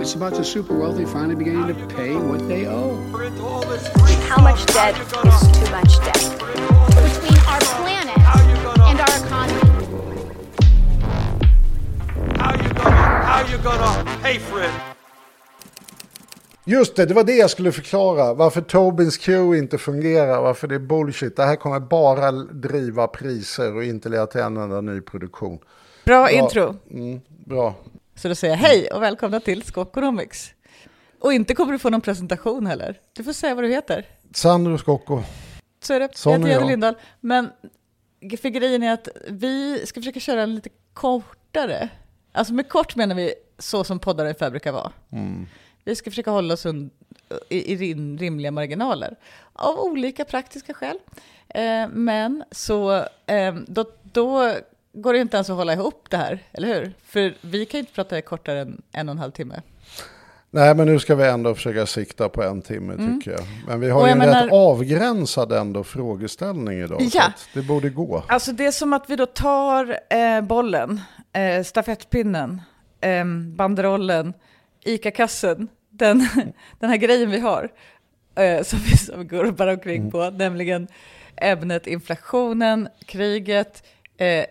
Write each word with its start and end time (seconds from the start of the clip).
It's 0.00 0.14
about 0.14 0.34
the 0.34 0.44
super 0.44 0.78
wealthy 0.78 1.04
finally 1.04 1.34
beginning 1.34 1.66
to 1.66 1.94
pay 1.96 2.14
what 2.14 2.48
they 2.48 2.66
owe. 2.66 2.96
How 4.28 4.42
much 4.42 4.66
debt 4.66 4.94
is 4.96 5.12
too 5.58 5.70
much 5.70 5.98
debt? 6.04 6.38
between 7.02 7.38
our 7.52 7.60
planet 7.78 8.18
and 8.88 9.00
our 9.00 9.14
economy. 9.26 9.60
How 12.38 12.52
you 12.62 12.70
gonna, 12.74 13.22
how 13.30 13.40
you 13.50 13.58
gonna 13.58 14.04
pay 14.22 14.38
for 14.38 14.62
it? 14.62 14.70
Just 16.64 16.96
det, 16.96 17.06
det 17.06 17.14
var 17.14 17.24
det 17.24 17.36
jag 17.36 17.50
skulle 17.50 17.72
förklara. 17.72 18.34
Varför 18.34 18.60
Tobins 18.60 19.16
Q 19.18 19.56
inte 19.56 19.78
fungerar, 19.78 20.42
varför 20.42 20.68
det 20.68 20.74
är 20.74 20.78
bullshit. 20.78 21.36
Det 21.36 21.42
här 21.44 21.56
kommer 21.56 21.80
bara 21.80 22.32
driva 22.32 23.06
priser 23.06 23.76
och 23.76 23.84
inte 23.84 24.08
leda 24.08 24.26
till 24.26 24.40
en 24.40 24.56
enda 24.56 24.80
ny 24.80 25.00
produktion. 25.00 25.58
Bra 26.04 26.30
intro. 26.30 26.74
Mm, 26.90 27.20
bra. 27.46 27.74
Så 28.18 28.28
då 28.28 28.34
säger 28.34 28.54
jag 28.54 28.58
hej 28.60 28.88
och 28.90 29.02
välkomna 29.02 29.40
till 29.40 29.62
Skokonomics. 29.62 30.54
Och 31.20 31.32
inte 31.32 31.54
kommer 31.54 31.72
du 31.72 31.78
få 31.78 31.90
någon 31.90 32.00
presentation 32.00 32.66
heller. 32.66 33.00
Du 33.12 33.24
får 33.24 33.32
säga 33.32 33.54
vad 33.54 33.64
du 33.64 33.68
heter. 33.68 34.06
Sandro 34.34 34.78
Scocco. 34.78 35.22
Så 35.82 35.94
är 35.94 36.00
det. 36.00 36.08
Sån 36.16 36.32
jag 36.32 36.38
heter 36.48 36.60
Jenny. 36.60 36.70
Lindahl. 36.70 36.94
Men 37.20 37.50
för 38.40 38.48
grejen 38.48 38.82
är 38.82 38.92
att 38.92 39.08
vi 39.28 39.86
ska 39.86 40.00
försöka 40.00 40.20
köra 40.20 40.42
en 40.42 40.54
lite 40.54 40.68
kortare. 40.92 41.88
Alltså 42.32 42.52
med 42.54 42.68
kort 42.68 42.96
menar 42.96 43.14
vi 43.14 43.34
så 43.58 43.84
som 43.84 43.98
poddar 43.98 44.24
ungefär 44.24 44.50
brukar 44.50 44.72
vara. 44.72 44.92
Mm. 45.12 45.46
Vi 45.84 45.96
ska 45.96 46.10
försöka 46.10 46.30
hålla 46.30 46.54
oss 46.54 46.66
un- 46.66 46.90
i, 47.48 47.72
i 47.72 47.76
rim, 47.76 48.18
rimliga 48.18 48.50
marginaler. 48.50 49.16
Av 49.52 49.78
olika 49.80 50.24
praktiska 50.24 50.74
skäl. 50.74 50.98
Eh, 51.48 51.88
men 51.88 52.44
så 52.50 52.92
eh, 53.26 53.54
då, 53.66 53.84
då 54.02 54.54
går 55.02 55.12
det 55.12 55.18
inte 55.18 55.36
ens 55.36 55.50
att 55.50 55.56
hålla 55.56 55.72
ihop 55.72 56.06
det 56.10 56.16
här, 56.16 56.38
eller 56.52 56.68
hur? 56.74 56.92
För 57.04 57.34
vi 57.40 57.66
kan 57.66 57.78
ju 57.78 57.80
inte 57.82 57.92
prata 57.92 58.22
kortare 58.22 58.60
än 58.60 58.82
en 58.92 59.08
och 59.08 59.12
en 59.12 59.18
halv 59.18 59.30
timme. 59.32 59.62
Nej, 60.50 60.74
men 60.74 60.86
nu 60.86 60.98
ska 60.98 61.14
vi 61.14 61.24
ändå 61.28 61.54
försöka 61.54 61.86
sikta 61.86 62.28
på 62.28 62.42
en 62.42 62.62
timme 62.62 62.96
tycker 62.96 63.30
jag. 63.30 63.40
Men 63.66 63.80
vi 63.80 63.90
har 63.90 64.00
Mm. 64.00 64.08
Ju 64.08 64.12
en 64.12 64.18
menar- 64.30 64.42
rätt 64.44 64.52
avgränsad 64.52 65.52
ändå 65.52 65.84
frågeställning 65.84 66.78
idag. 66.80 67.02
Ja. 67.12 67.22
att 67.26 67.48
det 67.54 67.62
borde 67.62 67.90
gå. 67.90 68.24
Alltså 68.28 68.52
det 68.52 68.66
är 68.66 68.70
som 68.70 68.92
att 68.92 69.10
vi 69.10 69.16
då 69.16 69.26
tar 69.26 69.98
eh, 70.10 70.40
bollen, 70.40 71.00
eh, 71.32 71.62
stafettpinnen, 71.64 72.62
eh, 73.00 73.24
banderollen, 73.56 74.32
ICA-kassen, 74.84 75.68
den, 75.90 76.28
den 76.80 76.90
här 76.90 76.96
grejen 76.96 77.30
vi 77.30 77.40
har, 77.40 77.68
eh, 78.34 78.62
som 78.62 78.78
vi 78.78 78.96
som 78.96 79.28
går 79.28 79.50
bara 79.50 79.72
omkring 79.72 80.10
på, 80.10 80.30
nämligen 80.30 80.88
ämnet 81.36 81.86
inflationen, 81.86 82.88
kriget, 83.06 83.82
eh, 84.16 84.44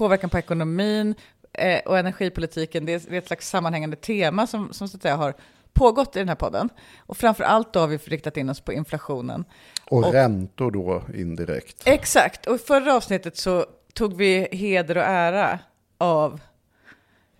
påverkan 0.00 0.30
på 0.30 0.38
ekonomin 0.38 1.14
eh, 1.52 1.80
och 1.86 1.98
energipolitiken. 1.98 2.86
Det 2.86 2.92
är, 2.92 3.00
det 3.08 3.14
är 3.14 3.18
ett 3.18 3.26
slags 3.26 3.48
sammanhängande 3.48 3.96
tema 3.96 4.46
som, 4.46 4.72
som 4.72 4.88
så 4.88 4.96
att 4.96 5.02
säga 5.02 5.16
har 5.16 5.34
pågått 5.72 6.16
i 6.16 6.18
den 6.18 6.28
här 6.28 6.36
podden. 6.36 6.68
Och 6.98 7.16
framför 7.16 7.44
allt 7.44 7.72
då 7.72 7.80
har 7.80 7.86
vi 7.86 7.96
riktat 7.96 8.36
in 8.36 8.50
oss 8.50 8.60
på 8.60 8.72
inflationen. 8.72 9.44
Och, 9.90 9.98
Och- 9.98 10.12
räntor 10.12 10.70
då 10.70 11.02
indirekt. 11.14 11.82
Exakt, 11.84 12.46
och 12.46 12.54
i 12.54 12.58
förra 12.58 12.94
avsnittet 12.94 13.36
så 13.36 13.66
tog 13.94 14.16
vi 14.16 14.48
heder 14.52 14.96
och 14.96 15.04
ära 15.04 15.58
av 15.98 16.40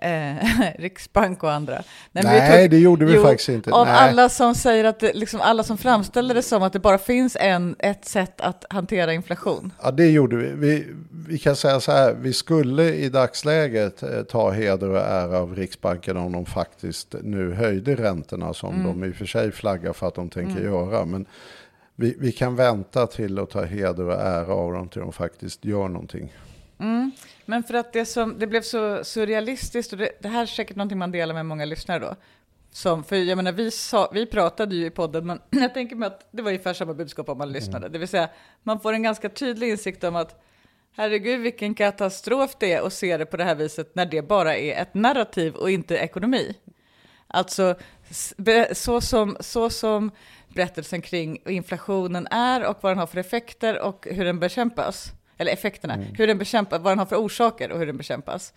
eh, 0.03 0.37
Riksbank 0.79 1.43
och 1.43 1.53
andra. 1.53 1.83
men 2.13 2.25
Nej, 2.25 2.69
det 2.69 2.79
gjorde 2.79 3.05
vi 3.05 3.19
faktiskt 3.19 3.49
inte. 3.49 3.71
Av 3.73 3.87
Nej. 3.87 3.97
alla 3.97 4.29
som 4.29 4.55
säger 4.55 4.85
att 4.85 5.01
det, 5.01 5.13
liksom 5.13 5.41
alla 5.41 5.63
som 5.63 5.79
framställer 5.79 6.35
det 6.35 6.43
som 6.43 6.63
att 6.63 6.73
det 6.73 6.79
bara 6.79 6.99
finns 6.99 7.37
en, 7.41 7.77
ett 7.79 8.05
sätt 8.05 8.41
att 8.41 8.65
hantera 8.71 9.13
inflation. 9.13 9.73
Ja, 9.83 9.91
det 9.91 10.07
gjorde 10.11 10.37
vi. 10.37 10.53
vi. 10.55 10.87
Vi 11.29 11.39
kan 11.39 11.57
säga 11.57 11.81
så 11.81 11.93
här, 11.93 12.15
vi 12.21 12.33
skulle 12.33 12.95
i 12.95 13.09
dagsläget 13.09 14.03
eh, 14.03 14.23
ta 14.23 14.51
heder 14.51 14.89
och 14.91 14.99
ära 15.01 15.39
av 15.39 15.57
Riksbanken 15.57 16.17
om 16.17 16.33
de 16.33 16.47
faktiskt 16.47 17.15
nu 17.23 17.53
höjde 17.55 17.95
räntorna 17.95 18.55
som 18.55 18.71
Mm. 18.75 18.87
de 19.01 19.05
i 19.09 19.13
och 19.13 19.17
för 19.17 19.27
sig 19.27 19.53
flaggar 19.53 19.93
för 19.93 20.09
att 20.09 20.15
de 20.15 20.29
tänker 20.31 20.63
göra. 20.63 21.05
Men 21.05 21.27
vi, 21.97 22.17
vi 22.19 22.33
kan 22.33 22.57
vänta 22.57 23.07
till 23.07 23.39
att 23.39 23.51
ta 23.51 23.65
heder 23.65 24.05
och 24.05 24.21
ära 24.21 24.55
av 24.55 24.73
dem 24.73 24.89
till 24.89 25.01
de 25.01 25.13
faktiskt 25.13 25.65
gör 25.65 25.89
någonting. 25.89 26.33
Mm. 26.81 27.11
Men 27.45 27.63
för 27.63 27.75
att 27.75 27.93
det, 27.93 28.07
som, 28.07 28.39
det 28.39 28.47
blev 28.47 28.63
så 28.63 29.05
surrealistiskt, 29.05 29.93
och 29.93 29.99
det, 29.99 30.11
det 30.21 30.29
här 30.29 30.43
är 30.43 30.47
säkert 30.47 30.77
någonting 30.77 30.99
man 30.99 31.13
delar 31.13 31.35
med 31.35 31.47
många 31.47 31.65
lyssnare 31.65 31.99
då. 31.99 32.17
Som, 32.73 33.05
för 33.05 33.17
jag 33.17 33.37
menar, 33.37 33.53
vi, 33.53 33.71
sa, 33.71 34.11
vi 34.15 34.27
pratade 34.27 34.77
ju 34.77 34.87
i 34.87 34.91
podden, 34.91 35.27
men 35.27 35.41
jag 35.51 35.75
tänker 35.75 35.97
mig 35.97 36.07
att 36.07 36.29
det 36.31 36.43
var 36.43 36.51
ungefär 36.51 36.75
samma 36.75 36.95
budskap 36.95 37.29
om 37.29 37.39
man 37.39 37.53
lyssnade. 37.53 37.89
Det 37.89 37.99
vill 37.99 38.09
säga, 38.09 38.29
man 38.63 38.81
får 38.81 38.93
en 38.93 39.03
ganska 39.03 39.29
tydlig 39.29 39.71
insikt 39.71 40.05
om 40.05 40.17
att 40.17 40.43
herregud 40.97 41.41
vilken 41.41 41.75
katastrof 41.75 42.57
det 42.61 42.73
är 42.73 42.87
att 42.87 42.93
se 42.93 43.17
det 43.17 43.27
på 43.27 43.37
det 43.37 43.45
här 43.45 43.55
viset 43.55 43.95
när 43.95 44.07
det 44.07 44.23
bara 44.23 44.57
är 44.57 44.83
ett 44.83 44.95
narrativ 44.95 45.55
och 45.55 45.71
inte 45.71 45.95
ekonomi. 45.97 46.55
Alltså 47.27 47.75
så 48.73 49.01
som, 49.01 49.37
så 49.41 49.71
som 49.71 50.11
berättelsen 50.49 51.03
kring 51.03 51.43
inflationen 51.47 52.27
är 52.31 52.65
och 52.65 52.77
vad 52.81 52.91
den 52.91 52.99
har 52.99 53.07
för 53.07 53.19
effekter 53.19 53.81
och 53.81 54.07
hur 54.11 54.25
den 54.25 54.39
bekämpas, 54.41 55.13
eller 55.41 55.53
effekterna, 55.53 55.97
hur 55.97 56.27
den 56.27 56.39
bekämpas, 56.39 56.81
vad 56.83 56.93
den 56.93 56.99
har 56.99 57.07
för 57.07 57.17
orsaker 57.17 57.73
och 57.73 57.79
hur 57.79 57.87
den 57.87 57.97
bekämpas. 57.97 58.53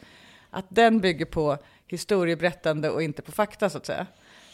Att 0.49 0.65
den 0.69 0.99
bygger 0.99 1.25
på 1.25 1.57
historieberättande 1.87 2.89
och 2.89 3.03
inte 3.03 3.21
på 3.21 3.31
fakta 3.31 3.69
så 3.69 3.77
att 3.77 3.85
säga. 3.85 4.07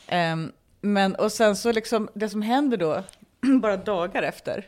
Ehm, 0.07 0.51
men 0.81 1.15
och 1.15 1.31
sen 1.31 1.55
så 1.55 1.71
liksom 1.71 2.09
det 2.13 2.29
som 2.29 2.41
händer 2.41 2.77
då, 2.77 3.03
bara 3.61 3.77
dagar 3.77 4.23
efter, 4.23 4.67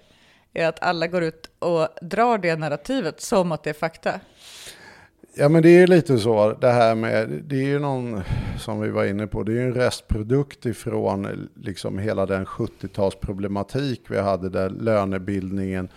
är 0.54 0.68
att 0.68 0.84
alla 0.84 1.08
går 1.08 1.24
ut 1.24 1.50
och 1.60 1.88
drar 2.02 2.38
det 2.38 2.56
narrativet 2.56 3.22
som 3.22 3.52
att 3.52 3.64
det 3.64 3.70
är 3.70 3.74
fakta. 3.74 4.20
Ja 5.34 5.50
men 5.50 5.64
det 5.64 5.70
är 5.70 5.88
lite 5.88 6.20
så 6.20 6.54
det 6.54 6.72
här 6.72 6.96
med, 6.96 7.30
det 7.30 7.56
är 7.56 7.68
ju 7.68 7.80
någon 7.80 8.22
som 8.60 8.82
vi 8.82 8.90
var 8.90 9.06
inne 9.06 9.28
på, 9.28 9.44
det 9.44 9.52
är 9.52 9.56
ju 9.56 9.68
en 9.68 9.74
restprodukt 9.74 10.66
ifrån 10.66 11.50
liksom 11.56 12.00
hela 12.00 12.26
den 12.26 12.46
70-talsproblematik 12.46 14.00
vi 14.08 14.20
hade 14.20 14.50
där 14.50 14.70
lönebildningen 14.70 15.90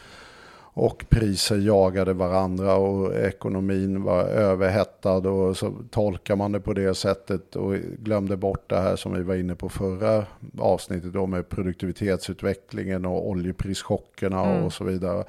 och 0.77 1.05
priser 1.09 1.57
jagade 1.57 2.12
varandra 2.12 2.75
och 2.75 3.15
ekonomin 3.15 4.03
var 4.03 4.23
överhettad 4.23 5.29
och 5.29 5.57
så 5.57 5.75
tolkar 5.91 6.37
man 6.37 6.53
det 6.53 6.61
på 6.61 6.73
det 6.73 6.95
sättet 6.95 7.57
och 7.57 7.75
glömde 7.99 8.37
bort 8.37 8.71
det 8.71 8.81
här 8.81 8.97
som 8.97 9.15
vi 9.15 9.23
var 9.23 9.35
inne 9.35 9.55
på 9.55 9.69
förra 9.69 10.27
avsnittet 10.59 11.12
då 11.12 11.27
med 11.27 11.49
produktivitetsutvecklingen 11.49 13.05
och 13.05 13.29
oljeprischockerna 13.29 14.65
och 14.65 14.73
så 14.73 14.85
vidare. 14.85 15.25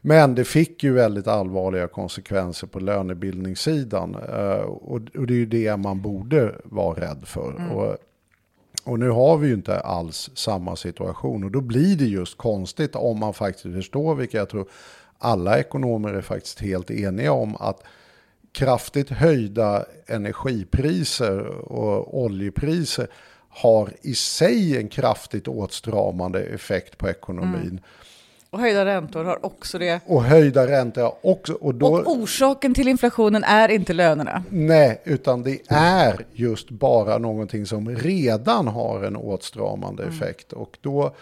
Men 0.00 0.34
det 0.34 0.44
fick 0.44 0.84
ju 0.84 0.92
väldigt 0.92 1.26
allvarliga 1.26 1.88
konsekvenser 1.88 2.66
på 2.66 2.80
lönebildningssidan 2.80 4.14
eh, 4.14 4.60
och, 4.60 5.00
det 5.00 5.34
är 5.34 5.38
ju 5.38 5.46
det 5.46 5.76
man 5.76 6.00
borde 6.02 6.54
vara 6.64 7.00
rädd 7.00 7.22
för. 7.24 7.72
Och, 7.74 7.96
och 8.86 8.98
nu 8.98 9.10
har 9.10 9.36
vi 9.36 9.48
ju 9.48 9.54
inte 9.54 9.80
alls 9.80 10.30
samma 10.34 10.76
situation 10.76 11.44
och 11.44 11.50
då 11.50 11.60
blir 11.60 11.96
det 11.96 12.04
just 12.04 12.36
konstigt 12.36 12.96
om 12.96 13.18
man 13.18 13.34
faktiskt 13.34 13.74
förstår, 13.74 14.14
vilket 14.14 14.38
jag 14.38 14.48
tror 14.48 14.68
alla 15.18 15.58
ekonomer 15.58 16.12
är 16.12 16.22
faktiskt 16.22 16.60
helt 16.60 16.90
eniga 16.90 17.32
om, 17.32 17.56
att 17.56 17.82
kraftigt 18.52 19.10
höjda 19.10 19.84
energipriser 20.06 21.46
och 21.46 22.18
oljepriser 22.22 23.08
har 23.48 23.90
i 24.02 24.14
sig 24.14 24.76
en 24.76 24.88
kraftigt 24.88 25.48
åtstramande 25.48 26.40
effekt 26.40 26.98
på 26.98 27.08
ekonomin. 27.08 27.60
Mm. 27.60 27.82
Och 28.56 28.62
höjda 28.62 28.84
räntor 28.84 29.24
har 29.24 29.46
också 29.46 29.78
det. 29.78 30.00
Och 30.06 30.24
höjda 30.24 30.66
räntor 30.66 31.02
har 31.02 31.14
också. 31.22 31.52
Och 31.52 31.74
då, 31.74 31.86
Och 31.86 32.12
orsaken 32.12 32.74
till 32.74 32.88
inflationen 32.88 33.44
är 33.44 33.68
inte 33.68 33.92
lönerna. 33.92 34.44
Nej, 34.50 35.00
utan 35.04 35.42
det 35.42 35.60
är 35.68 36.26
just 36.32 36.70
bara 36.70 37.18
någonting 37.18 37.66
som 37.66 37.88
redan 37.88 38.68
har 38.68 39.02
en 39.02 39.16
åtstramande 39.16 40.04
effekt. 40.04 40.52
Och 40.52 40.78
då 40.80 41.14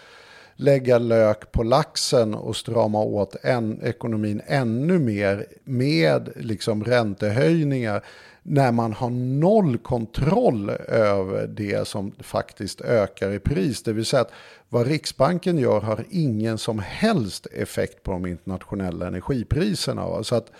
lägga 0.55 0.97
lök 0.97 1.51
på 1.51 1.63
laxen 1.63 2.33
och 2.33 2.55
strama 2.55 2.99
åt 2.99 3.35
en, 3.43 3.81
ekonomin 3.83 4.41
ännu 4.47 4.99
mer 4.99 5.45
med 5.63 6.29
liksom 6.35 6.83
räntehöjningar 6.83 8.03
när 8.43 8.71
man 8.71 8.93
har 8.93 9.09
noll 9.39 9.77
kontroll 9.77 10.69
över 10.87 11.47
det 11.47 11.87
som 11.87 12.11
faktiskt 12.19 12.81
ökar 12.81 13.31
i 13.31 13.39
pris. 13.39 13.83
Det 13.83 13.93
vill 13.93 14.05
säga 14.05 14.21
att 14.21 14.31
vad 14.69 14.87
Riksbanken 14.87 15.57
gör 15.57 15.81
har 15.81 16.05
ingen 16.09 16.57
som 16.57 16.79
helst 16.79 17.47
effekt 17.51 18.03
på 18.03 18.11
de 18.11 18.25
internationella 18.25 19.07
energipriserna. 19.07 20.07
Va? 20.07 20.23
Så 20.23 20.35
att 20.35 20.51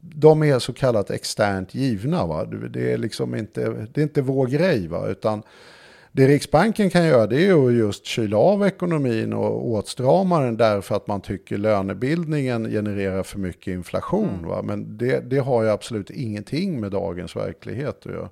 de 0.00 0.42
är 0.42 0.58
så 0.58 0.72
kallat 0.72 1.10
externt 1.10 1.74
givna. 1.74 2.26
Va? 2.26 2.44
Det 2.44 2.92
är 2.92 2.98
liksom 2.98 3.34
inte, 3.34 3.86
det 3.92 4.00
är 4.00 4.02
inte 4.02 4.22
vår 4.22 4.46
grej. 4.46 4.88
Va? 4.88 5.08
Utan 5.08 5.42
det 6.12 6.28
Riksbanken 6.28 6.90
kan 6.90 7.06
göra 7.06 7.26
det 7.26 7.46
är 7.46 7.66
att 7.66 7.72
just 7.72 8.06
kyla 8.06 8.36
av 8.36 8.66
ekonomin 8.66 9.32
och 9.32 9.68
åtstrama 9.68 10.40
den 10.40 10.56
därför 10.56 10.96
att 10.96 11.06
man 11.06 11.20
tycker 11.20 11.58
lönebildningen 11.58 12.70
genererar 12.70 13.22
för 13.22 13.38
mycket 13.38 13.72
inflation. 13.72 14.46
Va? 14.46 14.62
Men 14.62 14.96
det, 14.98 15.30
det 15.30 15.38
har 15.38 15.62
ju 15.62 15.70
absolut 15.70 16.10
ingenting 16.10 16.80
med 16.80 16.90
dagens 16.90 17.36
verklighet 17.36 18.06
att 18.06 18.12
göra. 18.12 18.28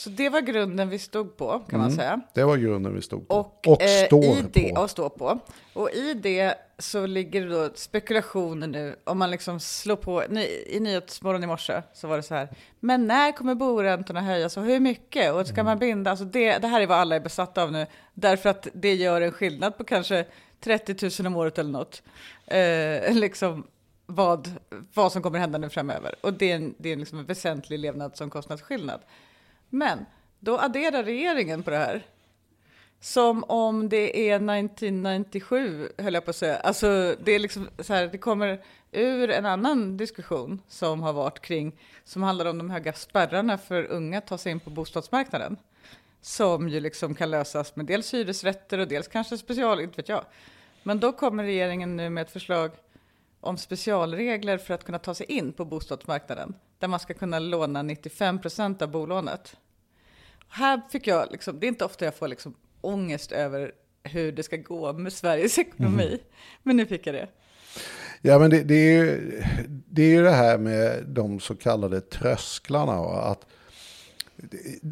Så 0.00 0.10
det 0.10 0.28
var 0.28 0.40
grunden 0.40 0.88
vi 0.88 0.98
stod 0.98 1.36
på, 1.36 1.58
kan 1.68 1.78
man 1.78 1.92
säga. 1.92 2.20
Det 2.34 2.44
var 2.44 2.56
grunden 2.56 2.94
vi 2.94 3.02
stod 3.02 3.28
på. 3.28 3.34
Och, 3.34 3.68
Och, 3.68 3.82
eh, 3.82 4.06
står 4.06 4.24
i 4.24 4.44
det, 4.52 4.74
på. 4.74 4.80
Och 4.80 4.90
står 4.90 5.08
på. 5.08 5.38
Och 5.72 5.90
i 5.90 6.14
det 6.14 6.54
så 6.78 7.06
ligger 7.06 7.46
det 7.46 7.48
då 7.48 7.70
spekulationer 7.74 8.66
nu. 8.66 8.96
Om 9.04 9.18
man 9.18 9.30
liksom 9.30 9.60
slår 9.60 9.96
på, 9.96 10.22
ny, 10.28 10.46
i 10.66 10.80
Nyhetsmorgon 10.80 11.44
i 11.44 11.46
morse 11.46 11.82
så 11.92 12.08
var 12.08 12.16
det 12.16 12.22
så 12.22 12.34
här. 12.34 12.48
Men 12.80 13.06
när 13.06 13.32
kommer 13.32 13.54
boräntorna 13.54 14.20
höjas 14.20 14.56
och 14.56 14.62
hur 14.62 14.80
mycket? 14.80 15.32
Och 15.32 15.46
ska 15.46 15.64
man 15.64 15.78
binda? 15.78 16.10
Alltså 16.10 16.24
det, 16.24 16.58
det 16.58 16.68
här 16.68 16.80
är 16.80 16.86
vad 16.86 16.98
alla 16.98 17.16
är 17.16 17.20
besatta 17.20 17.62
av 17.62 17.72
nu. 17.72 17.86
Därför 18.14 18.50
att 18.50 18.68
det 18.72 18.94
gör 18.94 19.20
en 19.20 19.32
skillnad 19.32 19.78
på 19.78 19.84
kanske 19.84 20.24
30 20.60 21.22
000 21.22 21.26
om 21.26 21.36
året 21.36 21.58
eller 21.58 21.70
något. 21.70 22.02
Eh, 22.46 23.14
liksom 23.14 23.66
vad, 24.06 24.50
vad 24.94 25.12
som 25.12 25.22
kommer 25.22 25.38
hända 25.38 25.58
nu 25.58 25.68
framöver. 25.68 26.14
Och 26.20 26.32
det 26.32 26.52
är 26.52 26.56
en, 26.56 26.74
det 26.78 26.92
är 26.92 26.96
liksom 26.96 27.18
en 27.18 27.26
väsentlig 27.26 27.78
levnadsomkostnadsskillnad. 27.78 29.00
Men 29.70 30.06
då 30.40 30.58
adderar 30.58 31.04
regeringen 31.04 31.62
på 31.62 31.70
det 31.70 31.76
här. 31.76 32.06
Som 33.00 33.44
om 33.44 33.88
det 33.88 34.30
är 34.30 34.36
1997, 34.36 35.88
höll 35.98 36.14
jag 36.14 36.24
på 36.24 36.30
att 36.30 36.36
säga. 36.36 36.56
Alltså, 36.56 37.16
det, 37.24 37.32
är 37.32 37.38
liksom 37.38 37.68
så 37.78 37.94
här, 37.94 38.06
det 38.06 38.18
kommer 38.18 38.62
ur 38.92 39.30
en 39.30 39.46
annan 39.46 39.96
diskussion 39.96 40.62
som 40.68 41.02
har 41.02 41.12
varit 41.12 41.40
kring, 41.40 41.72
som 42.04 42.22
handlar 42.22 42.46
om 42.46 42.58
de 42.58 42.70
höga 42.70 42.92
spärrarna 42.92 43.58
för 43.58 43.84
unga 43.84 44.18
att 44.18 44.26
ta 44.26 44.38
sig 44.38 44.52
in 44.52 44.60
på 44.60 44.70
bostadsmarknaden. 44.70 45.56
Som 46.20 46.68
ju 46.68 46.80
liksom 46.80 47.14
kan 47.14 47.30
lösas 47.30 47.76
med 47.76 47.86
dels 47.86 48.14
hyresrätter 48.14 48.78
och 48.78 48.88
dels 48.88 49.08
kanske 49.08 49.38
special, 49.38 49.80
inte 49.80 49.96
vet 49.96 50.08
jag. 50.08 50.24
Men 50.82 51.00
då 51.00 51.12
kommer 51.12 51.44
regeringen 51.44 51.96
nu 51.96 52.10
med 52.10 52.22
ett 52.22 52.30
förslag 52.30 52.70
om 53.40 53.56
specialregler 53.56 54.58
för 54.58 54.74
att 54.74 54.84
kunna 54.84 54.98
ta 54.98 55.14
sig 55.14 55.26
in 55.26 55.52
på 55.52 55.64
bostadsmarknaden. 55.64 56.54
Där 56.78 56.88
man 56.88 57.00
ska 57.00 57.14
kunna 57.14 57.38
låna 57.38 57.82
95 57.82 58.40
procent 58.40 58.82
av 58.82 58.90
bolånet. 58.90 59.56
Här 60.48 60.80
fick 60.90 61.06
jag, 61.06 61.28
liksom, 61.30 61.60
det 61.60 61.66
är 61.66 61.68
inte 61.68 61.84
ofta 61.84 62.04
jag 62.04 62.14
får 62.14 62.28
liksom 62.28 62.54
ångest 62.80 63.32
över 63.32 63.72
hur 64.02 64.32
det 64.32 64.42
ska 64.42 64.56
gå 64.56 64.92
med 64.92 65.12
Sveriges 65.12 65.58
ekonomi. 65.58 66.18
Men 66.62 66.76
nu 66.76 66.86
fick 66.86 67.06
jag 67.06 67.14
det. 67.14 67.28
Ja, 68.22 68.38
men 68.38 68.50
det, 68.50 68.62
det, 68.62 68.74
är 68.74 68.92
ju, 68.92 69.42
det 69.68 70.02
är 70.02 70.08
ju 70.08 70.22
det 70.22 70.30
här 70.30 70.58
med 70.58 71.04
de 71.06 71.40
så 71.40 71.54
kallade 71.54 72.00
trösklarna. 72.00 72.92
Att, 73.20 73.46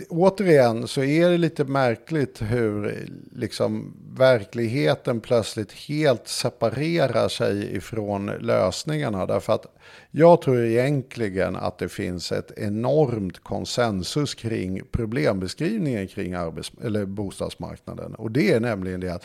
återigen 0.09 0.89
så 0.89 1.03
är 1.03 1.31
det 1.31 1.39
lite 1.39 1.65
märkligt 1.65 2.43
hur 2.43 3.07
liksom, 3.33 3.95
verkligheten 4.17 5.21
plötsligt 5.21 5.73
helt 5.73 6.29
separerar 6.29 7.29
sig 7.29 7.77
ifrån 7.77 8.27
lösningarna. 8.27 9.27
Därför 9.27 9.53
att 9.53 9.67
jag 10.11 10.43
tror 10.43 10.65
egentligen 10.65 11.57
att 11.57 11.79
det 11.79 11.89
finns 11.89 12.33
ett 12.33 12.53
enormt 12.57 13.39
konsensus 13.39 14.35
kring 14.35 14.83
problembeskrivningen 14.91 16.09
kring 16.09 16.35
arbets 16.35 16.73
eller 16.85 17.05
bostadsmarknaden. 17.05 18.15
Och 18.15 18.31
det 18.31 18.53
är 18.53 18.61
nämligen 18.61 19.01
det 19.01 19.15
att 19.15 19.25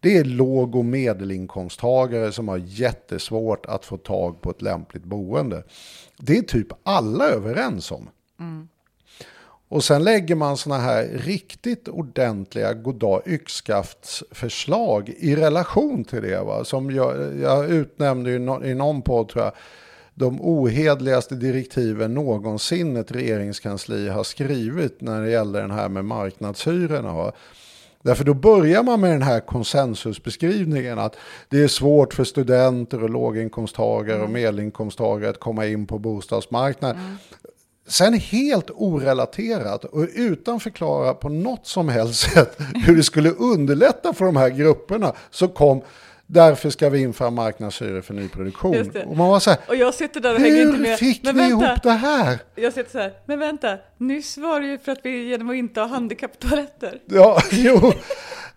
det 0.00 0.16
är 0.16 0.24
låg 0.24 0.76
och 0.76 0.84
medelinkomsttagare 0.84 2.32
som 2.32 2.48
har 2.48 2.56
jättesvårt 2.56 3.66
att 3.66 3.84
få 3.84 3.96
tag 3.96 4.40
på 4.40 4.50
ett 4.50 4.62
lämpligt 4.62 5.04
boende. 5.04 5.62
Det 6.16 6.38
är 6.38 6.42
typ 6.42 6.68
alla 6.82 7.24
överens 7.24 7.92
om. 7.92 8.08
Mm. 8.40 8.68
Och 9.70 9.84
sen 9.84 10.04
lägger 10.04 10.34
man 10.34 10.56
såna 10.56 10.78
här 10.78 11.04
riktigt 11.04 11.88
ordentliga 11.88 12.74
goddag 12.74 13.22
yxskaftsförslag 13.26 15.08
i 15.08 15.36
relation 15.36 16.04
till 16.04 16.22
det. 16.22 16.44
Va? 16.44 16.64
Som 16.64 16.90
jag, 16.90 17.38
jag 17.40 17.70
utnämnde 17.70 18.30
ju 18.30 18.38
no, 18.38 18.64
i 18.64 18.74
någon 18.74 19.02
podd 19.02 19.28
tror 19.28 19.44
jag 19.44 19.52
de 20.14 20.40
ohedligaste 20.40 21.34
direktiven 21.34 22.14
någonsin 22.14 22.96
ett 22.96 23.12
regeringskansli 23.12 24.08
har 24.08 24.24
skrivit 24.24 25.00
när 25.00 25.22
det 25.22 25.30
gäller 25.30 25.60
den 25.60 25.70
här 25.70 25.88
med 25.88 26.04
marknadshyrorna. 26.04 27.14
Va? 27.14 27.32
Därför 28.02 28.24
då 28.24 28.34
börjar 28.34 28.82
man 28.82 29.00
med 29.00 29.10
den 29.10 29.22
här 29.22 29.40
konsensusbeskrivningen 29.40 30.98
att 30.98 31.16
det 31.48 31.62
är 31.62 31.68
svårt 31.68 32.14
för 32.14 32.24
studenter 32.24 33.02
och 33.02 33.10
låginkomsttagare 33.10 34.22
och 34.22 34.30
medelinkomsttagare 34.30 35.30
att 35.30 35.40
komma 35.40 35.66
in 35.66 35.86
på 35.86 35.98
bostadsmarknaden. 35.98 37.16
Sen 37.90 38.14
helt 38.14 38.70
orelaterat 38.70 39.84
och 39.84 40.06
utan 40.14 40.60
förklara 40.60 41.14
på 41.14 41.28
något 41.28 41.66
som 41.66 41.88
helst 41.88 42.32
sätt 42.32 42.58
hur 42.86 42.96
det 42.96 43.02
skulle 43.02 43.30
underlätta 43.30 44.12
för 44.12 44.24
de 44.24 44.36
här 44.36 44.48
grupperna 44.50 45.12
så 45.30 45.48
kom 45.48 45.82
därför 46.26 46.70
ska 46.70 46.90
vi 46.90 47.00
införa 47.00 47.30
marknadshyror 47.30 48.00
för 48.00 48.14
nyproduktion. 48.14 48.92
Och 49.06 49.16
man 49.16 49.28
var 49.28 49.40
så 49.40 49.50
här, 49.50 49.58
Och 49.68 49.76
jag 49.76 49.94
sitter 49.94 50.20
där 50.20 50.34
och 50.34 50.40
hänger 50.40 50.62
inte 50.62 50.78
med. 50.78 50.98
fick 50.98 51.24
Men 51.24 51.34
vi 51.34 51.40
vänta, 51.40 51.66
ihop 51.66 51.82
det 51.82 51.90
här? 51.90 52.38
Jag 52.54 52.72
sitter 52.72 52.90
så 52.90 52.98
här, 52.98 53.12
men 53.26 53.38
vänta, 53.38 53.76
nyss 53.98 54.38
var 54.38 54.60
det 54.60 54.66
ju 54.66 54.78
för 54.78 54.92
att 54.92 55.00
vi 55.02 55.28
genom 55.28 55.50
att 55.50 55.56
inte 55.56 55.80
ha 55.80 55.86
handikapptoaletter. 55.86 56.98
Ja, 57.06 57.40
jo. 57.50 57.92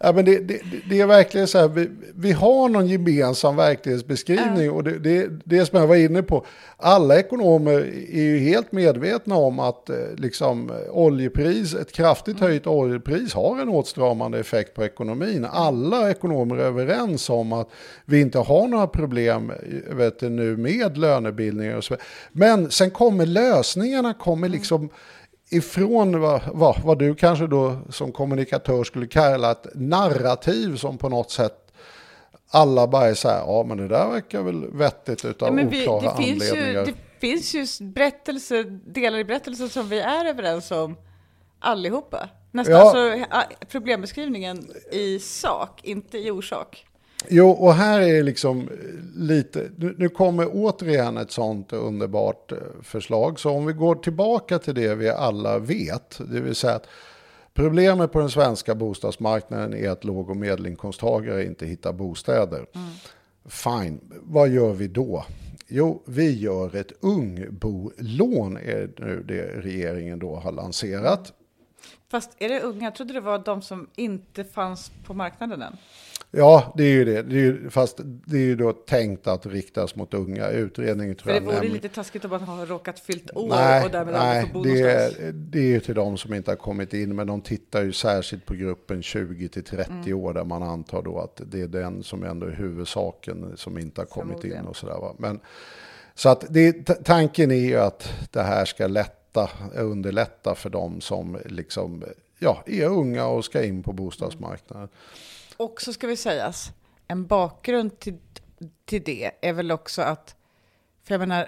Ja, 0.05 0.11
men 0.11 0.25
det, 0.25 0.39
det, 0.39 0.61
det 0.89 1.01
är 1.01 1.05
verkligen 1.05 1.47
så 1.47 1.57
här, 1.57 1.67
vi, 1.67 1.89
vi 2.15 2.31
har 2.31 2.69
någon 2.69 2.87
gemensam 2.87 3.55
verklighetsbeskrivning 3.55 4.71
och 4.71 4.83
det, 4.83 4.99
det, 4.99 5.29
det 5.43 5.65
som 5.65 5.79
jag 5.79 5.87
var 5.87 5.95
inne 5.95 6.23
på, 6.23 6.45
alla 6.77 7.19
ekonomer 7.19 7.71
är 8.11 8.21
ju 8.21 8.39
helt 8.39 8.71
medvetna 8.71 9.35
om 9.35 9.59
att 9.59 9.89
eh, 9.89 9.95
liksom, 10.17 10.71
oljepris, 10.91 11.75
ett 11.75 11.91
kraftigt 11.91 12.39
höjt 12.39 12.67
oljepris 12.67 13.33
har 13.33 13.61
en 13.61 13.69
åtstramande 13.69 14.39
effekt 14.39 14.73
på 14.73 14.83
ekonomin. 14.83 15.47
Alla 15.51 16.11
ekonomer 16.11 16.55
är 16.55 16.65
överens 16.65 17.29
om 17.29 17.53
att 17.53 17.69
vi 18.05 18.21
inte 18.21 18.39
har 18.39 18.67
några 18.67 18.87
problem 18.87 19.51
vet 19.89 20.19
du, 20.19 20.29
nu 20.29 20.57
med 20.57 20.97
lönebildning 20.97 21.75
och 21.75 21.83
så. 21.83 21.95
Men 22.31 22.71
sen 22.71 22.91
kommer 22.91 23.25
lösningarna, 23.25 24.13
kommer 24.13 24.49
liksom 24.49 24.89
ifrån 25.53 26.19
vad, 26.19 26.41
vad, 26.53 26.81
vad 26.83 26.99
du 26.99 27.15
kanske 27.15 27.47
då 27.47 27.77
som 27.89 28.11
kommunikatör 28.11 28.83
skulle 28.83 29.07
kalla 29.07 29.51
ett 29.51 29.67
narrativ 29.75 30.75
som 30.75 30.97
på 30.97 31.09
något 31.09 31.31
sätt 31.31 31.59
alla 32.49 32.87
bara 32.87 33.05
är 33.09 33.13
så 33.13 33.27
här, 33.29 33.39
ja 33.39 33.63
men 33.67 33.77
det 33.77 33.87
där 33.87 34.09
verkar 34.09 34.41
väl 34.41 34.67
vettigt 34.71 35.25
utav 35.25 35.59
Ja, 35.59 35.65
vi, 35.71 35.87
oklara 35.87 36.15
det, 36.17 36.23
finns 36.23 36.43
ju, 36.43 36.49
anledningar. 36.51 36.85
det 36.85 36.93
finns 37.19 37.55
ju 37.55 37.65
berättelser, 37.85 38.63
delar 38.93 39.17
i 39.19 39.23
berättelsen 39.23 39.69
som 39.69 39.89
vi 39.89 39.99
är 39.99 40.25
överens 40.25 40.71
om 40.71 40.97
allihopa. 41.59 42.29
Nästan, 42.51 42.75
Ja. 42.75 43.25
alltså, 43.31 43.55
problembeskrivningen 43.67 44.67
i 44.91 45.19
sak, 45.19 45.79
inte 45.83 46.17
i 46.17 46.31
orsak. 46.31 46.85
Jo, 47.27 47.49
och 47.49 47.73
här 47.73 48.01
är 48.01 48.23
liksom 48.23 48.69
lite, 49.15 49.69
nu, 49.77 49.95
nu 49.97 50.09
kommer 50.09 50.49
återigen 50.51 51.17
ett 51.17 51.31
sånt 51.31 51.73
underbart 51.73 52.51
eh, 52.51 52.57
förslag. 52.81 53.39
Så 53.39 53.49
om 53.49 53.65
vi 53.65 53.73
går 53.73 53.95
tillbaka 53.95 54.59
till 54.59 54.75
det 54.75 54.95
vi 54.95 55.09
alla 55.09 55.59
vet, 55.59 56.19
det 56.31 56.39
vill 56.39 56.55
säga 56.55 56.75
att 56.75 56.87
problemet 57.53 58.11
på 58.11 58.19
den 58.19 58.29
svenska 58.29 58.75
bostadsmarknaden 58.75 59.73
är 59.73 59.89
att 59.89 60.03
låg 60.03 60.29
och 60.29 60.37
medelinkomsttagare 60.37 61.45
inte 61.45 61.65
hittar 61.65 61.93
bostäder. 61.93 62.65
Fine, 63.45 63.99
vad 64.21 64.49
gör 64.49 64.73
vi 64.73 64.87
då? 64.87 65.25
Jo, 65.67 66.03
vi 66.05 66.39
gör 66.39 66.75
ett 66.75 66.91
ungbolån, 66.99 68.57
är 68.57 68.89
nu 68.97 69.23
det 69.27 69.61
regeringen 69.61 70.19
då 70.19 70.35
har 70.35 70.51
lanserat. 70.51 71.33
Fast 72.11 72.31
är 72.37 72.49
det 72.49 72.61
unga? 72.61 72.83
Jag 72.83 72.95
trodde 72.95 73.13
det 73.13 73.21
var 73.21 73.39
de 73.39 73.61
som 73.61 73.87
inte 73.95 74.43
fanns 74.43 74.91
på 75.05 75.13
marknaden 75.13 75.61
än. 75.61 75.77
Ja, 76.35 76.73
det 76.77 76.83
är 76.83 76.89
ju 76.89 77.05
det. 77.05 77.21
det 77.21 77.35
är 77.35 77.39
ju, 77.39 77.69
fast 77.69 77.99
det 78.03 78.37
är 78.37 78.41
ju 78.41 78.55
då 78.55 78.73
tänkt 78.73 79.27
att 79.27 79.45
riktas 79.45 79.95
mot 79.95 80.13
unga. 80.13 80.49
Utredningen 80.49 81.15
tror 81.15 81.33
För 81.33 81.39
det 81.39 81.45
vore 81.45 81.55
nämner- 81.55 81.73
lite 81.73 81.89
taskigt 81.89 82.25
om 82.25 82.31
man 82.31 82.41
har 82.43 82.65
råkat 82.65 82.99
fyllt 82.99 83.31
år 83.35 83.49
Nej, 83.49 83.85
och 83.85 83.91
därmed 83.91 84.15
aldrig 84.15 84.43
nej 84.43 84.45
får 84.51 84.53
bo 84.53 84.63
det, 84.63 84.69
någonstans. 84.69 85.19
är, 85.19 85.31
det 85.33 85.59
är 85.59 85.63
ju 85.63 85.79
till 85.79 85.95
de 85.95 86.17
som 86.17 86.33
inte 86.33 86.51
har 86.51 86.55
kommit 86.55 86.93
in, 86.93 87.15
men 87.15 87.27
de 87.27 87.41
tittar 87.41 87.83
ju 87.83 87.91
särskilt 87.93 88.45
på 88.45 88.53
gruppen 88.53 89.01
20 89.03 89.47
till 89.49 89.63
30 89.63 89.91
Mm. 89.91 90.17
år, 90.17 90.33
där 90.33 90.43
man 90.43 90.63
antar 90.63 91.01
då 91.01 91.19
att 91.19 91.41
det 91.51 91.61
är 91.61 91.67
den 91.67 92.03
som 92.03 92.23
ändå 92.23 92.45
är 92.47 92.51
huvudsaken 92.51 93.53
som 93.55 93.77
inte 93.77 94.01
har 94.01 94.05
kommit 94.05 94.43
in 94.43 94.53
och 94.67 94.75
sådär. 94.75 94.97
Va? 95.01 95.15
Men, 95.17 95.39
så 96.15 96.29
att 96.29 96.45
det, 96.49 96.73
tanken 97.03 97.51
är 97.51 97.55
ju 97.55 97.77
att 97.79 98.09
det 98.31 98.41
här 98.41 98.65
ska 98.65 98.87
lätta, 98.87 99.49
underlätta 99.75 100.55
för 100.55 100.69
de 100.69 101.01
som 101.01 101.37
liksom, 101.45 102.03
ja, 102.39 102.63
är 102.65 102.85
unga 102.85 103.25
och 103.25 103.45
ska 103.45 103.63
in 103.63 103.83
på 103.83 103.93
bostadsmarknaden. 103.93 104.89
Och 105.57 105.81
så 105.81 105.93
ska 105.93 106.07
vi 106.07 106.17
sägas, 106.17 106.71
en 107.07 107.25
bakgrund 107.27 107.99
till, 107.99 108.17
till 108.85 109.03
det 109.03 109.31
är 109.41 109.53
väl 109.53 109.71
också 109.71 110.01
att, 110.01 110.35
för 111.07 111.13
jag 111.13 111.19
menar, 111.19 111.47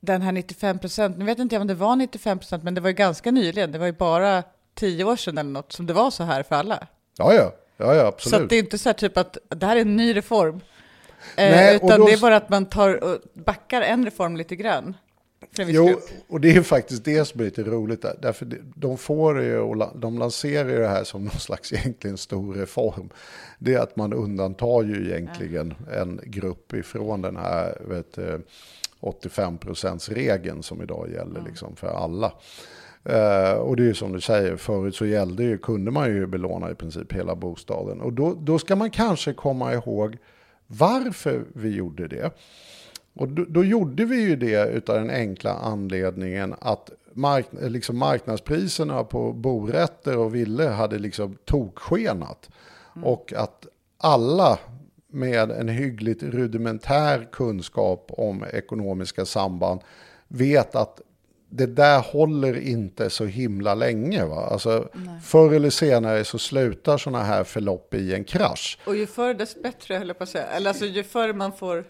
den 0.00 0.22
här 0.22 0.32
95 0.32 0.78
procent, 0.78 1.16
nu 1.18 1.24
vet 1.24 1.38
inte 1.38 1.54
jag 1.54 1.60
om 1.60 1.66
det 1.66 1.74
var 1.74 1.96
95 1.96 2.38
procent, 2.38 2.62
men 2.64 2.74
det 2.74 2.80
var 2.80 2.88
ju 2.88 2.94
ganska 2.94 3.30
nyligen, 3.30 3.72
det 3.72 3.78
var 3.78 3.86
ju 3.86 3.92
bara 3.92 4.42
tio 4.74 5.04
år 5.04 5.16
sedan 5.16 5.38
eller 5.38 5.50
något 5.50 5.72
som 5.72 5.86
det 5.86 5.92
var 5.92 6.10
så 6.10 6.24
här 6.24 6.42
för 6.42 6.54
alla. 6.56 6.86
Ja, 7.18 7.34
ja, 7.34 7.52
ja, 7.76 7.94
ja 7.94 8.00
Så 8.02 8.06
absolut. 8.08 8.42
att 8.42 8.48
det 8.48 8.56
är 8.56 8.60
inte 8.60 8.78
så 8.78 8.88
här 8.88 8.94
typ 8.94 9.16
att 9.16 9.38
det 9.48 9.66
här 9.66 9.76
är 9.76 9.80
en 9.80 9.96
ny 9.96 10.16
reform, 10.16 10.60
Nej, 11.36 11.74
eh, 11.74 11.80
och 11.82 11.86
utan 11.86 12.00
då- 12.00 12.06
det 12.06 12.12
är 12.12 12.18
bara 12.20 12.36
att 12.36 12.48
man 12.48 12.66
tar 12.66 13.04
och 13.04 13.18
backar 13.34 13.82
en 13.82 14.04
reform 14.04 14.36
lite 14.36 14.56
grann. 14.56 14.96
Jo, 15.58 16.00
och 16.28 16.40
det 16.40 16.56
är 16.56 16.62
faktiskt 16.62 17.04
det 17.04 17.24
som 17.24 17.40
är 17.40 17.44
lite 17.44 17.62
roligt. 17.62 18.02
Där. 18.02 18.16
Därför 18.22 18.60
de 18.76 18.98
får 18.98 19.42
ju, 19.42 19.58
och 19.58 19.90
de 19.94 20.18
lanserar 20.18 20.68
ju 20.68 20.78
det 20.78 20.88
här 20.88 21.04
som 21.04 21.24
någon 21.24 21.40
slags 21.40 21.72
egentligen 21.72 22.16
stor 22.16 22.54
reform. 22.54 23.10
Det 23.58 23.74
är 23.74 23.78
att 23.78 23.96
man 23.96 24.12
undantar 24.12 24.82
ju 24.82 25.10
egentligen 25.10 25.74
en 25.92 26.20
grupp 26.24 26.72
ifrån 26.72 27.22
den 27.22 27.36
här 27.36 27.78
vet, 27.88 28.18
eh, 28.18 28.38
85 29.00 29.58
regeln 30.08 30.62
som 30.62 30.82
idag 30.82 31.10
gäller 31.12 31.42
liksom 31.46 31.76
för 31.76 31.88
alla. 31.88 32.32
Eh, 33.04 33.52
och 33.52 33.76
det 33.76 33.82
är 33.82 33.86
ju 33.86 33.94
som 33.94 34.12
du 34.12 34.20
säger, 34.20 34.56
förut 34.56 34.96
så 34.96 35.06
gällde 35.06 35.44
ju, 35.44 35.58
kunde 35.58 35.90
man 35.90 36.08
ju 36.08 36.26
belåna 36.26 36.70
i 36.70 36.74
princip 36.74 37.12
hela 37.12 37.34
bostaden. 37.34 38.00
Och 38.00 38.12
då, 38.12 38.34
då 38.40 38.58
ska 38.58 38.76
man 38.76 38.90
kanske 38.90 39.32
komma 39.32 39.74
ihåg 39.74 40.18
varför 40.66 41.44
vi 41.54 41.68
gjorde 41.68 42.08
det. 42.08 42.30
Och 43.14 43.28
då, 43.28 43.44
då 43.48 43.64
gjorde 43.64 44.04
vi 44.04 44.20
ju 44.20 44.36
det 44.36 44.88
av 44.88 44.96
den 44.96 45.10
enkla 45.10 45.52
anledningen 45.52 46.54
att 46.60 46.90
mark, 47.12 47.46
liksom 47.50 47.98
marknadspriserna 47.98 49.04
på 49.04 49.32
borätter 49.32 50.18
och 50.18 50.34
villor 50.34 50.68
hade 50.68 50.98
liksom 50.98 51.36
tokskenat. 51.44 52.50
Mm. 52.96 53.04
Och 53.08 53.32
att 53.36 53.66
alla 53.98 54.58
med 55.08 55.50
en 55.50 55.68
hyggligt 55.68 56.22
rudimentär 56.22 57.28
kunskap 57.32 58.06
om 58.08 58.44
ekonomiska 58.52 59.24
samband 59.24 59.80
vet 60.28 60.74
att 60.74 61.00
det 61.48 61.66
där 61.66 62.00
håller 62.00 62.58
inte 62.58 63.10
så 63.10 63.24
himla 63.24 63.74
länge. 63.74 64.24
Va? 64.24 64.48
Alltså, 64.50 64.88
förr 65.24 65.52
eller 65.52 65.70
senare 65.70 66.24
så 66.24 66.38
slutar 66.38 66.98
sådana 66.98 67.24
här 67.24 67.44
förlopp 67.44 67.94
i 67.94 68.14
en 68.14 68.24
krasch. 68.24 68.78
Och 68.86 68.96
ju 68.96 69.06
förr 69.06 69.34
dess 69.34 69.62
bättre, 69.62 69.94
höll 69.94 70.08
jag 70.08 70.18
på 70.18 70.24
att 70.24 70.30
säga. 70.30 70.46
Eller 70.46 70.70
alltså, 70.70 70.84
ju 70.84 71.02
förr 71.02 71.32
man 71.32 71.52
får 71.52 71.84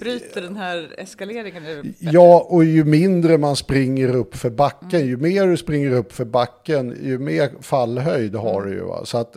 bryter 0.00 0.42
den 0.42 0.56
här 0.56 0.94
eskaleringen? 0.98 1.94
Ja, 1.98 2.46
och 2.50 2.64
ju 2.64 2.84
mindre 2.84 3.38
man 3.38 3.56
springer 3.56 4.16
upp 4.16 4.36
för 4.36 4.50
backen, 4.50 5.00
mm. 5.00 5.08
ju 5.08 5.16
mer 5.16 5.46
du 5.46 5.56
springer 5.56 5.90
upp 5.90 6.12
för 6.12 6.24
backen, 6.24 6.96
ju 7.02 7.18
mer 7.18 7.50
fallhöjd 7.60 8.34
har 8.34 8.62
mm. 8.62 8.70
du 8.70 8.76
ju. 8.76 8.84
Va? 8.84 9.04
Så 9.04 9.18
att, 9.18 9.36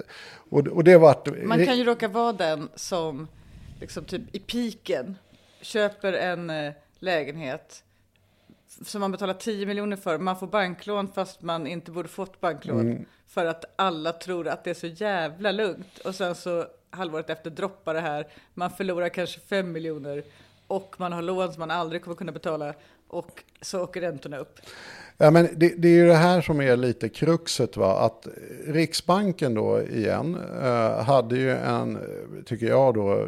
och, 0.49 0.67
och 0.67 0.83
det 0.83 0.97
vart... 0.97 1.43
Man 1.43 1.65
kan 1.65 1.77
ju 1.77 1.83
råka 1.83 2.07
vara 2.07 2.33
den 2.33 2.69
som 2.75 3.27
liksom 3.79 4.03
typ 4.05 4.21
i 4.31 4.39
piken 4.39 5.15
köper 5.61 6.13
en 6.13 6.49
eh, 6.49 6.73
lägenhet 6.99 7.83
som 8.85 9.01
man 9.01 9.11
betalar 9.11 9.33
10 9.33 9.65
miljoner 9.65 9.97
för. 9.97 10.17
Man 10.17 10.39
får 10.39 10.47
banklån 10.47 11.11
fast 11.15 11.41
man 11.41 11.67
inte 11.67 11.91
borde 11.91 12.09
fått 12.09 12.41
banklån. 12.41 12.79
Mm. 12.79 13.05
För 13.27 13.45
att 13.45 13.65
alla 13.75 14.11
tror 14.11 14.47
att 14.47 14.63
det 14.63 14.69
är 14.69 14.73
så 14.73 14.87
jävla 14.87 15.51
lugnt. 15.51 15.97
Och 15.97 16.15
sen 16.15 16.35
så 16.35 16.65
halvåret 16.89 17.29
efter 17.29 17.49
droppar 17.49 17.93
det 17.93 18.01
här. 18.01 18.27
Man 18.53 18.69
förlorar 18.69 19.09
kanske 19.09 19.39
5 19.39 19.71
miljoner 19.71 20.23
och 20.69 20.95
man 20.97 21.13
har 21.13 21.21
lån 21.21 21.53
som 21.53 21.59
man 21.59 21.71
aldrig 21.71 22.03
kommer 22.03 22.15
kunna 22.15 22.31
betala 22.31 22.73
och 23.07 23.43
så 23.61 23.83
åker 23.83 24.01
räntorna 24.01 24.37
upp. 24.37 24.59
Ja, 25.17 25.31
men 25.31 25.49
det, 25.55 25.73
det, 25.77 25.87
är 25.87 25.93
ju 25.93 26.07
det 26.07 26.15
här 26.15 26.41
som 26.41 26.61
är 26.61 26.77
lite 26.77 27.09
kruxet. 27.09 27.77
Va? 27.77 27.99
Att 27.99 28.27
Riksbanken 28.67 29.53
då 29.53 29.81
igen 29.81 30.37
eh, 30.61 31.03
hade 31.03 31.37
ju 31.37 31.51
en, 31.51 31.99
tycker 32.45 32.67
jag 32.67 32.93
då, 32.93 33.27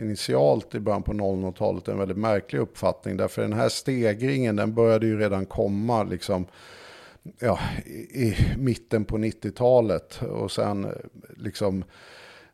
initialt 0.00 0.74
i 0.74 0.80
början 0.80 1.02
på 1.02 1.12
00-talet 1.12 1.88
en 1.88 1.98
väldigt 1.98 2.16
märklig 2.16 2.58
uppfattning. 2.58 3.16
Därför 3.16 3.42
den 3.42 3.52
här 3.52 3.68
stegringen 3.68 4.56
den 4.56 4.74
började 4.74 5.06
ju 5.06 5.18
redan 5.18 5.46
komma 5.46 6.02
liksom, 6.02 6.46
ja, 7.38 7.58
i, 7.86 8.22
i 8.22 8.36
mitten 8.58 9.04
på 9.04 9.18
90-talet. 9.18 10.22
Och 10.22 10.50
sen 10.50 10.84
eh, 10.84 10.90
liksom 11.36 11.84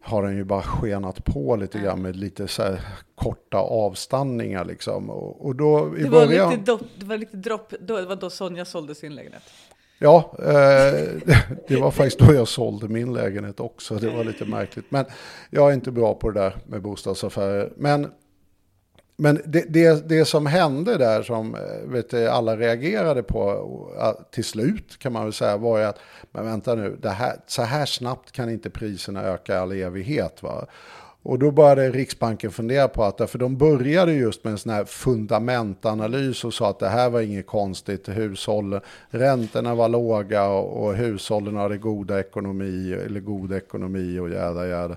har 0.02 0.22
den 0.22 0.36
ju 0.36 0.44
bara 0.44 0.62
skenat 0.62 1.24
på 1.24 1.56
lite 1.56 1.78
grann 1.78 2.02
med 2.02 2.16
lite 2.16 2.48
så 2.48 2.62
här 2.62 2.80
korta 3.14 3.58
avstanningar 3.58 4.64
liksom. 4.64 5.10
Och, 5.10 5.46
och 5.46 5.56
då 5.56 5.96
i 5.98 6.02
det, 6.02 6.08
var 6.08 6.26
början... 6.26 6.50
lite 6.50 6.62
do, 6.62 6.78
det 6.98 7.06
var 7.06 7.16
lite 7.16 7.36
dropp, 7.36 7.74
då, 7.80 7.96
det 7.96 8.06
var 8.06 8.16
då 8.16 8.30
Sonja 8.30 8.64
sålde 8.64 8.94
sin 8.94 9.14
lägenhet. 9.14 9.42
Ja, 9.98 10.34
eh, 10.38 11.34
det 11.68 11.76
var 11.76 11.90
faktiskt 11.90 12.18
då 12.18 12.34
jag 12.34 12.48
sålde 12.48 12.88
min 12.88 13.12
lägenhet 13.12 13.60
också. 13.60 13.94
Det 13.94 14.10
var 14.10 14.24
lite 14.24 14.44
märkligt. 14.44 14.84
Men 14.88 15.04
jag 15.50 15.70
är 15.70 15.74
inte 15.74 15.90
bra 15.90 16.14
på 16.14 16.30
det 16.30 16.40
där 16.40 16.56
med 16.66 16.82
bostadsaffärer. 16.82 17.72
Men 17.76 18.10
men 19.22 19.40
det, 19.44 19.64
det, 19.68 20.08
det, 20.08 20.24
som 20.24 20.46
hände 20.46 20.98
där 20.98 21.22
som 21.22 21.54
eh, 21.54 21.90
vet 21.92 22.10
du, 22.10 22.28
alla 22.28 22.56
reagerade 22.56 23.22
på 23.22 23.50
eh, 23.98 24.24
till 24.30 24.44
slut 24.44 24.98
kan 24.98 25.12
man 25.12 25.24
väl 25.24 25.32
säga 25.32 25.56
var 25.56 25.78
ju 25.78 25.84
att 25.84 25.98
men 26.32 26.44
vänta 26.44 26.74
nu, 26.74 26.96
det 27.02 27.10
här, 27.10 27.36
så 27.46 27.62
här 27.62 27.86
snabbt 27.86 28.32
kan 28.32 28.50
inte 28.50 28.70
priserna 28.70 29.22
öka 29.22 29.54
i 29.54 29.58
all 29.58 29.72
evighet. 29.72 30.42
Va? 30.42 30.66
Och 31.24 31.38
då 31.38 31.50
började 31.50 31.90
Riksbanken 31.90 32.50
fundera 32.50 32.88
på 32.88 33.04
att, 33.04 33.30
för 33.30 33.38
de 33.38 33.56
började 33.56 34.12
just 34.12 34.44
med 34.44 34.50
en 34.50 34.58
sån 34.58 34.72
här 34.72 34.84
fundamentanalys 34.84 36.44
och 36.44 36.54
sa 36.54 36.70
att 36.70 36.78
det 36.78 36.88
här 36.88 37.10
var 37.10 37.20
inget 37.20 37.46
konstigt, 37.46 38.08
hushållen, 38.08 38.80
räntorna 39.10 39.74
var 39.74 39.88
låga 39.88 40.46
och, 40.46 40.84
och 40.84 40.94
hushållen 40.94 41.56
hade 41.56 41.78
goda 41.78 42.20
ekonomi, 42.20 42.92
eller 42.92 43.20
god 43.20 43.52
ekonomi 43.52 44.18
och 44.18 44.30
jäda 44.30 44.68
jäda. 44.68 44.96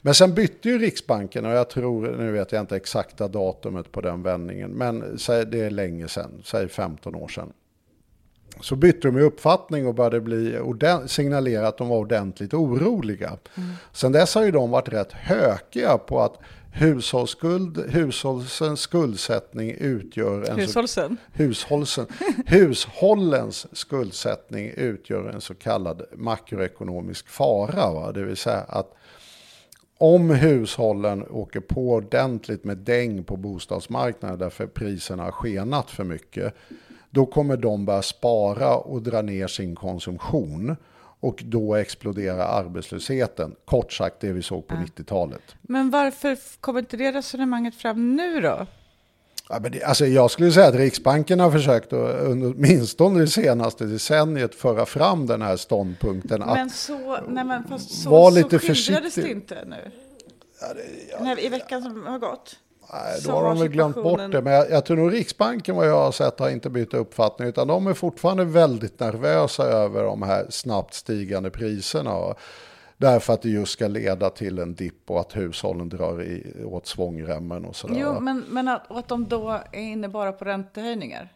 Men 0.00 0.14
sen 0.14 0.34
bytte 0.34 0.68
ju 0.68 0.78
Riksbanken 0.78 1.46
och 1.46 1.52
jag 1.52 1.70
tror, 1.70 2.16
nu 2.18 2.32
vet 2.32 2.52
jag 2.52 2.60
inte 2.60 2.76
exakta 2.76 3.28
datumet 3.28 3.92
på 3.92 4.00
den 4.00 4.22
vändningen, 4.22 4.70
men 4.70 5.00
det 5.26 5.60
är 5.60 5.70
länge 5.70 6.08
sedan, 6.08 6.42
säg 6.44 6.68
15 6.68 7.14
år 7.14 7.28
sedan. 7.28 7.52
Så 8.60 8.76
bytte 8.76 9.10
de 9.10 9.20
uppfattning 9.20 9.86
och 9.86 9.94
började 9.94 10.20
bli 10.20 10.58
signalera 11.06 11.68
att 11.68 11.78
de 11.78 11.88
var 11.88 11.96
ordentligt 11.96 12.54
oroliga. 12.54 13.38
Mm. 13.54 13.70
Sen 13.92 14.12
dess 14.12 14.34
har 14.34 14.44
ju 14.44 14.50
de 14.50 14.70
varit 14.70 14.88
rätt 14.88 15.12
hökiga 15.12 15.98
på 15.98 16.20
att 16.20 16.38
hushållsskuld, 16.72 17.90
hushållens 17.90 18.80
skuldsättning 18.80 19.70
utgör 19.70 20.50
en 20.50 20.58
Hushållsen? 20.58 21.16
Så, 21.36 21.42
hushållsen, 21.42 22.06
hushållens 22.46 23.66
skuldsättning 23.72 24.72
utgör 24.76 25.28
en 25.28 25.40
så 25.40 25.54
kallad 25.54 26.02
makroekonomisk 26.16 27.28
fara. 27.28 27.92
Va? 27.92 28.12
Det 28.12 28.22
vill 28.22 28.36
säga 28.36 28.64
att 28.68 28.94
om 29.98 30.30
hushållen 30.30 31.26
åker 31.30 31.60
på 31.60 31.90
ordentligt 31.90 32.64
med 32.64 32.78
däng 32.78 33.24
på 33.24 33.36
bostadsmarknaden 33.36 34.38
därför 34.38 34.66
priserna 34.66 35.22
har 35.22 35.30
skenat 35.30 35.90
för 35.90 36.04
mycket, 36.04 36.54
då 37.12 37.26
kommer 37.26 37.56
de 37.56 37.84
börja 37.84 38.02
spara 38.02 38.76
och 38.76 39.02
dra 39.02 39.22
ner 39.22 39.46
sin 39.46 39.74
konsumtion. 39.74 40.76
Och 41.20 41.42
då 41.44 41.74
exploderar 41.74 42.38
arbetslösheten. 42.38 43.54
Kort 43.64 43.92
sagt 43.92 44.20
det 44.20 44.32
vi 44.32 44.42
såg 44.42 44.66
på 44.66 44.74
ja. 44.74 44.80
90-talet. 44.80 45.42
Men 45.62 45.90
varför 45.90 46.38
kommer 46.60 46.80
inte 46.80 46.96
det 46.96 47.12
resonemanget 47.12 47.74
fram 47.74 48.16
nu 48.16 48.40
då? 48.40 48.66
Ja, 49.48 49.58
men 49.62 49.72
det, 49.72 49.82
alltså 49.82 50.06
jag 50.06 50.30
skulle 50.30 50.52
säga 50.52 50.66
att 50.66 50.74
Riksbanken 50.74 51.40
har 51.40 51.50
försökt 51.50 51.92
att 51.92 52.20
åtminstone 52.26 53.20
det 53.20 53.26
senaste 53.26 53.84
decenniet 53.84 54.54
föra 54.54 54.86
fram 54.86 55.26
den 55.26 55.42
här 55.42 55.56
ståndpunkten. 55.56 56.40
Men 56.40 56.70
så, 56.70 57.18
nej 57.28 57.44
men 57.44 57.64
fast 57.64 58.02
så, 58.02 58.10
var 58.10 58.30
lite 58.30 58.58
så 58.58 58.66
skildrades 58.66 59.14
det 59.14 59.30
inte 59.30 59.64
nu? 59.64 59.90
Ja, 60.60 60.66
det, 60.74 61.24
ja, 61.24 61.38
I 61.38 61.48
veckan 61.48 61.82
som 61.82 62.06
har 62.06 62.18
gått? 62.18 62.56
Nej, 62.92 63.20
då 63.24 63.30
har 63.30 63.44
de 63.44 63.58
väl 63.58 63.68
glömt 63.68 63.94
bort 63.94 64.32
det. 64.32 64.42
Men 64.42 64.52
jag, 64.52 64.70
jag, 64.70 64.84
tror 64.84 64.96
nog 64.96 65.12
Riksbanken 65.12 65.76
vad 65.76 65.88
jag 65.88 66.04
har 66.04 66.12
sett 66.12 66.38
har 66.38 66.50
inte 66.50 66.70
bytt 66.70 66.94
uppfattning. 66.94 67.48
Utan 67.48 67.68
de 67.68 67.86
är 67.86 67.94
fortfarande 67.94 68.44
väldigt 68.44 69.00
nervösa 69.00 69.62
över 69.62 70.02
de 70.02 70.22
här 70.22 70.46
snabbt 70.50 70.94
stigande 70.94 71.50
priserna. 71.50 72.34
Därför 72.96 73.32
att 73.32 73.42
det 73.42 73.48
just 73.48 73.72
ska 73.72 73.88
leda 73.88 74.30
till 74.30 74.58
en 74.58 74.74
dipp 74.74 75.10
och 75.10 75.20
att 75.20 75.36
hushållen 75.36 75.88
drar 75.88 76.22
i, 76.22 76.64
åt 76.64 76.86
svångremmen 76.86 77.64
och 77.64 77.76
sådär. 77.76 77.96
Jo, 77.98 78.20
men, 78.20 78.44
men 78.48 78.68
att, 78.68 78.90
att 78.90 79.08
de 79.08 79.28
då 79.28 79.60
är 79.72 79.80
inne 79.80 80.08
bara 80.08 80.32
på 80.32 80.44
räntehöjningar? 80.44 81.32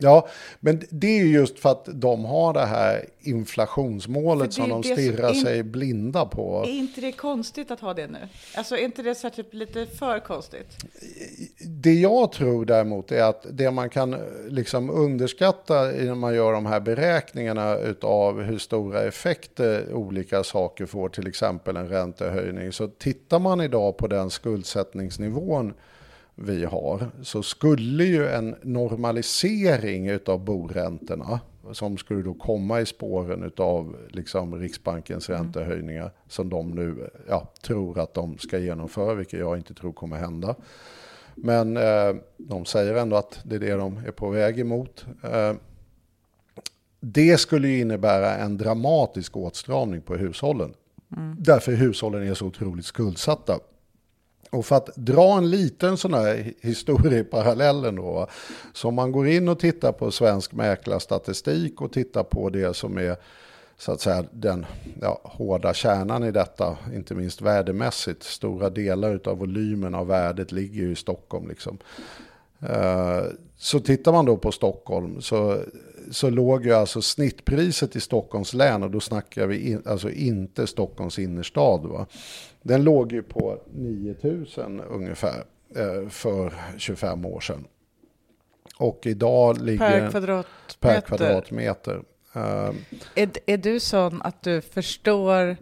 Ja, 0.00 0.28
men 0.60 0.82
det 0.90 1.20
är 1.20 1.24
just 1.24 1.58
för 1.58 1.70
att 1.70 1.88
de 1.92 2.24
har 2.24 2.52
det 2.52 2.66
här 2.66 3.04
inflationsmålet 3.20 4.52
som 4.52 4.68
de 4.68 4.82
stirrar 4.82 5.32
som, 5.32 5.42
sig 5.42 5.62
blinda 5.62 6.26
på. 6.26 6.64
Är 6.66 6.70
inte 6.70 7.00
det 7.00 7.12
konstigt 7.12 7.70
att 7.70 7.80
ha 7.80 7.94
det 7.94 8.06
nu? 8.06 8.18
Alltså 8.56 8.76
är 8.76 8.84
inte 8.84 9.02
det 9.02 9.14
så 9.14 9.30
typ 9.30 9.54
lite 9.54 9.86
för 9.86 10.20
konstigt? 10.20 10.76
Det 11.60 11.94
jag 11.94 12.32
tror 12.32 12.64
däremot 12.64 13.12
är 13.12 13.22
att 13.22 13.46
det 13.50 13.70
man 13.70 13.90
kan 13.90 14.16
liksom 14.48 14.90
underskatta 14.90 15.82
när 15.84 16.14
man 16.14 16.34
gör 16.34 16.52
de 16.52 16.66
här 16.66 16.80
beräkningarna 16.80 17.76
av 18.02 18.42
hur 18.42 18.58
stora 18.58 19.02
effekter 19.02 19.92
olika 19.92 20.44
saker 20.44 20.86
får, 20.86 21.08
till 21.08 21.26
exempel 21.26 21.76
en 21.76 21.88
räntehöjning. 21.88 22.72
Så 22.72 22.88
tittar 22.88 23.38
man 23.38 23.60
idag 23.60 23.96
på 23.96 24.06
den 24.06 24.30
skuldsättningsnivån 24.30 25.74
vi 26.40 26.64
har 26.64 27.10
så 27.22 27.42
skulle 27.42 28.04
ju 28.04 28.28
en 28.28 28.56
normalisering 28.62 30.18
av 30.26 30.44
boräntorna 30.44 31.40
som 31.72 31.96
skulle 31.98 32.22
då 32.22 32.34
komma 32.34 32.80
i 32.80 32.86
spåren 32.86 33.52
av 33.56 33.96
liksom 34.08 34.60
Riksbankens 34.60 35.28
mm. 35.28 35.42
räntehöjningar 35.42 36.10
som 36.28 36.48
de 36.48 36.70
nu 36.70 37.10
ja, 37.28 37.52
tror 37.62 37.98
att 37.98 38.14
de 38.14 38.38
ska 38.38 38.58
genomföra, 38.58 39.14
vilket 39.14 39.40
jag 39.40 39.56
inte 39.56 39.74
tror 39.74 39.92
kommer 39.92 40.16
hända. 40.16 40.54
Men 41.34 41.76
eh, 41.76 42.14
de 42.36 42.64
säger 42.64 42.94
ändå 42.94 43.16
att 43.16 43.40
det 43.44 43.54
är 43.54 43.60
det 43.60 43.74
de 43.74 43.96
är 44.06 44.10
på 44.10 44.30
väg 44.30 44.58
emot. 44.60 45.06
Eh, 45.22 45.52
det 47.00 47.40
skulle 47.40 47.68
ju 47.68 47.80
innebära 47.80 48.36
en 48.36 48.58
dramatisk 48.58 49.36
åtstramning 49.36 50.02
på 50.02 50.16
hushållen. 50.16 50.74
Mm. 51.16 51.36
Därför 51.38 51.72
hushållen 51.72 52.28
är 52.28 52.34
så 52.34 52.46
otroligt 52.46 52.86
skuldsatta. 52.86 53.58
Och 54.50 54.66
för 54.66 54.76
att 54.76 54.96
dra 54.96 55.38
en 55.38 55.50
liten 55.50 55.96
sån 55.96 56.14
här 56.14 56.52
historia 56.60 57.18
i 57.18 57.24
parallellen 57.24 57.96
då. 57.96 58.26
Så 58.72 58.88
om 58.88 58.94
man 58.94 59.12
går 59.12 59.28
in 59.28 59.48
och 59.48 59.58
tittar 59.58 59.92
på 59.92 60.10
svensk 60.10 60.52
mäklarstatistik 60.52 61.80
och 61.80 61.92
tittar 61.92 62.22
på 62.22 62.50
det 62.50 62.76
som 62.76 62.98
är 62.98 63.16
så 63.78 63.92
att 63.92 64.00
säga 64.00 64.24
den 64.30 64.66
ja, 65.00 65.20
hårda 65.24 65.74
kärnan 65.74 66.24
i 66.24 66.30
detta, 66.30 66.76
inte 66.94 67.14
minst 67.14 67.40
värdemässigt. 67.40 68.22
Stora 68.22 68.70
delar 68.70 69.20
av 69.24 69.38
volymen 69.38 69.94
av 69.94 70.06
värdet 70.06 70.52
ligger 70.52 70.82
ju 70.82 70.92
i 70.92 70.96
Stockholm. 70.96 71.48
Liksom. 71.48 71.78
Eh, 72.60 73.22
så 73.56 73.80
tittar 73.80 74.12
man 74.12 74.24
då 74.24 74.36
på 74.36 74.52
Stockholm 74.52 75.20
så 75.20 75.58
så 76.10 76.30
låg 76.30 76.66
ju 76.66 76.72
alltså 76.72 77.02
snittpriset 77.02 77.96
i 77.96 78.00
Stockholms 78.00 78.54
län, 78.54 78.82
och 78.82 78.90
då 78.90 79.00
snackar 79.00 79.46
vi 79.46 79.70
in, 79.70 79.82
alltså 79.86 80.10
inte 80.10 80.66
Stockholms 80.66 81.18
innerstad, 81.18 81.86
va? 81.86 82.06
den 82.62 82.84
låg 82.84 83.12
ju 83.12 83.22
på 83.22 83.62
9000 83.74 84.80
ungefär 84.80 85.44
eh, 85.76 86.08
för 86.08 86.52
25 86.76 87.24
år 87.24 87.40
sedan. 87.40 87.64
Och 88.78 89.06
idag 89.06 89.62
ligger 89.62 90.00
Per 90.00 90.10
kvadratmeter. 90.10 90.76
per 90.80 91.00
kvadratmeter. 91.00 92.02
Eh, 92.34 92.70
Är, 93.14 93.30
är 93.46 93.56
du 93.56 93.80
sån 93.80 94.22
att 94.22 94.42
du 94.42 94.60
förstår, 94.60 95.56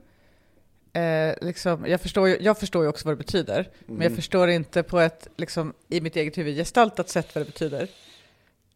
eh, 0.92 1.34
liksom, 1.40 1.86
jag, 1.86 2.00
förstår 2.00 2.28
ju, 2.28 2.38
jag 2.40 2.58
förstår 2.58 2.82
ju 2.82 2.88
också 2.88 3.08
vad 3.08 3.12
det 3.12 3.24
betyder, 3.24 3.70
men 3.86 4.00
jag 4.00 4.12
förstår 4.14 4.48
inte 4.48 4.82
på 4.82 5.00
ett, 5.00 5.28
liksom, 5.36 5.72
i 5.88 6.00
mitt 6.00 6.16
eget 6.16 6.38
huvud, 6.38 6.56
gestaltat 6.56 7.08
sätt 7.08 7.34
vad 7.34 7.40
det 7.40 7.46
betyder. 7.46 7.88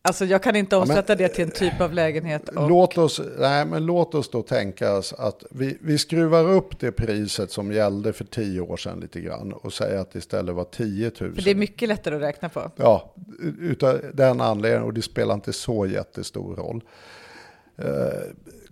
Alltså 0.03 0.25
jag 0.25 0.43
kan 0.43 0.57
inte 0.57 0.77
men- 0.77 0.83
omsätta 0.83 1.15
det 1.17 1.29
till 1.29 1.45
en 1.45 1.51
typ 1.51 1.81
av 1.81 1.93
lägenhet. 1.93 2.49
Och, 2.49 2.69
Låt 2.69 2.99
oss, 2.99 3.21
nej, 3.39 3.65
men 3.67 3.87
låt 3.87 4.15
oss 4.15 4.31
då 4.31 4.43
tänka 4.43 4.93
oss 4.97 5.13
att 5.13 5.45
vi, 5.51 5.79
vi 5.81 5.99
skruvar 5.99 6.45
upp 6.51 6.81
det 6.81 6.93
priset 6.93 7.51
som 7.51 7.73
gällde 7.73 8.13
för 8.13 8.25
tio 8.25 8.61
år 8.61 8.77
sedan 8.77 9.01
lite 9.01 9.21
grann 9.21 9.53
och 9.53 9.73
säger 9.73 9.99
att 9.99 10.13
det 10.13 10.19
istället 10.19 10.55
var 10.55 10.65
10 10.65 11.11
000. 11.21 11.35
för 11.35 11.43
det 11.43 11.51
är 11.51 11.55
mycket 11.55 11.89
lättare 11.89 12.17
att 12.17 12.23
räkna 12.23 12.49
på. 12.49 12.71
Ja, 12.77 13.15
utav 13.61 14.01
den 14.15 14.41
anledningen 14.41 14.85
och 14.87 14.95
det 14.95 15.03
spelar 15.03 15.35
inte 15.35 15.53
så 15.53 15.87
jättestor 15.87 16.57
roll. 16.57 16.83
Eh, 17.79 17.87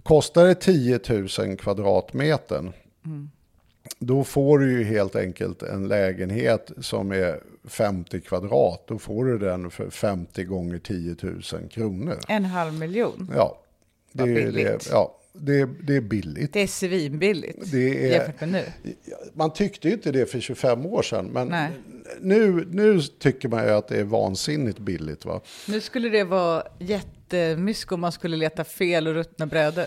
kostar 0.02 0.46
det 0.46 0.54
10 0.54 1.00
000 1.38 1.56
kvadratmetern, 1.56 2.72
då 3.98 4.24
får 4.24 4.58
du 4.58 4.72
ju 4.78 4.84
helt 4.84 5.16
enkelt 5.16 5.62
en 5.62 5.88
lägenhet 5.88 6.70
som 6.80 7.12
är 7.12 7.40
50 7.68 8.20
kvadrat. 8.20 8.84
Då 8.88 8.98
får 8.98 9.24
du 9.24 9.38
den 9.38 9.70
för 9.70 9.90
50 9.90 10.44
gånger 10.44 10.78
10 10.78 11.16
000 11.22 11.42
kronor. 11.70 12.18
En 12.28 12.44
halv 12.44 12.72
miljon. 12.74 13.30
Ja, 13.34 13.62
det 14.12 14.22
Vad 14.22 14.30
är, 14.30 14.34
det, 14.34 14.52
billigt. 14.52 14.88
ja, 14.92 15.14
det, 15.32 15.68
det 15.82 15.96
är 15.96 16.00
billigt. 16.00 16.52
Det 16.52 16.60
är 16.62 16.66
svinbilligt 16.66 17.72
Det 17.72 18.04
är- 18.06 18.12
jämfört 18.12 18.40
med 18.40 18.48
nu. 18.48 18.64
Man 19.34 19.52
tyckte 19.52 19.88
ju 19.88 19.94
inte 19.94 20.12
det 20.12 20.26
för 20.26 20.40
25 20.40 20.86
år 20.86 21.02
sedan, 21.02 21.26
men 21.32 21.48
Nej. 21.48 21.70
nu, 22.20 22.66
nu 22.70 23.00
tycker 23.00 23.48
man 23.48 23.64
ju 23.64 23.70
att 23.70 23.88
det 23.88 23.96
är 23.98 24.04
vansinnigt 24.04 24.78
billigt. 24.78 25.24
Va? 25.24 25.40
Nu 25.68 25.80
skulle 25.80 26.08
det 26.08 26.24
vara 26.24 26.62
jättemysko 26.78 27.94
om 27.94 28.00
man 28.00 28.12
skulle 28.12 28.36
leta 28.36 28.64
fel 28.64 29.06
och 29.08 29.14
ruttna 29.14 29.46
brädor. 29.46 29.84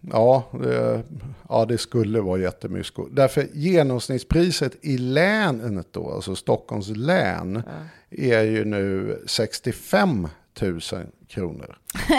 Ja, 0.00 0.44
det, 0.62 1.02
ja, 1.48 1.64
det 1.64 1.78
skulle 1.78 2.20
vara 2.20 2.40
jättemysko. 2.40 3.08
Därför 3.12 3.46
genomsnittspriset 3.52 4.72
i 4.82 4.98
länet 4.98 5.86
då, 5.90 6.10
alltså 6.12 6.36
Stockholms 6.36 6.88
län, 6.88 7.62
är 8.10 8.42
ju 8.42 8.64
nu 8.64 9.18
65 9.26 10.28
000 10.60 10.80
kronor. 11.28 11.78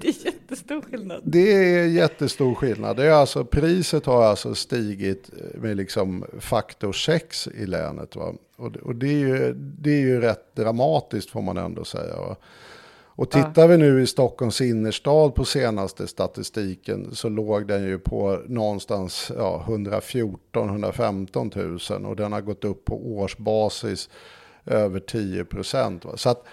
Det 0.00 0.08
är 0.08 0.24
jättestor 0.24 0.80
skillnad. 0.82 1.20
Det 1.24 1.52
är 1.54 1.84
jättestor 1.86 2.54
skillnad. 2.54 2.96
Det 2.96 3.06
är 3.06 3.10
alltså, 3.10 3.44
priset 3.44 4.06
har 4.06 4.24
alltså 4.24 4.54
stigit 4.54 5.30
med 5.54 5.76
liksom 5.76 6.24
faktor 6.38 6.92
6 6.92 7.48
i 7.48 7.66
länet. 7.66 8.16
Va? 8.16 8.34
Och, 8.56 8.72
det- 8.72 8.78
och 8.80 8.94
det, 8.94 9.06
är 9.08 9.18
ju, 9.18 9.54
det 9.54 9.90
är 9.90 10.00
ju 10.00 10.20
rätt 10.20 10.54
dramatiskt 10.56 11.30
får 11.30 11.42
man 11.42 11.56
ändå 11.56 11.84
säga. 11.84 12.16
Va? 12.16 12.36
Och 13.18 13.30
tittar 13.30 13.68
vi 13.68 13.76
nu 13.76 14.02
i 14.02 14.06
Stockholms 14.06 14.60
innerstad 14.60 15.34
på 15.34 15.44
senaste 15.44 16.06
statistiken 16.06 17.14
så 17.14 17.28
låg 17.28 17.66
den 17.66 17.84
ju 17.84 17.98
på 17.98 18.42
någonstans 18.46 19.32
ja, 19.36 19.64
114-115 19.66 21.98
000 21.98 22.06
och 22.06 22.16
den 22.16 22.32
har 22.32 22.40
gått 22.40 22.64
upp 22.64 22.84
på 22.84 23.16
årsbasis 23.16 24.08
över 24.66 25.00
10 25.00 25.44
procent. 25.44 26.04
Så 26.14 26.28
att 26.28 26.44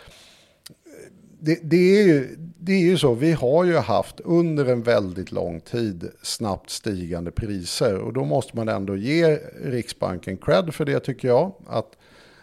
det, 1.40 1.60
det, 1.64 2.00
är 2.00 2.08
ju, 2.08 2.36
det 2.38 2.74
är 2.74 2.80
ju 2.80 2.98
så, 2.98 3.14
vi 3.14 3.32
har 3.32 3.64
ju 3.64 3.78
haft 3.78 4.20
under 4.20 4.66
en 4.66 4.84
väldigt 4.84 5.32
lång 5.32 5.62
tid 5.62 6.12
snabbt 6.22 6.70
stigande 6.70 7.32
priser 7.32 7.98
och 7.98 8.14
då 8.14 8.24
måste 8.24 8.58
man 8.58 8.70
ändå 8.70 8.96
ge 8.96 9.40
Riksbanken 9.64 10.38
cred 10.38 10.74
för 10.74 10.86
det 10.86 11.00
tycker 11.00 11.28
jag. 11.28 11.54
Att 11.68 11.98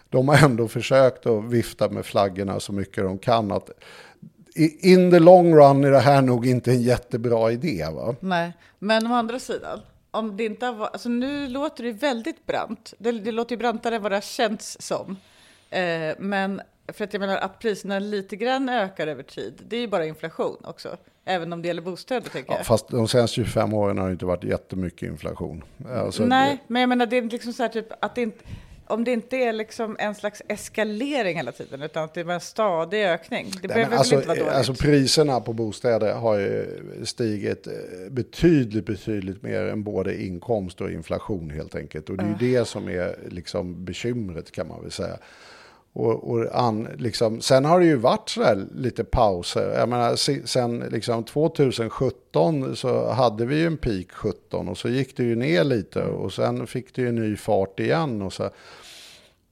de 0.08 0.28
har 0.28 0.44
ändå 0.44 0.68
försökt 0.68 1.26
att 1.26 1.44
vifta 1.44 1.88
med 1.88 2.06
flaggorna 2.06 2.60
så 2.60 2.72
mycket 2.72 3.04
de 3.04 3.18
kan. 3.18 3.52
Att 3.52 3.70
in 4.80 5.10
the 5.10 5.18
long 5.18 5.54
run 5.54 5.84
är 5.84 5.90
det 5.90 5.98
här 5.98 6.22
nog 6.22 6.46
inte 6.46 6.70
en 6.70 6.82
jättebra 6.82 7.52
idé. 7.52 7.86
Va? 7.92 8.14
Nej, 8.20 8.52
men 8.78 9.06
å 9.06 9.14
andra 9.14 9.38
sidan, 9.38 9.80
om 10.10 10.36
det 10.36 10.44
inte 10.44 10.70
varit, 10.70 10.92
alltså 10.92 11.08
nu 11.08 11.48
låter 11.48 11.84
det 11.84 11.92
väldigt 11.92 12.46
brant. 12.46 12.94
Det, 12.98 13.12
det 13.12 13.32
låter 13.32 13.52
ju 13.52 13.58
brantare 13.58 13.96
än 13.96 14.02
vad 14.02 14.12
det 14.12 14.16
har 14.16 14.20
känts 14.20 14.76
som. 14.80 15.16
Eh, 15.70 16.14
men 16.18 16.60
för 16.88 17.04
att 17.04 17.12
jag 17.12 17.20
menar 17.20 17.36
att 17.36 17.58
priserna 17.58 17.98
lite 17.98 18.36
grann 18.36 18.68
ökar 18.68 19.06
över 19.06 19.22
tid, 19.22 19.62
det 19.68 19.76
är 19.76 19.80
ju 19.80 19.88
bara 19.88 20.06
inflation 20.06 20.56
också. 20.64 20.96
Även 21.24 21.52
om 21.52 21.62
det 21.62 21.68
gäller 21.68 21.82
bostäder 21.82 22.28
tänker 22.30 22.52
Ja, 22.52 22.56
jag. 22.58 22.66
fast 22.66 22.88
de 22.88 23.08
senaste 23.08 23.34
25 23.34 23.74
åren 23.74 23.98
har 23.98 24.06
det 24.06 24.12
inte 24.12 24.26
varit 24.26 24.44
jättemycket 24.44 25.02
inflation. 25.02 25.64
Alltså, 25.90 26.24
Nej, 26.24 26.58
men 26.66 26.80
jag 26.82 26.88
menar 26.88 27.06
det 27.06 27.16
är 27.16 27.22
liksom 27.22 27.52
så 27.52 27.62
här 27.62 27.70
typ 27.70 27.86
att 28.04 28.14
det 28.14 28.22
inte, 28.22 28.44
om 28.92 29.04
det 29.04 29.12
inte 29.12 29.36
är 29.36 29.52
liksom 29.52 29.96
en 29.98 30.14
slags 30.14 30.42
eskalering 30.48 31.36
hela 31.36 31.52
tiden, 31.52 31.82
utan 31.82 32.04
att 32.04 32.14
det 32.14 32.20
är 32.20 32.30
en 32.30 32.40
stadig 32.40 33.04
ökning. 33.04 33.46
Det 33.62 33.68
Nej, 33.68 33.74
behöver 33.74 33.96
alltså, 33.96 34.14
inte 34.14 34.28
vara 34.28 34.38
dåligt? 34.38 34.52
alltså 34.54 34.74
priserna 34.74 35.40
på 35.40 35.52
bostäder 35.52 36.14
har 36.14 36.38
ju 36.38 36.66
stigit 37.04 37.66
eh, 37.66 37.72
betydligt, 38.10 38.86
betydligt 38.86 39.42
mer 39.42 39.62
än 39.62 39.82
både 39.82 40.22
inkomst 40.22 40.80
och 40.80 40.90
inflation 40.90 41.50
helt 41.50 41.74
enkelt. 41.76 42.10
Och 42.10 42.16
det 42.16 42.24
är 42.24 42.36
ju 42.40 42.52
det 42.58 42.64
som 42.64 42.88
är 42.88 43.16
liksom 43.30 43.84
bekymret 43.84 44.50
kan 44.52 44.68
man 44.68 44.82
väl 44.82 44.90
säga. 44.90 45.16
Och, 45.94 46.30
och 46.30 46.46
an, 46.52 46.88
liksom, 46.98 47.40
sen 47.40 47.64
har 47.64 47.80
det 47.80 47.86
ju 47.86 47.96
varit 47.96 48.28
sådär 48.28 48.58
lite 48.74 49.04
pauser. 49.04 49.74
Jag 49.78 49.88
menar, 49.88 50.16
se- 50.16 50.46
sen 50.46 50.78
liksom 50.90 51.24
2017 51.24 52.76
så 52.76 53.10
hade 53.10 53.46
vi 53.46 53.56
ju 53.58 53.66
en 53.66 53.76
peak 53.76 54.06
17 54.12 54.68
och 54.68 54.78
så 54.78 54.88
gick 54.88 55.16
det 55.16 55.22
ju 55.24 55.36
ner 55.36 55.64
lite 55.64 56.02
och 56.02 56.32
sen 56.32 56.66
fick 56.66 56.94
det 56.94 57.02
ju 57.02 57.12
ny 57.12 57.36
fart 57.36 57.80
igen. 57.80 58.22
Och 58.22 58.32
så, 58.32 58.50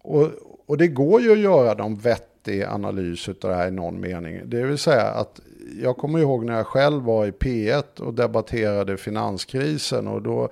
och, 0.02 0.28
och 0.66 0.78
det 0.78 0.88
går 0.88 1.20
ju 1.20 1.32
att 1.32 1.38
göra 1.38 1.74
någon 1.74 1.96
vettig 1.96 2.62
analys 2.62 3.28
av 3.28 3.34
det 3.40 3.54
här 3.54 3.68
i 3.68 3.70
någon 3.70 4.00
mening. 4.00 4.40
Det 4.44 4.62
vill 4.62 4.78
säga 4.78 5.02
att 5.02 5.40
jag 5.82 5.96
kommer 5.96 6.18
ihåg 6.18 6.44
när 6.44 6.56
jag 6.56 6.66
själv 6.66 7.02
var 7.02 7.26
i 7.26 7.30
P1 7.30 8.00
och 8.00 8.14
debatterade 8.14 8.96
finanskrisen 8.96 10.08
och 10.08 10.22
då, 10.22 10.48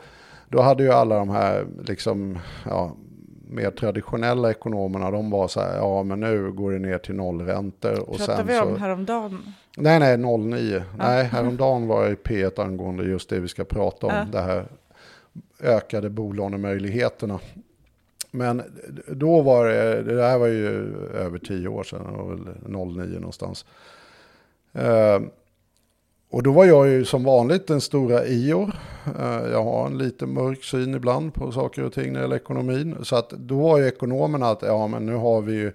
då 0.48 0.61
hade 0.61 0.82
ju 0.82 0.92
alla 0.92 1.18
de 1.18 1.28
här 1.28 1.66
liksom, 1.87 2.38
ja, 2.64 2.92
mer 3.50 3.70
traditionella 3.70 4.50
ekonomerna, 4.50 5.11
de 5.11 5.30
var 5.30 5.48
så 5.48 5.61
här, 5.61 5.76
ja 5.76 6.02
men 6.02 6.20
nu 6.20 6.52
går 6.52 6.72
det 6.72 6.78
ner 6.78 6.98
till 6.98 7.14
nollräntor. 7.14 8.11
Och 8.11 8.16
Pratar 8.16 8.37
sen 8.37 8.46
vi 8.46 8.56
så, 8.56 8.64
om 8.64 8.80
häromdagen? 8.80 9.54
Nej, 9.76 9.98
nej, 9.98 10.38
09. 10.38 10.82
Nej, 10.98 11.24
häromdagen 11.24 11.87
var 11.87 12.02
jag 12.02 12.12
i 12.12 12.14
P1 12.14 12.62
angående 12.62 13.04
just 13.04 13.30
det 13.30 13.40
vi 13.40 13.48
ska 13.48 13.64
prata 13.64 14.06
om. 14.06 14.12
Ja. 14.14 14.26
Det 14.32 14.40
här 14.40 14.66
ökade 15.62 16.11
bolånemöjligheterna. 16.11 17.38
Men 18.31 18.62
då 19.07 19.43
var 19.43 19.69
det, 19.69 20.03
det 20.03 20.23
här 20.23 20.38
var 20.38 20.47
ju 20.47 20.97
över 21.14 21.38
tio 21.38 21.69
år 21.69 21.83
sedan, 21.83 22.07
det 22.12 22.19
var 22.19 22.29
väl 22.29 23.07
09 23.07 23.19
någonstans. 23.19 23.64
Eh, 24.73 25.21
och 26.31 26.43
då 26.43 26.53
var 26.53 26.64
jag 26.64 26.88
ju 26.88 27.05
som 27.05 27.25
vanligt 27.25 27.67
den 27.67 27.81
stora 27.81 28.27
Ior. 28.27 28.73
Eh, 29.19 29.51
jag 29.51 29.64
har 29.64 29.87
en 29.87 29.99
lite 29.99 30.27
mörk 30.27 30.64
syn 30.64 30.95
ibland 30.95 31.35
på 31.35 31.53
saker 31.53 31.85
och 31.85 31.93
ting 31.93 32.12
när 32.12 32.21
det 32.21 32.25
gäller 32.25 32.37
ekonomin. 32.37 32.97
Så 33.03 33.17
att 33.17 33.31
då 33.31 33.59
var 33.59 33.79
ju 33.79 33.87
ekonomerna 33.87 34.49
att 34.49 34.62
ja 34.62 34.87
men 34.87 35.07
nu 35.07 35.14
har 35.14 35.41
vi 35.41 35.53
ju 35.53 35.73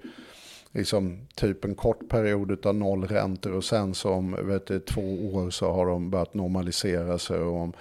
liksom 0.72 1.18
typ 1.36 1.66
en 1.66 1.76
kort 1.76 2.10
period 2.10 2.66
av 2.66 2.76
nollräntor 2.76 3.54
och 3.54 3.64
sen 3.64 3.94
så 3.94 4.10
om 4.10 4.48
vet 4.48 4.66
du, 4.68 4.80
två 4.80 5.34
år 5.34 5.50
så 5.50 5.72
har 5.72 5.86
de 5.86 6.10
börjat 6.10 6.34
normalisera 6.34 7.18
sig 7.18 7.40
och 7.40 7.56
om 7.56 7.74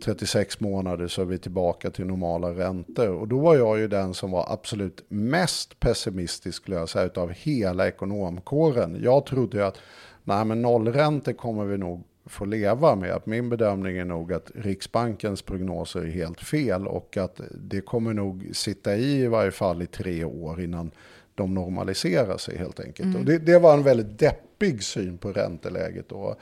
36 0.00 0.60
månader 0.60 1.08
så 1.08 1.22
är 1.22 1.26
vi 1.26 1.38
tillbaka 1.38 1.90
till 1.90 2.06
normala 2.06 2.50
räntor. 2.50 3.08
Och 3.08 3.28
då 3.28 3.38
var 3.38 3.56
jag 3.56 3.78
ju 3.78 3.88
den 3.88 4.14
som 4.14 4.30
var 4.30 4.52
absolut 4.52 5.04
mest 5.08 5.80
pessimistisk 5.80 6.62
skulle 6.62 6.76
jag 6.76 6.88
säga 6.88 7.04
utav 7.04 7.30
hela 7.30 7.88
ekonomkåren. 7.88 8.98
Jag 9.02 9.26
trodde 9.26 9.56
ju 9.56 9.64
att 9.64 9.78
nej 10.24 10.44
men 10.44 10.62
nollräntor 10.62 11.32
kommer 11.32 11.64
vi 11.64 11.78
nog 11.78 12.04
få 12.26 12.44
leva 12.44 12.94
med. 12.94 13.10
Att 13.10 13.26
min 13.26 13.48
bedömning 13.48 13.96
är 13.96 14.04
nog 14.04 14.32
att 14.32 14.50
Riksbankens 14.54 15.42
prognoser 15.42 16.00
är 16.00 16.10
helt 16.10 16.40
fel 16.40 16.86
och 16.86 17.16
att 17.16 17.40
det 17.54 17.80
kommer 17.80 18.14
nog 18.14 18.50
sitta 18.52 18.96
i 18.96 19.22
i 19.22 19.26
varje 19.26 19.50
fall 19.50 19.82
i 19.82 19.86
tre 19.86 20.24
år 20.24 20.60
innan 20.62 20.90
de 21.34 21.54
normaliserar 21.54 22.36
sig 22.36 22.58
helt 22.58 22.80
enkelt. 22.80 23.16
Och 23.16 23.24
det, 23.24 23.38
det 23.38 23.58
var 23.58 23.74
en 23.74 23.82
väldigt 23.82 24.18
deppig 24.18 24.82
syn 24.82 25.18
på 25.18 25.32
ränteläget 25.32 26.08
då. 26.08 26.36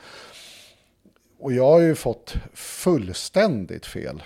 Och 1.39 1.53
jag 1.53 1.65
har 1.71 1.79
ju 1.79 1.95
fått 1.95 2.33
fullständigt 2.53 3.85
fel. 3.85 4.23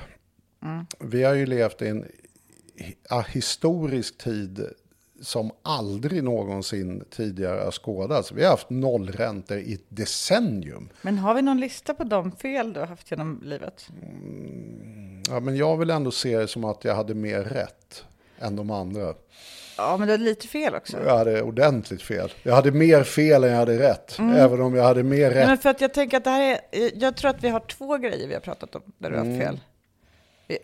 Vi 0.99 1.23
har 1.23 1.33
ju 1.33 1.45
levt 1.45 1.81
i 1.81 1.87
en 1.87 2.05
hi- 2.77 3.27
historisk 3.29 4.17
tid 4.17 4.65
som 5.21 5.51
aldrig 5.61 6.23
någonsin 6.23 7.03
tidigare 7.09 7.61
har 7.63 7.71
skådats. 7.71 8.31
Vi 8.31 8.43
har 8.43 8.51
haft 8.51 8.69
nollräntor 8.69 9.57
i 9.57 9.73
ett 9.73 9.85
decennium. 9.89 10.89
Men 11.01 11.17
har 11.17 11.33
vi 11.33 11.41
någon 11.41 11.59
lista 11.59 11.93
på 11.93 12.03
de 12.03 12.31
fel 12.31 12.73
du 12.73 12.79
har 12.79 12.87
haft 12.87 13.11
genom 13.11 13.41
livet? 13.45 13.87
Ja, 15.29 15.39
men 15.39 15.55
jag 15.55 15.77
vill 15.77 15.89
ändå 15.89 16.11
se 16.11 16.37
det 16.37 16.47
som 16.47 16.63
att 16.65 16.83
jag 16.83 16.95
hade 16.95 17.13
mer 17.13 17.43
rätt. 17.43 18.03
än 18.41 18.55
de 18.55 18.71
andra. 18.71 19.13
Ja, 19.79 19.97
men 19.97 20.07
du 20.07 20.13
hade 20.13 20.23
lite 20.23 20.47
fel 20.47 20.75
också. 20.75 20.97
Jag 21.05 21.17
hade 21.17 21.41
ordentligt 21.41 22.01
fel. 22.01 22.31
Jag 22.43 22.55
hade 22.55 22.71
mer 22.71 23.03
fel 23.03 23.43
än 23.43 23.49
jag 23.49 23.57
hade 23.57 23.79
rätt. 23.79 24.19
Även 24.19 24.61
om 24.61 24.75
jag 24.75 24.83
hade 24.83 25.03
mer 25.03 25.29
Nej, 25.29 25.39
men 25.39 25.49
rätt. 25.49 25.61
för 25.61 25.69
att 25.69 25.81
jag 25.81 25.93
tänker 25.93 26.17
att 26.17 26.23
det 26.23 26.29
här 26.29 26.59
är, 26.71 26.91
jag 26.95 27.15
tror 27.17 27.29
att 27.31 27.43
vi 27.43 27.49
har 27.49 27.59
två 27.59 27.97
grejer 27.97 28.27
vi 28.27 28.33
har 28.33 28.41
pratat 28.41 28.75
om 28.75 28.81
där 28.97 29.09
du 29.09 29.15
har 29.17 29.23
Mm. 29.25 29.35
haft 29.37 29.47
fel. 29.47 29.59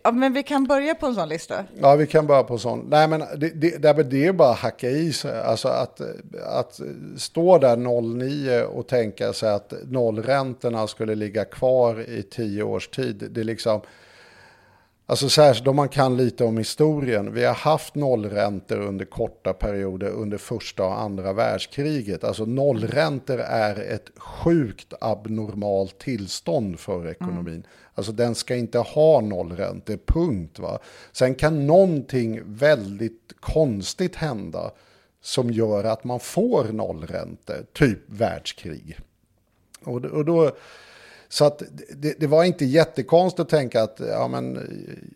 Ja, 0.03 0.11
men 0.11 0.33
vi 0.33 0.43
kan 0.43 0.63
börja 0.67 0.95
på 0.95 1.05
en 1.05 1.15
sån 1.15 1.29
lista. 1.29 1.63
Ja, 1.81 1.95
vi 1.95 2.07
kan 2.07 2.27
börja 2.27 2.43
på 2.43 2.57
sån. 2.57 2.85
Nej, 2.89 3.07
men 3.07 3.19
det, 3.37 3.49
det, 3.49 3.77
det, 3.81 4.03
det 4.03 4.25
är 4.25 4.33
bara 4.33 4.49
att 4.51 4.57
hacka 4.57 4.89
i 4.89 5.13
sig. 5.13 5.41
Alltså 5.41 5.67
att, 5.67 6.01
att 6.45 6.79
stå 7.17 7.57
där 7.57 7.77
09 8.01 8.61
och 8.63 8.87
tänka 8.87 9.33
sig 9.33 9.49
att 9.53 9.73
nollräntorna 9.83 10.87
skulle 10.87 11.15
ligga 11.15 11.45
kvar 11.45 12.01
i 12.09 12.23
tio 12.23 12.63
års 12.63 12.87
tid. 12.87 13.27
Det 13.31 13.39
är 13.39 13.43
liksom... 13.45 13.81
Alltså 15.07 15.29
särskilt 15.29 15.67
om 15.67 15.75
man 15.75 15.89
kan 15.89 16.17
lite 16.17 16.43
om 16.43 16.57
historien. 16.57 17.33
Vi 17.33 17.45
har 17.45 17.53
haft 17.53 17.95
nollräntor 17.95 18.79
under 18.79 19.05
korta 19.05 19.53
perioder 19.53 20.09
under 20.09 20.37
första 20.37 20.83
och 20.85 21.01
andra 21.01 21.33
världskriget. 21.33 22.23
Alltså 22.23 22.45
nollräntor 22.45 23.39
är 23.39 23.93
ett 23.93 24.11
sjukt 24.17 24.93
abnormalt 25.01 25.99
tillstånd 25.99 26.79
för 26.79 27.07
ekonomin. 27.07 27.65
Alltså 27.93 28.11
den 28.11 28.35
ska 28.35 28.55
inte 28.55 28.79
ha 28.79 29.21
nollräntor, 29.21 29.99
punkt. 30.05 30.59
Va? 30.59 30.79
Sen 31.11 31.35
kan 31.35 31.67
någonting 31.67 32.41
väldigt 32.45 33.33
konstigt 33.39 34.15
hända 34.15 34.71
som 35.21 35.51
gör 35.51 35.83
att 35.83 36.03
man 36.03 36.19
får 36.19 36.63
nollräntor, 36.63 37.65
typ 37.73 37.99
världskrig. 38.07 38.99
Och, 39.83 40.05
och 40.05 40.25
då, 40.25 40.51
så 41.35 41.45
att 41.45 41.63
det, 41.89 42.19
det 42.19 42.27
var 42.27 42.43
inte 42.43 42.65
jättekonstigt 42.65 43.39
att 43.39 43.49
tänka 43.49 43.83
att 43.83 43.99
ja, 43.99 44.27
men, 44.27 44.59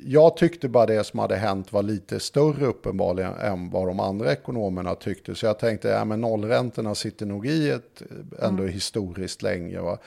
jag 0.06 0.38
tyckte 0.38 0.70
bara 0.70 0.86
det 0.86 1.04
som 1.04 1.20
hade 1.20 1.36
hänt 1.36 1.74
var 1.74 1.84
lite 1.84 2.20
större 2.20 2.66
uppenbarligen 2.66 3.34
än 3.34 3.70
vad 3.70 3.88
de 3.88 4.00
andra 4.00 4.32
ekonomerna 4.32 4.96
tyckte. 4.96 5.36
Så 5.36 5.46
jag 5.46 5.60
tänkte 5.60 5.88
ja, 5.88 6.06
men 6.06 6.22
nollräntorna 6.22 6.96
sitter 6.96 7.26
nog 7.26 7.48
i 7.48 7.70
ett 7.70 8.02
ändå 8.42 8.64
historiskt 8.64 9.42
länge. 9.42 9.80
Va? 9.80 9.98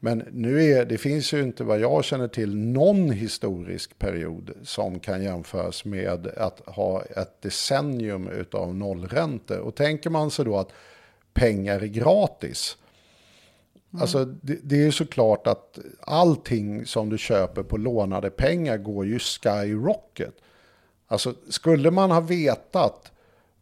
Men 0.00 0.24
nu 0.32 0.64
är, 0.64 0.84
det 0.84 0.98
finns 0.98 1.32
ju 1.32 1.42
inte 1.42 1.64
vad 1.64 1.80
jag 1.80 2.04
känner 2.04 2.28
till 2.28 2.56
någon 2.56 3.10
historisk 3.10 3.98
period 3.98 4.50
som 4.62 5.00
kan 5.00 5.22
jämföras 5.22 5.84
med 5.84 6.26
att 6.26 6.60
ha 6.66 7.02
ett 7.02 7.42
decennium 7.42 8.30
av 8.52 8.74
nollräntor. 8.74 9.58
Och 9.58 9.74
tänker 9.74 10.10
man 10.10 10.30
sig 10.30 10.44
då 10.44 10.56
att 10.56 10.72
pengar 11.32 11.80
är 11.80 11.86
gratis. 11.86 12.76
Mm. 13.92 14.02
Alltså 14.02 14.24
det, 14.24 14.58
det 14.62 14.76
är 14.76 14.84
ju 14.84 14.92
såklart 14.92 15.46
att 15.46 15.78
allting 16.00 16.86
som 16.86 17.08
du 17.08 17.18
köper 17.18 17.62
på 17.62 17.76
lånade 17.76 18.30
pengar 18.30 18.76
går 18.76 19.06
ju 19.06 19.18
skyrocket. 19.18 20.34
Alltså 21.06 21.34
skulle 21.48 21.90
man 21.90 22.10
ha 22.10 22.20
vetat 22.20 23.12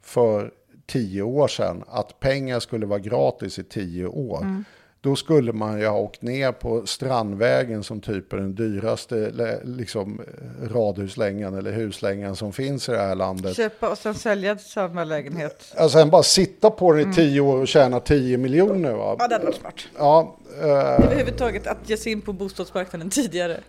för 0.03 0.53
tio 0.87 1.23
år 1.23 1.49
sedan 1.49 1.85
att 1.87 2.21
pengar 2.21 2.61
skulle 2.61 2.87
vara 2.87 2.99
gratis 2.99 3.59
i 3.59 3.65
tio 3.65 4.07
år. 4.07 4.43
Mm. 4.43 4.65
Då 5.07 5.17
skulle 5.17 5.53
man 5.53 5.81
ju 5.81 5.87
ha 5.87 5.99
åkt 5.99 6.23
ner 6.23 6.53
på 6.53 6.87
Strandvägen 6.87 7.85
som 7.85 8.01
typ 8.01 8.33
är 8.33 8.37
den 8.37 8.55
dyraste 8.55 9.33
liksom, 9.65 10.21
eh, 10.21 10.69
radhuslängan 10.69 11.55
eller 11.55 11.73
huslängan 11.73 12.37
som 12.37 12.53
finns 12.53 12.89
i 12.89 12.93
det 12.93 12.99
här 12.99 13.15
landet. 13.15 13.57
Köpa 13.57 13.89
och 13.89 13.99
sen 13.99 14.15
sälja 14.15 14.59
samma 14.59 15.05
lägenhet. 15.05 15.75
Alltså 15.77 15.99
sen 15.99 16.11
bara 16.11 16.23
sitta 16.23 16.71
på 16.71 16.93
den 16.93 17.11
i 17.11 17.15
tio 17.15 17.41
år 17.41 17.61
och 17.61 17.69
tjäna 17.69 18.01
10 18.01 18.39
miljoner. 18.39 18.93
Va? 18.93 19.17
Ja, 19.19 19.29
det 19.29 19.35
hade 19.35 19.45
varit 19.45 19.57
smart. 19.57 19.89
Ja, 19.99 20.37
eh, 20.61 20.67
Överhuvudtaget 20.69 21.67
att 21.67 21.79
ge 21.91 21.97
sig 21.97 22.13
in 22.13 22.21
på 22.21 22.33
bostadsmarknaden 22.33 23.11
tidigare. 23.11 23.61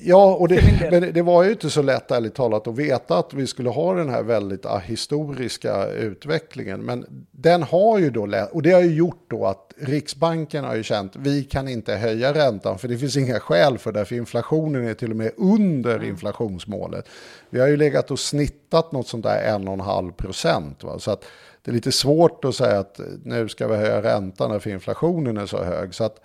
Ja, 0.00 0.34
och 0.34 0.48
det, 0.48 0.90
men 0.90 1.12
det 1.12 1.22
var 1.22 1.42
ju 1.42 1.50
inte 1.50 1.70
så 1.70 1.82
lätt 1.82 2.10
ärligt 2.10 2.34
talat 2.34 2.66
att 2.66 2.78
veta 2.78 3.18
att 3.18 3.34
vi 3.34 3.46
skulle 3.46 3.70
ha 3.70 3.94
den 3.94 4.08
här 4.08 4.22
väldigt 4.22 4.66
ahistoriska 4.66 5.86
utvecklingen. 5.86 6.80
Men 6.80 7.26
den 7.30 7.62
har 7.62 7.98
ju 7.98 8.10
då, 8.10 8.46
och 8.52 8.62
det 8.62 8.70
har 8.70 8.80
ju 8.80 8.94
gjort 8.94 9.24
då 9.28 9.46
att 9.46 9.72
Riksbanken 9.78 10.64
har 10.64 10.74
ju 10.74 10.82
känt 10.82 11.16
vi 11.16 11.44
kan 11.44 11.68
inte 11.68 11.94
höja 11.94 12.34
räntan 12.34 12.78
för 12.78 12.88
det 12.88 12.98
finns 12.98 13.16
inga 13.16 13.40
skäl 13.40 13.78
för 13.78 13.92
det, 13.92 14.04
för 14.04 14.14
inflationen 14.14 14.88
är 14.88 14.94
till 14.94 15.10
och 15.10 15.16
med 15.16 15.32
under 15.36 16.04
inflationsmålet. 16.04 17.08
Vi 17.50 17.60
har 17.60 17.66
ju 17.66 17.76
legat 17.76 18.10
och 18.10 18.18
snittat 18.18 18.92
något 18.92 19.08
sånt 19.08 19.24
där 19.24 19.58
1,5 19.58 20.12
procent. 20.12 20.84
va. 20.84 20.98
Så 20.98 21.10
att 21.10 21.24
det 21.62 21.70
är 21.70 21.74
lite 21.74 21.92
svårt 21.92 22.44
att 22.44 22.54
säga 22.54 22.78
att 22.78 23.00
nu 23.24 23.48
ska 23.48 23.68
vi 23.68 23.76
höja 23.76 24.02
räntan 24.02 24.60
för 24.60 24.70
inflationen 24.70 25.36
är 25.36 25.46
så 25.46 25.64
hög. 25.64 25.94
Så 25.94 26.04
att 26.04 26.20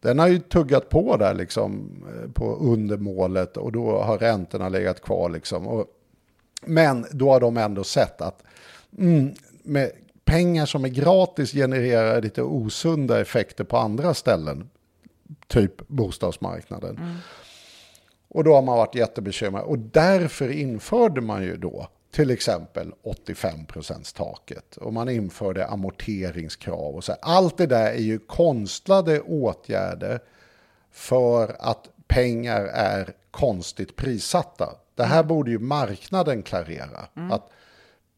den 0.00 0.18
har 0.18 0.28
ju 0.28 0.38
tuggat 0.38 0.88
på 0.88 1.16
där 1.16 1.34
liksom 1.34 1.90
eh, 2.08 2.30
på 2.30 2.54
undermålet 2.54 3.56
och 3.56 3.72
då 3.72 4.02
har 4.02 4.18
räntorna 4.18 4.68
legat 4.68 5.00
kvar 5.00 5.28
liksom. 5.30 5.66
Och, 5.66 5.86
men 6.66 7.06
då 7.10 7.30
har 7.30 7.40
de 7.40 7.56
ändå 7.56 7.84
sett 7.84 8.20
att 8.20 8.42
mm, 8.98 9.34
med 9.62 9.90
pengar 10.24 10.66
som 10.66 10.84
är 10.84 10.88
gratis 10.88 11.52
genererar 11.52 12.22
lite 12.22 12.42
osunda 12.42 13.20
effekter 13.20 13.64
på 13.64 13.76
andra 13.76 14.14
ställen. 14.14 14.70
Typ 15.46 15.88
bostadsmarknaden. 15.88 17.16
Och 18.28 18.44
då 18.44 18.54
har 18.54 18.62
man 18.62 18.76
varit 18.76 18.94
jättebekymrad. 18.94 19.64
Och 19.64 19.78
därför 19.78 20.48
införde 20.48 21.20
man 21.20 21.42
ju 21.42 21.56
då 21.56 21.88
till 22.10 22.30
exempel 22.30 22.92
85% 23.04 24.16
taket 24.16 24.76
och 24.76 24.92
man 24.92 25.08
införde 25.08 25.66
amorteringskrav 25.66 26.96
och 26.96 27.04
så. 27.04 27.12
Allt 27.22 27.58
det 27.58 27.66
där 27.66 27.90
är 27.92 28.02
ju 28.02 28.18
konstlade 28.18 29.20
åtgärder 29.20 30.20
för 30.90 31.56
att 31.58 31.88
pengar 32.06 32.60
är 32.64 33.12
konstigt 33.30 33.96
prissatta. 33.96 34.74
Det 34.94 35.04
här 35.04 35.22
borde 35.22 35.50
ju 35.50 35.58
marknaden 35.58 36.42
klarera. 36.42 37.06
Att 37.30 37.50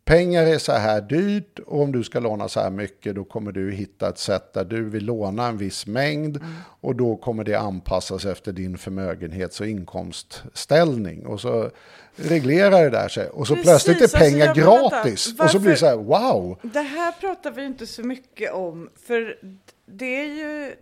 pengar 0.05 0.47
är 0.47 0.59
så 0.59 0.73
här 0.73 1.01
dyrt 1.01 1.59
och 1.59 1.83
om 1.83 1.93
du 1.93 2.05
ska 2.05 2.21
låna 2.21 2.49
så 2.49 2.61
här 2.61 2.71
mycket 2.71 3.15
då 3.15 3.25
kommer 3.25 3.53
du 3.53 3.73
hitta 3.73 4.09
ett 4.09 4.19
sätt 4.19 4.53
där 4.53 4.65
du 4.65 4.89
vill 4.89 5.05
låna 5.05 5.47
en 5.47 5.59
viss 5.59 5.87
mängd 5.87 6.41
och 6.81 6.97
då 6.97 7.17
kommer 7.17 7.45
det 7.45 7.55
anpassas 7.55 8.25
efter 8.25 8.53
din 8.53 8.79
förmögenhets 8.79 9.61
och 9.61 9.67
inkomstställning. 9.67 11.27
Och 11.27 11.41
så 11.41 11.71
reglerar 12.17 12.85
det 12.85 12.91
där 12.91 13.09
sig 13.09 13.29
och 13.29 13.47
så 13.47 13.55
Precis, 13.55 13.71
plötsligt 13.71 13.97
är 13.97 14.03
alltså, 14.03 14.19
pengar 14.19 14.47
jag 14.47 14.57
menar, 14.57 14.81
vänta, 14.81 14.97
gratis. 14.97 15.41
Och 15.41 15.51
så 15.51 15.59
blir 15.59 15.71
det 15.71 15.77
så 15.77 15.87
här 15.87 15.97
wow. 15.97 16.59
Det 16.63 16.81
här 16.81 17.13
pratar 17.13 17.51
vi 17.51 17.65
inte 17.65 17.87
så 17.87 18.03
mycket 18.03 18.53
om, 18.53 18.91
för 19.07 19.39
det 19.87 20.21
är 20.21 20.27
ju 20.27 20.75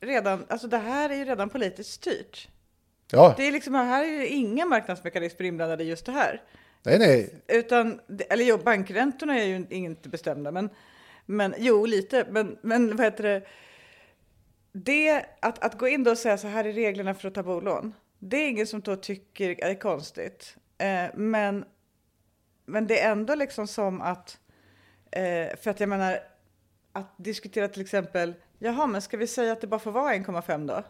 redan, 0.00 0.44
alltså 0.48 0.66
det 0.66 0.78
här 0.78 1.10
är 1.10 1.14
ju 1.14 1.24
redan 1.24 1.48
politiskt 1.48 1.92
styrt. 1.92 2.48
Ja, 3.10 3.34
Det 3.36 3.48
är 3.48 3.52
liksom, 3.52 3.74
här 3.74 4.04
är 4.04 4.08
ju 4.08 4.26
inga 4.26 4.66
marknadsmekanismer 4.66 5.46
inblandade 5.46 5.84
i 5.84 5.88
just 5.88 6.06
det 6.06 6.12
här. 6.12 6.42
Nej 6.82 6.98
nej. 6.98 7.42
Utan, 7.48 8.00
eller 8.30 8.44
jo, 8.44 8.56
bankräntorna 8.56 9.38
är 9.38 9.44
ju 9.44 9.66
inte 9.70 10.08
bestämda, 10.08 10.50
men, 10.50 10.70
men 11.26 11.54
jo, 11.58 11.86
lite. 11.86 12.26
Men, 12.30 12.58
men 12.62 12.96
vad 12.96 13.06
heter 13.06 13.22
det? 13.24 13.42
det 14.72 15.24
att, 15.40 15.64
att 15.64 15.78
gå 15.78 15.88
in 15.88 16.06
och 16.06 16.18
säga 16.18 16.38
så 16.38 16.46
här 16.46 16.64
är 16.64 16.72
reglerna 16.72 17.14
för 17.14 17.28
att 17.28 17.34
ta 17.34 17.42
bolån. 17.42 17.94
Det 18.18 18.36
är 18.36 18.48
ingen 18.48 18.66
som 18.66 18.80
då 18.80 18.96
tycker 18.96 19.64
är 19.64 19.74
konstigt. 19.74 20.56
Eh, 20.78 21.04
men, 21.14 21.64
men 22.66 22.86
det 22.86 23.00
är 23.00 23.12
ändå 23.12 23.34
liksom 23.34 23.66
som 23.66 24.00
att, 24.00 24.38
eh, 25.10 25.56
för 25.56 25.70
att 25.70 25.80
jag 25.80 25.88
menar, 25.88 26.18
att 26.92 27.14
diskutera 27.16 27.68
till 27.68 27.82
exempel, 27.82 28.34
jaha, 28.58 28.86
men 28.86 29.02
ska 29.02 29.16
vi 29.16 29.26
säga 29.26 29.52
att 29.52 29.60
det 29.60 29.66
bara 29.66 29.80
får 29.80 29.92
vara 29.92 30.14
1,5 30.14 30.66
då? 30.66 30.84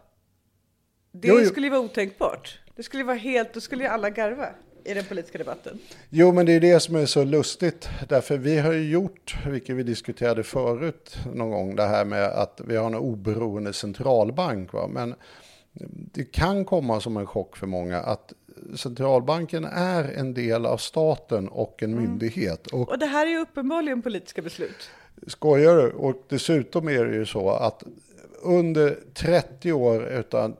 Det 1.11 1.27
Jo, 1.27 1.39
jo. 1.39 1.45
skulle 1.45 1.67
ju 1.67 1.71
vara 1.71 1.81
otänkbart. 1.81 2.59
Det 2.75 2.83
skulle 2.83 3.03
vara 3.03 3.17
helt, 3.17 3.53
då 3.53 3.61
skulle 3.61 3.83
ju 3.83 3.89
alla 3.89 4.09
garva 4.09 4.49
i 4.85 4.93
den 4.93 5.05
politiska 5.05 5.37
debatten. 5.37 5.79
Jo, 6.09 6.31
men 6.31 6.45
det 6.45 6.53
är 6.53 6.59
det 6.59 6.79
som 6.79 6.95
är 6.95 7.05
så 7.05 7.23
lustigt. 7.23 7.89
Därför 8.09 8.37
vi 8.37 8.59
har 8.59 8.73
ju 8.73 8.89
gjort, 8.89 9.35
vilket 9.47 9.75
vi 9.75 9.83
diskuterade 9.83 10.43
förut 10.43 11.17
någon 11.33 11.51
gång, 11.51 11.75
det 11.75 11.83
här 11.83 12.05
med 12.05 12.25
att 12.25 12.61
vi 12.67 12.75
har 12.75 12.85
en 12.85 12.95
oberoende 12.95 13.73
centralbank. 13.73 14.73
Va? 14.73 14.87
Men 14.87 15.15
det 16.13 16.23
kan 16.23 16.65
komma 16.65 17.01
som 17.01 17.17
en 17.17 17.27
chock 17.27 17.57
för 17.57 17.67
många 17.67 17.99
att 17.99 18.33
centralbanken 18.75 19.65
är 19.65 20.03
en 20.03 20.33
del 20.33 20.65
av 20.65 20.77
staten 20.77 21.47
och 21.47 21.83
en 21.83 21.95
myndighet. 21.95 22.67
Och 22.67 22.89
Och 22.89 22.99
det 22.99 23.05
här 23.05 23.25
är 23.25 23.31
ju 23.31 23.39
uppenbarligen 23.39 24.01
politiska 24.01 24.41
beslut. 24.41 24.89
Skojar 25.27 25.75
du? 25.75 25.91
Och 25.91 26.23
dessutom 26.29 26.89
är 26.89 27.05
det 27.05 27.15
ju 27.15 27.25
så 27.25 27.49
att 27.49 27.83
under 28.41 28.99
30 29.13 29.73
år 29.73 30.07
utan 30.07 30.55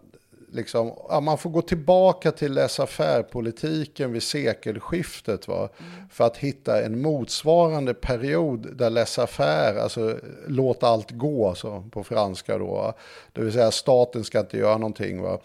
liksom, 0.54 0.94
ja, 1.10 1.20
man 1.20 1.38
får 1.38 1.50
gå 1.50 1.62
tillbaka 1.62 2.32
till 2.32 2.54
laissez-faire-politiken 2.54 4.12
vid 4.12 4.24
sekelskiftet 4.24 5.48
va? 5.48 5.70
för 6.10 6.24
att 6.24 6.38
hitta 6.38 6.84
en 6.84 7.02
motsvarande 7.02 7.94
period 7.94 8.78
där 8.78 8.90
laissez-faire, 8.90 9.80
alltså 9.80 10.18
låt 10.48 10.84
allt 10.84 11.12
gå 11.12 11.56
så 11.56 11.84
på 11.92 12.04
franska 12.04 12.58
då, 12.58 12.66
va? 12.66 12.94
det 13.34 13.42
vill 13.42 13.54
säga 13.54 13.72
staten 13.72 14.24
ska 14.24 14.40
inte 14.40 14.58
göra 14.58 14.78
någonting. 14.78 15.22
Va? 15.22 15.40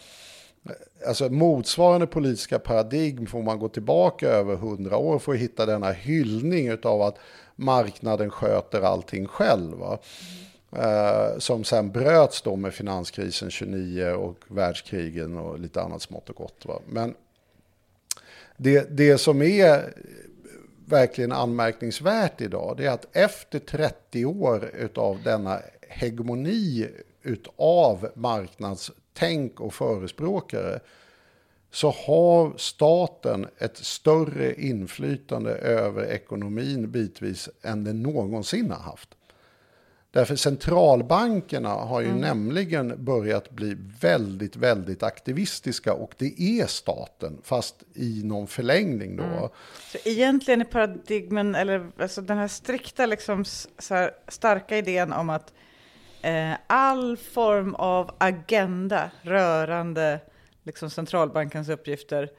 Alltså 1.07 1.29
motsvarande 1.29 2.07
politiska 2.07 2.59
paradigm 2.59 3.27
får 3.27 3.43
man 3.43 3.59
gå 3.59 3.69
tillbaka 3.69 4.29
över 4.29 4.57
hundra 4.57 4.97
år 4.97 5.19
för 5.19 5.33
att 5.33 5.39
hitta 5.39 5.67
denna 5.67 5.93
hyllning 5.93 6.73
av 6.83 7.03
att 7.03 7.19
marknaden 7.57 8.31
sköter 8.31 8.83
allting 8.83 9.27
själv. 9.27 9.79
Va? 9.79 9.99
Eh, 10.73 11.39
som 11.39 11.65
sen 11.65 11.91
bröts 11.91 12.43
då 12.43 12.57
med 12.57 12.75
finanskrisen 12.75 13.51
29 13.51 14.13
och 14.13 14.45
världskrigen 14.49 15.37
och 15.37 15.59
lite 15.59 15.83
annat 15.83 16.03
smått 16.03 16.31
och 16.31 16.37
gott. 16.37 16.67
Va? 16.67 16.81
Men 16.87 17.15
Det, 18.57 18.97
det 18.97 19.19
som 19.19 19.43
är 19.43 19.95
verkligen 20.87 21.33
anmärkningsvärt 21.33 22.41
idag, 22.41 22.75
det 22.77 22.87
är 22.87 22.91
att 22.91 23.17
efter 23.17 23.59
30 23.59 24.25
år 24.25 24.91
av 24.95 25.23
denna 25.23 25.61
hegemoni 25.89 26.89
utav 27.23 28.09
marknadstänk 28.15 29.61
och 29.61 29.75
förespråkare 29.75 30.81
så 31.71 31.91
har 31.91 32.53
staten 32.57 33.47
ett 33.59 33.77
större 33.77 34.55
inflytande 34.55 35.51
över 35.51 36.05
ekonomin 36.05 36.91
bitvis 36.91 37.49
än 37.63 37.85
den 37.85 38.03
någonsin 38.03 38.71
har 38.71 38.83
haft. 38.83 39.18
Därför 40.11 40.37
centralbankerna 40.37 41.69
har 41.69 42.01
ju 42.01 42.09
mm. 42.09 42.21
nämligen 42.21 43.05
börjat 43.05 43.51
bli 43.51 43.77
väldigt, 44.01 44.57
väldigt 44.57 45.03
aktivistiska 45.03 45.93
och 45.93 46.15
det 46.19 46.41
är 46.41 46.67
staten, 46.67 47.39
fast 47.45 47.85
i 47.95 48.23
någon 48.25 48.47
förlängning 48.47 49.17
då. 49.17 49.23
Mm. 49.23 49.49
Så 49.93 49.99
egentligen 50.05 50.61
är 50.61 50.65
paradigmen, 50.65 51.55
eller 51.55 51.91
alltså 51.99 52.23
den 52.23 52.39
här 52.39 52.49
strikta, 52.49 53.07
liksom, 53.07 53.45
så 53.79 53.95
här, 53.95 54.11
starka 54.29 54.79
idén 54.79 55.13
om 55.13 55.31
att 55.31 55.53
eh, 56.23 56.53
all 56.67 57.17
form 57.17 57.75
av 57.75 58.15
agenda 58.19 59.11
rörande 59.23 60.21
liksom, 60.63 60.91
centralbankens 60.91 61.69
uppgifter 61.69 62.31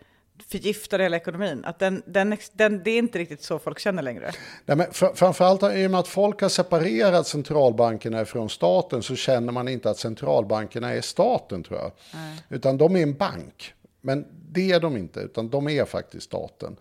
förgiftar 0.47 0.99
hela 0.99 1.17
ekonomin. 1.17 1.65
Att 1.65 1.80
den, 1.80 2.04
den, 2.06 2.38
den, 2.54 2.84
det 2.84 2.91
är 2.91 2.97
inte 2.97 3.19
riktigt 3.19 3.43
så 3.43 3.60
folk 3.60 3.80
känner 3.80 4.04
längre. 4.04 4.32
Nej, 4.65 4.78
men 4.78 4.88
fr 4.91 5.06
framförallt 5.15 5.63
i 5.63 5.88
och 5.88 5.91
med 5.91 5.99
att 5.99 6.08
folk 6.08 6.41
har 6.41 6.49
separerat 6.49 7.28
centralbankerna 7.28 8.25
från 8.25 8.49
staten 8.49 9.04
så 9.04 9.15
känner 9.15 9.52
man 9.54 9.67
inte 9.67 9.89
att 9.89 9.97
centralbankerna 9.97 10.93
är 10.93 11.02
staten 11.02 11.63
tror 11.63 11.80
jag. 11.80 11.91
Nej. 12.13 12.43
Utan 12.49 12.78
de 12.78 12.95
är 12.95 13.04
en 13.04 13.13
bank. 13.13 13.73
Men 14.02 14.25
det 14.52 14.71
är 14.71 14.80
de 14.80 14.97
inte, 14.97 15.19
utan 15.19 15.49
de 15.49 15.69
är 15.69 15.86
faktiskt 15.86 16.25
staten. 16.25 16.75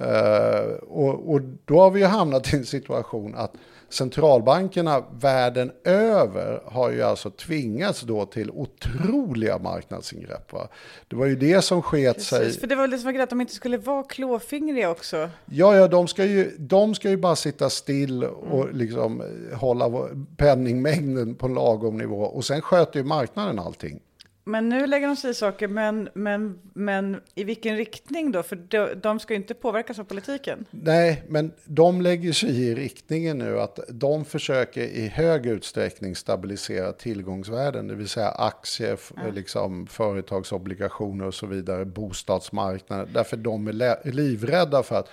Uh, 0.00 0.74
och, 0.74 1.32
och 1.32 1.40
då 1.64 1.80
har 1.80 1.90
vi 1.90 2.00
ju 2.00 2.06
hamnat 2.06 2.54
i 2.54 2.56
en 2.56 2.66
situation 2.66 3.34
att 3.34 3.52
centralbankerna 3.92 5.04
världen 5.20 5.72
över 5.84 6.62
har 6.64 6.90
ju 6.90 7.02
alltså 7.02 7.30
tvingats 7.30 8.00
då 8.00 8.26
till 8.26 8.50
otroliga 8.50 9.58
marknadsingrepp. 9.58 10.52
Va? 10.52 10.68
Det 11.08 11.16
var 11.16 11.26
ju 11.26 11.36
det 11.36 11.62
som 11.62 11.82
sket 11.82 12.16
Precis, 12.16 12.28
sig. 12.28 12.52
För 12.52 12.66
det 12.66 12.74
var 12.74 12.88
liksom 12.88 13.20
att 13.20 13.30
de 13.30 13.40
inte 13.40 13.54
skulle 13.54 13.78
vara 13.78 14.02
klåfingriga 14.02 14.90
också. 14.90 15.30
Ja, 15.44 15.76
ja, 15.76 15.88
de 15.88 16.08
ska 16.08 16.24
ju, 16.24 16.56
de 16.58 16.94
ska 16.94 17.10
ju 17.10 17.16
bara 17.16 17.36
sitta 17.36 17.70
still 17.70 18.24
och 18.24 18.64
mm. 18.64 18.76
liksom 18.76 19.22
hålla 19.54 20.08
penningmängden 20.36 21.34
på 21.34 21.48
lagom 21.48 21.98
nivå 21.98 22.22
och 22.22 22.44
sen 22.44 22.60
sköter 22.60 22.98
ju 22.98 23.04
marknaden 23.04 23.58
allting. 23.58 24.00
Men 24.44 24.68
nu 24.68 24.86
lägger 24.86 25.06
de 25.06 25.16
sig 25.16 25.30
i 25.30 25.34
saker, 25.34 25.68
men, 25.68 26.08
men, 26.14 26.58
men 26.74 27.20
i 27.34 27.44
vilken 27.44 27.76
riktning 27.76 28.32
då? 28.32 28.42
För 28.42 28.56
de, 28.56 28.94
de 28.94 29.20
ska 29.20 29.34
ju 29.34 29.40
inte 29.40 29.54
påverkas 29.54 29.98
av 29.98 30.04
politiken. 30.04 30.64
Nej, 30.70 31.22
men 31.28 31.52
de 31.64 32.00
lägger 32.00 32.32
sig 32.32 32.62
i 32.62 32.74
riktningen 32.74 33.38
nu 33.38 33.60
att 33.60 33.78
de 33.88 34.24
försöker 34.24 34.82
i 34.82 35.08
hög 35.08 35.46
utsträckning 35.46 36.16
stabilisera 36.16 36.92
tillgångsvärden, 36.92 37.88
det 37.88 37.94
vill 37.94 38.08
säga 38.08 38.28
aktier, 38.28 38.98
ja. 39.16 39.22
liksom, 39.34 39.86
företagsobligationer 39.86 41.26
och 41.26 41.34
så 41.34 41.46
vidare, 41.46 41.84
bostadsmarknaden, 41.84 43.08
därför 43.12 43.36
de 43.36 43.66
är 43.68 44.10
livrädda 44.12 44.82
för 44.82 44.96
att 44.96 45.08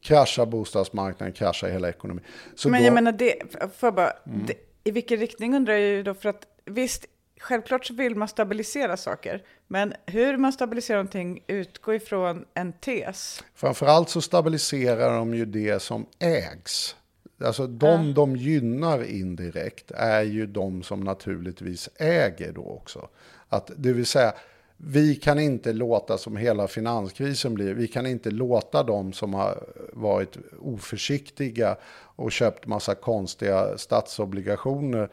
krascha 0.00 0.46
bostadsmarknaden, 0.46 1.32
krascha 1.32 1.66
hela 1.66 1.88
ekonomin. 1.88 2.24
Så 2.54 2.68
men 2.68 2.84
jag 2.84 2.94
menar, 2.94 3.12
det, 3.12 3.34
för 3.76 3.90
bara, 3.90 4.10
mm. 4.10 4.46
det, 4.46 4.54
i 4.84 4.90
vilken 4.90 5.18
riktning 5.18 5.54
undrar 5.54 5.74
jag 5.74 5.82
ju 5.82 6.02
då, 6.02 6.14
för 6.14 6.28
att 6.28 6.46
visst, 6.64 7.06
självklart 7.40 7.86
så 7.86 7.94
vill 7.94 8.14
man 8.14 8.28
stabilisera 8.28 8.96
saker, 8.96 9.42
men 9.66 9.94
hur 10.06 10.36
man 10.36 10.52
stabiliserar 10.52 10.98
någonting 10.98 11.44
utgår 11.46 11.94
ifrån 11.94 12.44
en 12.54 12.72
tes. 12.72 13.44
Framförallt 13.54 14.08
så 14.08 14.20
stabiliserar 14.20 15.16
de 15.16 15.34
ju 15.34 15.44
det 15.44 15.82
som 15.82 16.06
ägs. 16.18 16.96
Alltså 17.44 17.66
de 17.66 18.06
ja. 18.06 18.12
de 18.14 18.36
gynnar 18.36 19.04
indirekt 19.04 19.90
är 19.90 20.22
ju 20.22 20.46
de 20.46 20.82
som 20.82 21.00
naturligtvis 21.00 21.88
äger 21.96 22.52
då 22.52 22.64
också. 22.64 23.08
Att, 23.48 23.70
det 23.76 23.92
vill 23.92 24.06
säga, 24.06 24.32
vi 24.76 25.14
kan 25.14 25.38
inte 25.38 25.72
låta 25.72 26.18
som 26.18 26.36
hela 26.36 26.68
finanskrisen 26.68 27.54
blir, 27.54 27.74
vi 27.74 27.88
kan 27.88 28.06
inte 28.06 28.30
låta 28.30 28.82
de 28.82 29.12
som 29.12 29.34
har 29.34 29.64
varit 29.92 30.36
oförsiktiga 30.60 31.76
och 32.16 32.32
köpt 32.32 32.66
massa 32.66 32.94
konstiga 32.94 33.78
statsobligationer 33.78 35.10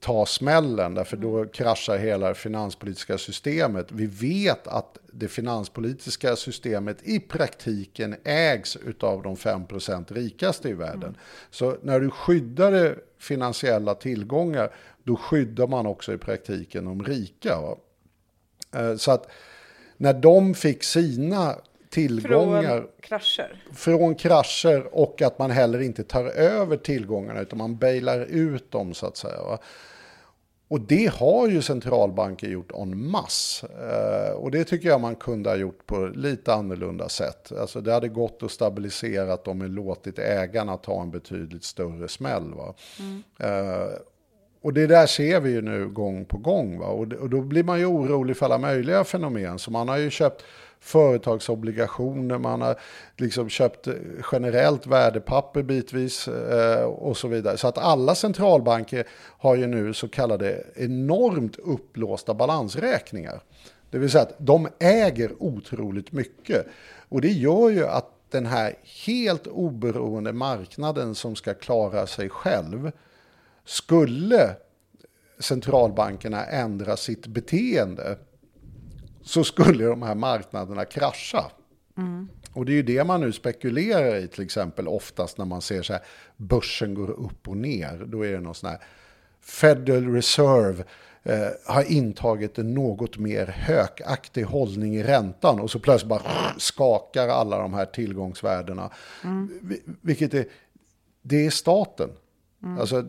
ta 0.00 0.26
smällen, 0.26 0.94
därför 0.94 1.16
då 1.16 1.36
mm. 1.36 1.48
kraschar 1.48 1.98
hela 1.98 2.28
det 2.28 2.34
finanspolitiska 2.34 3.18
systemet. 3.18 3.92
Vi 3.92 4.06
vet 4.06 4.66
att 4.66 4.98
det 5.12 5.28
finanspolitiska 5.28 6.36
systemet 6.36 6.98
i 7.02 7.20
praktiken 7.20 8.16
ägs 8.24 8.78
av 9.00 9.22
de 9.22 9.36
5% 9.36 10.14
rikaste 10.14 10.68
i 10.68 10.72
världen. 10.72 11.02
Mm. 11.02 11.14
Så 11.50 11.76
när 11.82 12.00
du 12.00 12.10
skyddar 12.10 12.98
finansiella 13.18 13.94
tillgångar, 13.94 14.74
då 15.04 15.16
skyddar 15.16 15.66
man 15.66 15.86
också 15.86 16.12
i 16.12 16.18
praktiken 16.18 16.84
de 16.84 17.04
rika. 17.04 17.60
Va? 17.60 17.76
Eh, 18.74 18.96
så 18.96 19.10
att 19.12 19.30
när 19.96 20.14
de 20.14 20.54
fick 20.54 20.84
sina 20.84 21.56
tillgångar. 21.90 22.78
Från 22.78 22.88
krascher? 23.00 23.62
Från 23.72 24.14
krascher 24.14 24.88
och 24.92 25.22
att 25.22 25.38
man 25.38 25.50
heller 25.50 25.80
inte 25.80 26.04
tar 26.04 26.24
över 26.24 26.76
tillgångarna 26.76 27.40
utan 27.40 27.58
man 27.58 27.76
bailar 27.76 28.20
ut 28.20 28.70
dem 28.70 28.94
så 28.94 29.06
att 29.06 29.16
säga. 29.16 29.42
Va? 29.42 29.58
Och 30.70 30.80
det 30.80 31.10
har 31.14 31.48
ju 31.48 31.62
centralbanker 31.62 32.48
gjort 32.48 32.72
en 32.72 33.10
mass. 33.10 33.64
Eh, 33.64 34.32
och 34.32 34.50
det 34.50 34.64
tycker 34.64 34.88
jag 34.88 35.00
man 35.00 35.16
kunde 35.16 35.50
ha 35.50 35.56
gjort 35.56 35.86
på 35.86 36.10
lite 36.14 36.54
annorlunda 36.54 37.08
sätt. 37.08 37.52
Alltså 37.52 37.80
det 37.80 37.92
hade 37.92 38.08
gått 38.08 38.42
att 38.42 38.50
stabilisera 38.50 39.32
att 39.32 39.44
de 39.44 39.62
låtit 39.62 40.18
ägarna 40.18 40.76
ta 40.76 41.02
en 41.02 41.10
betydligt 41.10 41.64
större 41.64 42.08
smäll. 42.08 42.54
Va? 42.54 42.74
Mm. 42.98 43.22
Eh, 43.38 43.88
och 44.62 44.74
det 44.74 44.86
där 44.86 45.06
ser 45.06 45.40
vi 45.40 45.50
ju 45.50 45.62
nu 45.62 45.88
gång 45.88 46.24
på 46.24 46.38
gång. 46.38 46.78
Va? 46.78 46.86
Och, 46.86 47.12
och 47.12 47.30
då 47.30 47.40
blir 47.40 47.62
man 47.64 47.78
ju 47.78 47.86
orolig 47.86 48.36
för 48.36 48.46
alla 48.46 48.58
möjliga 48.58 49.04
fenomen. 49.04 49.58
Så 49.58 49.70
man 49.70 49.88
har 49.88 49.96
ju 49.96 50.10
köpt 50.10 50.44
företagsobligationer, 50.80 52.38
man 52.38 52.62
har 52.62 52.76
liksom 53.16 53.48
köpt 53.48 53.88
generellt 54.32 54.86
värdepapper 54.86 55.62
bitvis 55.62 56.28
eh, 56.28 56.84
och 56.84 57.16
så 57.16 57.28
vidare. 57.28 57.56
Så 57.56 57.68
att 57.68 57.78
alla 57.78 58.14
centralbanker 58.14 59.06
har 59.38 59.56
ju 59.56 59.66
nu 59.66 59.94
så 59.94 60.08
kallade 60.08 60.64
enormt 60.74 61.56
upplåsta 61.56 62.34
balansräkningar. 62.34 63.40
Det 63.90 63.98
vill 63.98 64.10
säga 64.10 64.22
att 64.22 64.34
de 64.38 64.68
äger 64.78 65.32
otroligt 65.38 66.12
mycket. 66.12 66.66
Och 67.08 67.20
det 67.20 67.32
gör 67.32 67.70
ju 67.70 67.86
att 67.86 68.10
den 68.30 68.46
här 68.46 68.74
helt 69.06 69.46
oberoende 69.46 70.32
marknaden 70.32 71.14
som 71.14 71.36
ska 71.36 71.54
klara 71.54 72.06
sig 72.06 72.28
själv 72.28 72.90
skulle 73.64 74.56
centralbankerna 75.38 76.46
ändra 76.46 76.96
sitt 76.96 77.26
beteende 77.26 78.16
så 79.22 79.44
skulle 79.44 79.84
de 79.84 80.02
här 80.02 80.14
marknaderna 80.14 80.84
krascha. 80.84 81.50
Mm. 81.96 82.28
Och 82.52 82.64
det 82.64 82.72
är 82.72 82.74
ju 82.74 82.82
det 82.82 83.04
man 83.04 83.20
nu 83.20 83.32
spekulerar 83.32 84.16
i 84.16 84.28
till 84.28 84.44
exempel 84.44 84.88
oftast 84.88 85.38
när 85.38 85.44
man 85.44 85.60
ser 85.62 85.82
så 85.82 85.92
här 85.92 86.02
börsen 86.36 86.94
går 86.94 87.10
upp 87.10 87.48
och 87.48 87.56
ner. 87.56 88.04
Då 88.06 88.26
är 88.26 88.32
det 88.32 88.40
någon 88.40 88.54
sån 88.54 88.70
här 88.70 88.78
Federal 89.40 90.14
Reserve 90.14 90.84
eh, 91.22 91.48
har 91.66 91.92
intagit 91.92 92.58
en 92.58 92.74
något 92.74 93.18
mer 93.18 93.46
hökaktig 93.46 94.42
hållning 94.42 94.96
i 94.96 95.02
räntan 95.02 95.60
och 95.60 95.70
så 95.70 95.78
plötsligt 95.78 96.08
bara 96.08 96.22
skakar 96.58 97.28
alla 97.28 97.58
de 97.58 97.74
här 97.74 97.86
tillgångsvärdena. 97.86 98.90
Mm. 99.24 99.60
Vilket 100.00 100.34
är, 100.34 100.46
det 101.22 101.46
är 101.46 101.50
staten. 101.50 102.10
Mm. 102.62 102.78
Alltså, 102.78 103.04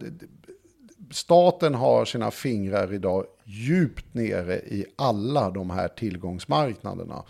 staten 1.11 1.75
har 1.75 2.05
sina 2.05 2.31
fingrar 2.31 2.93
idag 2.93 3.25
djupt 3.51 4.13
nere 4.13 4.55
i 4.55 4.85
alla 4.95 5.49
de 5.49 5.69
här 5.69 5.87
tillgångsmarknaderna. 5.87 7.23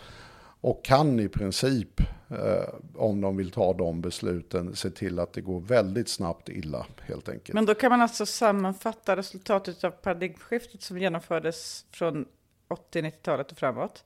Och 0.60 0.84
kan 0.84 1.20
i 1.20 1.28
princip, 1.28 2.00
eh, 2.30 2.74
om 2.94 3.20
de 3.20 3.36
vill 3.36 3.50
ta 3.50 3.72
de 3.72 4.00
besluten, 4.00 4.76
se 4.76 4.90
till 4.90 5.18
att 5.18 5.32
det 5.32 5.40
går 5.40 5.60
väldigt 5.60 6.08
snabbt 6.08 6.48
illa 6.48 6.86
helt 7.00 7.28
enkelt. 7.28 7.54
Men 7.54 7.66
då 7.66 7.74
kan 7.74 7.90
man 7.90 8.00
alltså 8.00 8.26
sammanfatta 8.26 9.16
resultatet 9.16 9.84
av 9.84 9.90
paradigmskiftet 9.90 10.82
som 10.82 10.98
genomfördes 10.98 11.84
från 11.90 12.26
80-90-talet 12.68 13.52
och 13.52 13.58
framåt. 13.58 14.04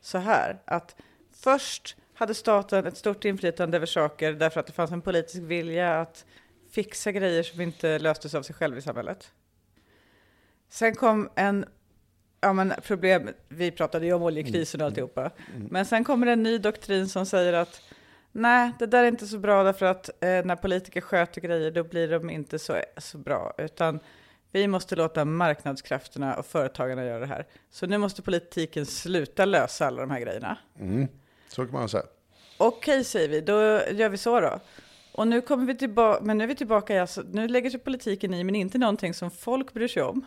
Så 0.00 0.18
här, 0.18 0.62
att 0.64 0.96
först 1.32 1.96
hade 2.14 2.34
staten 2.34 2.86
ett 2.86 2.96
stort 2.96 3.24
inflytande 3.24 3.76
över 3.76 3.86
saker 3.86 4.32
därför 4.32 4.60
att 4.60 4.66
det 4.66 4.72
fanns 4.72 4.90
en 4.90 5.02
politisk 5.02 5.42
vilja 5.42 6.00
att 6.00 6.24
fixa 6.70 7.12
grejer 7.12 7.42
som 7.42 7.60
inte 7.60 7.98
löstes 7.98 8.34
av 8.34 8.42
sig 8.42 8.54
själv 8.54 8.78
i 8.78 8.82
samhället. 8.82 9.32
Sen 10.72 10.94
kom 10.94 11.28
en 11.34 11.64
ja, 12.40 12.52
men 12.52 12.72
problem, 12.82 13.30
vi 13.48 13.70
pratade 13.70 14.06
ju 14.06 14.12
om 14.12 14.22
oljekrisen 14.22 14.80
och 14.80 14.84
mm. 14.84 14.86
alltihopa, 14.86 15.30
mm. 15.56 15.68
men 15.70 15.86
sen 15.86 16.04
kommer 16.04 16.26
en 16.26 16.42
ny 16.42 16.58
doktrin 16.58 17.08
som 17.08 17.26
säger 17.26 17.52
att 17.52 17.80
nej, 18.32 18.72
det 18.78 18.86
där 18.86 19.04
är 19.04 19.08
inte 19.08 19.26
så 19.26 19.38
bra 19.38 19.62
därför 19.62 19.86
att 19.86 20.08
eh, 20.08 20.44
när 20.44 20.56
politiker 20.56 21.00
sköter 21.00 21.40
grejer 21.40 21.70
då 21.70 21.84
blir 21.84 22.08
de 22.08 22.30
inte 22.30 22.58
så, 22.58 22.76
så 22.96 23.18
bra, 23.18 23.54
utan 23.58 24.00
vi 24.52 24.68
måste 24.68 24.96
låta 24.96 25.24
marknadskrafterna 25.24 26.34
och 26.34 26.46
företagarna 26.46 27.04
göra 27.04 27.20
det 27.20 27.26
här. 27.26 27.46
Så 27.70 27.86
nu 27.86 27.98
måste 27.98 28.22
politiken 28.22 28.86
sluta 28.86 29.44
lösa 29.44 29.86
alla 29.86 30.00
de 30.00 30.10
här 30.10 30.20
grejerna. 30.20 30.58
Mm. 30.80 31.08
Så 31.48 31.64
kan 31.64 31.72
man 31.72 31.88
säga. 31.88 32.04
Okej, 32.58 33.04
säger 33.04 33.28
vi, 33.28 33.40
då 33.40 33.54
gör 33.92 34.08
vi 34.08 34.18
så 34.18 34.40
då. 34.40 34.60
Och 35.12 35.28
nu 35.28 35.40
kommer 35.40 35.66
vi 35.66 35.76
tillbaka, 35.76 36.24
men 36.24 36.38
nu 36.38 36.44
är 36.44 36.48
vi 36.48 36.54
tillbaka, 36.54 36.94
i 36.94 36.98
alltså, 36.98 37.22
nu 37.30 37.48
lägger 37.48 37.70
sig 37.70 37.80
politiken 37.80 38.34
i, 38.34 38.44
men 38.44 38.54
inte 38.54 38.78
någonting 38.78 39.14
som 39.14 39.30
folk 39.30 39.72
bryr 39.72 39.88
sig 39.88 40.02
om. 40.02 40.26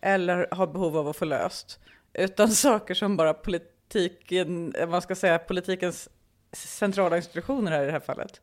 Eller 0.00 0.48
har 0.50 0.66
behov 0.66 0.96
av 0.96 1.08
att 1.08 1.16
få 1.16 1.24
löst. 1.24 1.78
Utan 2.12 2.48
saker 2.52 2.94
som 2.94 3.16
bara 3.16 3.34
politiken, 3.34 4.74
eh, 4.74 4.86
vad 4.86 5.02
ska 5.02 5.14
säga, 5.14 5.38
politikens 5.38 6.08
centrala 6.52 7.16
institutioner 7.16 7.70
här 7.70 7.82
i 7.82 7.86
det 7.86 7.92
här 7.92 8.00
fallet. 8.00 8.40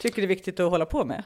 Tycker 0.00 0.22
det 0.22 0.26
är 0.26 0.28
viktigt 0.28 0.60
att 0.60 0.70
hålla 0.70 0.86
på 0.86 1.04
med. 1.04 1.22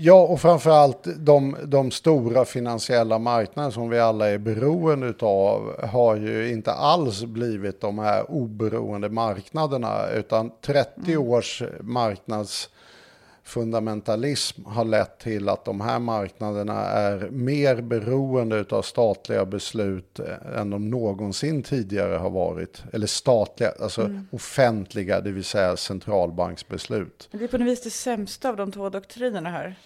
Ja, 0.00 0.26
och 0.26 0.40
framförallt 0.40 1.06
de, 1.16 1.56
de 1.64 1.90
stora 1.90 2.44
finansiella 2.44 3.18
marknaderna 3.18 3.72
som 3.72 3.88
vi 3.88 3.98
alla 3.98 4.28
är 4.28 4.38
beroende 4.38 5.14
av 5.20 5.84
har 5.84 6.16
ju 6.16 6.50
inte 6.50 6.72
alls 6.72 7.24
blivit 7.24 7.80
de 7.80 7.98
här 7.98 8.30
oberoende 8.30 9.08
marknaderna, 9.08 10.10
utan 10.14 10.50
30 10.60 10.90
mm. 11.06 11.22
års 11.22 11.62
marknads 11.80 12.70
fundamentalism 13.48 14.66
har 14.66 14.84
lett 14.84 15.18
till 15.18 15.48
att 15.48 15.64
de 15.64 15.80
här 15.80 15.98
marknaderna 15.98 16.84
är 16.84 17.30
mer 17.30 17.80
beroende 17.80 18.64
av 18.70 18.82
statliga 18.82 19.44
beslut 19.44 20.20
än 20.56 20.70
de 20.70 20.90
någonsin 20.90 21.62
tidigare 21.62 22.14
har 22.14 22.30
varit. 22.30 22.82
Eller 22.92 23.06
statliga, 23.06 23.72
alltså 23.80 24.02
mm. 24.02 24.28
offentliga, 24.32 25.20
det 25.20 25.30
vill 25.30 25.44
säga 25.44 25.76
centralbanksbeslut. 25.76 27.28
Det 27.32 27.44
är 27.44 27.48
på 27.48 27.58
något 27.58 27.68
vis 27.68 27.82
det 27.82 27.90
sämsta 27.90 28.48
av 28.48 28.56
de 28.56 28.72
två 28.72 28.88
doktrinerna 28.88 29.50
här. 29.50 29.76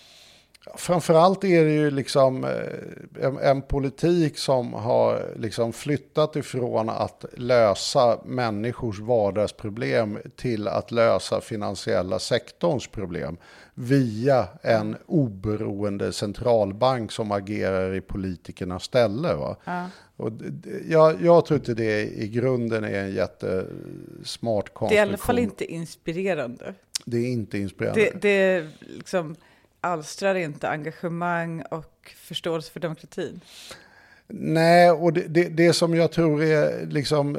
Framförallt 0.75 1.45
är 1.45 1.65
det 1.65 1.73
ju 1.73 1.91
liksom 1.91 2.45
eh, 2.45 3.25
en, 3.27 3.39
en, 3.39 3.63
politik 3.63 4.39
som 4.39 4.73
har 4.73 5.33
liksom 5.37 5.73
flyttat 5.73 6.37
ifrån 6.37 6.89
att 6.89 7.25
lösa 7.37 8.19
människors 8.25 9.01
vardagsproblem 9.01 10.19
till 10.37 10.69
att 10.69 10.91
lösa 10.91 11.41
finansiella 11.41 12.19
sektorns 12.19 12.87
problem 12.87 13.37
via 13.75 14.49
en 14.63 14.97
oberoende 15.07 16.13
centralbank 16.13 17.13
som 17.13 17.33
agerar 17.33 17.95
i 17.95 18.01
politikernas 18.01 18.85
ställe. 18.85 19.35
Va? 19.35 19.57
Ja. 19.65 19.87
Och 20.17 20.33
jag, 20.89 21.23
jag 21.23 21.47
tror 21.47 21.59
inte 21.59 21.75
det 21.75 22.03
i 22.03 22.29
grunden 22.29 22.85
är 22.85 23.05
en 23.05 23.15
jättesmart 23.15 24.75
konstruktion. 24.75 24.89
Det 24.89 24.95
är 24.95 25.07
i 25.07 25.09
alla 25.09 25.17
fall 25.17 25.39
inte 25.39 25.65
inspirerande. 25.65 26.75
Det 27.05 27.17
är 27.17 27.29
inte 27.29 27.59
inspirerande. 27.59 28.01
Det, 28.01 28.21
det 28.21 28.29
är 28.29 28.69
liksom 28.81 29.37
alstrar 29.83 30.35
inte 30.35 30.69
engagemang 30.69 31.63
och 31.71 32.13
förståelse 32.17 32.73
för 32.73 32.81
demokratin. 32.81 33.41
Nej, 34.35 34.91
och 34.91 35.13
det, 35.13 35.21
det, 35.29 35.49
det, 35.49 35.73
som 35.73 35.95
jag 35.95 36.13
tror 36.13 36.43
är 36.43 36.87
liksom, 36.87 37.39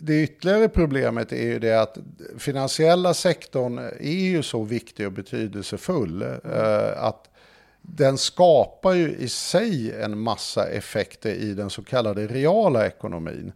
det 0.00 0.22
ytterligare 0.22 0.68
problemet 0.68 1.32
är 1.32 1.42
ju 1.42 1.58
det 1.58 1.80
att 1.80 1.98
finansiella 2.38 3.14
sektorn 3.14 3.78
är 4.00 4.24
ju 4.30 4.42
så 4.42 4.62
viktig 4.62 5.06
och 5.06 5.12
betydelsefull 5.12 6.22
eh, 6.22 7.02
att 7.02 7.30
den 7.80 8.18
skapar 8.18 8.92
ju 8.92 9.16
i 9.16 9.28
sig 9.28 10.02
en 10.02 10.18
massa 10.18 10.68
effekter 10.68 11.30
i 11.30 11.54
den 11.54 11.70
så 11.70 11.82
kallade 11.82 12.26
reala 12.26 12.86
ekonomin. 12.86 13.52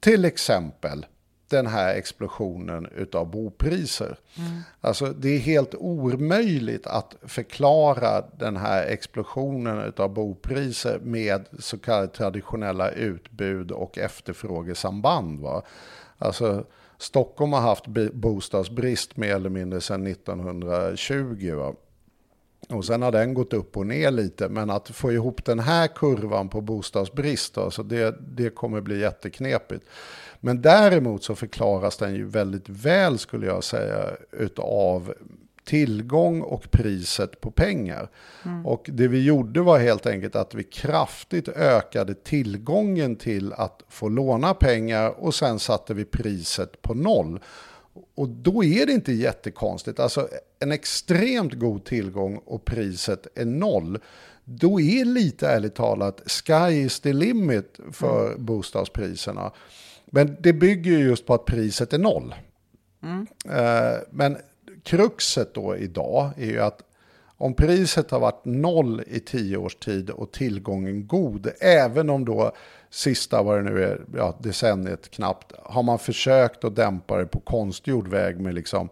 Till 0.00 0.24
exempel 0.24 1.06
den 1.48 1.66
här 1.66 1.94
explosionen 1.94 2.88
av 3.12 3.30
bopriser. 3.30 4.18
Mm. 4.38 4.60
Alltså 4.80 5.06
det 5.06 5.28
är 5.28 5.38
helt 5.38 5.74
omöjligt 5.74 6.86
att 6.86 7.16
förklara 7.22 8.24
den 8.38 8.56
här 8.56 8.86
explosionen 8.86 9.92
av 9.96 10.14
bopriser 10.14 10.98
med 10.98 11.44
så 11.58 11.78
kallade 11.78 12.08
traditionella 12.08 12.90
utbud 12.90 13.70
och 13.70 13.98
efterfrågesamband. 13.98 15.40
Va? 15.40 15.62
Alltså 16.18 16.64
Stockholm 16.98 17.52
har 17.52 17.60
haft 17.60 17.86
bostadsbrist 18.12 19.16
mer 19.16 19.34
eller 19.34 19.50
mindre 19.50 19.80
sedan 19.80 20.06
1920. 20.06 21.54
Va? 21.54 21.74
Och 22.68 22.84
sen 22.84 23.02
har 23.02 23.12
den 23.12 23.34
gått 23.34 23.52
upp 23.52 23.76
och 23.76 23.86
ner 23.86 24.10
lite, 24.10 24.48
men 24.48 24.70
att 24.70 24.88
få 24.88 25.12
ihop 25.12 25.44
den 25.44 25.58
här 25.58 25.86
kurvan 25.86 26.48
på 26.48 26.60
bostadsbrist, 26.60 27.58
alltså 27.58 27.82
det, 27.82 28.16
det 28.20 28.50
kommer 28.50 28.80
bli 28.80 29.00
jätteknepigt. 29.00 29.84
Men 30.44 30.62
däremot 30.62 31.24
så 31.24 31.34
förklaras 31.34 31.96
den 31.96 32.14
ju 32.14 32.24
väldigt 32.24 32.68
väl 32.68 33.18
skulle 33.18 33.46
jag 33.46 33.64
säga 33.64 34.10
utav 34.32 35.14
tillgång 35.64 36.40
och 36.40 36.70
priset 36.70 37.40
på 37.40 37.50
pengar. 37.50 38.10
Mm. 38.44 38.66
Och 38.66 38.90
det 38.92 39.08
vi 39.08 39.24
gjorde 39.24 39.60
var 39.60 39.78
helt 39.78 40.06
enkelt 40.06 40.36
att 40.36 40.54
vi 40.54 40.64
kraftigt 40.64 41.48
ökade 41.48 42.14
tillgången 42.14 43.16
till 43.16 43.52
att 43.52 43.82
få 43.88 44.08
låna 44.08 44.54
pengar 44.54 45.10
och 45.10 45.34
sen 45.34 45.58
satte 45.58 45.94
vi 45.94 46.04
priset 46.04 46.82
på 46.82 46.94
noll. 46.94 47.40
Och 48.14 48.28
då 48.28 48.64
är 48.64 48.86
det 48.86 48.92
inte 48.92 49.12
jättekonstigt, 49.12 50.00
alltså 50.00 50.28
en 50.58 50.72
extremt 50.72 51.52
god 51.52 51.84
tillgång 51.84 52.40
och 52.44 52.64
priset 52.64 53.26
är 53.34 53.44
noll. 53.44 53.98
Då 54.44 54.80
är 54.80 55.04
lite 55.04 55.48
ärligt 55.48 55.74
talat 55.74 56.22
sky 56.26 56.74
is 56.74 57.00
the 57.00 57.12
limit 57.12 57.80
för 57.92 58.26
mm. 58.26 58.44
bostadspriserna. 58.44 59.52
Men 60.14 60.36
det 60.40 60.52
bygger 60.52 60.90
ju 60.90 60.98
just 60.98 61.26
på 61.26 61.34
att 61.34 61.44
priset 61.44 61.92
är 61.92 61.98
noll. 61.98 62.34
Mm. 63.02 63.26
Eh, 63.50 63.98
men 64.10 64.36
kruxet 64.82 65.54
då 65.54 65.76
idag 65.76 66.30
är 66.36 66.46
ju 66.46 66.60
att 66.60 66.82
om 67.36 67.54
priset 67.54 68.10
har 68.10 68.20
varit 68.20 68.44
noll 68.44 69.02
i 69.06 69.20
tio 69.20 69.56
års 69.56 69.76
tid 69.76 70.10
och 70.10 70.32
tillgången 70.32 71.06
god, 71.06 71.50
även 71.60 72.10
om 72.10 72.24
då 72.24 72.52
sista, 72.90 73.42
vad 73.42 73.58
det 73.58 73.70
nu 73.70 73.84
är, 73.84 74.00
ja, 74.16 74.36
decenniet 74.38 75.10
knappt, 75.10 75.52
har 75.62 75.82
man 75.82 75.98
försökt 75.98 76.64
att 76.64 76.76
dämpa 76.76 77.18
det 77.18 77.26
på 77.26 77.40
konstgjord 77.40 78.08
väg 78.08 78.40
med 78.40 78.54
liksom 78.54 78.88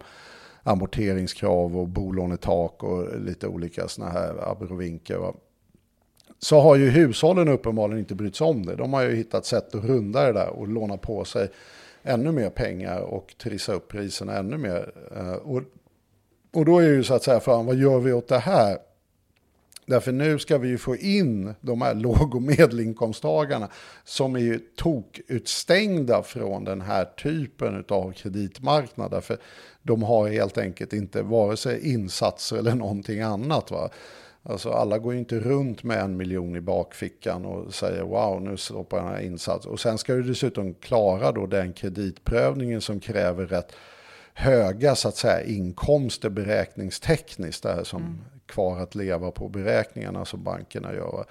amorteringskrav 0.63 1.77
och 1.77 1.87
bolånetak 1.87 2.83
och 2.83 3.19
lite 3.19 3.47
olika 3.47 3.87
sådana 3.87 4.11
här 4.11 4.51
abrovinker 4.51 5.33
så 6.43 6.59
har 6.59 6.75
ju 6.75 6.89
hushållen 6.89 7.47
uppenbarligen 7.47 7.99
inte 7.99 8.15
brytt 8.15 8.35
sig 8.35 8.47
om 8.47 8.65
det. 8.65 8.75
De 8.75 8.93
har 8.93 9.01
ju 9.01 9.15
hittat 9.15 9.45
sätt 9.45 9.75
att 9.75 9.83
runda 9.83 10.25
det 10.25 10.33
där 10.33 10.49
och 10.49 10.67
låna 10.67 10.97
på 10.97 11.25
sig 11.25 11.49
ännu 12.03 12.31
mer 12.31 12.49
pengar 12.49 12.99
och 12.99 13.35
trissa 13.37 13.73
upp 13.73 13.87
priserna 13.87 14.37
ännu 14.37 14.57
mer. 14.57 14.91
Eh, 15.15 15.33
och, 15.33 15.61
och 16.53 16.65
då 16.65 16.79
är 16.79 16.87
ju 16.87 17.03
så 17.03 17.13
att 17.13 17.23
säga, 17.23 17.39
fan, 17.39 17.65
vad 17.65 17.75
gör 17.75 17.99
vi 17.99 18.13
åt 18.13 18.27
det 18.27 18.37
här? 18.37 18.77
Därför 19.85 20.11
nu 20.11 20.39
ska 20.39 20.57
vi 20.57 20.67
ju 20.67 20.77
få 20.77 20.95
in 20.95 21.53
de 21.61 21.81
här 21.81 21.93
låg 22.03 22.35
och 22.35 22.41
medelinkomsttagarna 22.41 23.69
som 24.03 24.35
är 24.35 24.39
ju 24.39 24.59
tokutstängda 24.59 26.23
från 26.23 26.63
den 26.63 26.81
här 26.81 27.05
typen 27.05 27.85
av 27.87 28.11
kreditmarknad. 28.11 29.11
Därför 29.11 29.37
de 29.81 30.03
har 30.03 30.29
helt 30.29 30.57
enkelt 30.57 30.93
inte 30.93 31.21
vare 31.21 31.57
sig 31.57 31.93
insatser 31.93 32.57
eller 32.57 32.75
någonting 32.75 33.21
annat. 33.21 33.71
Va? 33.71 33.89
Alltså 34.45 34.71
alla 34.71 34.97
går 34.97 35.13
ju 35.13 35.19
inte 35.19 35.39
runt 35.39 35.83
med 35.83 35.99
en 35.99 36.17
miljon 36.17 36.55
i 36.55 36.61
bakfickan 36.61 37.45
och 37.45 37.73
säger 37.73 38.03
wow 38.03 38.41
nu 38.41 38.57
stoppar 38.57 38.97
jag 38.97 39.05
den 39.05 39.15
här 39.15 39.21
insatsen. 39.21 39.71
Och 39.71 39.79
sen 39.79 39.97
ska 39.97 40.13
du 40.13 40.23
dessutom 40.23 40.73
klara 40.73 41.31
då 41.31 41.45
den 41.45 41.73
kreditprövningen 41.73 42.81
som 42.81 42.99
kräver 42.99 43.45
rätt 43.45 43.75
höga 44.33 44.95
så 44.95 45.07
att 45.07 45.15
säga 45.15 45.43
inkomster 45.43 46.29
beräkningstekniskt. 46.29 47.63
Det 47.63 47.73
här 47.73 47.83
som 47.83 48.01
mm. 48.01 48.21
kvar 48.45 48.79
att 48.79 48.95
leva 48.95 49.31
på 49.31 49.49
beräkningarna 49.49 50.25
som 50.25 50.43
bankerna 50.43 50.93
gör. 50.93 51.25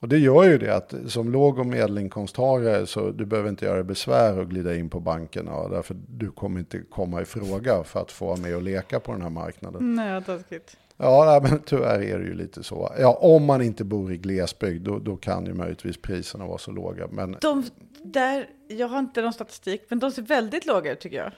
Och 0.00 0.08
det 0.08 0.18
gör 0.18 0.44
ju 0.44 0.58
det 0.58 0.76
att 0.76 0.94
som 1.06 1.32
låg 1.32 1.58
och 1.58 1.66
medelinkomsttagare 1.66 2.86
så 2.86 3.10
du 3.10 3.26
behöver 3.26 3.48
inte 3.48 3.64
göra 3.64 3.84
besvär 3.84 4.38
och 4.38 4.50
glida 4.50 4.74
in 4.74 4.90
på 4.90 5.00
bankerna. 5.00 5.68
Därför 5.68 5.96
du 6.08 6.30
kommer 6.30 6.60
inte 6.60 6.78
komma 6.90 7.22
i 7.22 7.24
fråga 7.24 7.84
för 7.84 8.00
att 8.00 8.12
få 8.12 8.26
vara 8.26 8.36
med 8.36 8.56
och 8.56 8.62
leka 8.62 9.00
på 9.00 9.12
den 9.12 9.22
här 9.22 9.30
marknaden. 9.30 9.94
Nej, 9.94 10.24
taskigt. 10.24 10.76
Ja, 10.98 11.40
men 11.42 11.62
tyvärr 11.62 12.02
är 12.02 12.18
det 12.18 12.24
ju 12.24 12.34
lite 12.34 12.62
så. 12.62 12.94
Ja, 12.98 13.18
om 13.20 13.44
man 13.44 13.62
inte 13.62 13.84
bor 13.84 14.12
i 14.12 14.16
glesbygd, 14.16 14.84
då, 14.84 14.98
då 14.98 15.16
kan 15.16 15.46
ju 15.46 15.54
möjligtvis 15.54 16.02
priserna 16.02 16.46
vara 16.46 16.58
så 16.58 16.70
låga. 16.70 17.06
Men... 17.10 17.36
De 17.40 17.64
där, 18.02 18.48
jag 18.68 18.88
har 18.88 18.98
inte 18.98 19.22
någon 19.22 19.32
statistik, 19.32 19.82
men 19.88 19.98
de 19.98 20.10
ser 20.10 20.22
väldigt 20.22 20.66
låga 20.66 20.92
ut 20.92 21.00
tycker 21.00 21.16
jag. 21.16 21.32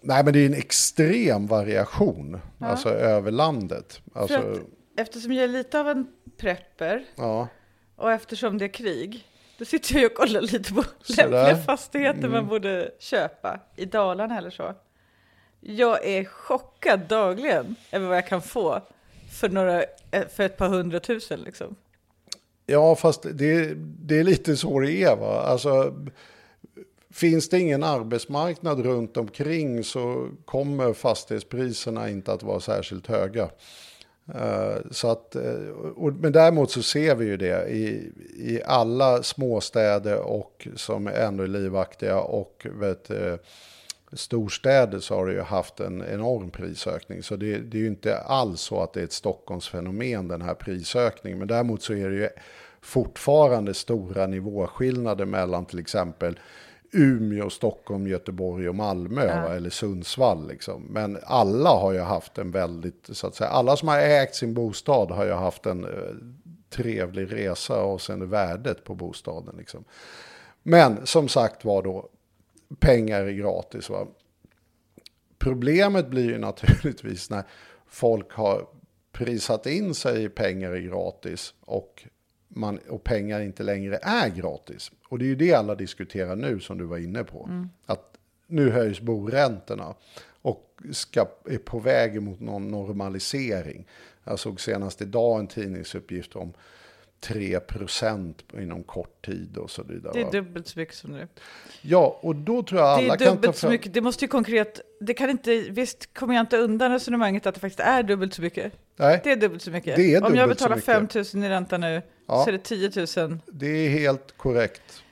Nej, 0.00 0.24
men 0.24 0.32
det 0.32 0.38
är 0.38 0.46
en 0.46 0.54
extrem 0.54 1.46
variation, 1.46 2.40
ja. 2.58 2.66
alltså 2.66 2.88
över 2.88 3.30
landet. 3.30 4.00
Alltså... 4.14 4.38
Att, 4.38 4.58
eftersom 4.96 5.32
jag 5.32 5.44
är 5.44 5.48
lite 5.48 5.80
av 5.80 5.88
en 5.88 6.06
prepper, 6.36 7.04
ja. 7.16 7.48
och 7.96 8.12
eftersom 8.12 8.58
det 8.58 8.64
är 8.64 8.68
krig, 8.68 9.26
då 9.58 9.64
sitter 9.64 9.98
jag 9.98 10.10
och 10.10 10.16
kollar 10.16 10.40
lite 10.40 10.74
på 10.74 10.84
lämpliga 11.16 11.56
fastigheter 11.56 12.18
mm. 12.18 12.32
man 12.32 12.46
borde 12.46 12.90
köpa 12.98 13.60
i 13.76 13.84
Dalarna 13.84 14.38
eller 14.38 14.50
så. 14.50 14.74
Jag 15.60 16.06
är 16.06 16.24
chockad 16.24 17.00
dagligen 17.00 17.76
över 17.92 18.08
vad 18.08 18.16
jag 18.16 18.26
kan 18.26 18.42
få 18.42 18.80
för, 19.32 19.48
några, 19.48 19.82
eh, 20.10 20.28
för 20.34 20.42
ett 20.42 20.56
par 20.56 20.68
hundratusen. 20.68 21.40
Liksom. 21.40 21.76
Ja, 22.66 22.94
fast 22.94 23.22
det, 23.22 23.74
det 23.76 24.18
är 24.18 24.24
lite 24.24 24.56
så 24.56 24.80
det 24.80 25.02
är. 25.02 25.16
Va? 25.16 25.40
Alltså, 25.40 25.94
finns 27.10 27.48
det 27.48 27.60
ingen 27.60 27.82
arbetsmarknad 27.82 28.80
runt 28.80 29.16
omkring 29.16 29.84
så 29.84 30.28
kommer 30.44 30.92
fastighetspriserna 30.92 32.10
inte 32.10 32.32
att 32.32 32.42
vara 32.42 32.60
särskilt 32.60 33.06
höga. 33.06 33.50
Uh, 34.34 34.90
så 34.90 35.10
att, 35.10 35.36
uh, 35.36 35.70
och, 35.96 36.12
men 36.12 36.32
däremot 36.32 36.70
så 36.70 36.82
ser 36.82 37.14
vi 37.14 37.24
ju 37.24 37.36
det 37.36 37.68
i, 37.68 38.12
i 38.36 38.62
alla 38.66 39.22
småstäder 39.22 40.18
och 40.18 40.68
som 40.76 41.06
är 41.06 41.12
ännu 41.12 41.46
livaktiga 41.46 42.20
och 42.20 42.66
vet, 42.80 43.10
uh, 43.10 43.34
storstäder 44.12 44.98
så 44.98 45.14
har 45.14 45.26
det 45.26 45.32
ju 45.32 45.40
haft 45.40 45.80
en 45.80 46.04
enorm 46.04 46.50
prisökning. 46.50 47.22
Så 47.22 47.36
det, 47.36 47.58
det 47.58 47.78
är 47.78 47.80
ju 47.80 47.86
inte 47.86 48.18
alls 48.18 48.60
så 48.60 48.82
att 48.82 48.92
det 48.92 49.00
är 49.00 49.04
ett 49.04 49.12
Stockholmsfenomen 49.12 50.28
den 50.28 50.42
här 50.42 50.54
prisökningen. 50.54 51.38
Men 51.38 51.48
däremot 51.48 51.82
så 51.82 51.92
är 51.92 52.10
det 52.10 52.16
ju 52.16 52.28
fortfarande 52.80 53.74
stora 53.74 54.26
nivåskillnader 54.26 55.24
mellan 55.24 55.64
till 55.66 55.78
exempel 55.78 56.38
Umeå, 56.92 57.50
Stockholm, 57.50 58.06
Göteborg 58.06 58.68
och 58.68 58.74
Malmö 58.74 59.26
ja. 59.26 59.54
eller 59.54 59.70
Sundsvall. 59.70 60.48
Liksom. 60.48 60.82
Men 60.82 61.18
alla 61.22 61.70
har 61.70 61.92
ju 61.92 62.00
haft 62.00 62.38
en 62.38 62.50
väldigt, 62.50 63.08
så 63.12 63.26
att 63.26 63.34
säga, 63.34 63.50
alla 63.50 63.76
som 63.76 63.88
har 63.88 63.98
ägt 63.98 64.34
sin 64.34 64.54
bostad 64.54 65.10
har 65.10 65.24
ju 65.24 65.32
haft 65.32 65.66
en 65.66 65.84
eh, 65.84 65.90
trevlig 66.70 67.32
resa 67.32 67.82
och 67.82 68.00
sen 68.00 68.30
värdet 68.30 68.84
på 68.84 68.94
bostaden. 68.94 69.54
Liksom. 69.58 69.84
Men 70.62 71.06
som 71.06 71.28
sagt 71.28 71.64
var 71.64 71.82
då, 71.82 72.08
pengar 72.78 73.20
är 73.20 73.32
gratis. 73.32 73.90
Va? 73.90 74.06
Problemet 75.38 76.08
blir 76.08 76.30
ju 76.30 76.38
naturligtvis 76.48 77.30
när 77.30 77.42
folk 77.86 78.32
har 78.32 78.66
prisat 79.12 79.66
in 79.66 79.94
sig 79.94 80.24
i 80.24 80.28
pengar 80.28 80.70
är 80.70 80.80
gratis 80.80 81.54
och, 81.60 82.04
man, 82.48 82.78
och 82.88 83.04
pengar 83.04 83.40
inte 83.40 83.62
längre 83.62 83.98
är 84.02 84.28
gratis. 84.28 84.90
Och 85.08 85.18
det 85.18 85.24
är 85.24 85.28
ju 85.28 85.36
det 85.36 85.54
alla 85.54 85.74
diskuterar 85.74 86.36
nu 86.36 86.60
som 86.60 86.78
du 86.78 86.84
var 86.84 86.98
inne 86.98 87.24
på. 87.24 87.44
Mm. 87.44 87.68
Att 87.86 88.18
nu 88.46 88.70
höjs 88.70 89.00
boräntorna 89.00 89.94
och 90.42 90.80
ska, 90.92 91.28
är 91.44 91.58
på 91.58 91.78
väg 91.78 92.22
mot 92.22 92.40
någon 92.40 92.68
normalisering. 92.68 93.86
Jag 94.24 94.38
såg 94.38 94.60
senast 94.60 95.02
idag 95.02 95.40
en 95.40 95.46
tidningsuppgift 95.46 96.36
om 96.36 96.52
3 97.20 97.60
procent 97.60 98.44
inom 98.58 98.82
kort 98.82 99.26
tid 99.26 99.56
och 99.56 99.70
så 99.70 99.82
vidare. 99.82 100.12
Det 100.14 100.20
är 100.20 100.32
dubbelt 100.32 100.68
så 100.68 100.78
mycket 100.78 100.94
som 100.94 101.10
nu. 101.10 101.28
Ja, 101.82 102.18
och 102.22 102.36
då 102.36 102.62
tror 102.62 102.80
jag 102.80 102.88
alla 102.88 103.08
kan 103.08 103.18
Det 103.18 103.24
är 103.24 103.30
dubbelt 103.30 103.56
så 103.56 103.68
mycket. 103.68 103.94
Det 103.94 104.00
måste 104.00 104.24
ju 104.24 104.28
konkret, 104.28 104.80
det 105.00 105.14
kan 105.14 105.30
inte, 105.30 105.56
visst 105.56 106.14
kommer 106.14 106.34
jag 106.34 106.42
inte 106.42 106.56
undan 106.56 106.92
resonemanget 106.92 107.46
att 107.46 107.54
det 107.54 107.60
faktiskt 107.60 107.80
är 107.80 108.02
dubbelt 108.02 108.34
så 108.34 108.42
mycket. 108.42 108.72
Nej, 108.96 109.20
det 109.24 109.32
är 109.32 109.36
dubbelt 109.36 109.62
så 109.62 109.70
mycket. 109.70 109.96
Det 109.96 110.14
är 110.14 110.24
Om 110.24 110.34
jag 110.34 110.48
betalar 110.48 110.78
5 110.78 111.08
000 111.14 111.44
i 111.44 111.48
ränta 111.48 111.78
nu 111.78 112.02
ja, 112.26 112.44
så 112.44 112.50
är 112.50 112.52
det 112.52 112.58
10 112.58 113.26
000. 113.26 113.38
Det 113.46 113.66
är 113.66 113.88
helt 113.88 114.36
korrekt. 114.36 115.02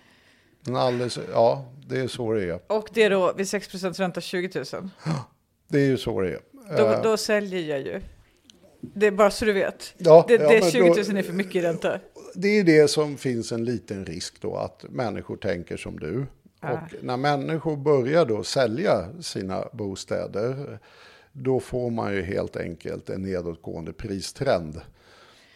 Alldeles, 0.76 1.18
ja, 1.32 1.72
det 1.86 2.00
är 2.00 2.08
så 2.08 2.32
det 2.32 2.44
är. 2.44 2.60
Och 2.66 2.88
det 2.92 3.02
är 3.02 3.10
då 3.10 3.32
vid 3.32 3.48
6 3.48 3.68
procents 3.68 4.00
ränta 4.00 4.20
20 4.20 4.64
000. 4.72 4.90
Det 5.68 5.78
är 5.78 5.86
ju 5.86 5.98
så 5.98 6.20
det 6.20 6.28
är. 6.28 6.40
Då, 6.76 6.86
eh. 6.86 7.02
då 7.02 7.16
säljer 7.16 7.60
jag 7.60 7.80
ju. 7.80 8.00
Det 8.80 9.06
är 9.06 9.10
bara 9.10 9.30
så 9.30 9.44
du 9.44 9.52
vet. 9.52 9.94
Ja, 9.98 10.24
det, 10.28 10.34
ja, 10.34 10.48
det 10.48 10.70
20 10.70 10.80
000 10.80 10.94
då, 10.94 11.00
är 11.00 11.22
för 11.22 11.32
mycket 11.32 11.56
i 11.56 11.60
ränta. 11.60 12.00
Det 12.34 12.48
är 12.48 12.64
det 12.64 12.88
som 12.88 13.16
finns 13.16 13.52
en 13.52 13.64
liten 13.64 14.04
risk 14.04 14.40
då, 14.40 14.56
att 14.56 14.84
människor 14.88 15.36
tänker 15.36 15.76
som 15.76 15.98
du. 15.98 16.26
Ah. 16.60 16.72
Och 16.72 16.78
när 17.02 17.16
människor 17.16 17.76
börjar 17.76 18.24
då 18.24 18.42
sälja 18.42 19.08
sina 19.20 19.64
bostäder, 19.72 20.78
då 21.32 21.60
får 21.60 21.90
man 21.90 22.14
ju 22.14 22.22
helt 22.22 22.56
enkelt 22.56 23.10
en 23.10 23.22
nedåtgående 23.22 23.92
pristrend. 23.92 24.80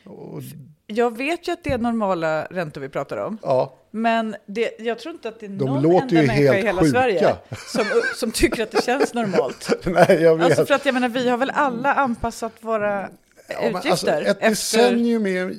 Och... 0.05 0.43
Jag 0.87 1.17
vet 1.17 1.49
ju 1.49 1.53
att 1.53 1.65
det 1.65 1.73
är 1.73 1.79
normala 1.79 2.45
räntor 2.45 2.81
vi 2.81 2.89
pratar 2.89 3.17
om. 3.17 3.39
Ja. 3.43 3.75
Men 3.91 4.37
det, 4.47 4.71
jag 4.79 4.99
tror 4.99 5.15
inte 5.15 5.29
att 5.29 5.41
det 5.41 5.47
är 5.47 5.51
De 5.51 5.65
någon 5.65 6.03
enda 6.03 6.15
människa 6.15 6.59
i 6.59 6.63
hela 6.63 6.81
sjuka. 6.81 6.91
Sverige 6.91 7.37
som, 7.67 7.85
som 8.15 8.33
tycker 8.33 8.63
att 8.63 8.71
det 8.71 8.85
känns 8.85 9.15
normalt. 9.15 9.71
Nej, 9.85 10.23
jag 10.23 10.37
vet. 10.37 10.47
Alltså 10.47 10.67
för 10.67 10.75
att 10.75 10.87
jag 10.87 10.93
menar, 10.93 11.09
vi 11.09 11.29
har 11.29 11.37
väl 11.37 11.51
alla 11.51 11.95
anpassat 11.95 12.53
våra 12.61 13.09
ja, 13.49 13.69
utgifter? 13.69 13.91
Alltså, 13.91 14.11
ett 14.11 14.37
efter... 14.41 14.49
decennium 14.49 15.27
är, 15.27 15.55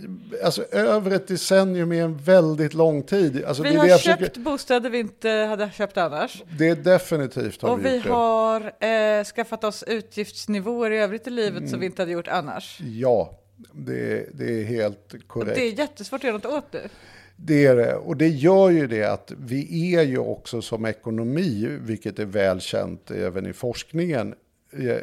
alltså 0.46 0.64
över 0.72 1.12
ett 1.12 1.28
decennium 1.28 1.91
är 1.91 2.04
en 2.04 2.18
väldigt 2.18 2.74
lång 2.74 3.04
tid. 3.04 3.46
Alltså, 3.46 3.64
vi 3.64 3.76
har 3.76 3.88
köpt 3.88 4.02
försöker... 4.02 4.39
bostäder 4.39 4.89
vi 4.89 5.00
inte 5.00 5.30
hade 5.30 5.72
köpt 5.72 5.98
annars. 5.98 6.44
Det 6.58 6.70
är 6.70 6.76
definitivt 6.76 7.62
har 7.62 7.70
Och 7.70 7.86
vi, 7.86 7.89
vi 7.89 8.10
har 8.10 8.86
eh, 8.86 9.24
skaffat 9.24 9.64
oss 9.64 9.84
utgiftsnivåer 9.84 10.91
i 10.91 10.98
övrigt 10.98 11.28
i 11.28 11.30
livet 11.30 11.58
mm. 11.58 11.70
som 11.70 11.80
vi 11.80 11.86
inte 11.86 12.02
hade 12.02 12.12
gjort 12.12 12.28
annars. 12.28 12.80
Ja, 12.82 13.39
det, 13.72 14.30
det 14.34 14.61
är 14.61 14.64
helt 14.64 15.16
korrekt. 15.28 15.55
Det 15.55 15.68
är 15.68 15.80
jättesvårt 15.80 16.20
att 16.20 16.24
göra 16.24 16.34
något 16.34 16.45
åt 16.45 16.72
det. 16.72 16.89
Det 17.36 17.66
är 17.66 17.76
det. 17.76 17.95
Och 17.95 18.18
det 18.18 18.28
gör 18.28 18.70
ju 18.70 18.88
det 18.88 19.03
att 19.03 19.32
vi 19.38 19.95
är 19.95 20.01
ju 20.01 20.18
också 20.18 20.61
som 20.61 20.86
ekonomi, 20.86 21.78
vilket 21.82 22.20
är 22.20 22.26
välkänt 22.26 23.11
även 23.11 23.45
i 23.45 23.53
forskningen, 23.53 24.36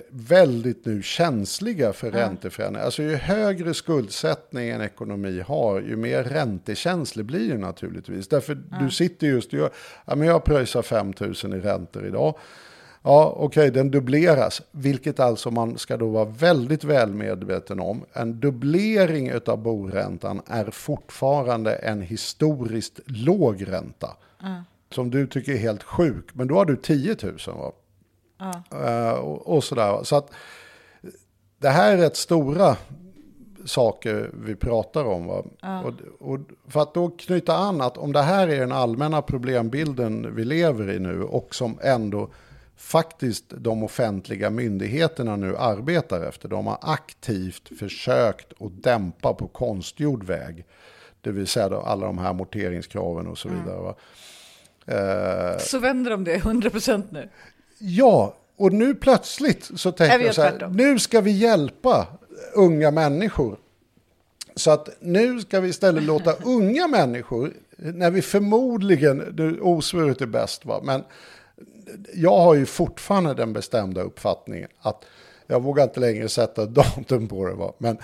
väldigt 0.09 0.87
nu 0.87 1.03
känsliga 1.03 1.93
för 1.93 2.09
mm. 2.09 2.21
ränteförändringar. 2.21 2.85
Alltså 2.85 3.03
ju 3.03 3.15
högre 3.15 3.75
skuldsättning 3.75 4.69
en 4.69 4.81
ekonomi 4.81 5.41
har, 5.47 5.81
ju 5.81 5.97
mer 5.97 6.25
räntekänslig 6.25 7.25
blir 7.25 7.49
det 7.49 7.59
naturligtvis. 7.59 8.29
Därför 8.29 8.53
mm. 8.53 8.85
du 8.85 8.91
sitter 8.91 9.27
just 9.27 9.53
och 9.53 9.59
gör, 9.59 9.71
ja 10.05 10.15
men 10.15 10.29
jag 10.29 10.45
pröjsar 10.45 10.83
5 10.83 11.13
000 11.21 11.35
i 11.55 11.61
räntor 11.61 12.07
idag. 12.07 12.35
Ja, 13.03 13.35
okej, 13.37 13.47
okay, 13.47 13.71
den 13.71 13.91
dubbleras, 13.91 14.63
vilket 14.71 15.21
alltså 15.21 15.51
man 15.51 15.79
ska 15.79 15.97
då 15.97 16.09
vara 16.09 16.25
väldigt 16.25 16.85
väl 16.85 17.15
medveten 17.15 17.81
om. 17.81 18.05
En 18.13 18.41
dubblering 18.41 19.33
av 19.47 19.59
boräntan 19.59 20.43
är 20.47 20.71
fortfarande 20.71 21.75
en 21.75 22.03
historiskt 22.03 23.01
låg 23.07 23.69
ränta. 23.69 24.17
Mm. 24.43 24.63
Som 24.91 25.11
du 25.11 25.27
tycker 25.27 25.53
är 25.53 25.57
helt 25.57 25.83
sjuk, 25.83 26.25
men 26.33 26.49
då 26.49 26.55
har 26.55 26.65
du 26.65 26.77
10 26.77 27.17
000 27.23 27.37
va? 27.47 27.73
Mm. 28.41 28.87
Uh, 28.87 29.13
och, 29.13 29.57
och 29.57 29.65
sådär. 29.65 30.01
Så 30.03 30.17
att 30.17 30.31
det 31.59 31.69
här 31.69 31.93
är 31.93 31.97
rätt 31.97 32.17
stora 32.17 32.77
saker 33.65 34.31
vi 34.45 34.55
pratar 34.55 35.05
om. 35.05 35.27
Va? 35.27 35.45
Mm. 35.63 35.85
Och, 35.85 35.93
och, 36.21 36.39
för 36.69 36.83
att 36.83 36.95
då 36.95 37.11
knyta 37.11 37.57
an 37.57 37.81
att 37.81 37.99
om 37.99 38.13
det 38.13 38.23
här 38.23 38.49
är 38.49 38.61
den 38.61 38.73
allmänna 38.73 39.23
problembilden 39.23 40.35
vi 40.35 40.45
lever 40.45 40.91
i 40.91 40.99
nu 40.99 41.23
och 41.23 41.55
som 41.55 41.79
ändå 41.83 42.29
faktiskt 42.81 43.45
de 43.49 43.83
offentliga 43.83 44.51
myndigheterna 44.51 45.37
nu 45.37 45.57
arbetar 45.57 46.29
efter. 46.29 46.49
De 46.49 46.67
har 46.67 46.79
aktivt 46.83 47.79
försökt 47.79 48.53
att 48.63 48.83
dämpa 48.83 49.35
på 49.35 49.49
konstgjord 49.49 50.25
väg. 50.25 50.65
Det 51.21 51.31
vill 51.31 51.47
säga 51.47 51.67
alla 51.67 52.07
de 52.07 52.19
här 52.19 52.31
amorteringskraven 52.31 53.27
och 53.27 53.39
så 53.39 53.49
mm. 53.49 53.61
vidare. 53.61 53.95
Mm. 54.87 55.53
Eh, 55.53 55.59
så 55.59 55.79
vänder 55.79 56.11
de 56.11 56.25
det 56.25 56.39
100% 56.39 57.03
nu? 57.11 57.29
Ja, 57.79 58.37
och 58.57 58.73
nu 58.73 58.95
plötsligt 58.95 59.71
så 59.75 59.93
tänker 59.93 60.19
jag 60.19 60.35
så 60.35 60.43
här, 60.43 60.69
nu 60.69 60.99
ska 60.99 61.21
vi 61.21 61.31
hjälpa 61.31 62.07
unga 62.55 62.91
människor. 62.91 63.57
Så 64.55 64.71
att 64.71 64.89
nu 65.01 65.41
ska 65.41 65.61
vi 65.61 65.69
istället 65.69 66.03
låta 66.03 66.33
unga 66.45 66.89
människor, 66.89 67.53
när 67.77 68.11
vi 68.11 68.23
förmodligen, 68.23 69.35
nu 69.37 69.61
osvuret 69.61 70.21
är 70.21 70.27
bäst 70.27 70.65
va, 70.67 70.81
men 70.85 71.05
jag 72.15 72.39
har 72.39 72.55
ju 72.55 72.67
fortfarande 72.67 73.35
den 73.35 73.53
bestämda 73.53 74.03
uppfattningen 74.03 74.69
att 74.81 75.05
jag 75.47 75.63
vågar 75.63 75.85
inte 75.85 76.01
längre 76.01 76.29
sätta 76.29 76.67
datum 76.67 77.29
på 77.29 77.47
det, 77.47 77.55
va? 77.55 77.73
men 77.79 77.99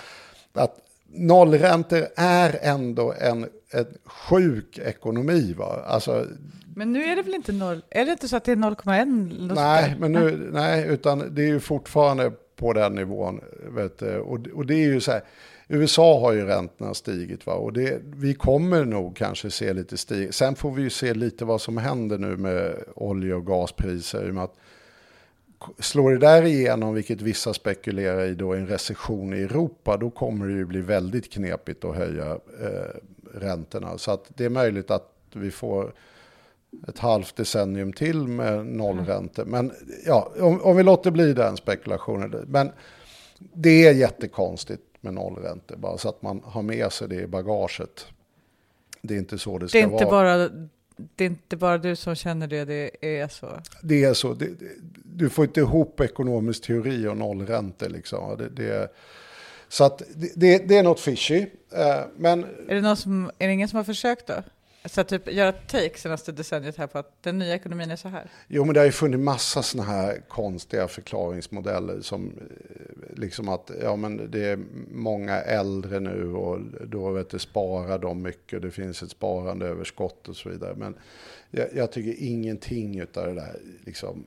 att 0.53 0.77
nollräntor 1.13 2.07
är 2.17 2.59
ändå 2.63 3.15
en, 3.21 3.49
en 3.71 3.87
sjuk 4.05 4.79
ekonomi. 4.79 5.55
Va? 5.59 5.83
Alltså, 5.87 6.27
men 6.75 6.93
nu 6.93 7.05
är 7.05 7.17
det 7.17 7.23
väl 7.23 7.35
inte 7.35 7.53
noll? 7.53 7.83
Är 7.91 8.05
det 8.05 8.13
inte 8.13 8.29
så 8.29 8.37
att 8.37 8.45
det 8.45 8.53
är 8.53 8.57
0,1? 8.57 9.55
Nej, 9.55 9.97
men 9.99 10.13
nu, 10.13 10.51
nej, 10.53 10.87
utan 10.89 11.35
det 11.35 11.43
är 11.43 11.47
ju 11.47 11.61
fortfarande 11.61 12.33
på 12.57 12.73
den 12.73 12.95
nivån. 12.95 13.41
Vet 13.69 14.03
och, 14.03 14.47
och 14.55 14.67
det 14.67 14.75
är 14.75 14.89
ju 14.89 15.01
så 15.01 15.13
här, 15.13 15.23
USA 15.69 16.21
har 16.21 16.33
ju 16.33 16.45
räntorna 16.45 16.95
stigit 16.95 17.47
va? 17.47 17.55
och 17.55 17.73
det, 17.73 18.03
vi 18.05 18.35
kommer 18.35 18.85
nog 18.85 19.17
kanske 19.17 19.51
se 19.51 19.73
lite 19.73 19.97
stig. 19.97 20.35
Sen 20.35 20.55
får 20.55 20.71
vi 20.71 20.83
ju 20.83 20.91
se 20.91 21.15
lite 21.15 21.45
vad 21.45 21.61
som 21.61 21.77
händer 21.77 22.19
nu 22.19 22.37
med 22.37 22.75
olje 22.95 23.35
och 23.35 23.47
gaspriser. 23.47 24.27
I 24.27 24.31
och 24.31 24.35
med 24.35 24.45
att 24.45 24.57
slår 25.79 26.11
det 26.13 26.19
där 26.19 26.43
igenom, 26.43 26.95
vilket 26.95 27.21
vissa 27.21 27.55
spekulerar 27.55 28.25
i 28.25 28.35
då, 28.35 28.55
en 28.55 28.67
recession 28.67 29.35
i 29.35 29.43
Europa, 29.43 29.97
då 29.97 30.11
kommer 30.11 30.47
det 30.47 30.53
ju 30.53 30.65
bli 30.65 30.81
väldigt 30.81 31.33
knepigt 31.33 31.85
att 31.85 31.97
höja 31.97 32.31
eh, 32.63 33.01
räntorna. 33.35 33.99
Så 33.99 34.11
att 34.11 34.25
det 34.37 34.45
är 34.45 34.51
möjligt 34.51 34.91
att 34.91 35.13
vi 35.33 35.51
får 35.51 35.93
ett 36.89 36.99
halvt 36.99 37.37
decennium 37.37 37.93
till 37.93 38.29
med 38.29 38.67
nollräntor. 38.67 39.45
Men 39.45 39.73
ja, 40.07 40.33
om, 40.41 40.63
om 40.63 40.77
vi 40.77 40.83
låter 40.83 41.11
bli 41.11 41.33
den 41.33 41.57
spekulationen. 41.57 42.45
Men 42.47 42.73
det 43.39 43.87
är 43.87 43.93
jättekonstigt 43.93 44.83
med 45.07 45.15
nollräntor. 45.15 45.77
Bara 45.77 45.99
så 45.99 46.09
att 46.09 46.23
man 46.23 46.43
har 46.45 46.63
med 46.63 46.93
sig 46.93 47.09
det 47.09 47.21
i 47.23 47.27
bagaget. 47.27 48.07
Det 49.03 49.15
är 49.15 49.19
inte 49.19 49.39
så 49.39 49.59
det 49.59 49.69
ska 49.69 49.79
det 49.79 49.85
är 49.85 49.93
inte 49.93 50.05
vara. 50.05 50.49
Bara, 50.49 50.69
det 50.97 51.25
är 51.25 51.29
inte 51.29 51.57
bara 51.57 51.79
du 51.79 51.97
som 51.97 52.15
känner 52.15 52.47
det, 52.47 52.65
det 52.65 52.91
är 53.21 53.29
så. 53.29 53.61
Det 53.83 54.05
är 54.05 54.15
så. 54.15 54.35
Det, 54.35 54.49
du 55.05 55.31
får 55.31 55.45
inte 55.45 55.61
ihop 55.61 56.01
ekonomisk 56.01 56.63
teori 56.63 57.07
och 57.07 57.17
nollräntor. 57.17 57.89
Liksom. 57.89 58.37
Det, 58.39 58.49
det, 58.49 58.93
så 59.69 59.85
att 59.85 60.03
det, 60.35 60.59
det, 60.69 60.77
är 60.77 60.83
något 60.83 61.01
fishy. 61.01 61.47
Eh, 61.73 62.01
men... 62.17 62.45
Är, 62.69 62.75
det 62.75 62.81
någon 62.81 62.97
som, 62.97 63.31
är 63.39 63.47
det 63.47 63.53
ingen 63.53 63.69
som 63.69 63.77
har 63.77 63.85
försökt 63.85 64.27
då? 64.27 64.43
Så 64.87 65.05
typ 65.05 65.33
göra 65.33 65.53
take 65.53 65.99
senaste 65.99 66.33
decenniet 66.33 66.77
här 66.77 66.87
på 66.87 66.99
att 66.99 67.23
den 67.23 67.39
nya 67.39 67.55
ekonomin 67.55 67.91
är 67.91 67.97
så 67.97 68.09
här? 68.09 68.31
Jo, 68.49 68.65
men 68.65 68.75
det 68.75 68.81
har 68.81 68.85
ju 68.85 68.93
funnits 68.93 69.25
massa 69.25 69.63
sådana 69.63 69.91
här 69.91 70.23
konstiga 70.29 70.89
förklaringsmodeller 70.89 72.01
som 72.01 72.27
eh, 72.27 73.19
liksom 73.19 73.49
att 73.49 73.71
ja, 73.83 73.97
men 73.97 74.31
det 74.31 74.45
är 74.45 74.59
många 74.91 75.41
äldre 75.41 76.01
nu 76.01 76.33
och 76.33 76.61
då 76.87 77.11
vet 77.11 77.31
du, 77.31 77.39
sparar 77.39 77.99
de 77.99 78.23
mycket. 78.23 78.63
Det 78.63 78.71
finns 78.71 79.03
ett 79.03 79.11
sparande 79.11 79.67
överskott 79.67 80.29
och 80.29 80.37
så 80.37 80.49
vidare. 80.49 80.75
Men 80.75 80.95
jag, 81.51 81.69
jag 81.75 81.93
tycker 81.93 82.25
ingenting 82.25 83.03
av 83.03 83.09
det 83.13 83.35
där 83.35 83.57
liksom 83.85 84.25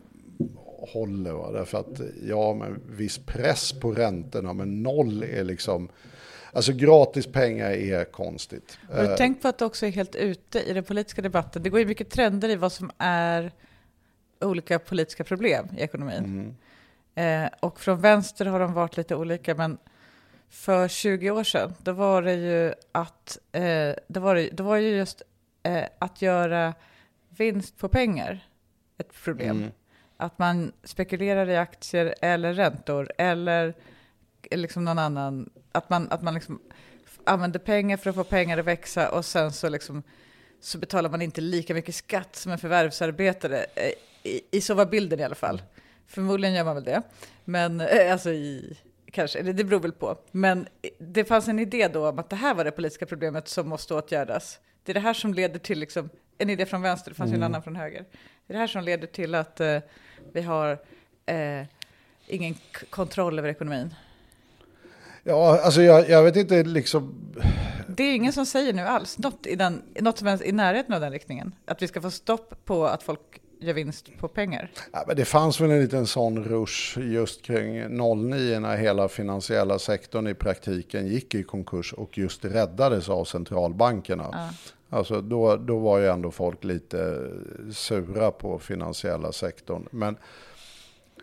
håller. 0.77 1.31
Va? 1.31 1.51
Därför 1.51 1.77
att 1.77 2.01
ja, 2.23 2.53
men 2.53 2.81
viss 2.97 3.17
press 3.17 3.73
på 3.73 3.91
räntorna, 3.91 4.53
men 4.53 4.83
noll 4.83 5.23
är 5.23 5.43
liksom... 5.43 5.89
Alltså 6.53 6.71
gratis 6.73 7.27
pengar 7.27 7.71
är 7.71 8.03
konstigt. 8.05 8.77
Har 8.91 9.03
du 9.03 9.09
Eh, 9.09 9.15
tänkt 9.15 9.41
på 9.41 9.47
att 9.47 9.57
det 9.57 9.65
också 9.65 9.85
är 9.85 9.91
helt 9.91 10.15
ute 10.15 10.59
i 10.59 10.73
den 10.73 10.83
politiska 10.83 11.21
debatten? 11.21 11.63
Det 11.63 11.69
går 11.69 11.79
ju 11.79 11.85
mycket 11.85 12.09
trender 12.09 12.49
i 12.49 12.55
vad 12.55 12.71
som 12.71 12.91
är 12.97 13.51
olika 14.41 14.79
politiska 14.79 15.23
problem 15.23 15.67
i 15.77 15.81
ekonomin. 15.81 16.17
mm, 16.17 16.55
Eh, 17.15 17.49
och 17.59 17.79
från 17.79 18.01
vänster 18.01 18.45
har 18.45 18.59
de 18.59 18.73
varit 18.73 18.97
lite 18.97 19.15
olika, 19.15 19.55
men 19.55 19.77
för 20.49 20.87
20 20.87 21.31
år 21.31 21.43
sedan, 21.43 21.73
då 21.83 21.91
var 21.91 22.21
det 22.21 22.33
ju 22.33 22.73
att, 22.91 23.37
eh, 23.51 23.93
då 24.07 24.19
var 24.19 24.35
det, 24.35 24.49
då 24.49 24.63
var 24.63 24.77
ju 24.77 24.89
just 24.89 25.21
eh, 25.63 25.83
att 25.99 26.21
göra 26.21 26.73
vinst 27.29 27.77
på 27.77 27.89
pengar 27.89 28.47
ett 28.97 29.13
problem. 29.23 29.57
Mm. 29.57 29.71
Att 30.17 30.39
man 30.39 30.71
spekulerar 30.83 31.49
i 31.49 31.57
aktier 31.57 32.15
eller 32.21 32.53
räntor 32.53 33.11
eller 33.17 33.73
liksom 34.51 34.85
någon 34.85 34.99
annan, 34.99 35.49
att 35.71 35.89
man, 35.89 36.11
att 36.11 36.21
man 36.21 36.33
liksom 36.33 36.59
använder 37.23 37.59
pengar 37.59 37.97
för 37.97 38.09
att 38.09 38.15
få 38.15 38.23
pengar 38.23 38.57
att 38.57 38.65
växa 38.65 39.09
och 39.09 39.25
sen 39.25 39.51
så, 39.51 39.69
liksom, 39.69 40.03
så 40.59 40.77
betalar 40.77 41.09
man 41.09 41.21
inte 41.21 41.41
lika 41.41 41.73
mycket 41.73 41.95
skatt 41.95 42.35
som 42.35 42.51
en 42.51 42.57
förvärvsarbetare. 42.57 43.65
Eh, 43.75 43.91
I, 44.23 44.41
i 44.51 44.61
så 44.61 44.73
var 44.73 44.85
bilden 44.85 45.19
i 45.19 45.23
alla 45.23 45.35
fall. 45.35 45.61
Förmodligen 46.07 46.55
gör 46.55 46.63
man 46.63 46.75
väl 46.75 46.83
det. 46.83 47.01
Men 47.45 47.81
eh, 47.81 48.11
alltså 48.11 48.31
i, 48.31 48.77
kanske, 49.11 49.41
det 49.41 49.53
det 49.53 49.63
beror 49.63 49.79
väl 49.79 49.91
på. 49.91 50.17
Men 50.31 50.67
det 50.97 51.25
fanns 51.25 51.47
en 51.47 51.59
idé 51.59 51.87
då 51.87 52.09
om 52.09 52.19
att 52.19 52.29
det 52.29 52.35
här 52.35 52.53
var 52.53 52.63
det 52.63 52.71
politiska 52.71 53.05
problemet 53.05 53.47
som 53.47 53.69
måste 53.69 53.93
åtgärdas. 53.93 54.59
Det 54.83 54.91
är 54.91 54.93
det 54.93 54.99
här 54.99 55.13
som 55.13 55.33
leder 55.33 55.59
till, 55.59 55.79
liksom, 55.79 56.09
en 56.37 56.49
idé 56.49 56.65
från 56.65 56.81
vänster, 56.81 57.11
det 57.11 57.15
fanns 57.15 57.31
ju 57.31 57.35
en 57.35 57.43
annan 57.43 57.63
från 57.63 57.75
höger. 57.75 58.05
Det 58.47 58.53
är 58.53 58.53
det 58.53 58.59
här 58.59 58.67
som 58.67 58.83
leder 58.83 59.07
till 59.07 59.35
att 59.35 59.59
eh, 59.59 59.79
vi 60.33 60.41
har 60.41 60.79
eh, 61.25 61.65
ingen 62.27 62.55
kontroll 62.89 63.39
över 63.39 63.49
ekonomin. 63.49 63.93
Ja, 65.23 65.59
alltså 65.63 65.81
jag, 65.81 66.09
jag 66.09 66.23
vet 66.23 66.35
inte 66.35 66.63
liksom... 66.63 67.15
Det 67.87 68.03
är 68.03 68.15
ingen 68.15 68.33
som 68.33 68.45
säger 68.45 68.73
nu 68.73 68.81
alls 68.81 69.17
något, 69.17 69.45
i 69.45 69.55
den, 69.55 69.81
något 69.99 70.17
som 70.17 70.27
helst 70.27 70.45
i 70.45 70.51
närheten 70.51 70.93
av 70.93 71.01
den 71.01 71.11
riktningen. 71.11 71.55
Att 71.65 71.81
vi 71.81 71.87
ska 71.87 72.01
få 72.01 72.11
stopp 72.11 72.65
på 72.65 72.85
att 72.85 73.03
folk 73.03 73.41
gör 73.59 73.73
vinst 73.73 74.17
på 74.19 74.27
pengar. 74.27 74.71
Ja, 74.91 75.03
men 75.07 75.15
det 75.15 75.25
fanns 75.25 75.61
väl 75.61 75.71
en 75.71 75.81
liten 75.81 76.07
sån 76.07 76.43
rush 76.43 76.99
just 76.99 77.41
kring 77.41 77.97
09 78.29 78.59
när 78.59 78.77
hela 78.77 79.07
finansiella 79.07 79.79
sektorn 79.79 80.27
i 80.27 80.33
praktiken 80.33 81.07
gick 81.07 81.35
i 81.35 81.43
konkurs 81.43 81.93
och 81.93 82.17
just 82.17 82.45
räddades 82.45 83.09
av 83.09 83.25
centralbankerna. 83.25 84.51
Alltså 84.89 85.21
då, 85.21 85.55
då 85.55 85.79
var 85.79 85.99
ju 85.99 86.07
ändå 86.07 86.31
folk 86.31 86.63
lite 86.63 87.27
sura 87.73 88.31
på 88.31 88.59
finansiella 88.59 89.31
sektorn. 89.31 89.87
Men 89.91 90.17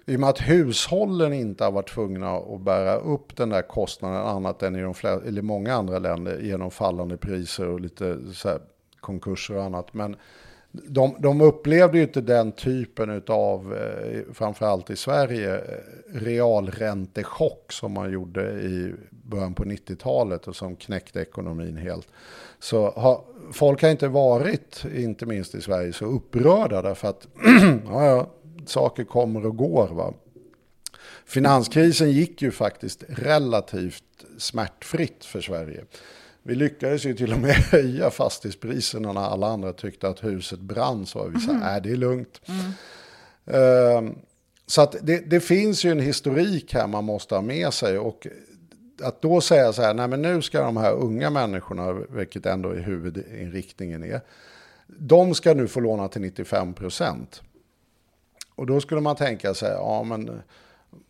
i 0.07 0.17
och 0.17 0.21
med 0.21 0.29
att 0.29 0.41
hushållen 0.41 1.33
inte 1.33 1.65
har 1.65 1.73
varit 1.73 1.89
tvungna 1.89 2.37
att 2.37 2.61
bära 2.61 2.97
upp 2.97 3.37
den 3.37 3.49
där 3.49 3.63
kostnaden 3.63 4.27
annat 4.27 4.63
än 4.63 4.77
i 4.77 4.81
de 4.81 4.95
flera, 4.95 5.21
eller 5.27 5.43
många 5.43 5.75
andra 5.75 5.99
länder 5.99 6.39
genom 6.39 6.71
fallande 6.71 7.17
priser 7.17 7.69
och 7.69 7.81
lite 7.81 8.19
så 8.33 8.49
här 8.49 8.61
konkurser 9.01 9.57
och 9.57 9.65
annat. 9.65 9.95
Men 9.95 10.17
de, 10.73 11.17
de 11.19 11.41
upplevde 11.41 11.99
ju 11.99 12.05
inte 12.05 12.21
den 12.21 12.53
typen 12.53 13.23
av, 13.29 13.75
eh, 13.75 14.21
framförallt 14.33 14.91
i 14.91 14.97
Sverige, 14.97 15.55
eh, 15.55 15.61
realräntechock 16.13 17.73
som 17.73 17.93
man 17.93 18.13
gjorde 18.13 18.51
i 18.51 18.95
början 19.11 19.55
på 19.55 19.65
90-talet 19.65 20.49
och 20.49 20.57
som 20.57 20.77
knäckte 20.77 21.21
ekonomin 21.21 21.77
helt. 21.77 22.09
Så 22.59 22.91
har, 22.91 23.21
folk 23.53 23.83
har 23.83 23.91
inte 23.91 24.09
varit, 24.09 24.85
inte 24.95 25.27
minst 25.27 25.55
i 25.55 25.61
Sverige, 25.61 25.93
så 25.93 26.05
upprörda 26.05 26.83
därför 26.83 27.09
att 27.09 27.29
ja, 27.87 28.07
ja, 28.07 28.27
saker 28.69 29.05
kommer 29.05 29.47
och 29.47 29.57
går. 29.57 29.89
Va? 29.89 30.15
Finanskrisen 31.25 32.11
gick 32.11 32.43
ju 32.43 32.51
faktiskt 32.51 33.05
relativt 33.09 34.05
smärtfritt 34.39 35.25
för 35.25 35.41
Sverige. 35.41 35.85
Vi 36.43 36.55
lyckades 36.55 37.05
ju 37.05 37.15
till 37.15 37.33
och 37.33 37.39
med 37.39 37.55
höja 37.73 38.11
fastighetspriserna 38.11 39.13
när 39.13 39.21
alla 39.21 39.47
andra 39.47 39.73
tyckte 39.73 40.09
att 40.09 40.25
huset 40.25 40.61
brann. 40.61 41.07
Så 41.07 41.29
vi 41.29 41.41
sa, 41.41 41.53
äh, 41.53 41.83
det 41.83 41.91
är 41.91 41.97
lugnt. 41.97 42.41
Ehm, 43.47 44.15
så 44.67 44.83
att 44.83 44.97
det, 45.03 45.31
det 45.31 45.41
finns 45.41 45.85
ju 45.85 45.91
en 45.91 46.01
historik 46.01 46.75
här 46.75 46.87
man 46.87 47.05
måste 47.05 47.35
ha 47.35 47.43
med 47.43 47.73
sig. 47.73 47.99
Och 47.99 48.27
att 49.03 49.23
då 49.23 49.41
säga 49.41 49.73
så 49.73 49.83
här, 49.83 49.95
nej 49.95 50.09
men 50.09 50.23
nu 50.23 50.43
ska 50.43 50.61
de 50.61 50.77
här 50.77 50.93
unga 50.93 51.31
människorna, 51.31 51.93
vilket 51.93 52.47
ändå 52.47 52.71
är 52.71 52.81
huvudinriktningen 52.81 54.05
är, 54.05 54.21
de 54.87 55.35
ska 55.35 55.55
nu 55.55 55.69
få 55.69 55.81
låna 55.81 56.09
till 56.09 56.21
95 56.21 56.75
procent. 56.75 57.43
Och 58.57 58.67
då 58.67 58.81
skulle 58.81 59.01
man 59.01 59.17
tänka 59.17 59.55
sig, 59.55 59.73
ja 59.73 60.03
men 60.03 60.43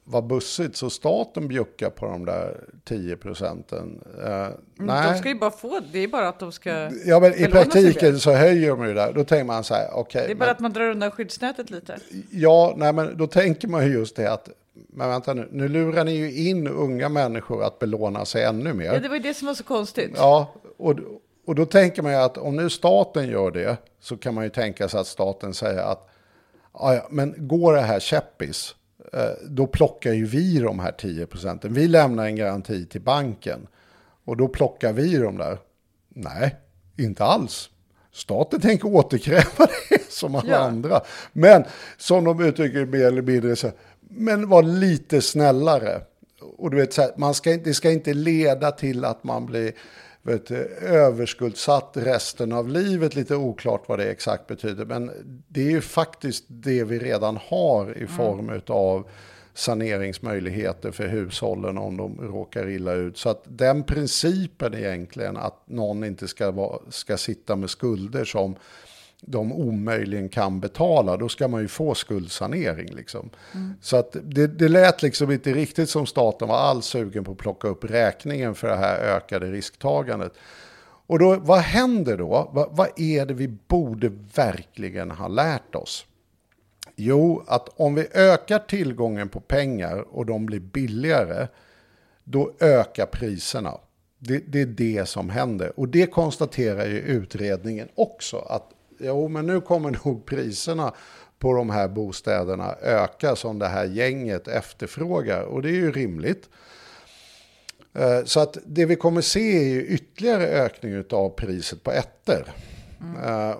vad 0.04 0.26
bussigt, 0.26 0.76
så 0.76 0.90
staten 0.90 1.48
bjuckar 1.48 1.90
på 1.90 2.06
de 2.06 2.24
där 2.24 2.64
10 2.84 3.16
procenten. 3.16 4.02
Eh, 4.24 4.48
nej. 4.74 5.12
De 5.12 5.18
ska 5.18 5.28
ju 5.28 5.34
bara 5.34 5.50
få, 5.50 5.80
det 5.92 5.98
är 5.98 6.08
bara 6.08 6.28
att 6.28 6.40
de 6.40 6.52
ska... 6.52 6.90
Ja, 7.04 7.20
men 7.20 7.34
i 7.34 7.46
praktiken 7.46 8.12
det. 8.12 8.18
så 8.18 8.32
höjer 8.32 8.68
de 8.70 8.88
ju 8.88 8.94
där. 8.94 9.12
Då 9.12 9.24
tänker 9.24 9.44
man 9.44 9.64
så 9.64 9.74
här, 9.74 9.88
okej. 9.94 10.24
Det 10.26 10.32
är 10.32 10.34
bara 10.34 10.44
men- 10.44 10.50
att 10.54 10.60
man 10.60 10.72
drar 10.72 10.90
undan 10.90 11.10
skyddsnätet 11.10 11.70
lite. 11.70 11.98
Ja, 12.30 12.74
nej, 12.76 12.92
men 12.92 13.16
då 13.18 13.26
tänker 13.26 13.68
man 13.68 13.86
ju 13.86 13.92
just 13.92 14.16
det 14.16 14.32
att, 14.32 14.48
men 14.72 15.08
vänta 15.08 15.34
nu, 15.34 15.48
nu 15.52 15.68
lurar 15.68 16.04
ni 16.04 16.12
ju 16.12 16.48
in 16.48 16.68
unga 16.68 17.08
människor 17.08 17.62
att 17.64 17.78
belåna 17.78 18.24
sig 18.24 18.44
ännu 18.44 18.72
mer. 18.72 18.84
Ja, 18.92 19.00
det 19.00 19.08
var 19.08 19.16
ju 19.16 19.22
det 19.22 19.34
som 19.34 19.46
var 19.46 19.54
så 19.54 19.64
konstigt. 19.64 20.12
Ja, 20.16 20.54
och, 20.76 20.94
och 21.46 21.54
då 21.54 21.66
tänker 21.66 22.02
man 22.02 22.12
ju 22.12 22.18
att 22.18 22.38
om 22.38 22.56
nu 22.56 22.70
staten 22.70 23.28
gör 23.28 23.50
det 23.50 23.76
så 24.00 24.16
kan 24.16 24.34
man 24.34 24.44
ju 24.44 24.50
tänka 24.50 24.88
sig 24.88 25.00
att 25.00 25.06
staten 25.06 25.54
säger 25.54 25.82
att 25.82 26.08
"Ja, 26.78 27.06
men 27.10 27.34
går 27.48 27.74
det 27.74 27.80
här 27.80 28.00
käppis, 28.00 28.74
eh, 29.12 29.20
då 29.48 29.66
plockar 29.66 30.12
ju 30.12 30.26
vi 30.26 30.58
de 30.58 30.78
här 30.78 30.92
10 30.92 31.26
procenten. 31.26 31.74
Vi 31.74 31.88
lämnar 31.88 32.26
en 32.26 32.36
garanti 32.36 32.86
till 32.86 33.00
banken 33.00 33.66
och 34.24 34.36
då 34.36 34.48
plockar 34.48 34.92
vi 34.92 35.16
de 35.16 35.38
där. 35.38 35.58
Nej, 36.08 36.56
inte 36.98 37.24
alls. 37.24 37.70
Staten 38.12 38.60
tänker 38.60 38.88
återkräva 38.88 39.66
det 39.90 40.12
som 40.12 40.34
alla 40.34 40.48
Ja. 40.50 40.56
andra. 40.56 41.00
Men 41.32 41.64
som 41.96 42.24
de 42.24 42.40
uttrycker 42.44 42.86
mer 42.86 43.04
eller 43.06 43.22
mindre 43.22 43.56
så 43.56 43.70
men 44.00 44.48
var 44.48 44.62
lite 44.62 45.20
snällare. 45.22 46.00
Och 46.58 46.70
du 46.70 46.76
vet, 46.76 46.92
så 46.92 47.02
här, 47.02 47.10
man 47.16 47.34
ska, 47.34 47.50
det 47.50 47.74
ska 47.74 47.90
inte 47.90 48.14
leda 48.14 48.70
till 48.70 49.04
att 49.04 49.24
man 49.24 49.46
blir 49.46 49.72
vet, 50.26 50.50
överskuldsatt 50.82 51.90
resten 51.94 52.52
av 52.52 52.68
livet. 52.68 53.14
Lite 53.14 53.36
oklart 53.36 53.88
vad 53.88 53.98
det 53.98 54.10
exakt 54.10 54.46
betyder. 54.46 54.84
Men 54.84 55.10
det 55.48 55.60
är 55.60 55.70
ju 55.70 55.80
faktiskt 55.80 56.44
det 56.48 56.84
vi 56.84 56.98
redan 56.98 57.38
har 57.48 57.98
i 57.98 58.06
form 58.06 58.60
av 58.66 59.08
saneringsmöjligheter 59.54 60.90
för 60.90 61.08
hushållen 61.08 61.78
om 61.78 61.96
de 61.96 62.18
råkar 62.20 62.68
illa 62.68 62.92
ut. 62.92 63.18
Så 63.18 63.28
att 63.28 63.42
den 63.44 63.82
principen 63.82 64.74
egentligen 64.74 65.36
att 65.36 65.62
någon 65.68 66.04
inte 66.04 66.28
ska, 66.28 66.50
vara, 66.50 66.78
ska 66.88 67.16
sitta 67.16 67.56
med 67.56 67.70
skulder 67.70 68.24
som 68.24 68.56
de 69.26 69.52
omöjligen 69.52 70.28
kan 70.28 70.60
betala, 70.60 71.16
då 71.16 71.28
ska 71.28 71.48
man 71.48 71.62
ju 71.62 71.68
få 71.68 71.94
skuldsanering. 71.94 72.94
Liksom. 72.94 73.30
Så 73.80 73.96
att 73.96 74.16
det, 74.22 74.46
det 74.46 74.68
lät 74.68 75.02
liksom 75.02 75.30
inte 75.30 75.52
riktigt 75.52 75.90
som 75.90 76.06
staten 76.06 76.48
var 76.48 76.58
alls 76.58 76.86
sugen 76.86 77.24
på 77.24 77.32
att 77.32 77.38
plocka 77.38 77.68
upp 77.68 77.84
räkningen 77.84 78.54
för 78.54 78.68
det 78.68 78.76
här 78.76 78.98
ökade 78.98 79.52
risktagandet. 79.52 80.32
Och 81.06 81.18
då, 81.18 81.36
vad 81.36 81.58
händer 81.58 82.16
då? 82.16 82.50
Va, 82.52 82.68
vad 82.70 82.88
är 82.96 83.26
det 83.26 83.34
vi 83.34 83.48
borde 83.48 84.12
verkligen 84.34 85.10
ha 85.10 85.28
lärt 85.28 85.74
oss? 85.74 86.06
Jo, 86.96 87.44
att 87.46 87.68
om 87.76 87.94
vi 87.94 88.08
ökar 88.12 88.58
tillgången 88.58 89.28
på 89.28 89.40
pengar 89.40 90.04
och 90.16 90.26
de 90.26 90.46
blir 90.46 90.60
billigare, 90.60 91.48
då 92.24 92.52
ökar 92.60 93.06
priserna. 93.06 93.74
Det, 94.18 94.38
det 94.38 94.60
är 94.60 94.66
det 94.66 95.08
som 95.08 95.30
händer. 95.30 95.80
Och 95.80 95.88
det 95.88 96.06
konstaterar 96.06 96.86
ju 96.86 96.98
utredningen 96.98 97.88
också. 97.94 98.36
Att 98.36 98.70
jo, 98.98 99.28
men 99.28 99.46
nu 99.46 99.60
kommer 99.60 99.98
nog 100.04 100.26
priserna 100.26 100.92
på 101.38 101.52
de 101.52 101.70
här 101.70 101.88
bostäderna 101.88 102.74
öka 102.82 103.36
som 103.36 103.58
det 103.58 103.68
här 103.68 103.84
gänget 103.84 104.48
efterfrågar. 104.48 105.42
Och 105.42 105.62
det 105.62 105.68
är 105.68 105.72
ju 105.74 105.92
rimligt. 105.92 106.48
Eh, 107.94 108.24
Så 108.24 108.40
att 108.40 108.58
det 108.66 108.86
vi 108.86 108.96
kommer 108.96 109.20
se 109.20 109.56
är 109.58 109.68
ju 109.68 109.86
ytterligare 109.86 110.46
ökning 110.46 111.04
av 111.10 111.30
priset 111.30 111.82
på 111.82 111.90
ettor. 111.92 112.52
Eh, 113.24 113.56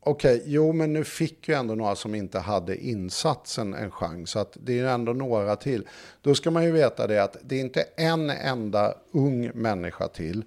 Okej, 0.00 0.42
jo 0.46 0.72
men 0.72 0.92
nu 0.92 1.04
fick 1.04 1.48
ju 1.48 1.54
ändå 1.54 1.74
några 1.74 1.94
som 1.96 2.14
inte 2.14 2.38
hade 2.38 2.76
insatsen 2.76 3.74
en 3.74 3.90
chans. 3.90 4.30
Så 4.30 4.38
att 4.38 4.56
det 4.60 4.72
är 4.72 4.76
ju 4.76 4.88
ändå 4.88 5.12
några 5.12 5.56
till. 5.56 5.88
Då 6.22 6.34
ska 6.34 6.50
man 6.50 6.64
ju 6.64 6.70
veta 6.72 7.06
det 7.06 7.22
att 7.22 7.36
det 7.42 7.56
är 7.56 7.60
inte 7.60 7.84
en 7.96 8.30
enda 8.30 8.94
ung 9.12 9.50
människa 9.54 10.08
till 10.08 10.44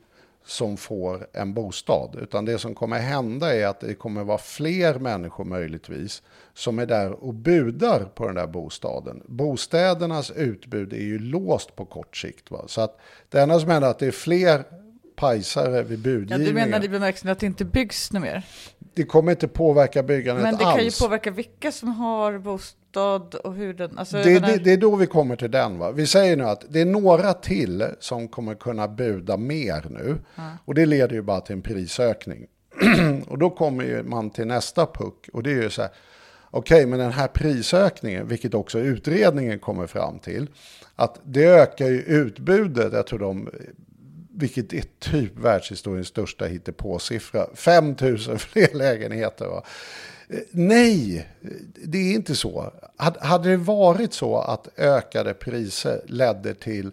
som 0.49 0.77
får 0.77 1.27
en 1.33 1.53
bostad. 1.53 2.15
Utan 2.21 2.45
det 2.45 2.59
som 2.59 2.75
kommer 2.75 2.99
hända 2.99 3.55
är 3.55 3.67
att 3.67 3.79
det 3.79 3.93
kommer 3.93 4.23
vara 4.23 4.37
fler 4.37 4.99
människor 4.99 5.43
möjligtvis 5.45 6.21
som 6.53 6.79
är 6.79 6.85
där 6.85 7.11
och 7.11 7.33
budar 7.33 8.05
på 8.15 8.25
den 8.25 8.35
där 8.35 8.47
bostaden. 8.47 9.23
Bostädernas 9.25 10.31
utbud 10.31 10.93
är 10.93 10.97
ju 10.97 11.19
låst 11.19 11.75
på 11.75 11.85
kort 11.85 12.17
sikt. 12.17 12.51
Va? 12.51 12.63
Så 12.67 12.81
att 12.81 12.99
det 13.29 13.41
enda 13.41 13.59
som 13.59 13.69
händer 13.69 13.87
är 13.87 13.91
att 13.91 13.99
det 13.99 14.07
är 14.07 14.11
fler 14.11 14.63
pajsare 15.15 15.83
vid 15.83 15.99
Ja, 15.99 16.03
budgivningen. 16.03 16.45
du 16.45 16.53
menar 16.53 16.83
i 16.85 16.89
bemärkelsen 16.89 17.29
att 17.29 17.39
det 17.39 17.45
inte 17.45 17.65
byggs 17.65 18.11
något 18.11 18.21
mer? 18.21 18.43
Det 18.99 19.05
kommer 19.05 19.31
inte 19.31 19.47
påverka 19.47 20.03
byggandet 20.03 20.43
Men 20.43 20.57
det 20.57 20.65
alls. 20.65 20.75
kan 20.75 20.85
ju 20.85 20.91
påverka 21.07 21.31
vilka 21.31 21.71
som 21.71 21.89
har 21.89 22.37
bostad 22.37 23.35
och 23.35 23.53
hur 23.53 23.73
den... 23.73 23.97
Alltså, 23.97 24.17
det, 24.17 24.33
menar- 24.33 24.47
det, 24.47 24.57
det 24.57 24.71
är 24.71 24.77
då 24.77 24.95
vi 24.95 25.07
kommer 25.07 25.35
till 25.35 25.51
den. 25.51 25.77
Va? 25.77 25.91
Vi 25.91 26.07
säger 26.07 26.37
nu 26.37 26.43
att 26.43 26.65
det 26.69 26.81
är 26.81 26.85
några 26.85 27.33
till 27.33 27.85
som 27.99 28.27
kommer 28.27 28.55
kunna 28.55 28.87
buda 28.87 29.37
mer 29.37 29.85
nu. 29.89 30.17
Och 30.65 30.75
det 30.75 30.85
leder 30.85 31.15
ju 31.15 31.21
bara 31.21 31.41
till 31.41 31.55
en 31.55 31.61
prisökning. 31.61 32.47
och 33.27 33.37
då 33.37 33.49
kommer 33.49 34.03
man 34.03 34.29
till 34.29 34.47
nästa 34.47 34.85
puck. 34.85 35.29
Och 35.33 35.43
det 35.43 35.51
är 35.51 35.61
ju 35.61 35.69
så 35.69 35.81
här, 35.81 35.91
okej 36.51 36.85
men 36.85 36.99
den 36.99 37.11
här 37.11 37.27
prisökningen, 37.27 38.27
vilket 38.27 38.53
också 38.53 38.79
utredningen 38.79 39.59
kommer 39.59 39.87
fram 39.87 40.19
till, 40.19 40.47
att 40.95 41.19
det 41.23 41.45
ökar 41.45 41.87
ju 41.87 42.01
utbudet, 42.01 42.93
jag 42.93 43.07
tror 43.07 43.19
de 43.19 43.49
vilket 44.39 44.73
är 44.73 44.83
typ 44.99 45.37
världshistoriens 45.37 46.07
största 46.07 46.45
hittepåsiffra. 46.45 47.47
5 47.53 47.95
000 48.01 48.17
fler 48.37 48.73
lägenheter. 48.73 49.45
Va? 49.45 49.63
Eh, 50.29 50.39
nej, 50.51 51.27
det 51.83 51.97
är 51.97 52.13
inte 52.13 52.35
så. 52.35 52.73
Hade 53.19 53.49
det 53.49 53.57
varit 53.57 54.13
så 54.13 54.37
att 54.37 54.67
ökade 54.77 55.33
priser 55.33 56.01
ledde 56.05 56.53
till 56.53 56.91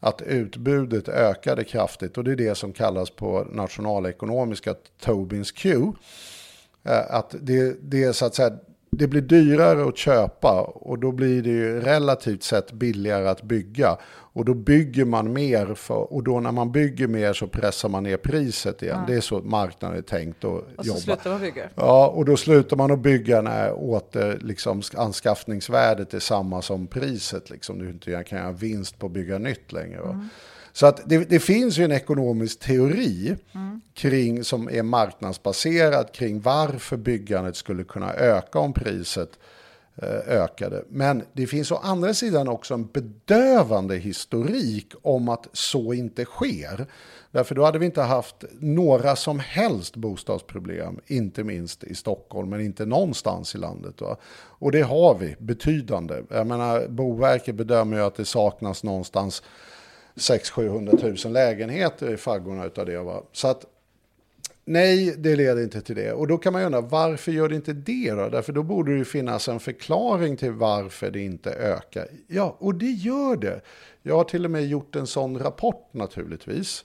att 0.00 0.22
utbudet 0.22 1.08
ökade 1.08 1.64
kraftigt 1.64 2.18
och 2.18 2.24
det 2.24 2.32
är 2.32 2.36
det 2.36 2.54
som 2.54 2.72
kallas 2.72 3.10
på 3.10 3.46
nationalekonomiska 3.52 4.74
Tobins 5.00 5.52
Q. 5.52 5.92
Eh, 6.84 7.14
att 7.14 7.34
det, 7.40 7.76
det 7.82 8.04
är 8.04 8.12
så 8.12 8.26
att 8.26 8.34
säga, 8.34 8.58
det 8.96 9.06
blir 9.06 9.20
dyrare 9.20 9.88
att 9.88 9.96
köpa 9.96 10.60
och 10.62 10.98
då 10.98 11.12
blir 11.12 11.42
det 11.42 11.50
ju 11.50 11.80
relativt 11.80 12.42
sett 12.42 12.72
billigare 12.72 13.28
att 13.28 13.42
bygga. 13.42 13.96
Och 14.08 14.44
då 14.44 14.54
bygger 14.54 15.04
man 15.04 15.32
mer 15.32 15.74
för, 15.74 16.12
och 16.12 16.22
då 16.22 16.40
när 16.40 16.52
man 16.52 16.72
bygger 16.72 17.08
mer 17.08 17.32
så 17.32 17.46
pressar 17.46 17.88
man 17.88 18.02
ner 18.02 18.16
priset 18.16 18.82
igen. 18.82 19.04
Det 19.06 19.14
är 19.14 19.20
så 19.20 19.38
marknaden 19.38 19.98
är 19.98 20.02
tänkt 20.02 20.44
att 20.44 20.44
och 20.44 20.64
så 20.78 20.88
jobba. 20.88 21.00
slutar 21.00 21.30
man 21.30 21.40
bygga. 21.40 21.68
Ja, 21.74 22.08
och 22.08 22.24
då 22.24 22.36
slutar 22.36 22.76
man 22.76 22.90
att 22.90 22.98
bygga 22.98 23.42
när 23.42 23.72
åter, 23.72 24.38
liksom, 24.42 24.82
anskaffningsvärdet 24.96 26.14
är 26.14 26.18
samma 26.18 26.62
som 26.62 26.86
priset. 26.86 27.50
Liksom. 27.50 27.78
Du 27.78 27.90
inte 27.90 28.24
kan 28.28 28.38
göra 28.38 28.52
vinst 28.52 28.98
på 28.98 29.06
att 29.06 29.12
bygga 29.12 29.38
nytt 29.38 29.72
längre. 29.72 30.00
Va? 30.00 30.28
Så 30.76 30.86
att 30.86 31.08
det, 31.08 31.18
det 31.18 31.40
finns 31.40 31.78
ju 31.78 31.84
en 31.84 31.92
ekonomisk 31.92 32.60
teori 32.60 33.36
kring, 33.94 34.44
som 34.44 34.68
är 34.70 34.82
marknadsbaserad 34.82 36.12
kring 36.12 36.40
varför 36.40 36.96
byggandet 36.96 37.56
skulle 37.56 37.84
kunna 37.84 38.14
öka 38.14 38.58
om 38.58 38.72
priset 38.72 39.30
eh, 40.02 40.42
ökade. 40.42 40.84
Men 40.88 41.22
det 41.32 41.46
finns 41.46 41.72
å 41.72 41.76
andra 41.76 42.14
sidan 42.14 42.48
också 42.48 42.74
en 42.74 42.86
bedövande 42.86 43.96
historik 43.96 44.92
om 45.02 45.28
att 45.28 45.48
så 45.52 45.92
inte 45.92 46.24
sker. 46.24 46.86
Därför 47.30 47.54
då 47.54 47.64
hade 47.64 47.78
vi 47.78 47.86
inte 47.86 48.02
haft 48.02 48.44
några 48.58 49.16
som 49.16 49.38
helst 49.38 49.96
bostadsproblem, 49.96 51.00
inte 51.06 51.44
minst 51.44 51.84
i 51.84 51.94
Stockholm, 51.94 52.50
men 52.50 52.60
inte 52.60 52.86
någonstans 52.86 53.54
i 53.54 53.58
landet. 53.58 54.00
Va? 54.00 54.16
Och 54.34 54.72
det 54.72 54.82
har 54.82 55.14
vi, 55.14 55.36
betydande. 55.38 56.22
Jag 56.30 56.46
menar, 56.46 56.88
Boverket 56.88 57.54
bedömer 57.54 57.96
ju 57.96 58.02
att 58.02 58.14
det 58.14 58.24
saknas 58.24 58.84
någonstans 58.84 59.42
600-700 60.16 61.24
000 61.26 61.32
lägenheter 61.32 62.14
i 62.14 62.16
faggorna 62.16 62.64
utav 62.64 62.86
det. 62.86 63.00
Va? 63.00 63.22
Så 63.32 63.48
att 63.48 63.66
Nej, 64.68 65.14
det 65.18 65.36
leder 65.36 65.62
inte 65.62 65.80
till 65.80 65.96
det. 65.96 66.12
Och 66.12 66.26
då 66.26 66.38
kan 66.38 66.52
man 66.52 66.62
ju 66.62 66.66
undra, 66.66 66.80
varför 66.80 67.32
gör 67.32 67.48
det 67.48 67.54
inte 67.54 67.72
det 67.72 68.10
då? 68.10 68.28
Därför 68.28 68.52
då 68.52 68.62
borde 68.62 68.92
det 68.92 68.98
ju 68.98 69.04
finnas 69.04 69.48
en 69.48 69.60
förklaring 69.60 70.36
till 70.36 70.52
varför 70.52 71.10
det 71.10 71.20
inte 71.20 71.50
ökar. 71.50 72.08
Ja, 72.26 72.56
och 72.58 72.74
det 72.74 72.90
gör 72.90 73.36
det. 73.36 73.60
Jag 74.02 74.16
har 74.16 74.24
till 74.24 74.44
och 74.44 74.50
med 74.50 74.66
gjort 74.66 74.96
en 74.96 75.06
sån 75.06 75.38
rapport 75.38 75.88
naturligtvis. 75.92 76.84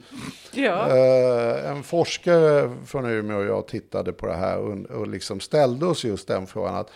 Ja. 0.54 0.90
Eh, 0.90 1.72
en 1.72 1.84
forskare 1.84 2.76
från 2.86 3.06
Umeå 3.06 3.38
och 3.38 3.46
jag 3.46 3.68
tittade 3.68 4.14
på 4.14 4.28
det 4.28 4.36
här 4.36 4.58
och, 4.58 4.86
och 4.86 5.08
liksom 5.08 5.40
ställde 5.40 5.86
oss 5.86 6.04
just 6.04 6.28
den 6.28 6.48
frågan 6.48 6.76
att 6.76 6.90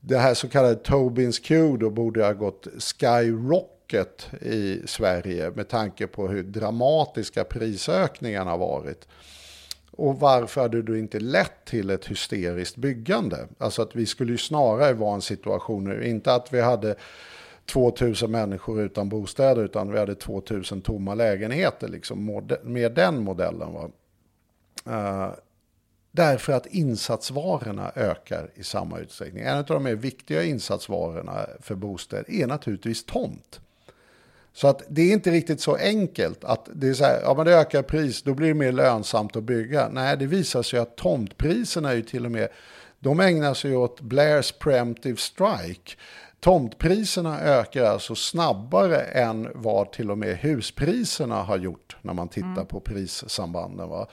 det 0.00 0.18
här 0.18 0.34
så 0.34 0.48
kallade 0.48 0.74
Tobins 0.74 1.38
Q 1.38 1.76
då 1.76 1.90
borde 1.90 2.24
ha 2.24 2.32
gått 2.32 2.66
skyrocket 2.78 3.75
i 4.40 4.82
Sverige 4.86 5.50
med 5.50 5.68
tanke 5.68 6.06
på 6.06 6.28
hur 6.28 6.42
dramatiska 6.42 7.44
prisökningarna 7.44 8.50
har 8.50 8.58
varit. 8.58 9.08
Och 9.90 10.20
varför 10.20 10.60
hade 10.60 10.82
det 10.82 10.98
inte 10.98 11.20
lett 11.20 11.64
till 11.64 11.90
ett 11.90 12.06
hysteriskt 12.06 12.76
byggande? 12.76 13.48
Alltså 13.58 13.82
att 13.82 13.96
vi 13.96 14.06
skulle 14.06 14.32
ju 14.32 14.38
snarare 14.38 14.92
vara 14.92 15.14
en 15.14 15.22
situation 15.22 15.84
nu, 15.84 16.08
inte 16.08 16.34
att 16.34 16.52
vi 16.52 16.60
hade 16.60 16.94
2000 17.66 18.30
människor 18.30 18.80
utan 18.80 19.08
bostäder 19.08 19.64
utan 19.64 19.92
vi 19.92 19.98
hade 19.98 20.14
2000 20.14 20.80
tomma 20.82 21.14
lägenheter 21.14 21.88
liksom, 21.88 22.42
med 22.62 22.92
den 22.92 23.22
modellen. 23.22 23.72
Va? 23.72 23.90
Uh, 24.88 25.34
därför 26.10 26.52
att 26.52 26.66
insatsvarorna 26.66 27.92
ökar 27.94 28.50
i 28.54 28.62
samma 28.64 28.98
utsträckning. 28.98 29.42
En 29.42 29.58
av 29.58 29.64
de 29.64 29.82
mer 29.82 29.94
viktiga 29.94 30.42
insatsvarorna 30.42 31.46
för 31.60 31.74
bostäder 31.74 32.30
är 32.30 32.46
naturligtvis 32.46 33.04
tomt. 33.04 33.60
Så 34.56 34.68
att 34.68 34.82
det 34.88 35.02
är 35.02 35.12
inte 35.12 35.30
riktigt 35.30 35.60
så 35.60 35.76
enkelt 35.76 36.44
att 36.44 36.68
det 36.74 36.88
är 36.88 36.94
så 36.94 37.04
här, 37.04 37.20
ja 37.22 37.34
men 37.34 37.46
det 37.46 37.54
ökar 37.54 37.82
pris, 37.82 38.22
då 38.22 38.34
blir 38.34 38.48
det 38.48 38.54
mer 38.54 38.72
lönsamt 38.72 39.36
att 39.36 39.44
bygga. 39.44 39.88
Nej, 39.88 40.16
det 40.16 40.26
visar 40.26 40.62
sig 40.62 40.78
att 40.78 40.96
tomtpriserna 40.96 41.90
är 41.90 41.94
ju 41.94 42.02
till 42.02 42.24
och 42.24 42.30
med, 42.32 42.48
de 43.00 43.20
ägnar 43.20 43.54
sig 43.54 43.76
åt 43.76 44.00
Blairs 44.00 44.52
preemptive 44.52 45.16
strike. 45.16 45.92
Tomtpriserna 46.40 47.40
ökar 47.40 47.84
alltså 47.84 48.14
snabbare 48.14 49.00
än 49.00 49.48
vad 49.54 49.92
till 49.92 50.10
och 50.10 50.18
med 50.18 50.36
huspriserna 50.36 51.42
har 51.42 51.58
gjort 51.58 51.96
när 52.02 52.12
man 52.12 52.28
tittar 52.28 52.64
på 52.64 52.80
prissambanden. 52.80 53.88
Va? 53.88 54.06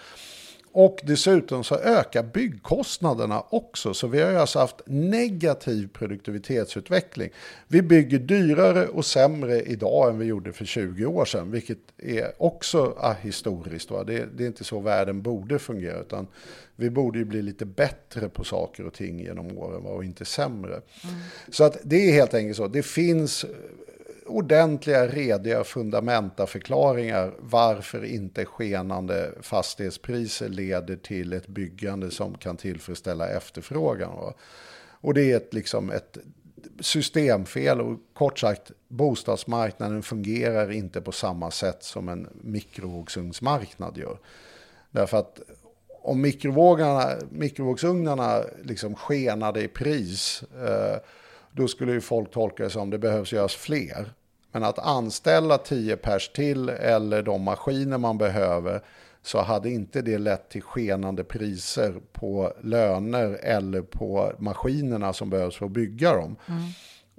Och 0.76 0.99
dessutom 1.03 1.63
så 1.63 1.76
ökar 1.76 2.24
byggkostnaderna 2.24 3.43
också. 3.49 3.93
Så 3.93 4.07
vi 4.07 4.21
har 4.21 4.32
ju 4.32 4.38
alltså 4.38 4.59
haft 4.59 4.82
negativ 4.86 5.88
produktivitetsutveckling. 5.93 7.30
Vi 7.67 7.82
bygger 7.82 8.19
dyrare 8.19 8.88
och 8.88 9.05
sämre 9.05 9.61
idag 9.61 10.09
än 10.09 10.19
vi 10.19 10.26
gjorde 10.26 10.53
för 10.53 10.65
20 10.65 11.05
år 11.05 11.26
sedan. 11.26 11.51
Vilket 11.51 11.78
är 11.97 12.32
också 12.38 12.97
ah, 12.99 13.15
historiskt. 13.21 13.91
Va? 13.91 14.03
Det, 14.03 14.26
det 14.38 14.43
är 14.43 14.47
inte 14.47 14.63
så 14.63 14.80
världen 14.80 15.21
borde 15.21 15.59
fungera. 15.59 15.99
Utan 15.99 16.28
vi 16.76 16.89
borde 16.89 17.19
ju 17.19 17.26
bli 17.26 17.41
lite 17.41 17.65
bättre 17.65 18.30
på 18.30 18.43
saker 18.43 18.86
och 18.86 18.93
ting 18.93 19.19
genom 19.19 19.57
åren 19.57 19.84
va? 19.84 19.89
och 19.89 20.03
inte 20.03 20.26
sämre. 20.26 20.82
Så 21.49 21.63
att 21.63 21.78
det 21.84 22.09
är 22.09 22.13
helt 22.13 22.34
enkelt 22.34 22.57
så. 22.57 22.67
Det 22.67 22.84
finns 22.84 23.45
ordentliga, 24.26 25.07
rediga 25.07 25.63
fundamentaförklaringar 25.63 27.34
varför 27.39 28.05
inte 28.05 28.45
skenande 28.45 29.32
fastighetspriser 29.41 30.49
leder 30.49 30.95
till 30.95 31.34
ett 31.34 31.47
byggande 31.47 32.11
som 32.11 32.38
kan 32.38 32.57
tillfredsställa 32.57 33.30
efterfrågan. 33.30 34.15
Va? 34.15 34.34
Och 35.01 35.13
det 35.13 35.32
är 35.32 35.38
ett, 35.38 35.53
liksom 35.53 35.91
ett 35.91 36.17
systemfel 36.80 37.82
och 37.82 37.99
kort 38.13 38.39
sagt 38.39 38.71
bostadsmarknaden 38.88 40.03
fungerar 40.03 40.71
inte 40.71 41.01
på 41.01 41.11
samma 41.11 41.51
sätt 41.51 41.84
som 41.84 42.09
en 42.09 42.28
mikrovågsugnsmarknad 42.41 43.97
gör. 43.97 44.17
Därför 44.91 45.17
att 45.17 45.39
om 46.01 46.21
mikrovågarna, 46.21 47.15
mikrovågsugnarna 47.30 48.43
liksom 48.63 48.95
skenade 48.95 49.63
i 49.63 49.67
pris 49.67 50.43
eh, 50.43 50.97
då 51.54 51.68
skulle 51.68 51.91
ju 51.91 52.01
folk 52.01 52.32
tolka 52.32 52.64
det 52.64 52.70
som 52.70 52.89
det 52.89 52.97
behövs 52.97 53.34
göras 53.34 53.56
fler. 53.56 54.14
Men 54.51 54.64
att 54.64 54.80
anställa 54.80 55.58
10 55.58 55.97
pers 55.97 56.30
till 56.30 56.70
eller 56.70 57.24
de 57.24 57.41
maskiner 57.41 57.97
man 57.97 58.18
behöver 58.18 58.82
så 59.22 59.41
hade 59.41 59.70
inte 59.70 60.01
det 60.01 60.18
lett 60.18 60.49
till 60.49 60.62
skenande 60.62 61.24
priser 61.24 61.93
på 62.12 62.54
löner 62.62 63.39
eller 63.41 63.82
på 63.82 64.34
maskinerna 64.38 65.14
som 65.14 65.30
behövs 65.30 65.56
för 65.56 65.66
att 65.66 65.72
bygga 65.72 66.14
dem. 66.14 66.36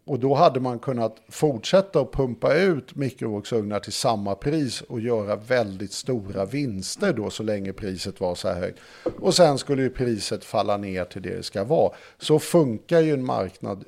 Och 0.06 0.18
då 0.18 0.34
hade 0.34 0.60
man 0.60 0.78
kunnat 0.78 1.16
fortsätta 1.28 2.00
att 2.00 2.12
pumpa 2.12 2.54
ut 2.54 2.96
mikrovågsugnar 2.96 3.80
till 3.80 3.92
samma 3.92 4.34
pris 4.34 4.80
och 4.80 5.00
göra 5.00 5.36
väldigt 5.36 5.92
stora 5.92 6.44
vinster 6.44 7.12
då 7.12 7.30
så 7.30 7.42
länge 7.42 7.72
priset 7.72 8.20
var 8.20 8.34
så 8.34 8.48
här 8.48 8.60
högt. 8.60 8.78
Och 9.20 9.34
sen 9.34 9.58
skulle 9.58 9.82
ju 9.82 9.90
priset 9.90 10.44
falla 10.44 10.76
ner 10.76 11.04
till 11.04 11.22
det 11.22 11.36
det 11.36 11.42
ska 11.42 11.64
vara. 11.64 11.92
Så 12.18 12.38
funkar 12.38 13.00
ju 13.00 13.12
en 13.12 13.24
marknad 13.24 13.84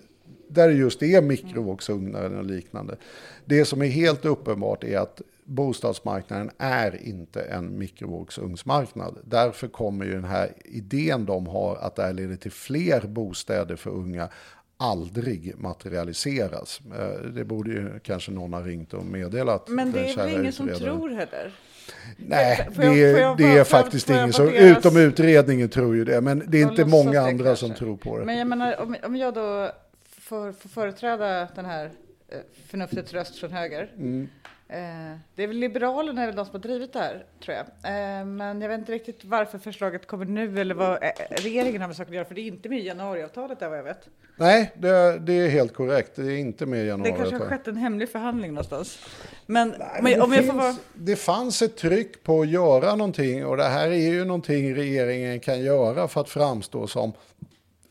där 0.49 0.69
det 0.69 0.75
just 0.75 1.03
är 1.03 1.23
mikrovågsugnar 1.23 2.31
och 2.31 2.45
liknande. 2.45 2.97
Det 3.45 3.65
som 3.65 3.83
är 3.83 3.87
helt 3.87 4.25
uppenbart 4.25 4.85
är 4.85 4.99
att 4.99 5.21
bostadsmarknaden 5.45 6.51
är 6.59 7.03
inte 7.07 7.43
en 7.43 7.79
mikrovågsugnsmarknad. 7.79 9.19
Därför 9.25 9.69
kommer 9.69 10.05
ju 10.05 10.13
den 10.13 10.25
här 10.25 10.53
idén 10.65 11.25
de 11.27 11.47
har 11.47 11.77
att 11.77 11.97
det 11.97 12.03
här 12.03 12.13
leder 12.13 12.37
till 12.37 12.51
fler 12.53 13.01
bostäder 13.07 13.77
för 13.77 13.91
unga 13.91 14.29
aldrig 14.79 15.55
materialiseras. 15.59 16.81
Eh, 16.99 17.31
Det 17.31 17.45
borde 17.45 17.71
ju 17.71 17.99
kanske 18.03 18.31
någon 18.33 18.53
ha 18.53 18.61
ringt 18.61 18.95
och 18.95 19.05
meddelat. 19.05 19.69
Men 19.69 19.93
det 19.93 20.11
är 20.11 20.17
väl 20.17 20.41
ingen 20.41 20.53
som 20.53 20.69
tror 20.69 21.09
heller? 21.09 21.53
Nej, 22.17 22.69
Får 22.75 22.85
jag- 22.85 22.95
det, 22.97 23.13
får 23.13 23.21
jag- 23.21 23.37
det 23.39 23.59
är 23.59 23.65
faktiskt 23.65 24.11
ingen 24.11 24.33
som, 24.33 24.47
deras- 24.47 24.79
utom 24.79 24.97
utredningen 24.97 25.69
tror 25.69 25.97
ju 25.97 26.05
det, 26.05 26.21
men 26.21 26.43
det 26.49 26.59
är 26.59 26.63
inte 26.71 26.85
många 26.85 27.11
det 27.13 27.21
andra 27.23 27.45
kanske. 27.45 27.67
som 27.67 27.75
tror 27.75 27.97
på 27.97 28.19
det. 28.19 28.25
Men 28.25 28.39
jag 28.39 28.47
menar, 28.47 28.81
om, 28.81 28.97
om 29.03 29.17
jag 29.17 29.35
då 29.35 29.71
får, 30.27 30.53
får 30.53 30.69
företräda 30.69 31.49
den 31.55 31.65
här 31.65 31.91
eh, 32.29 32.39
förnuftets 32.67 33.13
röst 33.13 33.39
från 33.39 33.53
höger. 33.53 33.93
Mm. 33.97 34.29
Eh, 34.69 35.19
det 35.35 35.43
är 35.43 35.47
väl 35.47 35.57
Liberalerna 35.57 36.23
är 36.23 36.27
väl 36.27 36.37
de 36.37 36.45
som 36.45 36.53
har 36.53 36.59
drivit 36.61 36.93
det 36.93 36.99
här, 36.99 37.25
tror 37.45 37.57
jag. 37.57 37.67
Eh, 37.67 38.25
men 38.25 38.61
jag 38.61 38.69
vet 38.69 38.79
inte 38.79 38.93
riktigt 38.93 39.25
varför 39.25 39.59
förslaget 39.59 40.07
kommer 40.07 40.25
nu 40.25 40.61
eller 40.61 40.75
vad 40.75 41.03
eh, 41.03 41.09
regeringen 41.31 41.81
har 41.81 41.89
med 41.89 41.97
saker 41.97 42.11
att 42.11 42.15
göra, 42.15 42.25
för 42.25 42.35
det 42.35 42.41
är 42.41 42.47
inte 42.47 42.69
med 42.69 42.79
i 42.79 42.87
januariavtalet 42.87 43.61
där 43.61 43.69
vad 43.69 43.79
jag 43.79 43.85
vet. 43.85 44.09
Nej, 44.37 44.73
det, 44.77 45.19
det 45.19 45.33
är 45.33 45.49
helt 45.49 45.75
korrekt. 45.75 46.17
Det 46.17 46.23
är 46.33 46.37
inte 46.37 46.67
med 46.67 46.79
i 46.79 46.83
Det 46.83 46.89
januariavtalet. 46.89 47.31
kanske 47.31 47.49
har 47.49 47.59
skett 47.59 47.69
en 47.69 47.77
hemlig 47.77 48.09
förhandling 48.09 48.51
någonstans. 48.55 48.99
Men, 49.47 49.69
Nej, 49.79 50.01
men 50.03 50.23
om 50.23 50.31
det, 50.31 50.37
jag 50.37 50.45
får 50.47 50.53
finns, 50.53 50.65
vara... 50.65 50.77
det 50.95 51.17
fanns 51.17 51.63
ett 51.63 51.77
tryck 51.77 52.23
på 52.23 52.41
att 52.41 52.49
göra 52.49 52.95
någonting 52.95 53.47
och 53.47 53.57
det 53.57 53.65
här 53.65 53.89
är 53.89 54.11
ju 54.13 54.25
någonting 54.25 54.75
regeringen 54.75 55.41
kan 55.41 55.61
göra 55.61 56.09
för 56.09 56.21
att 56.21 56.29
framstå 56.29 56.87
som 56.87 57.13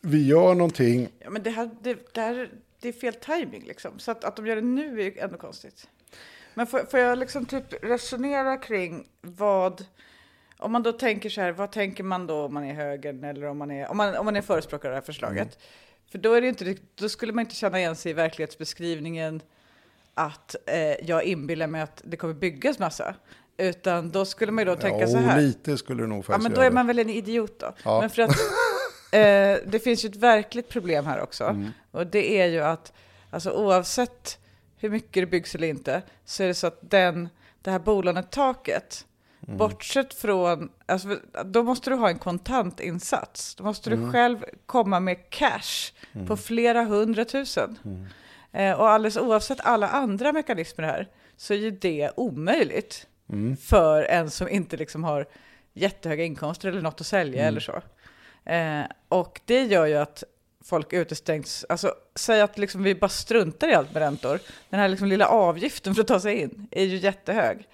vi 0.06 0.26
gör 0.26 0.54
någonting. 0.54 1.08
Ja, 1.18 1.30
men 1.30 1.42
det, 1.42 1.50
här, 1.50 1.70
det, 1.80 2.14
det, 2.14 2.20
här, 2.20 2.50
det 2.80 2.88
är 2.88 2.92
fel 2.92 3.14
timing 3.14 3.64
liksom. 3.66 3.98
Så 3.98 4.10
att, 4.10 4.24
att 4.24 4.36
de 4.36 4.46
gör 4.46 4.56
det 4.56 4.62
nu 4.62 5.02
är 5.02 5.24
ändå 5.24 5.38
konstigt. 5.38 5.88
Men 6.54 6.66
får, 6.66 6.78
får 6.78 7.00
jag 7.00 7.18
liksom 7.18 7.46
typ 7.46 7.64
resonera 7.82 8.56
kring 8.56 9.08
vad... 9.20 9.84
Om 10.58 10.72
man 10.72 10.82
då 10.82 10.92
tänker 10.92 11.30
så 11.30 11.40
här, 11.40 11.52
vad 11.52 11.72
tänker 11.72 12.04
man 12.04 12.26
då 12.26 12.44
om 12.44 12.54
man 12.54 12.64
är 12.64 12.74
högern 12.74 13.24
eller 13.24 13.46
om 13.46 13.58
man 13.58 13.70
är, 13.70 13.90
om 13.90 13.96
man, 13.96 14.16
om 14.16 14.24
man 14.24 14.36
är 14.36 14.42
förespråkare 14.42 14.90
av 14.90 14.92
det 14.92 15.00
här 15.00 15.06
förslaget? 15.06 15.42
Mm. 15.42 15.58
För 16.10 16.18
då, 16.18 16.32
är 16.32 16.40
det 16.40 16.48
inte, 16.48 16.76
då 16.94 17.08
skulle 17.08 17.32
man 17.32 17.42
inte 17.42 17.54
känna 17.54 17.78
igen 17.78 17.96
sig 17.96 18.10
i 18.10 18.14
verklighetsbeskrivningen 18.14 19.42
att 20.14 20.56
eh, 20.66 21.06
jag 21.08 21.24
inbillar 21.24 21.66
mig 21.66 21.80
att 21.80 22.02
det 22.04 22.16
kommer 22.16 22.34
byggas 22.34 22.78
massa. 22.78 23.14
Utan 23.56 24.10
då 24.10 24.24
skulle 24.24 24.52
man 24.52 24.64
ju 24.64 24.70
då 24.70 24.76
tänka 24.76 25.00
ja, 25.00 25.06
så 25.06 25.16
här. 25.16 25.40
lite 25.40 25.78
skulle 25.78 26.02
du 26.02 26.06
nog 26.06 26.18
Ja, 26.18 26.22
faktiskt 26.22 26.42
men 26.42 26.54
då 26.54 26.60
är 26.60 26.64
det. 26.64 26.74
man 26.74 26.86
väl 26.86 26.98
en 26.98 27.10
idiot 27.10 27.58
då. 27.58 27.74
Ja. 27.84 28.00
Men 28.00 28.10
för 28.10 28.22
att 28.22 28.30
eh, 29.12 29.58
det 29.66 29.82
finns 29.84 30.04
ju 30.04 30.08
ett 30.08 30.16
verkligt 30.16 30.68
problem 30.68 31.06
här 31.06 31.20
också. 31.20 31.44
Mm. 31.44 31.70
Och 31.90 32.06
det 32.06 32.40
är 32.40 32.46
ju 32.46 32.60
att 32.60 32.92
alltså, 33.30 33.50
oavsett 33.50 34.38
hur 34.78 34.90
mycket 34.90 35.22
det 35.22 35.26
byggs 35.26 35.54
eller 35.54 35.68
inte 35.68 36.02
så 36.24 36.42
är 36.42 36.46
det 36.46 36.54
så 36.54 36.66
att 36.66 36.78
den, 36.80 37.28
det 37.62 37.70
här 37.70 37.78
bolånetaket, 37.78 39.06
Mm. 39.46 39.58
bortsett 39.58 40.14
från, 40.14 40.68
alltså, 40.86 41.18
då 41.44 41.62
måste 41.62 41.90
du 41.90 41.96
ha 41.96 42.08
en 42.08 42.18
kontantinsats. 42.18 43.54
Då 43.54 43.64
måste 43.64 43.90
Mm. 43.90 44.04
du 44.06 44.12
själv 44.12 44.44
komma 44.66 45.00
med 45.00 45.30
cash 45.30 45.92
på 46.26 46.36
flera 46.36 46.82
hundratusen. 46.84 47.78
Mm. 47.84 48.06
Eh, 48.52 48.80
och 48.80 48.88
alldeles 48.88 49.16
oavsett 49.16 49.58
alla 49.60 49.88
andra 49.88 50.32
mekanismer 50.32 50.84
här 50.84 51.08
så 51.36 51.54
är 51.54 51.58
ju 51.58 51.70
det 51.70 52.10
omöjligt 52.16 53.06
Mm. 53.30 53.56
för 53.56 54.02
en 54.02 54.30
som 54.30 54.48
inte 54.48 54.76
liksom 54.76 55.04
har 55.04 55.26
jättehöga 55.74 56.24
inkomster 56.24 56.68
eller 56.68 56.82
något 56.82 57.00
att 57.00 57.06
sälja 57.06 57.40
Mm. 57.42 57.48
eller 57.48 57.60
så. 57.60 57.82
Eh, 58.46 58.82
och 59.08 59.40
det 59.44 59.62
gör 59.62 59.86
ju 59.86 59.94
att 59.94 60.24
folk 60.64 60.92
utestängs. 60.92 61.66
Alltså, 61.68 61.94
säg 62.14 62.40
att 62.40 62.58
liksom 62.58 62.82
vi 62.82 62.94
bara 62.94 63.08
struntar 63.08 63.68
i 63.68 63.74
allt 63.74 63.94
med 63.94 64.00
räntor. 64.02 64.40
Den 64.70 64.80
här 64.80 64.88
liksom 64.88 65.08
lilla 65.08 65.28
avgiften 65.28 65.94
för 65.94 66.02
att 66.02 66.08
ta 66.08 66.20
sig 66.20 66.40
in 66.40 66.68
är 66.70 66.84
ju 66.84 66.96
jättehög. 66.96 67.68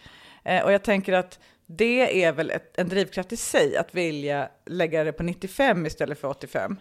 Eh, 0.45 0.65
och 0.65 0.73
jag 0.73 0.83
tänker 0.83 1.13
att 1.13 1.39
det 1.67 2.25
är 2.25 2.33
väl 2.33 2.51
ett, 2.51 2.79
en 2.79 2.89
drivkraft 2.89 3.33
i 3.33 3.37
sig 3.37 3.77
att 3.77 3.95
vilja 3.95 4.49
lägga 4.67 5.05
det 5.05 5.13
på 5.13 5.23
95 5.23 5.87
istället 5.87 6.19
för 6.19 6.29
85. 6.29 6.77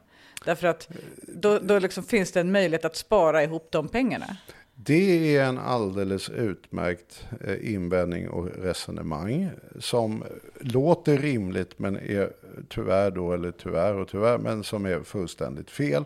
Därför 0.46 0.68
att 0.68 0.90
då, 1.28 1.60
då 1.60 1.80
liksom 1.80 2.04
finns 2.04 2.32
det 2.32 2.40
en 2.40 2.52
möjlighet 2.52 2.86
att 2.86 2.96
spara 2.96 3.44
ihop 3.44 3.68
de 3.72 3.88
pengarna. 3.88 4.38
Det 4.76 5.38
är 5.38 5.44
en 5.44 5.58
alldeles 5.58 6.30
utmärkt 6.30 7.26
eh, 7.42 7.74
invändning 7.74 8.30
och 8.30 8.48
resonemang 8.48 9.50
som 9.80 10.24
låter 10.60 11.18
rimligt 11.18 11.80
men 11.80 11.96
är 11.96 12.34
tyvärr 12.70 13.12
då, 13.12 13.34
eller 13.34 13.52
tyvärr 13.52 13.94
och 13.94 14.08
tyvärr, 14.08 14.38
men 14.38 14.64
som 14.64 14.86
är 14.86 15.00
fullständigt 15.04 15.70
fel. 15.70 16.06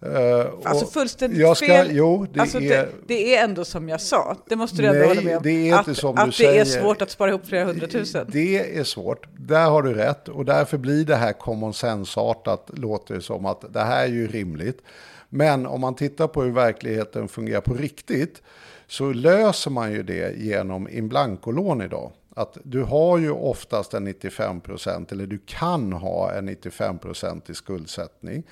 Eh, 0.00 0.46
Alltså 0.64 0.86
fullständigt 0.86 1.56
ska, 1.56 1.66
fel. 1.66 1.88
Jo, 1.90 2.26
det 2.32 2.40
alltså 2.40 2.58
är... 2.60 2.68
det, 2.68 2.88
det 3.06 3.36
är 3.36 3.44
ändå 3.44 3.64
som 3.64 3.88
jag 3.88 4.00
sa, 4.00 4.36
det 4.48 4.56
måste 4.56 4.82
du 4.82 4.86
ändå 4.88 4.98
Nej, 4.98 5.08
hålla 5.08 5.20
med 5.22 5.36
om. 5.36 5.42
det 5.42 5.50
är 5.50 5.78
inte 5.78 5.90
att 5.90 5.96
som 5.96 6.14
du 6.14 6.22
att 6.22 6.38
det 6.38 6.44
är 6.58 6.64
säger. 6.64 6.80
svårt 6.82 7.02
att 7.02 7.10
spara 7.10 7.30
ihop 7.30 7.46
flera 7.46 7.64
hundratusen. 7.64 8.26
Det 8.32 8.78
är 8.78 8.84
svårt. 8.84 9.26
Där 9.36 9.70
har 9.70 9.82
du 9.82 9.94
rätt. 9.94 10.28
Och 10.28 10.44
därför 10.44 10.78
blir 10.78 11.04
det 11.04 11.16
här 11.16 11.32
common 11.32 11.72
sense-artat, 11.74 12.70
låter 12.74 13.14
det 13.14 13.20
som 13.20 13.46
att 13.46 13.64
det 13.72 13.80
här 13.80 14.02
är 14.04 14.08
ju 14.08 14.26
rimligt. 14.26 14.82
Men 15.28 15.66
om 15.66 15.80
man 15.80 15.94
tittar 15.94 16.26
på 16.28 16.42
hur 16.42 16.50
verkligheten 16.52 17.28
fungerar 17.28 17.60
på 17.60 17.74
riktigt 17.74 18.42
så 18.86 19.12
löser 19.12 19.70
man 19.70 19.92
ju 19.92 20.02
det 20.02 20.36
genom 20.36 20.88
in 20.88 21.08
blanco-lån 21.08 21.82
idag. 21.82 22.10
Att 22.34 22.58
du 22.62 22.82
har 22.82 23.18
ju 23.18 23.30
oftast 23.30 23.94
en 23.94 24.08
95% 24.08 25.12
eller 25.12 25.26
du 25.26 25.38
kan 25.46 25.92
ha 25.92 26.32
en 26.32 26.48
95% 26.48 27.50
i 27.50 27.54
skuldsättning. 27.54 28.42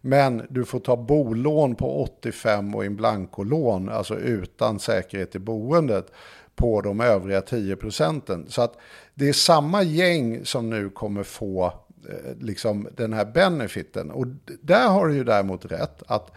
Men 0.00 0.46
du 0.50 0.64
får 0.64 0.80
ta 0.80 0.96
bolån 0.96 1.74
på 1.74 2.02
85 2.02 2.74
och 2.74 2.84
in 2.84 2.96
blanco-lån, 2.96 3.88
alltså 3.88 4.16
utan 4.16 4.78
säkerhet 4.78 5.34
i 5.34 5.38
boendet 5.38 6.12
på 6.54 6.80
de 6.80 7.00
övriga 7.00 7.40
10 7.40 7.76
procenten. 7.76 8.46
Så 8.48 8.62
att 8.62 8.76
det 9.14 9.28
är 9.28 9.32
samma 9.32 9.82
gäng 9.82 10.44
som 10.44 10.70
nu 10.70 10.90
kommer 10.90 11.22
få 11.22 11.66
eh, 12.08 12.36
liksom 12.40 12.88
den 12.96 13.12
här 13.12 13.24
benefiten. 13.24 14.10
Och 14.10 14.26
där 14.60 14.88
har 14.88 15.08
du 15.08 15.14
ju 15.14 15.24
däremot 15.24 15.64
rätt 15.64 16.02
att 16.06 16.32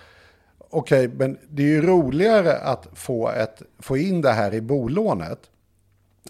okej, 0.70 1.08
men 1.08 1.38
det 1.50 1.64
är 1.64 1.68
ju 1.68 1.82
roligare 1.82 2.58
att 2.58 2.88
få, 2.94 3.30
ett, 3.30 3.62
få 3.80 3.98
in 3.98 4.22
det 4.22 4.32
här 4.32 4.54
i 4.54 4.62
bolånet. 4.62 5.40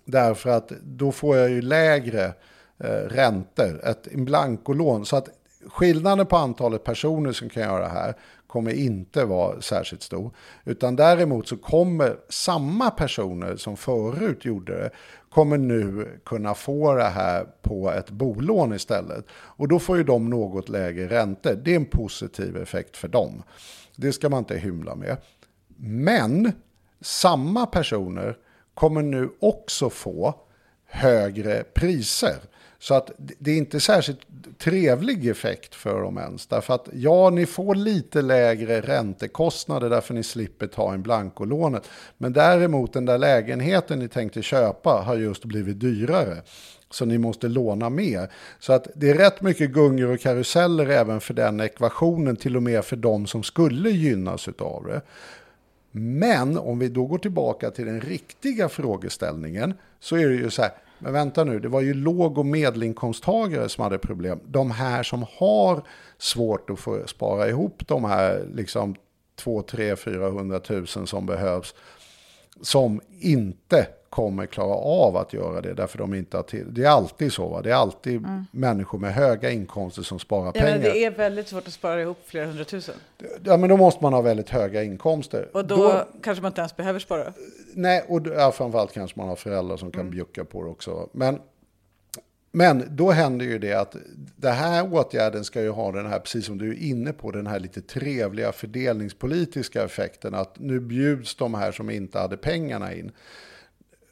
Därför 0.06 0.49
att 0.49 0.72
då 0.84 1.12
får 1.12 1.38
jag 1.38 1.49
ju 1.49 1.62
lägre 1.62 2.34
eh, 2.78 2.88
räntor, 2.89 3.82
ett 3.84 4.14
blankolån. 4.14 5.06
Så 5.06 5.16
att 5.16 5.30
skillnaden 5.68 6.26
på 6.26 6.38
antalet 6.38 6.84
personer 6.84 7.32
som 7.32 7.49
kan 7.49 7.64
göra 7.64 7.80
det 7.80 7.89
här 7.89 8.16
kommer 8.47 8.72
inte 8.72 9.26
vara 9.26 9.62
särskilt 9.62 10.01
stor. 10.01 10.32
Utan 10.66 10.95
däremot 10.95 11.47
så 11.47 11.58
kommer 11.58 12.18
samma 12.30 12.91
personer 12.91 13.56
som 13.56 13.78
förut 13.78 14.45
gjorde 14.45 14.78
det, 14.78 14.89
kommer 15.30 15.58
nu 15.58 16.08
kunna 16.26 16.53
få 16.53 16.95
det 16.95 17.03
här 17.03 17.45
på 17.62 17.91
ett 17.91 18.10
bolån 18.10 18.74
istället. 18.74 19.26
Och 19.32 19.68
då 19.68 19.80
får 19.80 19.97
ju 19.97 20.03
de 20.03 20.30
något 20.30 20.70
lägre 20.70 21.08
räntor. 21.08 21.53
Det 21.64 21.72
är 21.72 21.76
en 21.76 21.86
positiv 21.86 22.58
effekt 22.58 22.97
för 22.97 23.08
dem. 23.08 23.43
Det 23.95 24.14
ska 24.14 24.30
man 24.30 24.39
inte 24.39 24.58
hymla 24.58 24.95
med. 24.95 25.18
Men 25.78 26.51
samma 27.01 27.66
personer 27.66 28.38
kommer 28.76 29.01
nu 29.01 29.30
också 29.39 29.89
få 29.89 30.36
högre 30.86 31.63
priser. 31.63 32.36
Så 32.80 32.93
att 32.93 33.11
det 33.17 33.51
är 33.51 33.57
inte 33.57 33.80
särskilt 33.80 34.19
trevlig 34.59 35.28
effekt 35.28 35.76
för 35.76 36.01
dem 36.01 36.17
ens. 36.17 36.47
Därför 36.47 36.73
att 36.73 36.89
ja, 36.93 37.30
ni 37.30 37.45
får 37.45 37.76
lite 37.76 38.21
lägre 38.21 38.82
räntekostnader 38.82 39.89
därför 39.89 40.13
ni 40.13 40.23
slipper 40.23 40.67
ta 40.67 40.93
en 40.93 41.01
blankolånet. 41.01 41.89
Men 42.17 42.34
däremot 42.34 42.93
den 42.93 43.05
där 43.05 43.17
lägenheten 43.17 43.99
ni 43.99 44.07
tänkte 44.07 44.41
köpa 44.41 44.89
har 44.89 45.15
just 45.15 45.45
blivit 45.45 45.80
dyrare. 45.80 46.41
Så 46.89 47.05
ni 47.05 47.17
måste 47.17 47.47
låna 47.47 47.89
mer. 47.89 48.32
Så 48.59 48.73
att 48.73 48.88
det 48.95 49.09
är 49.09 49.15
rätt 49.15 49.41
mycket 49.41 49.71
gungor 49.71 50.11
och 50.11 50.19
karuseller 50.19 50.89
även 50.89 51.21
för 51.21 51.34
den 51.34 51.59
ekvationen. 51.59 52.36
Till 52.36 52.55
och 52.55 52.63
med 52.63 52.86
för 52.86 52.95
de 52.95 53.28
som 53.28 53.43
skulle 53.43 53.89
gynnas 53.89 54.47
av 54.59 54.86
det. 54.88 55.01
Men 55.97 56.57
om 56.57 56.79
vi 56.79 56.87
då 56.87 57.05
går 57.05 57.17
tillbaka 57.17 57.71
till 57.71 57.85
den 57.85 58.01
riktiga 58.01 58.69
frågeställningen 58.69 59.73
så 59.99 60.15
är 60.15 60.27
det 60.27 60.35
ju 60.35 60.49
så 60.49 60.61
här, 60.61 60.71
men 60.99 61.13
vänta 61.13 61.43
nu, 61.43 61.59
det 61.59 61.67
var 61.67 61.81
ju 61.81 61.93
låg 61.93 62.37
och 62.37 62.45
medelinkomsttagare 62.45 63.69
som 63.69 63.83
hade 63.83 63.97
problem. 63.97 64.39
De 64.47 64.71
här 64.71 65.03
som 65.03 65.25
har 65.37 65.83
svårt 66.17 66.69
att 66.69 66.79
få 66.79 67.07
spara 67.07 67.49
ihop 67.49 67.87
de 67.87 68.05
här 68.05 68.45
liksom 68.53 68.95
2, 69.35 69.61
3, 69.61 69.95
400 69.95 70.61
000 70.69 70.87
som 70.87 71.25
behövs, 71.25 71.75
som 72.61 73.01
inte 73.19 73.87
kommer 74.16 74.45
klara 74.45 74.76
av 74.76 75.18
att 75.18 75.34
göra 75.34 75.61
det 75.61 75.74
därför 75.74 75.97
de 75.97 76.13
inte 76.13 76.38
har 76.38 76.43
till. 76.43 76.74
Det 76.74 76.84
är 76.84 76.89
alltid 76.89 77.34
så, 77.34 77.47
va? 77.47 77.61
det 77.61 77.72
är 77.72 77.76
alltid 77.76 78.28
människor 78.51 78.99
med 78.99 79.13
höga 79.13 79.51
inkomster 79.51 80.01
som 80.01 80.20
sparar 80.20 80.45
Ja, 80.45 80.51
pengar. 80.51 80.72
men 80.72 80.82
det 80.82 81.05
är 81.05 81.11
väldigt 81.11 81.47
svårt 81.47 81.68
att 81.68 81.74
spara 81.74 82.01
ihop 82.01 82.18
flera 82.26 82.45
hundratusen. 82.45 82.95
Ja, 83.43 83.57
men 83.57 83.70
då 83.70 83.78
måste 83.78 84.03
man 84.03 84.13
ha 84.13 84.22
väldigt 84.22 84.49
höga 84.49 84.84
inkomster. 84.84 85.49
Och 85.53 85.66
då, 85.66 86.03
kanske 86.24 86.41
man 86.41 86.49
inte 86.49 86.61
ens 86.61 86.76
behöver 86.76 86.99
spara. 86.99 87.34
Nej, 87.74 88.05
och 88.07 88.28
ja, 88.28 88.51
framförallt 88.51 88.93
kanske 88.93 89.20
man 89.20 89.30
har 89.30 89.36
föräldrar 89.36 89.78
som 89.78 89.91
kan 89.91 90.09
bjucka 90.09 90.45
på 90.45 90.63
det 90.63 90.70
också. 90.70 91.09
Men, 91.11 91.39
men 92.51 92.84
då 92.89 93.11
händer 93.11 93.45
ju 93.45 93.59
det 93.59 93.74
att 93.74 93.95
den 94.36 94.53
här 94.53 94.93
åtgärden 94.93 95.43
ska 95.43 95.61
ju 95.61 95.70
ha 95.70 95.91
den 95.91 96.05
här, 96.05 96.20
precis 96.20 96.45
som 96.45 96.57
du 96.57 96.72
är 96.72 96.84
inne 96.84 97.13
på, 97.13 97.32
den 97.32 97.47
här 97.47 97.59
lite 97.59 97.82
trevliga 97.82 98.51
fördelningspolitiska 98.51 99.84
effekten. 99.84 100.34
Att 100.34 100.59
nu 100.59 100.80
bjuds 100.80 101.36
de 101.36 101.53
här 101.53 101.72
som 101.72 101.89
inte 101.89 102.20
hade 102.20 102.38
pengarna 102.38 102.93
in. 102.93 103.11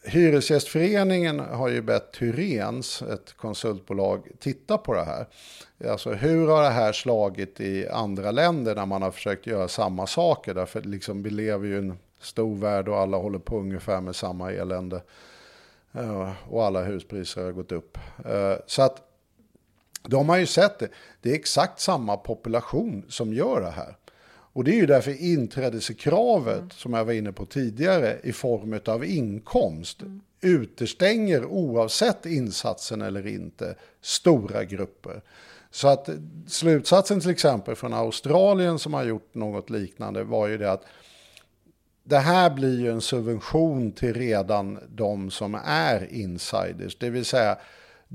Hyresgästföreningen 0.06 1.39
har 1.39 1.70
ju 1.70 1.82
bett 1.82 2.18
Hyrens, 2.18 3.01
ett 3.01 3.34
konsultbolag, 3.38 4.28
titta 4.39 4.78
på 4.78 4.93
det 4.93 5.04
här. 5.04 5.28
Alltså 5.89 6.14
hur 6.14 6.47
har 6.47 6.64
det 6.64 6.70
här 6.70 6.93
slagit 6.93 7.62
i 7.62 7.88
andra 7.88 8.32
länder 8.32 8.76
när 8.76 8.86
man 8.86 9.01
har 9.01 9.12
försökt 9.12 9.47
göra 9.47 9.68
samma 9.68 10.08
saker? 10.08 10.54
Därför 10.54 10.82
liksom, 10.82 11.24
vi 11.24 11.30
lever 11.30 11.68
ju 11.68 11.76
i 11.76 11.78
en 11.78 11.97
stor 12.20 12.56
värld 12.56 12.88
och 12.88 12.97
alla 12.97 13.18
håller 13.18 13.39
på 13.39 13.60
ungefär 13.60 14.01
med 14.01 14.16
samma 14.16 14.51
elände. 14.51 15.01
Eh, 15.93 16.32
och 16.49 16.66
alla 16.66 16.84
huspriser 16.84 17.43
har 17.43 17.51
gått 17.51 17.72
upp. 17.72 17.97
Eh, 18.26 18.56
så 18.68 18.82
att 18.82 19.01
de 20.04 20.30
har 20.30 20.38
ju 20.38 20.45
sett 20.45 20.80
det. 20.80 20.89
Det 21.22 21.32
är 21.32 21.36
exakt 21.36 21.80
samma 21.80 22.18
population 22.18 23.06
som 23.10 23.34
gör 23.34 23.62
det 23.62 23.72
här. 23.72 23.95
Och 24.54 24.64
det 24.64 24.72
är 24.72 24.76
ju 24.76 24.86
därför 24.86 25.22
inträdeskravet, 25.22 26.74
som 26.74 26.93
jag 26.93 27.06
var 27.06 27.14
inne 27.14 27.32
på 27.32 27.45
tidigare, 27.45 28.20
i 28.24 28.34
form 28.34 28.80
av 28.86 29.06
inkomst, 29.06 30.04
utestänger 30.41 31.45
oavsett 31.45 32.26
insatsen 32.26 33.01
eller 33.01 33.28
inte 33.28 33.76
stora 34.01 34.64
grupper. 34.64 35.22
Så 35.72 35.88
att 35.88 36.10
slutsatsen 36.47 37.20
till 37.20 37.30
exempel 37.30 37.76
från 37.76 37.93
Australien 37.93 38.80
som 38.80 38.93
har 38.93 39.04
gjort 39.04 39.36
något 39.36 39.70
liknande 39.70 40.24
var 40.24 40.47
ju 40.47 40.58
det 40.58 40.72
att 40.72 40.86
det 42.04 42.20
här 42.20 42.49
blir 42.49 42.80
ju 42.80 42.91
en 42.91 43.01
subvention 43.01 43.91
till 43.91 44.14
redan 44.14 44.80
de 44.89 45.32
som 45.32 45.56
är 45.66 46.14
insiders, 46.14 46.97
det 46.99 47.10
vill 47.10 47.26
säga 47.26 47.58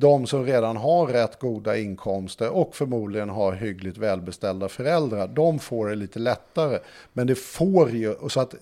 de 0.01 0.27
som 0.27 0.45
redan 0.45 0.77
har 0.77 1.07
rätt 1.07 1.39
goda 1.39 1.77
inkomster 1.77 2.49
och 2.49 2.77
förmodligen 2.77 3.29
har 3.29 3.53
hyggligt 3.53 3.99
välbeställda 3.99 4.69
föräldrar, 4.69 5.29
de 5.29 5.59
får 5.59 5.89
det 5.89 5.95
lite 5.95 6.19
lättare. 6.19 6.79
Men 7.13 7.27
det 7.27 7.35
får 7.35 7.91
ju, 7.91 8.29
så 8.29 8.41
att 8.41 8.55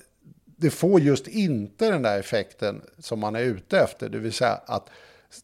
det 0.44 0.70
får 0.70 1.00
just 1.00 1.26
inte 1.26 1.90
den 1.90 2.02
där 2.02 2.18
effekten 2.18 2.82
som 2.98 3.20
man 3.20 3.36
är 3.36 3.40
ute 3.40 3.78
efter, 3.78 4.08
det 4.08 4.18
vill 4.18 4.32
säga 4.32 4.60
att 4.66 4.90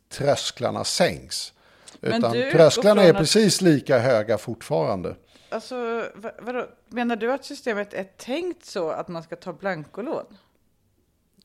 trösklarna 0.08 0.84
sänks. 0.84 1.52
Men 2.00 2.12
Utan 2.12 2.32
du 2.32 2.50
trösklarna 2.50 3.02
är 3.02 3.12
precis 3.12 3.60
lika 3.60 3.98
höga 3.98 4.38
fortfarande. 4.38 5.16
Alltså, 5.48 6.06
vad, 6.14 6.32
vadå? 6.40 6.66
Menar 6.88 7.16
du 7.16 7.32
att 7.32 7.44
systemet 7.44 7.94
är 7.94 8.04
tänkt 8.04 8.64
så 8.64 8.90
att 8.90 9.08
man 9.08 9.22
ska 9.22 9.36
ta 9.36 9.52
blankolån? 9.52 10.26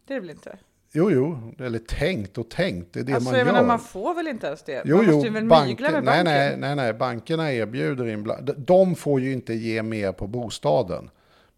Det 0.06 0.14
är 0.14 0.16
det 0.16 0.22
väl 0.22 0.30
inte? 0.30 0.58
Jo, 0.98 1.12
jo, 1.12 1.54
eller 1.60 1.80
tänkt 1.80 2.38
och 2.38 2.50
tänkt, 2.50 2.94
det 2.94 3.00
är 3.00 3.04
det 3.04 3.14
alltså, 3.14 3.30
man 3.30 3.40
gör. 3.40 3.46
menar, 3.46 3.64
man 3.64 3.80
får 3.80 4.14
väl 4.16 4.28
inte 4.28 4.48
ens 4.48 4.64
det? 4.64 4.82
Jo, 4.86 4.96
man 4.98 5.06
jo, 5.06 5.12
måste 5.14 5.28
ju 5.28 5.34
väl 5.34 5.46
banker- 5.46 5.68
mygla 5.68 5.92
med 5.92 6.04
banken? 6.04 6.26
nej, 6.26 6.58
nej, 6.58 6.76
nej, 6.76 6.94
bankerna 6.94 7.54
erbjuder 7.54 8.08
inbland. 8.08 8.52
De 8.58 8.96
får 8.96 9.22
ju 9.22 9.34
inte 9.34 9.54
ge 9.54 9.84
mer 9.84 10.12
på 10.12 10.28
bostaden. 10.28 11.10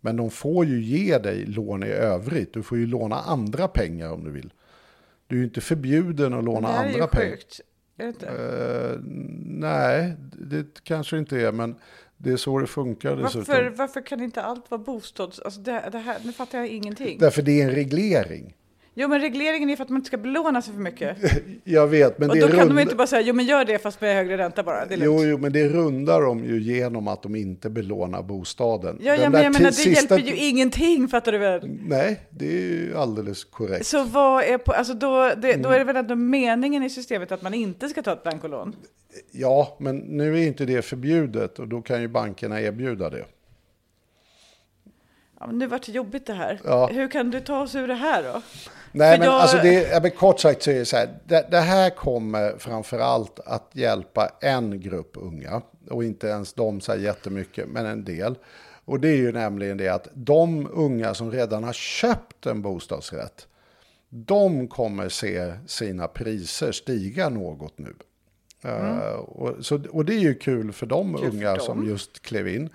Men 0.01 0.17
de 0.17 0.29
får 0.31 0.65
ju 0.65 0.81
ge 0.81 1.17
dig 1.17 1.45
lån 1.45 1.83
i 1.83 1.87
övrigt. 1.87 2.53
Du 2.53 2.63
får 2.63 2.77
ju 2.77 2.85
låna 2.85 3.15
andra 3.15 3.67
pengar 3.67 4.11
om 4.13 4.23
du 4.23 4.31
vill. 4.31 4.53
Du 5.27 5.35
är 5.35 5.39
ju 5.39 5.45
inte 5.45 5.61
förbjuden 5.61 6.33
att 6.33 6.39
det 6.39 6.45
låna 6.45 6.67
här 6.67 6.83
är 6.83 6.87
andra 6.87 6.99
ju 6.99 7.07
pengar. 7.07 7.29
sjukt. 7.31 7.61
Är 7.97 8.03
det 8.03 8.09
inte? 8.09 8.27
Eh, 8.27 8.99
nej, 9.45 10.15
det 10.49 10.65
kanske 10.83 11.17
inte 11.17 11.41
är, 11.41 11.51
men 11.51 11.75
det 12.17 12.31
är 12.31 12.37
så 12.37 12.59
det 12.59 12.67
funkar 12.67 13.15
dessutom. 13.15 13.43
varför, 13.47 13.69
varför 13.69 14.01
kan 14.05 14.21
inte 14.23 14.41
allt 14.41 14.71
vara 14.71 14.81
bostads... 14.81 15.39
Alltså 15.39 15.59
det, 15.59 15.89
det 15.91 15.97
här, 15.99 16.17
nu 16.23 16.31
fattar 16.31 16.57
jag 16.57 16.67
ingenting. 16.67 17.17
Därför 17.19 17.41
det 17.41 17.61
är 17.61 17.65
en 17.65 17.71
reglering. 17.75 18.55
Jo, 19.01 19.07
men 19.07 19.21
regleringen 19.21 19.69
är 19.69 19.75
för 19.75 19.83
att 19.83 19.89
man 19.89 19.97
inte 19.97 20.07
ska 20.07 20.17
belåna 20.17 20.61
sig 20.61 20.73
för 20.73 20.81
mycket. 20.81 21.17
Jag 21.63 21.87
vet, 21.87 22.19
men 22.19 22.29
Och 22.29 22.35
det 22.35 22.41
då 22.41 22.47
är 22.47 22.51
kan 22.51 22.67
de 22.67 22.79
inte 22.79 22.95
bara 22.95 23.07
säga, 23.07 23.21
jo 23.21 23.33
men 23.33 23.45
gör 23.45 23.65
det 23.65 23.79
fast 23.79 24.01
med 24.01 24.15
högre 24.15 24.37
ränta 24.37 24.63
bara. 24.63 24.85
Det 24.85 24.93
är 24.93 24.97
Jo, 24.97 25.23
jo, 25.23 25.37
men 25.37 25.51
det 25.53 25.69
rundar 25.69 26.21
de 26.21 26.45
ju 26.45 26.61
genom 26.61 27.07
att 27.07 27.23
de 27.23 27.35
inte 27.35 27.69
belånar 27.69 28.21
bostaden. 28.23 28.97
Ja, 29.01 29.15
ja, 29.15 29.29
men 29.29 29.43
jag 29.43 29.53
menar, 29.53 29.65
det 29.65 29.75
sista- 29.75 30.15
hjälper 30.15 30.31
ju 30.31 30.35
ingenting, 30.35 31.07
fattar 31.07 31.31
du 31.31 31.37
väl? 31.37 31.77
Nej, 31.87 32.19
det 32.29 32.45
är 32.47 32.61
ju 32.61 32.97
alldeles 32.97 33.43
korrekt. 33.43 33.85
Så 33.85 34.03
vad 34.03 34.43
är 34.43 34.57
på, 34.57 34.71
alltså 34.71 34.93
då, 34.93 35.31
det, 35.37 35.53
då 35.53 35.69
är 35.69 35.79
det 35.79 35.85
väl 35.85 35.95
ändå 35.95 36.15
meningen 36.15 36.83
i 36.83 36.89
systemet 36.89 37.31
att 37.31 37.41
man 37.41 37.53
inte 37.53 37.89
ska 37.89 38.01
ta 38.01 38.13
ett 38.13 38.23
bankolån? 38.23 38.75
Ja, 39.31 39.77
men 39.79 39.97
nu 39.97 40.37
är 40.39 40.47
inte 40.47 40.65
det 40.65 40.81
förbjudet 40.81 41.59
och 41.59 41.67
då 41.67 41.81
kan 41.81 42.01
ju 42.01 42.07
bankerna 42.07 42.61
erbjuda 42.61 43.09
det. 43.09 43.25
Ja, 45.39 45.51
nu 45.51 45.67
vart 45.67 45.85
det 45.85 45.91
jobbigt 45.91 46.25
det 46.25 46.33
här. 46.33 46.59
Ja. 46.63 46.89
Hur 46.93 47.07
kan 47.07 47.31
du 47.31 47.39
ta 47.39 47.61
oss 47.61 47.75
ur 47.75 47.87
det 47.87 47.93
här 47.93 48.23
då? 48.23 48.41
Nej, 48.91 49.11
För 49.11 49.19
men 49.19 49.27
jag- 49.27 49.41
alltså 49.41 49.57
det, 49.57 50.01
men 50.01 50.11
kort 50.11 50.39
sagt 50.39 50.63
så 50.63 50.71
är 50.71 50.75
det 50.75 50.85
så 50.85 50.97
här. 50.97 51.09
Det, 51.25 51.47
det 51.51 51.59
här 51.59 51.89
kommer 51.89 52.55
framför 52.57 52.99
allt 52.99 53.39
att 53.45 53.69
hjälpa 53.73 54.29
en 54.41 54.79
grupp 54.81 55.11
unga 55.13 55.61
och 55.89 56.03
inte 56.03 56.27
ens 56.27 56.53
de 56.53 56.81
så 56.81 56.91
här 56.91 56.99
jättemycket, 56.99 57.67
men 57.69 57.85
en 57.85 58.03
del. 58.03 58.35
Och 58.85 58.99
det 58.99 59.09
är 59.09 59.15
ju 59.17 59.31
nämligen 59.31 59.77
det 59.77 59.89
att 59.89 60.07
de 60.13 60.69
unga 60.73 61.13
som 61.13 61.31
redan 61.31 61.63
har 61.63 61.73
köpt 61.73 62.45
en 62.45 62.61
bostadsrätt, 62.61 63.47
de 64.09 64.67
kommer 64.67 65.09
se 65.09 65.53
sina 65.67 66.07
priser 66.07 66.71
stiga 66.71 67.29
något 67.29 67.73
nu. 67.77 67.93
Eh, 68.63 69.13
och, 69.15 69.65
så, 69.65 69.79
och 69.91 70.05
det 70.05 70.13
är 70.13 70.19
ju 70.19 70.35
kul 70.35 70.71
för 70.71 70.85
de 70.85 71.13
Kul 71.13 71.21
för 71.31 71.37
unga 71.37 71.55
dem. 71.55 71.65
som 71.65 71.87
just 71.87 72.21
klev 72.21 72.47
in. 72.47 72.69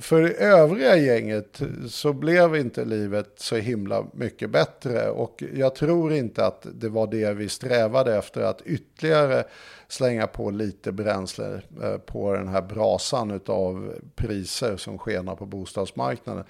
För 0.00 0.22
det 0.22 0.32
övriga 0.32 0.96
gänget 0.96 1.60
så 1.88 2.12
blev 2.12 2.56
inte 2.56 2.84
livet 2.84 3.32
så 3.36 3.56
himla 3.56 4.06
mycket 4.12 4.50
bättre 4.50 5.10
och 5.10 5.42
jag 5.54 5.74
tror 5.74 6.12
inte 6.12 6.46
att 6.46 6.66
det 6.74 6.88
var 6.88 7.06
det 7.06 7.32
vi 7.32 7.48
strävade 7.48 8.16
efter 8.16 8.40
att 8.40 8.62
ytterligare 8.62 9.44
slänga 9.88 10.26
på 10.26 10.50
lite 10.50 10.92
bränsle 10.92 11.60
eh, 11.82 11.96
på 11.96 12.32
den 12.32 12.48
här 12.48 12.62
brasan 12.62 13.40
av 13.46 13.94
priser 14.16 14.76
som 14.76 14.98
skenar 14.98 15.36
på 15.36 15.46
bostadsmarknaden. 15.46 16.44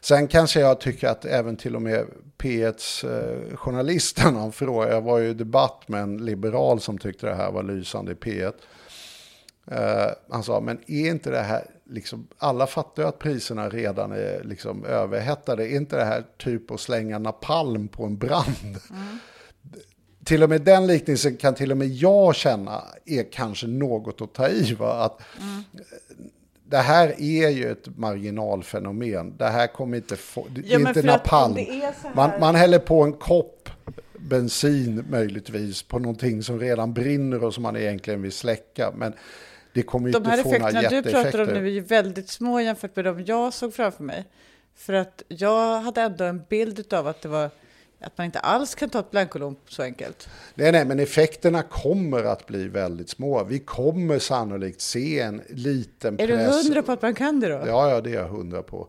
Sen 0.00 0.28
kanske 0.28 0.60
jag 0.60 0.80
tycker 0.80 1.08
att 1.08 1.24
även 1.24 1.56
till 1.56 1.76
och 1.76 1.82
med 1.82 2.06
P1s 2.38 3.06
eh, 3.06 3.56
journalisten 3.56 4.36
han 4.36 4.52
frågade, 4.52 4.94
jag 4.94 5.02
var 5.02 5.18
ju 5.18 5.28
i 5.28 5.34
debatt 5.34 5.88
med 5.88 6.02
en 6.02 6.24
liberal 6.24 6.80
som 6.80 6.98
tyckte 6.98 7.26
det 7.26 7.34
här 7.34 7.52
var 7.52 7.62
lysande 7.62 8.12
i 8.12 8.14
P1. 8.14 8.52
Eh, 9.70 10.12
han 10.30 10.42
sa, 10.42 10.60
men 10.60 10.78
är 10.86 11.10
inte 11.10 11.30
det 11.30 11.42
här, 11.42 11.66
liksom, 11.90 12.26
alla 12.38 12.66
fattar 12.66 13.02
ju 13.02 13.08
att 13.08 13.18
priserna 13.18 13.68
redan 13.68 14.12
är 14.12 14.44
liksom 14.44 14.84
överhettade. 14.84 15.66
Är 15.68 15.76
inte 15.76 15.96
det 15.96 16.04
här 16.04 16.24
typ 16.38 16.70
att 16.70 16.80
slänga 16.80 17.18
napalm 17.18 17.88
på 17.88 18.04
en 18.04 18.16
brand? 18.18 18.76
Till 20.24 20.42
och 20.42 20.48
med 20.48 20.62
den 20.62 20.86
liknelsen 20.86 21.36
kan 21.36 21.54
till 21.54 21.70
och 21.70 21.76
med 21.76 21.88
jag 21.88 22.34
känna 22.34 22.82
är 23.04 23.32
kanske 23.32 23.66
något 23.66 24.20
att 24.20 24.32
ta 24.34 24.48
i. 24.48 24.74
Va? 24.74 24.92
Att, 25.04 25.20
Det 26.68 26.76
här 26.78 27.08
är 27.20 27.48
ju 27.48 27.70
ett 27.72 27.96
marginalfenomen. 27.98 29.34
Det 29.36 29.46
här 29.48 29.66
kommer 29.66 29.96
inte 29.96 30.16
få, 30.16 30.46
det 30.50 30.60
Ja, 30.66 30.78
är 30.78 30.88
inte 30.88 31.02
napalm. 31.02 31.54
det 31.54 31.68
är 31.70 31.80
här- 32.02 32.14
Man, 32.14 32.30
man 32.40 32.54
häller 32.54 32.78
på 32.78 33.02
en 33.02 33.12
kopp 33.12 33.68
bensin 34.18 35.04
möjligtvis 35.10 35.82
på 35.82 35.98
någonting 35.98 36.42
som 36.42 36.60
redan 36.60 36.94
brinner 36.94 37.44
och 37.44 37.54
som 37.54 37.62
man 37.62 37.76
egentligen 37.76 38.22
vill 38.22 38.32
släcka. 38.32 38.92
Men 38.96 39.12
det 39.76 39.82
kommer 39.82 40.08
ju 40.08 40.12
De 40.12 40.16
inte 40.18 40.30
här 40.30 40.42
få 40.42 40.50
några 40.50 40.68
effekterna 40.68 41.02
du 41.02 41.10
pratar 41.10 41.40
om 41.40 41.48
nu 41.48 41.66
är 41.66 41.70
ju 41.70 41.80
väldigt 41.80 42.28
små 42.28 42.60
jämfört 42.60 42.96
med 42.96 43.04
de 43.04 43.24
jag 43.24 43.52
såg 43.52 43.74
framför 43.74 44.04
mig. 44.04 44.24
För 44.74 44.92
att 44.92 45.22
jag 45.28 45.80
hade 45.80 46.00
ändå 46.00 46.24
en 46.24 46.42
bild 46.48 46.94
av 46.94 47.08
att 47.08 47.22
det 47.22 47.28
var 47.28 47.50
att 48.00 48.18
man 48.18 48.24
inte 48.24 48.38
alls 48.38 48.74
kan 48.74 48.90
ta 48.90 49.00
ett 49.00 49.10
blankolån 49.10 49.56
så 49.68 49.82
enkelt. 49.82 50.28
Nej, 50.54 50.72
nej, 50.72 50.84
men 50.84 51.00
effekterna 51.00 51.62
kommer 51.62 52.24
att 52.24 52.46
bli 52.46 52.68
väldigt 52.68 53.08
små. 53.08 53.44
Vi 53.44 53.58
kommer 53.58 54.18
sannolikt 54.18 54.80
se 54.80 55.20
en 55.20 55.42
liten 55.48 56.20
Är 56.20 56.26
press. 56.26 56.62
du 56.62 56.68
hundra 56.68 56.82
på 56.82 56.92
att 56.92 57.02
man 57.02 57.14
kan 57.14 57.40
det 57.40 57.48
då? 57.48 57.64
Ja, 57.66 57.90
ja, 57.90 58.00
det 58.00 58.10
är 58.10 58.14
jag 58.14 58.28
hundra 58.28 58.62
på. 58.62 58.88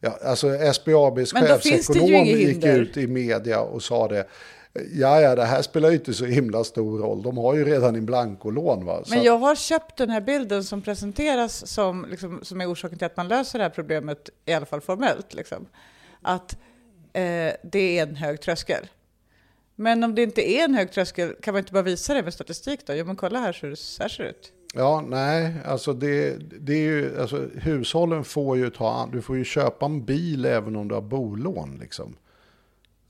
Ja, 0.00 0.18
alltså 0.24 0.72
SBABs 0.72 1.32
chefsekonom 1.32 2.24
gick 2.24 2.64
ut 2.64 2.96
i 2.96 3.06
media 3.06 3.60
och 3.60 3.82
sa 3.82 4.08
det. 4.08 4.28
Ja, 4.72 5.20
ja, 5.20 5.34
det 5.34 5.44
här 5.44 5.62
spelar 5.62 5.88
ju 5.88 5.94
inte 5.94 6.14
så 6.14 6.24
himla 6.24 6.64
stor 6.64 6.98
roll. 6.98 7.22
De 7.22 7.38
har 7.38 7.54
ju 7.54 7.64
redan 7.64 7.96
en 7.96 8.06
blankolån. 8.06 8.84
Va? 8.84 9.04
Så 9.04 9.14
Men 9.14 9.24
jag 9.24 9.38
har 9.38 9.54
köpt 9.54 9.96
den 9.96 10.10
här 10.10 10.20
bilden 10.20 10.64
som 10.64 10.82
presenteras 10.82 11.66
som, 11.66 12.06
liksom, 12.10 12.40
som 12.42 12.60
är 12.60 12.72
orsaken 12.72 12.98
till 12.98 13.06
att 13.06 13.16
man 13.16 13.28
löser 13.28 13.58
det 13.58 13.64
här 13.64 13.70
problemet, 13.70 14.30
i 14.44 14.52
alla 14.52 14.66
fall 14.66 14.80
formellt. 14.80 15.34
Liksom. 15.34 15.66
Att 16.22 16.52
eh, 17.12 17.52
det 17.62 17.98
är 17.98 18.02
en 18.02 18.16
hög 18.16 18.40
tröskel. 18.40 18.86
Men 19.74 20.04
om 20.04 20.14
det 20.14 20.22
inte 20.22 20.50
är 20.50 20.64
en 20.64 20.74
hög 20.74 20.92
tröskel, 20.92 21.34
kan 21.42 21.54
man 21.54 21.58
inte 21.58 21.72
bara 21.72 21.82
visa 21.82 22.14
det 22.14 22.22
med 22.22 22.34
statistik 22.34 22.86
då? 22.86 22.94
Jo, 22.94 23.04
men 23.04 23.16
kolla 23.16 23.38
här, 23.38 23.52
så 23.52 23.76
så 23.76 24.02
här 24.02 24.08
ser 24.08 24.24
det 24.24 24.30
ut. 24.30 24.52
Ja, 24.74 25.04
nej, 25.08 25.54
alltså 25.64 25.92
det, 25.92 26.36
det 26.60 26.72
är 26.72 26.80
ju, 26.80 27.20
alltså 27.20 27.48
hushållen 27.54 28.24
får 28.24 28.56
ju 28.56 28.70
ta, 28.70 29.08
du 29.12 29.22
får 29.22 29.36
ju 29.36 29.44
köpa 29.44 29.86
en 29.86 30.04
bil 30.04 30.44
även 30.44 30.76
om 30.76 30.88
du 30.88 30.94
har 30.94 31.02
bolån 31.02 31.78
liksom. 31.80 32.16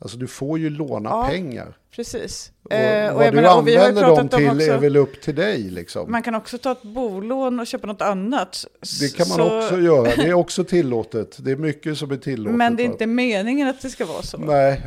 Alltså 0.01 0.19
du 0.19 0.27
får 0.27 0.59
ju 0.59 0.71
låna 0.71 1.11
Ja. 1.11 1.27
pengar. 1.31 1.77
Precis. 1.97 2.53
Och 2.63 2.73
Eh, 2.73 3.15
vad 3.15 3.27
jag 3.27 3.33
du 3.33 3.37
menar, 3.37 3.49
och 3.53 3.59
använder 3.59 4.03
dem 4.03 4.29
till 4.29 4.47
är 4.47 4.53
också- 4.55 4.77
väl 4.77 4.97
upp 4.97 5.21
till 5.23 5.35
dig 5.35 5.59
liksom. 5.63 6.11
Man 6.13 6.23
kan 6.23 6.35
också 6.35 6.59
ta 6.59 6.73
ett 6.73 6.83
bolån 6.83 7.61
och 7.61 7.67
köpa 7.67 7.87
något 7.87 8.03
annat. 8.03 8.65
det 9.01 9.17
kan 9.17 9.29
man 9.29 9.37
Så- 9.37 9.59
också 9.59 9.81
göra, 9.81 10.03
det 10.17 10.29
är 10.29 10.33
också 10.35 10.65
tillåtet. 10.65 11.37
Det 11.45 11.51
är 11.51 11.57
mycket 11.57 11.99
som 11.99 12.11
är 12.11 12.17
tillåtet. 12.17 12.57
Men 12.59 12.77
det 12.77 12.83
är 12.83 12.85
inte 12.85 13.07
meningen 13.07 13.69
att 13.69 13.83
det 13.83 13.91
ska 13.91 14.07
vara 14.07 14.23
så. 14.23 14.39
Nej, 14.39 14.83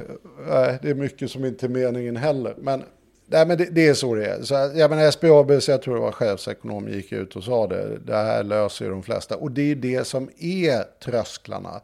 nej, 0.49 0.79
det 0.81 0.89
är 0.89 0.95
mycket 0.95 1.31
som 1.31 1.45
inte 1.45 1.65
är 1.65 1.69
meningen 1.69 2.15
heller. 2.17 2.55
Men, 2.57 2.83
nej, 3.27 3.47
men 3.47 3.57
det, 3.57 3.65
det 3.65 3.87
är 3.87 3.93
så 3.93 4.15
det 4.15 4.25
är. 4.25 4.41
Så, 4.43 4.53
jag 4.53 4.89
menar, 4.89 5.11
SBAB, 5.11 5.61
så 5.61 5.71
jag 5.71 5.81
tror 5.81 5.95
det 5.95 6.01
var 6.01 6.11
chefsekonom, 6.11 6.89
gick 6.89 7.11
ut 7.11 7.35
och 7.35 7.43
sa 7.43 7.67
det. 7.67 7.97
Det 8.05 8.15
här 8.15 8.43
löser 8.43 8.85
ju 8.85 8.91
de 8.91 9.03
flesta. 9.03 9.35
Och 9.35 9.51
det 9.51 9.71
är 9.71 9.75
det 9.75 10.07
som 10.07 10.29
är 10.39 10.83
trösklarna. 11.05 11.81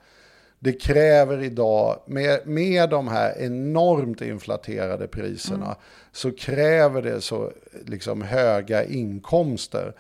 Det 0.59 0.73
kräver 0.73 1.43
idag, 1.43 1.99
med, 2.05 2.47
med 2.47 2.89
de 2.89 3.07
här 3.07 3.37
enormt 3.41 4.21
inflaterade 4.21 5.07
priserna, 5.07 5.75
så 6.11 6.31
kräver 6.31 7.01
det 7.01 7.21
så 7.21 7.51
liksom, 7.85 8.21
höga 8.21 8.85
inkomster. 8.85 9.93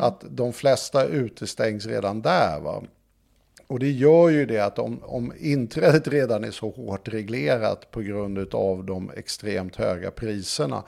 Att 0.00 0.24
de 0.30 0.52
flesta 0.52 1.04
utestängs 1.04 1.86
redan 1.86 2.22
där. 2.22 2.60
Va? 2.60 2.82
Och 3.66 3.78
det 3.78 3.90
gör 3.90 4.28
ju 4.28 4.46
det 4.46 4.60
att 4.60 4.78
om, 4.78 5.00
om 5.02 5.32
inträdet 5.38 6.08
redan 6.08 6.44
är 6.44 6.50
så 6.50 6.70
hårt 6.70 7.08
reglerat 7.08 7.90
på 7.90 8.00
grund 8.00 8.54
av 8.54 8.84
de 8.84 9.10
extremt 9.16 9.76
höga 9.76 10.10
priserna, 10.10 10.82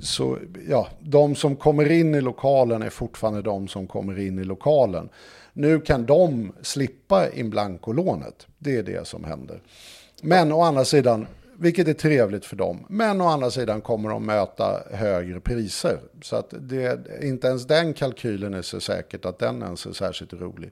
så 0.00 0.38
ja, 0.68 0.88
de 1.00 1.34
som 1.34 1.56
kommer 1.56 1.90
in 1.90 2.14
i 2.14 2.20
lokalen 2.20 2.82
är 2.82 2.90
fortfarande 2.90 3.42
de 3.42 3.68
som 3.68 3.86
kommer 3.86 4.18
in 4.18 4.38
i 4.38 4.44
lokalen. 4.44 5.08
Nu 5.58 5.80
kan 5.80 6.06
de 6.06 6.52
slippa 6.62 7.30
in 7.30 7.50
blankolånet. 7.50 8.46
Det 8.58 8.76
är 8.76 8.82
det 8.82 9.06
som 9.06 9.24
händer. 9.24 9.62
Men 10.22 10.52
å 10.52 10.62
andra 10.62 10.84
sidan, 10.84 11.26
vilket 11.58 11.88
är 11.88 11.92
trevligt 11.94 12.44
för 12.44 12.56
dem, 12.56 12.86
men 12.88 13.20
å 13.20 13.24
andra 13.26 13.50
sidan 13.50 13.80
kommer 13.80 14.08
de 14.08 14.26
möta 14.26 14.82
högre 14.90 15.40
priser. 15.40 15.98
Så 16.22 16.36
att 16.36 16.54
det, 16.60 16.98
inte 17.22 17.46
ens 17.46 17.66
den 17.66 17.94
kalkylen 17.94 18.54
är 18.54 18.62
så 18.62 18.80
säkert 18.80 19.24
att 19.24 19.38
den 19.38 19.62
ens 19.62 19.86
är 19.86 19.92
särskilt 19.92 20.32
rolig. 20.32 20.70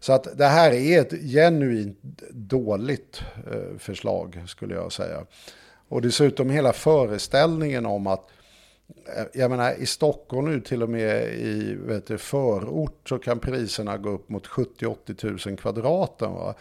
Så 0.00 0.12
att 0.12 0.38
det 0.38 0.46
här 0.46 0.72
är 0.72 1.00
ett 1.00 1.12
genuint 1.32 1.98
dåligt 2.30 3.22
eh, 3.52 3.78
förslag 3.78 4.42
skulle 4.46 4.74
jag 4.74 4.92
säga. 4.92 5.26
Och 5.88 6.02
dessutom 6.02 6.50
hela 6.50 6.72
föreställningen 6.72 7.86
om 7.86 8.06
att 8.06 8.20
eh, 8.20 8.39
Eh, 9.16 9.24
jag 9.32 9.50
menar 9.50 9.74
i 9.74 9.86
Stockholm 9.86 10.50
nu 10.50 10.60
till 10.60 10.82
och 10.82 10.88
med 10.88 11.34
i 11.34 11.74
vet 11.74 12.06
du, 12.06 12.18
förort 12.18 13.08
så 13.08 13.18
kan 13.18 13.38
priserna 13.38 13.96
gå 13.96 14.10
upp 14.10 14.28
mot 14.28 14.46
70-80 14.46 15.48
000 15.48 15.56
kvadraten. 15.56 16.32
Va? 16.32 16.54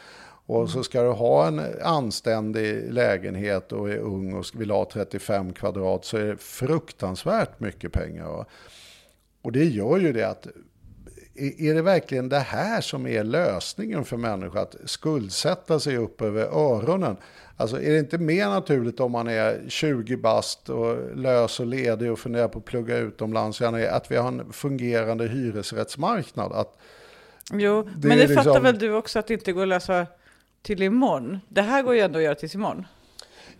Och 0.45 0.69
så 0.69 0.83
ska 0.83 1.03
du 1.03 1.09
ha 1.09 1.47
en 1.47 1.61
anständig 1.83 2.93
lägenhet 2.93 3.71
och 3.71 3.89
är 3.89 3.97
ung 3.97 4.33
och 4.33 4.45
vill 4.53 4.71
ha 4.71 4.89
35 4.93 5.53
kvadrat 5.53 6.05
så 6.05 6.17
är 6.17 6.25
det 6.25 6.37
fruktansvärt 6.37 7.59
mycket 7.59 7.91
pengar. 7.91 8.25
Va? 8.25 8.45
Och 9.41 9.51
det 9.51 9.65
gör 9.65 9.97
ju 9.97 10.13
det 10.13 10.23
att 10.23 10.47
är 11.39 11.73
det 11.73 11.81
verkligen 11.81 12.29
det 12.29 12.39
här 12.39 12.81
som 12.81 13.07
är 13.07 13.23
lösningen 13.23 14.05
för 14.05 14.17
människor? 14.17 14.59
Att 14.59 14.75
skuldsätta 14.85 15.79
sig 15.79 15.97
upp 15.97 16.21
över 16.21 16.41
öronen? 16.43 17.17
Alltså 17.59 17.81
är 17.81 17.91
det 17.91 17.99
inte 17.99 18.17
mer 18.17 18.49
naturligt 18.49 18.99
om 18.99 19.11
man 19.11 19.27
är 19.27 19.65
20 19.67 20.17
bast 20.17 20.69
och 20.69 21.17
lös 21.17 21.59
och 21.59 21.65
ledig 21.65 22.11
och 22.11 22.19
funderar 22.19 22.47
på 22.47 22.59
att 22.59 22.65
plugga 22.65 22.97
utomlands, 22.97 23.61
att 23.61 24.11
vi 24.11 24.15
har 24.15 24.27
en 24.27 24.53
fungerande 24.53 25.27
hyresrättsmarknad? 25.27 26.51
Att 26.51 26.77
jo, 27.53 27.83
det 27.83 28.07
men 28.07 28.17
det 28.17 28.27
liksom... 28.27 28.43
fattar 28.43 28.61
väl 28.61 28.79
du 28.79 28.93
också 28.93 29.19
att 29.19 29.27
det 29.27 29.33
inte 29.33 29.51
går 29.51 29.61
att 29.61 29.67
lösa 29.67 30.07
till 30.61 30.81
imorgon? 30.81 31.39
Det 31.47 31.61
här 31.61 31.83
går 31.83 31.95
ju 31.95 32.01
ändå 32.01 32.19
att 32.19 32.23
göra 32.23 32.35
tills 32.35 32.55
imorgon. 32.55 32.85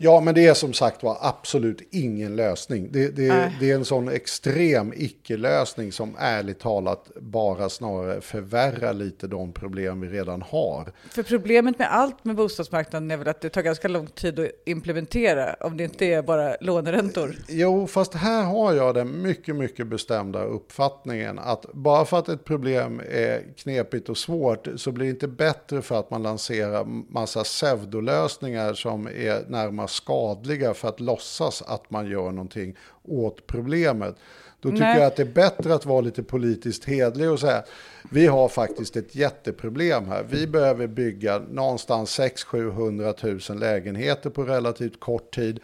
Ja, 0.01 0.19
men 0.21 0.35
det 0.35 0.47
är 0.47 0.53
som 0.53 0.73
sagt 0.73 1.03
var 1.03 1.17
absolut 1.21 1.81
ingen 1.91 2.35
lösning. 2.35 2.91
Det, 2.91 3.07
det, 3.07 3.53
det 3.59 3.71
är 3.71 3.75
en 3.75 3.85
sån 3.85 4.09
extrem 4.09 4.93
icke-lösning 4.95 5.91
som 5.91 6.15
ärligt 6.19 6.59
talat 6.59 7.11
bara 7.15 7.69
snarare 7.69 8.21
förvärrar 8.21 8.93
lite 8.93 9.27
de 9.27 9.53
problem 9.53 10.01
vi 10.01 10.07
redan 10.07 10.41
har. 10.41 10.91
För 11.09 11.23
problemet 11.23 11.79
med 11.79 11.93
allt 11.93 12.25
med 12.25 12.35
bostadsmarknaden 12.35 13.11
är 13.11 13.17
väl 13.17 13.27
att 13.27 13.41
det 13.41 13.49
tar 13.49 13.61
ganska 13.61 13.87
lång 13.87 14.07
tid 14.07 14.39
att 14.39 14.47
implementera 14.65 15.53
om 15.59 15.77
det 15.77 15.83
inte 15.83 16.05
är 16.05 16.21
bara 16.21 16.55
låneräntor? 16.61 17.35
Jo, 17.47 17.87
fast 17.87 18.13
här 18.13 18.43
har 18.43 18.73
jag 18.73 18.95
den 18.95 19.21
mycket, 19.21 19.55
mycket 19.55 19.87
bestämda 19.87 20.43
uppfattningen 20.43 21.39
att 21.39 21.65
bara 21.73 22.05
för 22.05 22.19
att 22.19 22.29
ett 22.29 22.45
problem 22.45 23.01
är 23.11 23.43
knepigt 23.57 24.09
och 24.09 24.17
svårt 24.17 24.67
så 24.75 24.91
blir 24.91 25.05
det 25.05 25.11
inte 25.11 25.27
bättre 25.27 25.81
för 25.81 25.99
att 25.99 26.11
man 26.11 26.23
lanserar 26.23 26.85
massa 27.13 27.43
pseudolösningar 27.43 28.73
som 28.73 29.07
är 29.07 29.49
närmast 29.49 29.88
skadliga 29.89 30.73
för 30.73 30.87
att 30.89 30.99
låtsas 30.99 31.61
att 31.61 31.91
man 31.91 32.07
gör 32.07 32.31
någonting 32.31 32.75
åt 33.03 33.47
problemet. 33.47 34.15
Då 34.61 34.69
tycker 34.69 34.83
Nej. 34.83 34.97
jag 34.97 35.07
att 35.07 35.15
det 35.15 35.23
är 35.23 35.33
bättre 35.33 35.73
att 35.73 35.85
vara 35.85 36.01
lite 36.01 36.23
politiskt 36.23 36.85
hedlig 36.85 37.31
och 37.31 37.39
säga 37.39 37.63
vi 38.11 38.27
har 38.27 38.47
faktiskt 38.47 38.95
ett 38.95 39.15
jätteproblem 39.15 40.07
här. 40.07 40.25
Vi 40.29 40.47
behöver 40.47 40.87
bygga 40.87 41.39
någonstans 41.39 42.19
600-700 42.19 43.51
000 43.51 43.59
lägenheter 43.59 44.29
på 44.29 44.43
relativt 44.43 44.99
kort 44.99 45.35
tid. 45.35 45.59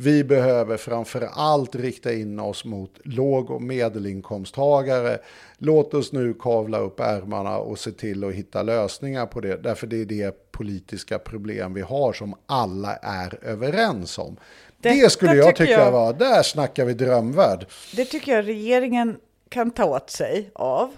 Vi 0.00 0.24
behöver 0.24 0.76
framför 0.76 1.28
allt 1.32 1.74
rikta 1.74 2.12
in 2.12 2.40
oss 2.40 2.64
mot 2.64 3.00
låg 3.04 3.50
och 3.50 3.62
medelinkomsttagare. 3.62 5.18
Låt 5.58 5.94
oss 5.94 6.12
nu 6.12 6.34
kavla 6.34 6.78
upp 6.78 7.00
ärmarna 7.00 7.58
och 7.58 7.78
se 7.78 7.90
till 7.90 8.24
att 8.24 8.32
hitta 8.32 8.62
lösningar 8.62 9.26
på 9.26 9.40
det. 9.40 9.56
Därför 9.56 9.86
det 9.86 10.00
är 10.00 10.04
det 10.04 10.52
politiska 10.52 11.18
problem 11.18 11.74
vi 11.74 11.80
har 11.80 12.12
som 12.12 12.34
alla 12.46 12.96
är 12.96 13.44
överens 13.44 14.18
om. 14.18 14.36
Detta 14.80 14.94
det 14.94 15.10
skulle 15.10 15.34
jag 15.34 15.56
tycka 15.56 15.72
jag, 15.72 15.92
var, 15.92 16.12
där 16.12 16.42
snackar 16.42 16.84
vi 16.84 16.94
drömvärld. 16.94 17.66
Det 17.96 18.04
tycker 18.04 18.32
jag 18.32 18.46
regeringen 18.46 19.16
kan 19.48 19.70
ta 19.70 19.84
åt 19.84 20.10
sig 20.10 20.50
av. 20.54 20.90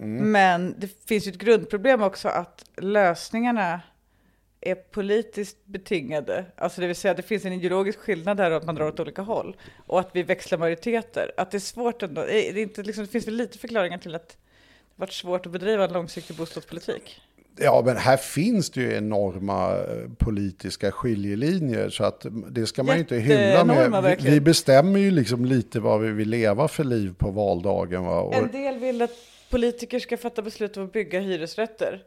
Mm. 0.00 0.32
Men 0.32 0.74
det 0.78 1.06
finns 1.08 1.26
ju 1.26 1.30
ett 1.30 1.38
grundproblem 1.38 2.02
också 2.02 2.28
att 2.28 2.64
lösningarna 2.76 3.80
är 4.70 4.74
politiskt 4.74 5.56
betingade. 5.64 6.44
Alltså 6.56 6.80
det 6.80 6.86
vill 6.86 6.96
säga 6.96 7.10
att 7.10 7.16
det 7.16 7.22
finns 7.22 7.44
en 7.44 7.52
ideologisk 7.52 7.98
skillnad 7.98 8.36
där 8.36 8.50
och 8.50 8.56
att 8.56 8.64
man 8.64 8.74
drar 8.74 8.88
åt 8.88 9.00
olika 9.00 9.22
håll. 9.22 9.56
Och 9.86 10.00
att 10.00 10.10
vi 10.12 10.22
växlar 10.22 10.58
majoriteter. 10.58 11.32
Att 11.36 11.50
det 11.50 11.56
är 11.56 11.60
svårt 11.60 12.02
ändå. 12.02 12.22
Det, 12.22 12.48
är 12.48 12.56
inte, 12.58 12.82
liksom, 12.82 13.04
det 13.04 13.10
finns 13.10 13.26
väl 13.26 13.34
lite 13.34 13.58
förklaringar 13.58 13.98
till 13.98 14.14
att 14.14 14.28
det 14.28 14.36
varit 14.96 15.12
svårt 15.12 15.46
att 15.46 15.52
bedriva 15.52 15.84
en 15.84 15.92
långsiktig 15.92 16.36
bostadspolitik. 16.36 17.20
Ja, 17.56 17.82
men 17.84 17.96
här 17.96 18.16
finns 18.16 18.70
det 18.70 18.80
ju 18.80 18.96
enorma 18.96 19.70
eh, 19.70 20.10
politiska 20.18 20.92
skiljelinjer 20.92 21.88
så 21.88 22.04
att 22.04 22.26
det 22.50 22.66
ska 22.66 22.82
man 22.82 22.94
ju 22.94 23.00
inte 23.00 23.16
hylla 23.16 23.64
med. 23.64 24.16
Vi, 24.20 24.30
vi, 24.30 24.40
bestämmer 24.40 25.00
ju 25.00 25.10
liksom 25.10 25.44
lite 25.44 25.80
vad 25.80 26.00
vi 26.00 26.10
vill 26.10 26.28
leva 26.28 26.68
för 26.68 26.84
liv 26.84 27.14
på 27.18 27.30
valdagen. 27.30 28.04
Va? 28.04 28.20
Och... 28.20 28.34
En 28.34 28.52
del 28.52 28.78
vill 28.78 29.02
att 29.02 29.10
politiker 29.50 29.98
ska 29.98 30.16
fatta 30.16 30.42
beslut 30.42 30.76
om 30.76 30.84
att 30.84 30.92
bygga 30.92 31.20
hyresrätter, 31.20 32.02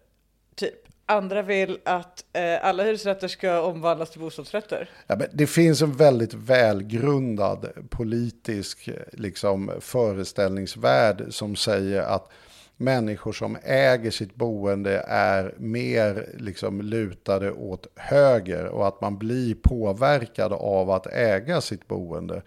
typ. 0.55 0.86
Andra 1.09 1.41
vill 1.41 1.77
att 1.83 2.25
eh, 2.33 2.65
alla 2.65 2.83
hyresrätter 2.83 3.27
ska 3.27 3.61
omvandlas 3.61 4.09
till 4.09 4.19
bostadsrätter. 4.19 4.89
Ja, 5.07 5.15
men 5.15 5.27
det 5.33 5.47
finns 5.47 5.81
en 5.81 5.93
väldigt 5.93 6.33
välgrundad 6.33 7.69
politisk 7.89 8.89
liksom, 9.13 9.71
föreställningsvärld 9.79 11.23
som 11.29 11.55
säger 11.55 12.01
att 12.01 12.31
människor 12.77 13.33
som 13.33 13.57
äger 13.63 14.11
sitt 14.11 14.35
boende 14.35 15.05
är 15.07 15.53
mer 15.57 16.29
liksom, 16.37 16.81
lutade 16.81 17.51
åt 17.51 17.87
höger 17.95 18.65
och 18.65 18.87
att 18.87 19.01
man 19.01 19.17
blir 19.17 19.55
påverkad 19.55 20.53
av 20.53 20.91
att 20.91 21.07
äga 21.07 21.61
sitt 21.61 21.87
boende. 21.87 22.41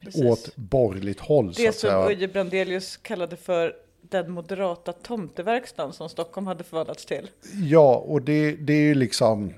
Precis. 0.00 0.24
Åt 0.24 0.56
borgerligt 0.56 1.20
håll. 1.20 1.52
Det 1.52 1.72
som 1.72 2.08
Uje 2.08 2.28
Brandelius 2.28 2.96
kallade 2.96 3.36
för 3.36 3.74
den 4.12 4.30
moderata 4.30 4.92
tomteverkstan 4.92 5.92
som 5.92 6.08
Stockholm 6.08 6.46
hade 6.46 6.64
förvandlats 6.64 7.06
till. 7.06 7.30
Ja, 7.62 7.96
och 7.96 8.22
det, 8.22 8.52
det 8.52 8.72
är 8.72 8.80
ju 8.82 8.94
liksom... 8.94 9.54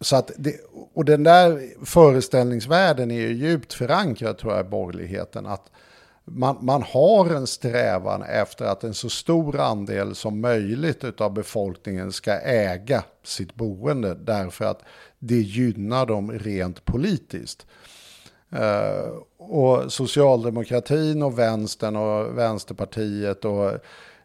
Så 0.00 0.16
att 0.16 0.30
det, 0.38 0.56
och 0.94 1.04
den 1.04 1.22
där 1.22 1.68
föreställningsvärlden 1.84 3.10
är 3.10 3.20
ju 3.20 3.32
djupt 3.32 3.72
förankrad 3.72 4.38
tror 4.38 4.52
jag 4.52 4.66
i 4.66 4.68
borgerligheten. 4.68 5.46
Att 5.46 5.70
man, 6.24 6.58
man 6.60 6.82
har 6.82 7.34
en 7.34 7.46
strävan 7.46 8.22
efter 8.22 8.64
att 8.64 8.84
en 8.84 8.94
så 8.94 9.10
stor 9.10 9.60
andel 9.60 10.14
som 10.14 10.40
möjligt 10.40 11.20
av 11.20 11.32
befolkningen 11.32 12.12
ska 12.12 12.32
äga 12.40 13.04
sitt 13.24 13.54
boende 13.54 14.14
därför 14.14 14.64
att 14.64 14.82
det 15.18 15.40
gynnar 15.40 16.06
dem 16.06 16.32
rent 16.32 16.84
politiskt. 16.84 17.66
Uh, 18.54 19.22
och 19.36 19.92
socialdemokratin 19.92 21.22
och 21.22 21.38
vänstern 21.38 21.96
och 21.96 22.38
vänsterpartiet 22.38 23.44
och 23.44 23.72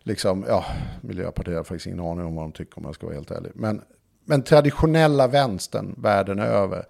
liksom, 0.03 0.45
ja, 0.47 0.65
Miljöpartiet 1.01 1.57
har 1.57 1.63
faktiskt 1.63 1.87
ingen 1.87 1.99
aning 1.99 2.25
om 2.25 2.35
vad 2.35 2.43
de 2.43 2.51
tycker 2.51 2.77
om 2.77 2.83
jag 2.85 2.95
ska 2.95 3.05
vara 3.05 3.15
helt 3.15 3.31
ärlig. 3.31 3.51
Men, 3.55 3.81
men 4.25 4.43
traditionella 4.43 5.27
vänstern 5.27 5.95
världen 5.97 6.39
över 6.39 6.85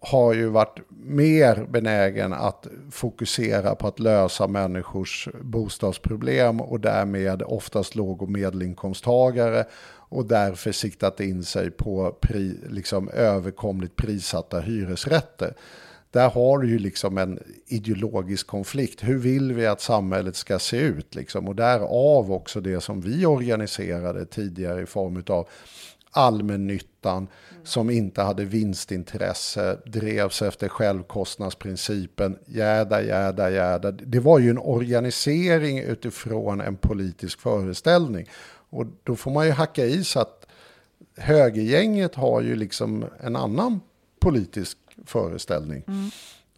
har 0.00 0.34
ju 0.34 0.48
varit 0.48 0.80
mer 1.04 1.66
benägen 1.70 2.32
att 2.32 2.66
fokusera 2.90 3.74
på 3.74 3.86
att 3.86 4.00
lösa 4.00 4.46
människors 4.46 5.28
bostadsproblem 5.42 6.60
och 6.60 6.80
därmed 6.80 7.42
oftast 7.42 7.94
låg 7.94 8.22
och 8.22 8.30
medelinkomsttagare 8.30 9.64
och 10.08 10.26
därför 10.26 10.72
siktat 10.72 11.20
in 11.20 11.44
sig 11.44 11.70
på 11.70 12.16
pri, 12.20 12.58
liksom 12.68 13.08
överkomligt 13.08 13.96
prissatta 13.96 14.60
hyresrätter 14.60 15.54
där 16.10 16.30
har 16.30 16.58
du 16.58 16.70
ju 16.70 16.78
liksom 16.78 17.18
en 17.18 17.38
ideologisk 17.66 18.46
konflikt. 18.46 19.04
Hur 19.04 19.18
vill 19.18 19.52
vi 19.52 19.66
att 19.66 19.80
samhället 19.80 20.36
ska 20.36 20.58
se 20.58 20.76
ut? 20.76 21.14
Liksom? 21.14 21.48
Och 21.48 21.56
därav 21.56 22.32
också 22.32 22.60
det 22.60 22.80
som 22.80 23.00
vi 23.00 23.26
organiserade 23.26 24.26
tidigare 24.26 24.82
i 24.82 24.86
form 24.86 25.24
av 25.28 25.48
allmännyttan 26.10 27.16
mm. 27.16 27.66
som 27.66 27.90
inte 27.90 28.22
hade 28.22 28.44
vinstintresse, 28.44 29.78
drevs 29.86 30.42
efter 30.42 30.68
självkostnadsprincipen, 30.68 32.38
jäda, 32.46 33.02
jäda, 33.02 33.50
jäda. 33.50 33.90
Det 33.90 34.20
var 34.20 34.38
ju 34.38 34.50
en 34.50 34.58
organisering 34.58 35.78
utifrån 35.78 36.60
en 36.60 36.76
politisk 36.76 37.40
föreställning. 37.40 38.26
Och 38.70 38.86
då 39.02 39.16
får 39.16 39.30
man 39.30 39.46
ju 39.46 39.52
hacka 39.52 39.84
i 39.84 40.04
så 40.04 40.20
att 40.20 40.46
högergänget 41.16 42.14
har 42.14 42.40
ju 42.40 42.56
liksom 42.56 43.04
en 43.20 43.36
annan 43.36 43.80
politisk 44.20 44.78
föreställning. 45.04 45.82
Mm. 45.86 46.10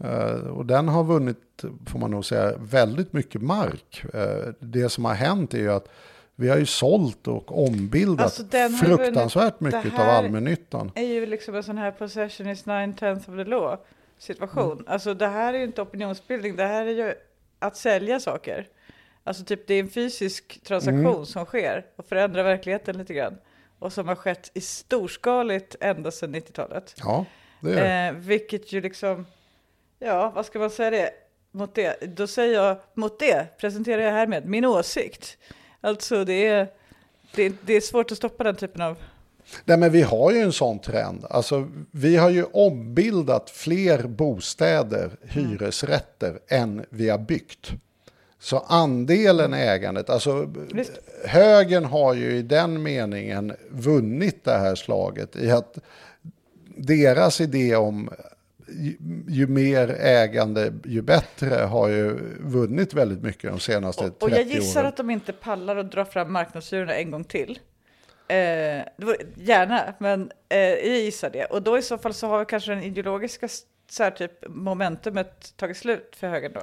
Uh, 0.05 0.49
och 0.49 0.67
den 0.67 0.89
har 0.89 1.05
vunnit, 1.05 1.65
får 1.87 1.99
man 1.99 2.11
nog 2.11 2.25
säga, 2.25 2.57
väldigt 2.57 3.13
mycket 3.13 3.43
mark. 3.43 4.05
Uh, 4.15 4.53
det 4.61 4.89
som 4.89 5.05
har 5.05 5.15
hänt 5.15 5.55
är 5.55 5.59
ju 5.59 5.73
att 5.73 5.89
vi 6.41 6.49
har 6.49 6.57
ju 6.57 6.67
sålt 6.67 7.29
och 7.29 7.65
ombildat 7.65 8.41
alltså 8.41 8.85
fruktansvärt 8.85 9.61
mycket 9.61 9.99
av 9.99 10.09
allmännyttan. 10.09 10.93
Det 10.95 11.01
är 11.01 11.07
ju 11.07 11.27
liksom 11.27 11.55
en 11.55 11.63
sån 11.63 11.79
här 11.79 11.91
possession 11.91 12.49
is 12.49 12.67
nine 12.67 12.95
tenths 12.95 13.29
of 13.29 13.35
the 13.35 13.45
law 13.45 13.79
situation. 14.19 14.73
Mm. 14.73 14.85
Alltså 14.87 15.15
det 15.15 15.27
här 15.27 15.55
är 15.55 15.59
ju 15.59 15.65
inte 15.65 15.83
opinionsbildning, 15.83 16.57
det 16.57 16.67
här 16.67 16.87
är 16.87 17.07
ju 17.07 17.15
att 17.59 17.77
sälja 17.77 18.21
saker. 18.21 18.67
Alltså 19.25 19.45
typ 19.45 19.67
det 19.67 19.75
är 19.75 19.81
en 19.81 19.91
fysisk 19.91 20.61
transaktion 20.65 21.07
Mm. 21.07 21.27
som 21.27 21.45
sker 21.45 21.87
och 21.97 22.05
förändrar 22.05 22.43
verkligheten 22.43 22.99
lite 22.99 23.15
grann. 23.15 23.39
Och 23.79 23.93
som 23.93 24.09
har 24.09 24.15
skett 24.15 24.51
i 24.55 24.61
storskaligt 24.61 25.77
ända 25.81 26.11
sedan 26.11 26.35
90-talet. 26.35 26.95
Ja, 26.97 27.25
det. 27.61 28.07
Eh, 28.07 28.13
vilket 28.13 28.73
ju 28.73 28.81
liksom, 28.81 29.27
ja 29.99 30.33
vad 30.35 30.47
ska 30.47 30.59
man 30.59 30.71
säga 30.71 30.91
det? 30.91 31.11
Mot 31.51 31.75
det? 31.75 32.17
Då 32.17 32.27
säger 32.27 32.55
jag, 32.55 32.77
mot 32.95 33.19
det 33.19 33.59
presenterar 33.59 34.03
jag 34.03 34.13
härmed 34.13 34.47
min 34.47 34.65
åsikt. 34.65 35.39
Alltså 35.81 36.25
det 36.25 36.47
är, 36.47 36.69
det, 37.35 37.53
det 37.63 37.75
är 37.75 37.81
svårt 37.81 38.13
att 38.13 38.17
stoppa 38.19 38.45
den 38.45 38.57
typen 38.57 38.83
av 38.83 38.97
Nej, 39.65 39.77
men 39.77 39.93
vi 39.93 40.03
har 40.03 40.33
ju 40.33 40.39
en 40.39 40.53
sån 40.53 40.79
trend. 40.79 41.25
Alltså, 41.31 41.69
vi 41.91 42.17
har 42.17 42.31
ju 42.31 42.45
ombildat 42.45 43.51
fler 43.51 44.03
bostäder, 44.03 45.11
hyresrätter, 45.23 46.39
än 46.49 46.85
vi 46.91 47.09
har 47.09 47.19
byggt. 47.19 47.73
Så 48.41 48.59
andelen 48.59 49.55
ägandet, 49.55 50.11
alltså 50.11 50.51
Visst. 50.75 50.93
högern 51.25 51.85
har 51.85 52.15
ju 52.15 52.37
i 52.37 52.43
den 52.43 52.83
meningen 52.83 53.53
vunnit 53.71 54.45
det 54.45 54.59
här 54.59 54.75
slaget 54.75 55.37
i 55.37 55.51
att 55.51 55.79
deras 56.79 57.41
idé 57.41 57.77
om 57.77 58.11
ju, 58.69 58.97
ju 59.29 59.47
mer 59.47 59.89
ägande 60.01 60.73
ju 60.85 61.03
bättre 61.03 61.55
har 61.55 61.89
ju 61.89 62.19
vunnit 62.41 62.95
väldigt 62.95 63.23
mycket 63.23 63.51
de 63.51 63.61
senaste 63.61 64.03
30 64.03 64.17
Och 64.19 64.23
åren. 64.23 64.37
jag 64.37 64.47
gissar 64.47 64.85
att 64.85 64.97
de 64.97 65.11
inte 65.11 65.33
pallar 65.33 65.77
att 65.77 65.93
dra 65.93 66.05
fram 66.05 66.33
marknadshyrorna 66.33 66.95
en 66.95 67.11
gång 67.11 67.25
till. 67.25 67.59
Eh, 68.29 68.37
gärna, 69.35 69.95
men 69.99 70.33
eh, 70.49 70.59
jag 70.59 70.99
gissar 70.99 71.31
det. 71.31 71.45
Och 71.45 71.63
då 71.63 71.79
i 71.79 71.83
så 71.83 71.99
fall 71.99 72.15
så 72.15 72.27
har 72.27 72.45
kanske 72.45 72.71
den 72.71 72.83
ideologiska 72.83 73.49
så 73.91 74.03
här, 74.03 74.11
typ, 74.11 74.33
momentumet 74.49 75.57
tagit 75.57 75.77
slut 75.77 76.17
för 76.17 76.29
högern 76.29 76.53
då. 76.53 76.61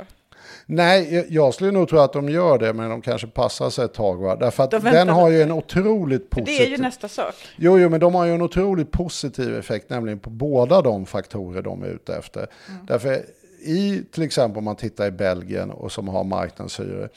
Nej, 0.65 1.25
jag- 1.29 1.53
skulle 1.53 1.71
nog 1.71 1.89
tro 1.89 1.99
att 1.99 2.13
de 2.13 2.29
gör 2.29 2.57
det, 2.57 2.73
men 2.73 2.89
de 2.89 3.01
kanske 3.01 3.27
passar 3.27 3.69
sig 3.69 3.85
ett 3.85 3.93
tag. 3.93 4.15
Va? 4.21 4.35
Därför 4.35 4.63
att 4.63 4.71
De 4.71 4.79
den 4.83 5.09
har 5.09 5.29
ju 5.29 5.41
en 5.41 5.51
otroligt 5.51 6.29
positiv... 6.29 6.57
det 6.57 6.65
är 6.65 6.69
ju 6.69 6.77
nästa 6.77 7.07
sak. 7.07 7.35
Jo, 7.55 7.79
jo, 7.79 7.89
men 7.89 7.99
de 7.99 8.15
har 8.15 8.25
ju 8.25 8.33
en 8.35 8.41
otroligt 8.41 8.91
positiv 8.91 9.55
effekt, 9.55 9.89
nämligen 9.89 10.19
på 10.19 10.29
båda 10.29 10.81
de 10.81 11.05
faktorer 11.05 11.61
de 11.61 11.83
är 11.83 11.87
ute 11.87 12.15
efter. 12.15 12.47
Därför 12.87 13.21
i, 13.65 14.03
till 14.11 14.23
exempel 14.23 14.57
om 14.57 14.63
man 14.63 14.75
tittar 14.75 15.07
i 15.07 15.11
Belgien 15.11 15.71
och 15.71 15.91
som 15.91 16.07
har 16.07 16.23
marknadshyror, 16.23 17.09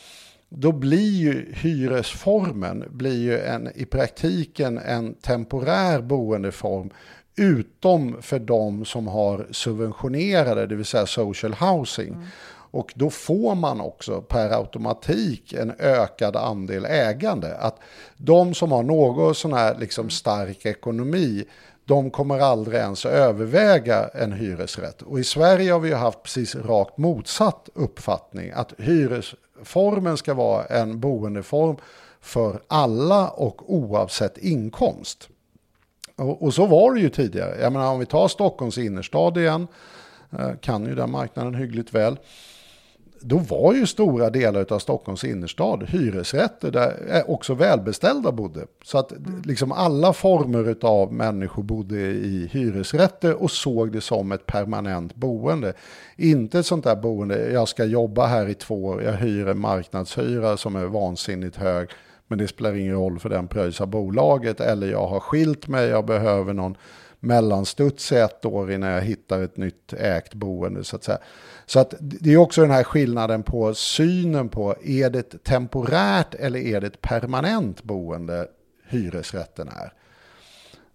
då 0.49 0.73
blir 0.73 1.11
ju 1.11 1.53
hyresformen 1.55 2.85
blir 2.91 3.19
ju 3.23 3.39
en, 3.41 3.69
i 3.75 3.85
praktiken 3.85 4.79
en 4.79 5.15
temporär 5.15 6.01
boendeform 6.01 6.91
utom 7.37 8.17
för 8.23 8.39
de 8.39 8.85
som 8.85 9.07
har 9.09 9.47
subventionerade, 9.51 10.67
det 10.67 10.75
vill 10.75 10.85
säga 10.85 11.07
social 11.07 11.55
housing. 11.55 12.17
Och 12.71 12.93
då 12.95 13.11
får 13.11 13.55
man 13.55 13.81
också 13.81 14.21
per 14.21 14.51
automatik 14.51 15.53
en 15.53 15.73
ökad 15.79 16.37
andel 16.37 16.85
ägande. 16.85 17.57
Att 17.57 17.77
de 18.17 18.55
som 18.55 18.73
har 18.73 18.83
någon 18.83 19.35
sån 19.35 19.53
här 19.53 19.77
liksom 19.79 20.11
stark 20.11 20.67
ekonomi, 20.67 21.45
de 21.85 22.11
kommer 22.11 22.39
aldrig 22.39 22.81
ens 22.81 23.07
överväga 23.07 24.11
en 24.15 24.33
hyresrätt. 24.33 25.03
Och 25.03 25.21
i 25.21 25.25
Sverige 25.25 25.73
har 25.73 25.81
vi 25.81 25.89
ju 25.89 25.95
haft 25.95 26.23
precis 26.23 26.55
rakt 26.55 26.99
motsatt 26.99 27.69
uppfattning. 27.75 28.51
Att 28.55 28.73
hyresformen 28.79 30.17
ska 30.17 30.35
vara 30.35 30.65
en 30.65 31.01
boendeform 31.01 31.77
för 32.21 32.61
alla 32.67 33.29
och 33.29 33.75
oavsett 33.75 34.39
inkomst. 34.39 35.29
Och, 36.17 36.43
och 36.43 36.55
så 36.55 36.67
var 36.67 36.95
det 36.95 37.01
ju 37.01 37.11
tidigare. 37.11 37.61
Jag 37.61 37.73
menar 37.73 37.93
om 37.93 37.99
vi 37.99 38.07
tar 38.07 38.29
Stockholms 38.29 38.79
innerstad 38.79 39.37
igen, 39.37 39.67
eh, 40.39 40.51
kan 40.61 40.87
ju 40.87 40.95
den 40.95 41.11
marknaden 41.11 41.55
hyggligt 41.55 41.95
väl. 41.95 42.17
Då 43.21 43.39
var 43.39 43.75
ju 43.75 43.87
stora 43.87 44.31
delar 44.31 44.73
av 44.73 44.79
Stockholms 44.79 45.25
innerstad 45.25 45.89
hyresrätter 45.89 46.71
där 46.71 46.97
eh, 47.11 47.31
också 47.31 47.55
välbeställda 47.55 48.33
bodde. 48.33 48.67
Så 48.85 48.99
att 48.99 49.13
liksom 49.45 49.73
alla 49.73 50.13
former 50.13 50.77
av 50.81 51.13
människor 51.13 51.63
bodde 51.63 51.97
i 52.01 52.49
hyresrätter 52.53 53.43
och 53.43 53.51
såg 53.51 53.93
det 53.93 54.01
som 54.01 54.33
ett 54.33 54.47
permanent 54.47 55.15
boende. 55.15 55.73
Inte 56.17 56.59
ett 56.59 56.67
sånt 56.67 56.85
där 56.85 56.97
boende, 56.97 57.51
jag 57.51 57.69
ska 57.69 57.85
jobba 57.85 58.27
här 58.27 58.49
i 58.49 58.55
två 58.55 58.85
år, 58.85 59.03
jag 59.03 59.13
hyr 59.13 59.49
en 59.49 59.59
marknadshyra 59.59 60.57
som 60.57 60.77
är 60.77 60.87
vansinnigt 60.87 61.57
hög. 61.57 61.89
Men 62.27 62.39
det 62.39 62.49
spelar 62.49 62.75
ingen 62.75 62.95
roll 62.95 63.19
för 63.19 63.29
den 63.29 63.49
pröjsar 63.49 63.87
bolaget. 63.87 64.61
Eller 64.61 64.91
jag 64.91 65.07
har 65.07 65.21
skilt 65.21 65.69
mig, 65.69 65.89
jag 65.89 66.07
behöver 66.07 66.53
någon 66.53 66.77
mellanstuds 67.21 68.13
ett 68.13 68.45
år 68.45 68.73
innan 68.73 68.91
jag 68.91 69.01
hittar 69.01 69.43
ett 69.43 69.57
nytt 69.57 69.93
ägt 69.93 70.35
boende. 70.35 70.85
Så 70.85 70.97
att 70.97 71.05
säga. 71.05 71.19
Så 71.69 71.81
att 71.81 71.95
det 71.99 72.33
är 72.33 72.37
också 72.37 72.61
den 72.61 72.71
här 72.71 72.85
skillnaden 72.85 73.43
på 73.43 73.75
synen 73.75 74.49
på, 74.49 74.75
är 74.85 75.11
det 75.11 75.19
ett 75.19 75.45
temporärt 75.45 76.35
eller 76.35 76.61
är 76.61 76.81
det 76.81 76.87
ett 76.87 77.01
permanent 77.01 77.83
boende 77.83 78.49
hyresrätten 78.87 79.69
är. 79.69 79.93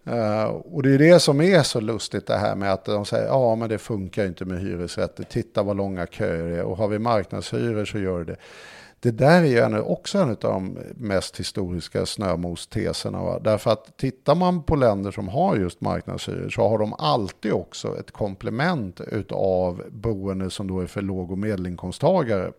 Uh, 0.08 0.44
och 0.44 0.82
det 0.82 0.94
är 0.94 0.98
det 0.98 1.20
som 1.20 1.40
är 1.40 1.62
så 1.62 1.80
lustigt 1.80 2.26
det 2.26 2.36
här 2.36 2.56
med 2.56 2.72
att 2.72 2.84
de 2.84 3.04
säger 3.04 3.26
ja 3.26 3.54
men 3.54 3.68
det 3.68 3.78
funkar 3.78 4.26
inte 4.26 4.44
med 4.44 4.60
hyresrätter, 4.60 5.24
titta 5.24 5.62
vad 5.62 5.76
långa 5.76 6.06
köer 6.06 6.50
det 6.50 6.56
är 6.56 6.62
och 6.62 6.76
har 6.76 6.88
vi 6.88 6.98
marknadshyror 6.98 7.84
så 7.84 7.98
gör 7.98 8.24
det. 8.24 8.36
Det 9.04 9.10
där 9.10 9.42
är 9.42 9.46
ju 9.46 9.58
en, 9.58 9.74
också 9.74 10.18
en 10.18 10.30
av 10.30 10.36
de 10.40 10.78
mest 10.96 11.40
historiska 11.40 12.06
snömosteserna. 12.06 13.22
Va? 13.22 13.38
Därför 13.38 13.70
att 13.70 13.96
tittar 13.96 14.34
man 14.34 14.62
på 14.62 14.76
länder 14.76 15.10
som 15.10 15.28
har 15.28 15.56
just 15.56 15.80
marknadshyror 15.80 16.48
så 16.48 16.68
har 16.68 16.78
de 16.78 16.94
alltid 16.94 17.52
också 17.52 17.98
ett 17.98 18.10
komplement 18.10 19.00
av 19.30 19.82
boende 19.90 20.50
som 20.50 20.66
då 20.66 20.80
är 20.80 20.86
för 20.86 21.02
låg 21.02 21.30
och 21.30 21.38
medelinkomsttagare. 21.38 22.52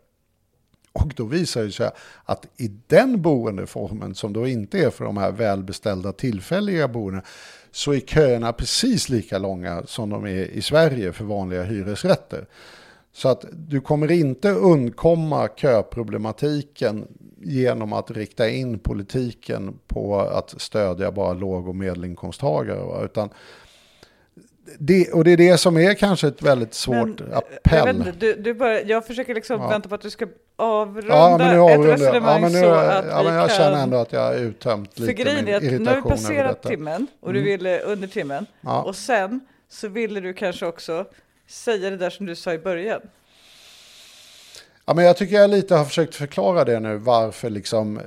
Och 0.91 1.13
då 1.15 1.25
visar 1.25 1.63
det 1.63 1.71
sig 1.71 1.89
att 2.25 2.47
i 2.57 2.67
den 2.87 3.21
boendeformen 3.21 4.15
som 4.15 4.33
då 4.33 4.47
inte 4.47 4.79
är 4.79 4.89
för 4.89 5.05
de 5.05 5.17
här 5.17 5.31
välbeställda 5.31 6.11
tillfälliga 6.11 6.87
boendena 6.87 7.23
så 7.71 7.93
är 7.93 7.99
köerna 7.99 8.53
precis 8.53 9.09
lika 9.09 9.37
långa 9.37 9.83
som 9.85 10.09
de 10.09 10.25
är 10.25 10.45
i 10.45 10.61
Sverige 10.61 11.11
för 11.11 11.25
vanliga 11.25 11.63
hyresrätter. 11.63 12.47
Så 13.16 13.30
att 13.30 13.45
du 13.51 13.82
kommer 13.82 14.11
inte 14.11 14.49
undkomma 14.49 15.47
köproblematiken 15.55 17.07
genom 17.41 17.93
att 17.93 18.11
rikta 18.11 18.49
in 18.49 18.80
politiken 18.80 19.80
på 19.88 20.20
att 20.20 20.61
stödja 20.61 21.11
bara 21.11 21.34
låg 21.34 21.68
och 21.68 21.76
medelinkomsttagare. 21.76 22.80
Va? 22.80 23.01
Utan 23.05 23.30
det, 24.80 25.11
och 25.13 25.24
det 25.24 25.32
är 25.32 25.38
det 25.38 25.57
som 25.57 25.78
är 25.78 25.93
kanske 25.93 26.28
ett 26.28 26.41
väldigt 26.41 26.74
svårt 26.74 27.20
Men, 27.20 27.34
appell. 27.34 27.86
Jag, 27.88 27.95
inte, 27.95 28.11
du, 28.11 28.34
du 28.34 28.53
bara, 28.53 28.82
jag 28.82 29.05
försöker 29.07 29.36
liksom 29.36 29.61
Ja. 29.61 29.68
vänta 29.68 29.89
på 29.89 29.95
att 29.95 30.01
du 30.01 30.09
ska 30.09 30.28
avrunda 30.55 31.16
Ja, 31.16 31.38
men 31.38 31.47
nu 31.47 31.53
ett 31.53 31.59
avrundar 31.59 31.88
jag. 31.89 31.93
resonemang 32.01 32.34
Ja, 32.34 32.39
men 32.39 32.51
nu, 32.51 32.59
så 32.61 32.66
att 32.74 33.05
ja, 33.09 33.18
vi 33.20 33.26
men 33.26 33.36
jag 33.36 33.49
kan... 33.49 33.57
känner 33.57 33.84
ändå 33.84 33.97
att 33.97 34.13
jag 34.13 34.22
har 34.22 34.36
uttömt 34.36 34.99
lite 34.99 35.26
min 35.26 35.28
är 35.28 35.32
att 35.39 35.45
nu 35.45 35.53
har 35.53 35.59
vi 35.59 35.68
irritation 35.68 35.88
över 35.97 36.09
passerat 36.09 36.55
detta. 36.61 36.70
timmen 36.70 37.07
och 37.20 37.34
du 37.34 37.39
Mm. 37.39 37.51
ville 37.51 37.80
under 37.80 38.07
timmen. 38.07 38.45
Ja. 38.61 38.82
Och 38.82 38.95
sen 38.95 39.39
så 39.70 39.88
ville 39.88 40.20
du 40.20 40.34
kanske 40.34 40.66
också 40.66 41.05
säga 41.47 41.89
det 41.89 41.97
där 41.97 42.09
som 42.09 42.25
du 42.25 42.35
sa 42.35 42.53
i 42.53 42.59
början. 42.59 43.01
Ja, 44.85 44.93
men 44.93 45.05
jag 45.05 45.17
tycker 45.17 45.35
jag 45.35 45.49
lite 45.49 45.75
har 45.75 45.85
försökt 45.85 46.15
förklara 46.15 46.63
det 46.63 46.79
nu, 46.79 46.97
varför 46.97 47.49
liksom 47.49 48.01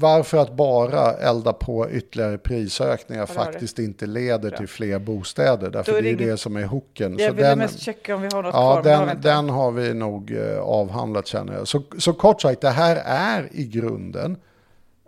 varför 0.00 0.38
att 0.38 0.56
bara 0.56 1.12
elda 1.12 1.52
på 1.52 1.90
ytterligare 1.90 2.38
prisökningar 2.38 3.26
det 3.26 3.32
faktiskt 3.32 3.78
inte 3.78 4.06
leder 4.06 4.48
Bra. 4.48 4.58
till 4.58 4.68
fler 4.68 4.98
bostäder. 4.98 5.70
Därför 5.70 5.92
det 5.92 6.10
är 6.10 6.16
det 6.16 6.26
det 6.26 6.36
som 6.36 6.56
är 6.56 6.64
hooken. 6.64 7.18
Jag 7.18 7.30
Så 7.30 7.34
ville 7.34 7.48
den, 7.48 7.58
mest 7.58 7.80
checka 7.80 8.14
om 8.14 8.22
vi 8.22 8.28
har 8.32 8.42
något 8.42 8.54
ja, 8.54 8.82
kvar. 8.82 8.94
har 8.96 9.06
den, 9.06 9.20
den 9.20 9.48
har 9.48 9.70
vi 9.70 9.94
nog 9.94 10.32
eh, 10.32 10.58
avhandlat 10.58 11.26
känner 11.26 11.54
jag. 11.54 11.68
Så, 11.68 11.82
så 11.98 12.12
kort 12.12 12.42
sagt, 12.42 12.60
det 12.60 12.70
här 12.70 13.02
är 13.04 13.48
i 13.52 13.64
grunden 13.64 14.36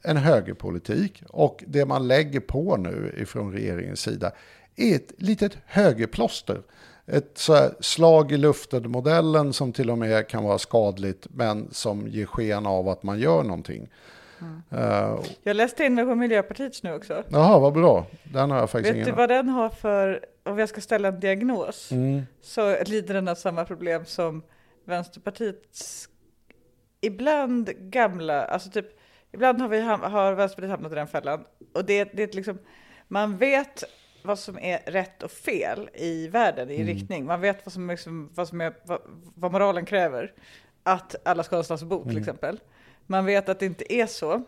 en 0.02 0.16
högerpolitik. 0.16 1.22
Och 1.28 1.64
det 1.66 1.84
man 1.84 2.08
lägger 2.08 2.40
på 2.40 2.76
nu 2.76 3.14
ifrån 3.18 3.52
regeringens 3.52 4.00
sida 4.00 4.32
är 4.76 4.94
ett 4.94 5.12
litet 5.18 5.52
högerplåster. 5.66 6.62
Ett 7.12 7.30
så 7.38 7.54
här 7.54 7.70
slag 7.80 8.32
i 8.32 8.36
luften-modellen 8.36 9.52
som 9.52 9.72
till 9.72 9.90
och 9.90 9.98
med 9.98 10.28
kan 10.28 10.44
vara 10.44 10.58
skadligt 10.58 11.26
men 11.30 11.68
som 11.72 12.08
ger 12.08 12.26
sken 12.26 12.66
av 12.66 12.88
att 12.88 13.02
man 13.02 13.18
gör 13.18 13.42
någonting. 13.42 13.88
Mm. 14.40 14.62
Eh, 14.70 15.18
Jag 15.42 15.56
läste 15.56 15.84
in 15.84 15.94
mig 15.94 16.04
på 16.04 16.14
Miljöpartiets 16.14 16.82
nu 16.82 16.94
också. 16.94 17.24
Jaha, 17.28 17.58
vad 17.58 17.72
bra. 17.72 18.06
Den 18.24 18.50
har 18.50 18.58
jag 18.58 18.70
faktiskt 18.70 18.88
Vet 18.88 18.94
du 18.96 19.02
ingen 19.02 19.16
vad 19.16 19.28
den 19.28 19.48
har 19.48 19.68
för, 19.68 20.24
om 20.42 20.58
jag 20.58 20.68
ska 20.68 20.80
ställa 20.80 21.08
en 21.08 21.20
diagnos, 21.20 21.90
Mm. 21.92 22.22
så 22.42 22.76
lider 22.86 23.14
den 23.14 23.28
av 23.28 23.34
samma 23.34 23.64
problem 23.64 24.04
som 24.04 24.42
Vänsterpartiets 24.84 26.08
ibland 27.00 27.70
gamla, 27.78 28.44
alltså 28.44 28.70
typ, 28.70 28.86
ibland 29.32 29.60
har, 29.60 29.68
vi, 29.68 29.80
ham- 29.80 30.10
har 30.10 30.32
Vänsterpartiet 30.32 30.70
hamnat 30.70 30.92
i 30.92 30.94
den 30.94 31.06
fällan. 31.08 31.44
Och 31.74 31.84
det, 31.84 32.04
det 32.04 32.22
är 32.22 32.36
liksom, 32.36 32.58
man 33.08 33.36
vet 33.36 33.84
vad 34.22 34.38
som 34.38 34.58
är 34.58 34.78
rätt 34.86 35.22
och 35.22 35.30
fel 35.30 35.90
i 35.94 36.28
världen, 36.28 36.70
i 36.70 36.84
riktning. 36.84 37.24
Man 37.26 37.40
vet 37.40 37.66
vad, 37.66 37.72
som 37.72 37.90
liksom, 37.90 38.30
vad, 38.34 38.48
som 38.48 38.60
är, 38.60 38.72
vad, 38.84 39.00
vad 39.34 39.52
moralen 39.52 39.84
kräver. 39.84 40.32
Att 40.82 41.16
alla 41.24 41.42
ska 41.42 41.56
ha 41.56 41.74
att 41.74 41.82
bo 41.82 42.04
till 42.04 42.18
exempel. 42.18 42.60
Man 43.06 43.24
vet 43.24 43.48
att 43.48 43.58
det 43.58 43.66
inte 43.66 43.94
är 43.94 44.06
så. 44.06 44.44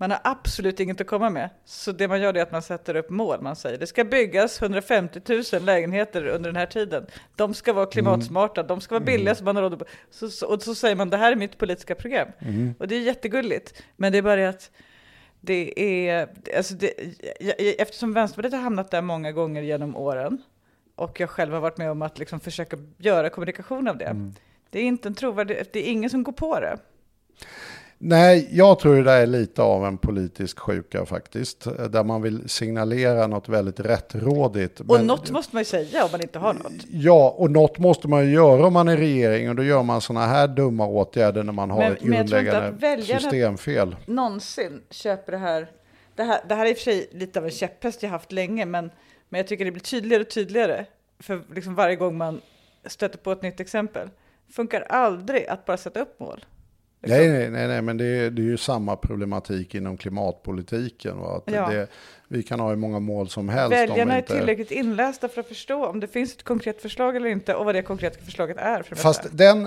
Man 0.00 0.10
har 0.10 0.20
absolut 0.24 0.80
inget 0.80 1.00
att 1.00 1.06
komma 1.06 1.30
med. 1.30 1.50
Så 1.64 1.92
det 1.92 2.08
man 2.08 2.20
gör 2.20 2.36
är 2.36 2.42
att 2.42 2.52
man 2.52 2.62
sätter 2.62 2.96
upp 2.96 3.10
mål. 3.10 3.42
Man 3.42 3.56
säger 3.56 3.78
det 3.78 3.86
ska 3.86 4.04
byggas 4.04 4.62
150 4.62 5.20
000 5.52 5.62
lägenheter 5.62 6.26
under 6.26 6.50
den 6.50 6.56
här 6.56 6.66
tiden. 6.66 7.06
De 7.36 7.54
ska 7.54 7.72
vara 7.72 7.86
klimatsmarta, 7.86 8.62
de 8.62 8.80
ska 8.80 8.94
vara 8.94 9.04
billiga 9.04 9.34
så 9.34 9.44
man 9.44 9.56
har 9.56 9.62
råd 9.62 9.82
att... 9.82 9.88
Så, 10.10 10.30
så, 10.30 10.46
och 10.46 10.62
så 10.62 10.74
säger 10.74 10.96
man 10.96 11.10
det 11.10 11.16
här 11.16 11.32
är 11.32 11.36
mitt 11.36 11.58
politiska 11.58 11.94
program. 11.94 12.28
Och 12.78 12.88
det 12.88 12.94
är 12.94 13.00
jättegulligt. 13.00 13.82
Men 13.96 14.12
det 14.12 14.18
är 14.18 14.22
bara 14.22 14.36
det 14.36 14.48
att 14.48 14.70
det 15.40 15.80
är, 16.08 16.28
alltså 16.56 16.74
det, 16.74 16.92
jag- 17.40 17.60
jag- 17.60 17.80
eftersom 17.80 18.12
Vänsterpartiet 18.14 18.52
har 18.52 18.60
hamnat 18.60 18.90
där 18.90 19.02
många 19.02 19.32
gånger 19.32 19.62
genom 19.62 19.96
åren 19.96 20.42
och 20.94 21.20
jag 21.20 21.30
själv 21.30 21.52
har 21.52 21.60
varit 21.60 21.78
med 21.78 21.90
om 21.90 22.02
att 22.02 22.18
liksom 22.18 22.40
försöka 22.40 22.76
göra 22.98 23.30
kommunikation 23.30 23.88
av 23.88 23.98
det. 23.98 24.32
Det 24.70 24.78
är 24.78 24.84
inte 24.84 25.08
en 25.08 25.14
trovärdig, 25.14 25.62
det 25.72 25.88
är 25.88 25.90
ingen 25.92 26.10
som 26.10 26.22
går 26.22 26.32
på 26.32 26.60
det. 26.60 26.78
Nej, 28.00 28.48
jag 28.52 28.78
tror 28.78 29.02
det 29.04 29.12
är 29.12 29.26
lite 29.26 29.62
av 29.62 29.86
en 29.86 29.98
politisk 29.98 30.58
sjuka 30.58 31.06
faktiskt. 31.06 31.64
Där 31.90 32.04
man 32.04 32.22
vill 32.22 32.48
signalera 32.48 33.26
något 33.26 33.48
väldigt 33.48 33.80
rättrådigt. 33.80 34.80
Och 34.80 34.86
men- 34.86 35.06
något 35.06 35.30
måste 35.30 35.56
man 35.56 35.60
ju 35.60 35.64
säga 35.64 36.04
om 36.04 36.10
man 36.12 36.20
inte 36.22 36.38
har 36.38 36.54
något. 36.54 36.72
Ja, 36.90 37.34
och 37.38 37.50
något 37.50 37.78
måste 37.78 38.08
man 38.08 38.26
ju 38.26 38.32
göra 38.32 38.66
om 38.66 38.72
man 38.72 38.88
är 38.88 38.96
regering 38.96 39.48
och 39.48 39.54
då 39.56 39.62
gör 39.62 39.82
man 39.82 40.00
sådana 40.00 40.26
här 40.26 40.48
dumma 40.48 40.86
åtgärder 40.86 41.42
när 41.42 41.52
man 41.52 41.70
har 41.70 41.78
Men- 41.78 41.92
ett 41.92 42.04
men 42.04 42.12
jag 42.18 42.28
tror 42.28 42.40
inte 42.40 42.50
grundläggande 42.52 42.68
att 42.68 42.82
väljarna- 42.98 43.20
systemfel. 43.20 43.96
Någonsin 44.06 44.80
köper 44.90 45.32
det 45.32 45.38
här. 45.38 45.70
Det 46.14 46.22
här, 46.22 46.40
det 46.48 46.54
här 46.54 46.66
är 46.66 46.70
i 46.70 46.72
och 46.72 46.76
för 46.76 46.84
sig 46.84 47.08
lite 47.12 47.38
av 47.38 47.44
en 47.44 47.50
käpphäst 47.50 48.02
jag 48.02 48.10
haft 48.10 48.32
länge, 48.32 48.66
men, 48.66 48.90
men 49.28 49.38
jag 49.38 49.46
tycker 49.48 49.64
det 49.64 49.70
blir 49.70 49.82
tydligare 49.82 50.22
och 50.22 50.30
tydligare 50.30 50.84
för 51.18 51.42
liksom 51.54 51.74
varje 51.74 51.96
gång 51.96 52.16
man 52.16 52.40
stöter 52.86 53.18
på 53.18 53.32
ett 53.32 53.42
nytt 53.42 53.60
exempel. 53.60 54.08
Funkar 54.52 54.80
aldrig 54.80 55.46
att 55.46 55.64
bara 55.64 55.76
sätta 55.76 56.00
upp 56.00 56.20
mål. 56.20 56.44
Liksom. 57.02 57.18
Nej, 57.18 57.28
nej, 57.28 57.50
nej, 57.50 57.68
nej, 57.68 57.82
men 57.82 57.96
det 57.96 58.04
är, 58.04 58.30
det 58.30 58.42
är 58.42 58.44
ju 58.44 58.56
samma 58.56 58.96
problematik 58.96 59.74
inom 59.74 59.96
klimatpolitiken. 59.96 61.18
Va? 61.18 61.36
Att 61.46 61.54
Ja. 61.54 61.68
det, 61.70 61.86
vi 62.28 62.42
kan 62.42 62.60
ha 62.60 62.68
hur 62.68 62.76
många 62.76 62.98
mål 63.00 63.28
som 63.28 63.48
helst. 63.48 63.72
Väljarna 63.72 64.14
är 64.14 64.18
inte... 64.18 64.34
tillräckligt 64.36 64.70
inlästa 64.70 65.28
för 65.28 65.40
att 65.40 65.46
förstå 65.48 65.86
om 65.86 66.00
det 66.00 66.06
finns 66.06 66.34
ett 66.34 66.42
konkret 66.42 66.82
förslag 66.82 67.16
eller 67.16 67.28
inte 67.28 67.54
och 67.54 67.64
vad 67.64 67.74
det 67.74 67.82
konkreta 67.82 68.18
förslaget 68.24 68.56
är. 68.56 68.82
För 68.82 68.96
Fast 68.96 69.22
den, 69.32 69.62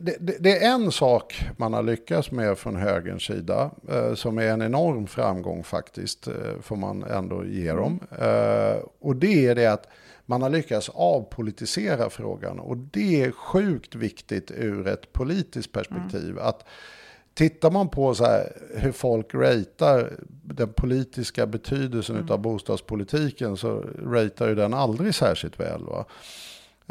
det, 0.00 0.16
det- 0.20 0.36
det 0.40 0.58
är 0.64 0.70
en 0.74 0.92
sak 0.92 1.44
man 1.56 1.72
har 1.72 1.82
lyckats 1.82 2.30
med 2.30 2.58
från 2.58 2.76
högerns 2.76 3.22
sida 3.22 3.70
eh, 3.90 4.14
som 4.14 4.38
är 4.38 4.46
en 4.48 4.62
enorm 4.62 5.06
framgång 5.06 5.64
faktiskt, 5.64 6.26
eh, 6.26 6.34
får 6.62 6.76
man 6.76 7.02
ändå 7.02 7.44
ge 7.44 7.72
dem. 7.72 8.00
Eh, 8.18 8.82
och 9.00 9.16
det 9.16 9.46
är 9.46 9.54
det 9.54 9.66
att 9.66 9.88
man 10.32 10.42
har 10.42 10.50
lyckats 10.50 10.88
avpolitisera 10.88 12.10
frågan 12.10 12.58
och 12.58 12.76
det 12.76 13.22
är 13.22 13.30
sjukt 13.30 13.94
viktigt 13.94 14.50
ur 14.50 14.86
ett 14.86 15.12
politiskt 15.12 15.72
perspektiv. 15.72 16.38
Att 16.38 16.64
Tittar 17.34 17.70
man 17.70 17.88
på 17.88 18.14
så 18.14 18.24
här, 18.24 18.52
hur 18.76 18.92
folk 18.92 19.34
ratear 19.34 20.12
den 20.44 20.72
politiska 20.72 21.46
betydelsen 21.46 22.28
av 22.30 22.38
bostadspolitiken 22.38 23.56
så 23.56 23.84
ratear 24.06 24.48
ju 24.48 24.54
den 24.54 24.74
aldrig 24.74 25.14
särskilt 25.14 25.60
väl. 25.60 25.84
Va? 25.84 26.04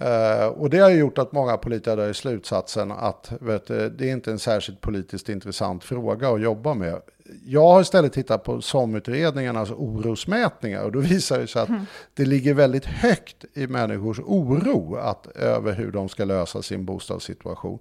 Eh, 0.01 0.47
och 0.47 0.69
det 0.69 0.79
har 0.79 0.89
gjort 0.89 1.17
att 1.17 1.31
många 1.31 1.57
politiker 1.57 1.95
drar 1.95 2.09
i 2.09 2.13
slutsatsen 2.13 2.91
att 2.91 3.31
du, 3.67 3.89
det 3.89 4.09
är 4.09 4.11
inte 4.11 4.31
en 4.31 4.39
särskilt 4.39 4.81
politiskt 4.81 5.29
intressant 5.29 5.83
fråga 5.83 6.29
att 6.29 6.41
jobba 6.41 6.73
med. 6.73 7.01
Jag 7.45 7.67
har 7.67 7.81
istället 7.81 8.13
tittat 8.13 8.43
på 8.43 8.61
SOM-utredningarnas 8.61 9.71
orosmätningar 9.71 10.83
och 10.83 10.91
då 10.91 10.99
visar 11.13 11.39
det 11.39 11.47
sig 11.47 11.61
att 11.61 11.69
det 12.13 12.25
ligger 12.25 12.53
väldigt 12.53 12.85
högt 12.85 13.45
i 13.53 13.67
människors 13.67 14.19
oro 14.19 14.95
att, 14.95 15.27
över 15.27 15.73
hur 15.73 15.91
de 15.91 16.09
ska 16.09 16.25
lösa 16.25 16.61
sin 16.61 16.85
bostadssituation. 16.85 17.79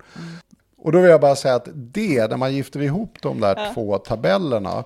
Och 0.76 0.92
då 0.92 1.00
vill 1.00 1.10
jag 1.10 1.20
bara 1.20 1.36
säga 1.36 1.54
att 1.54 1.68
det, 1.74 2.30
när 2.30 2.36
man 2.36 2.54
gifter 2.54 2.82
ihop 2.82 3.16
de 3.22 3.40
där 3.40 3.74
två 3.74 3.98
tabellerna, 3.98 4.84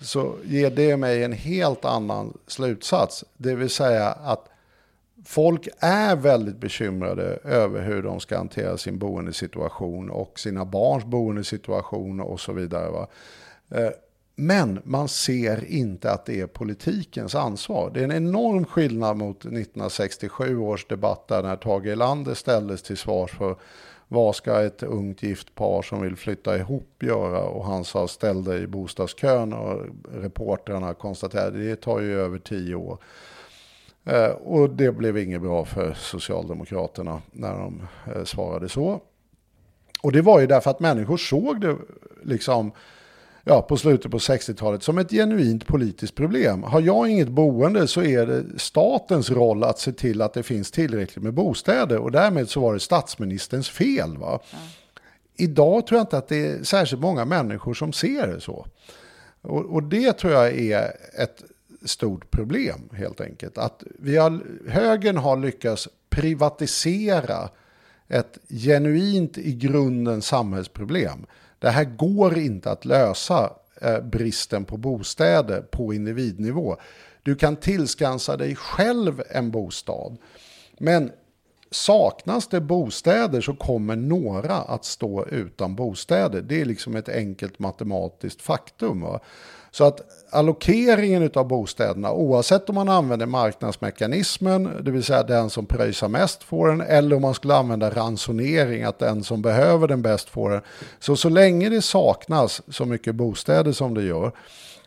så 0.00 0.34
ger 0.44 0.70
det 0.70 0.96
mig 0.96 1.24
en 1.24 1.32
helt 1.32 1.84
annan 1.84 2.38
slutsats. 2.46 3.24
Det 3.36 3.54
vill 3.54 3.70
säga 3.70 4.08
att 4.08 4.48
folk 5.24 5.68
är 5.78 6.16
väldigt 6.16 6.56
bekymrade 6.56 7.38
över 7.44 7.82
hur 7.82 8.02
de 8.02 8.20
ska 8.20 8.36
hantera 8.36 8.76
sin 8.76 8.98
boendesituation 8.98 10.10
och 10.10 10.38
sina 10.38 10.64
barns 10.64 11.04
boendesituation 11.04 12.20
och 12.20 12.40
så 12.40 12.52
vidare. 12.52 12.90
Va? 12.90 13.08
Eh, 13.70 13.90
men 14.36 14.80
man 14.84 15.08
ser 15.08 15.64
inte 15.64 16.12
att 16.12 16.26
det 16.26 16.40
är 16.40 16.46
politikens 16.46 17.34
ansvar. 17.34 17.90
Det 17.94 18.00
är 18.00 18.04
en 18.04 18.12
enorm 18.12 18.64
skillnad 18.64 19.16
mot 19.16 19.36
1967 19.36 20.58
års 20.58 20.86
debatt 20.86 21.28
där 21.28 21.42
när 21.42 21.56
Tage 21.56 21.86
Erlander 21.86 22.34
ställdes 22.34 22.82
till 22.82 22.96
svars 22.96 23.30
för 23.30 23.56
vad 24.08 24.36
ska 24.36 24.62
ett 24.62 24.82
ungt 24.82 25.22
gift 25.22 25.54
par 25.54 25.82
som 25.82 26.02
vill 26.02 26.16
flytta 26.16 26.58
ihop 26.58 27.02
göra? 27.02 27.42
Och 27.42 27.64
han 27.64 27.84
sa 27.84 28.08
ställ 28.08 28.44
dig 28.44 28.62
i 28.62 28.66
bostadskön 28.66 29.52
och 29.52 29.86
reportrarna 30.12 30.94
konstaterade 30.94 31.58
det 31.58 31.76
tar 31.76 32.00
ju 32.00 32.20
över 32.20 32.38
tio 32.38 32.74
år. 32.74 32.98
Eh, 34.04 34.30
och 34.30 34.70
det 34.70 34.92
blev 34.92 35.18
inget 35.18 35.42
bra 35.42 35.64
för 35.64 35.94
Socialdemokraterna 35.94 37.22
när 37.32 37.52
de 37.58 37.82
eh, 38.14 38.24
svarade 38.24 38.68
så. 38.68 39.00
Och 40.02 40.12
det 40.12 40.22
var 40.22 40.40
ju 40.40 40.46
därför 40.46 40.70
att 40.70 40.80
människor 40.80 41.16
såg 41.16 41.60
det 41.60 41.76
liksom 42.22 42.72
ja, 43.44 43.62
på 43.62 43.76
slutet 43.76 44.10
på 44.10 44.18
60-talet 44.18 44.82
som 44.82 44.98
ett 44.98 45.10
genuint 45.10 45.66
politiskt 45.66 46.14
problem. 46.14 46.62
Har 46.62 46.80
jag 46.80 47.08
inget 47.08 47.28
boende 47.28 47.88
så 47.88 48.02
är 48.02 48.26
det 48.26 48.58
statens 48.58 49.30
roll 49.30 49.64
att 49.64 49.78
se 49.78 49.92
till 49.92 50.22
att 50.22 50.34
det 50.34 50.42
finns 50.42 50.70
tillräckligt 50.70 51.24
med 51.24 51.34
bostäder 51.34 51.98
och 51.98 52.12
därmed 52.12 52.48
så 52.48 52.60
var 52.60 52.74
det 52.74 52.80
statsministerns 52.80 53.70
fel. 53.70 54.18
Va? 54.18 54.40
Idag 55.36 55.86
tror 55.86 55.98
jag 55.98 56.02
inte 56.02 56.18
att 56.18 56.28
det 56.28 56.46
är 56.46 56.62
särskilt 56.62 57.02
många 57.02 57.24
människor 57.24 57.74
som 57.74 57.92
ser 57.92 58.26
det 58.26 58.40
så. 58.40 58.66
Och, 59.42 59.74
och 59.74 59.82
det 59.82 60.12
tror 60.12 60.32
jag 60.32 60.58
är 60.58 60.92
ett 61.22 61.42
stort 61.84 62.30
problem 62.30 62.88
helt 62.92 63.20
enkelt. 63.20 63.58
Att 63.58 63.84
vi 63.98 64.16
har, 64.16 64.42
högern 64.68 65.16
har 65.16 65.36
lyckats 65.36 65.88
privatisera 66.10 67.48
ett 68.08 68.38
genuint 68.48 69.38
i 69.38 69.52
grunden 69.52 70.22
samhällsproblem. 70.22 71.26
Det 71.58 71.70
här 71.70 71.84
går 71.84 72.38
inte 72.38 72.70
att 72.70 72.84
lösa 72.84 73.52
eh, 73.80 74.00
bristen 74.00 74.64
på 74.64 74.76
bostäder 74.76 75.60
på 75.60 75.94
individnivå. 75.94 76.76
Du 77.22 77.34
kan 77.34 77.56
tillskansa 77.56 78.36
dig 78.36 78.56
själv 78.56 79.22
en 79.30 79.50
bostad. 79.50 80.16
Men 80.78 81.12
saknas 81.70 82.48
det 82.48 82.60
bostäder 82.60 83.40
så 83.40 83.54
kommer 83.54 83.96
några 83.96 84.54
att 84.54 84.84
stå 84.84 85.26
utan 85.26 85.74
bostäder. 85.74 86.42
Det 86.42 86.60
är 86.60 86.64
liksom 86.64 86.96
ett 86.96 87.08
enkelt 87.08 87.58
matematiskt 87.58 88.42
faktum. 88.42 89.00
Va? 89.00 89.20
Så 89.74 89.84
att 89.84 90.00
allokeringen 90.30 91.30
av 91.34 91.48
bostäderna, 91.48 92.12
oavsett 92.12 92.68
om 92.68 92.74
man 92.74 92.88
använder 92.88 93.26
marknadsmekanismen, 93.26 94.70
det 94.84 94.90
vill 94.90 95.04
säga 95.04 95.22
den 95.22 95.50
som 95.50 95.66
pröjsar 95.66 96.08
mest 96.08 96.42
får 96.42 96.68
den, 96.68 96.80
eller 96.80 97.16
om 97.16 97.22
man 97.22 97.34
skulle 97.34 97.54
använda 97.54 97.90
ransonering, 97.90 98.82
att 98.82 98.98
den 98.98 99.24
som 99.24 99.42
behöver 99.42 99.88
den 99.88 100.02
bäst 100.02 100.28
får 100.28 100.50
den. 100.50 100.60
Så 100.98 101.16
så 101.16 101.28
länge 101.28 101.68
det 101.68 101.82
saknas 101.82 102.62
så 102.68 102.84
mycket 102.84 103.14
bostäder 103.14 103.72
som 103.72 103.94
det 103.94 104.02
gör, 104.02 104.32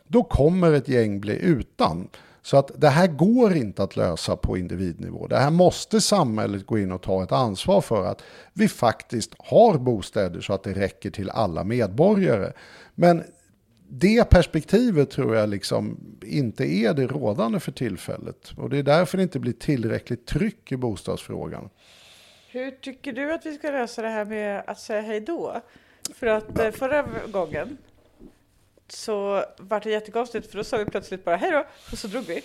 då 0.06 0.22
kommer 0.22 0.72
ett 0.72 0.88
gäng 0.88 1.20
bli 1.20 1.38
utan. 1.38 2.08
Så 2.42 2.56
att 2.56 2.70
det 2.76 2.88
här 2.88 3.06
går 3.06 3.56
inte 3.56 3.82
att 3.82 3.96
lösa 3.96 4.36
på 4.36 4.58
individnivå. 4.58 5.26
Det 5.26 5.36
här 5.36 5.50
måste 5.50 6.00
samhället 6.00 6.66
gå 6.66 6.78
in 6.78 6.92
och 6.92 7.02
ta 7.02 7.22
ett 7.22 7.32
ansvar 7.32 7.80
för 7.80 8.06
att 8.06 8.22
vi 8.52 8.68
faktiskt 8.68 9.34
har 9.38 9.78
bostäder 9.78 10.40
så 10.40 10.52
att 10.52 10.62
det 10.62 10.72
räcker 10.72 11.10
till 11.10 11.30
alla 11.30 11.64
medborgare. 11.64 12.52
Men 12.94 13.24
det 13.88 14.30
perspektivet 14.30 15.10
tror 15.10 15.36
jag 15.36 15.48
liksom 15.48 16.00
inte 16.22 16.64
är 16.64 16.94
det 16.94 17.06
rådande 17.06 17.60
för 17.60 17.72
tillfället. 17.72 18.52
Och 18.56 18.70
det 18.70 18.78
är 18.78 18.82
därför 18.82 19.16
det 19.16 19.22
inte 19.22 19.38
blir 19.38 19.52
tillräckligt 19.52 20.26
tryck 20.26 20.72
i 20.72 20.76
bostadsfrågan. 20.76 21.70
Hur 22.50 22.70
tycker 22.70 23.12
du 23.12 23.32
att 23.32 23.46
vi 23.46 23.54
ska 23.54 23.70
lösa 23.70 24.02
det 24.02 24.08
här 24.08 24.24
med 24.24 24.62
att 24.66 24.80
säga 24.80 25.00
hej 25.00 25.20
då? 25.20 25.62
För 26.14 26.26
att 26.26 26.58
eh, 26.58 26.70
förra 26.70 27.06
gången 27.26 27.78
så 28.88 29.44
var 29.58 29.80
det 29.80 29.90
jättekonstigt 29.90 30.50
för 30.50 30.58
då 30.58 30.64
sa 30.64 30.78
vi 30.78 30.84
plötsligt 30.84 31.24
bara 31.24 31.36
hej 31.36 31.50
då 31.50 31.64
och 31.92 31.98
så 31.98 32.08
drog 32.08 32.24
vi. 32.24 32.40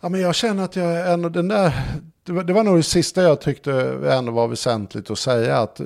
Ja, 0.00 0.08
men 0.08 0.20
jag 0.20 0.34
känner 0.34 0.64
att 0.64 0.76
jag 0.76 1.12
ändå, 1.12 1.28
den 1.28 1.48
där, 1.48 1.72
det 2.28 2.32
var, 2.36 2.44
det 2.44 2.52
var 2.52 2.64
nog 2.64 2.76
det 2.76 2.82
sista 2.82 3.22
jag 3.22 3.40
tyckte 3.40 3.72
ändå 4.12 4.32
var 4.32 4.48
väsentligt 4.48 5.10
att 5.10 5.18
säga. 5.18 5.58
Att, 5.58 5.80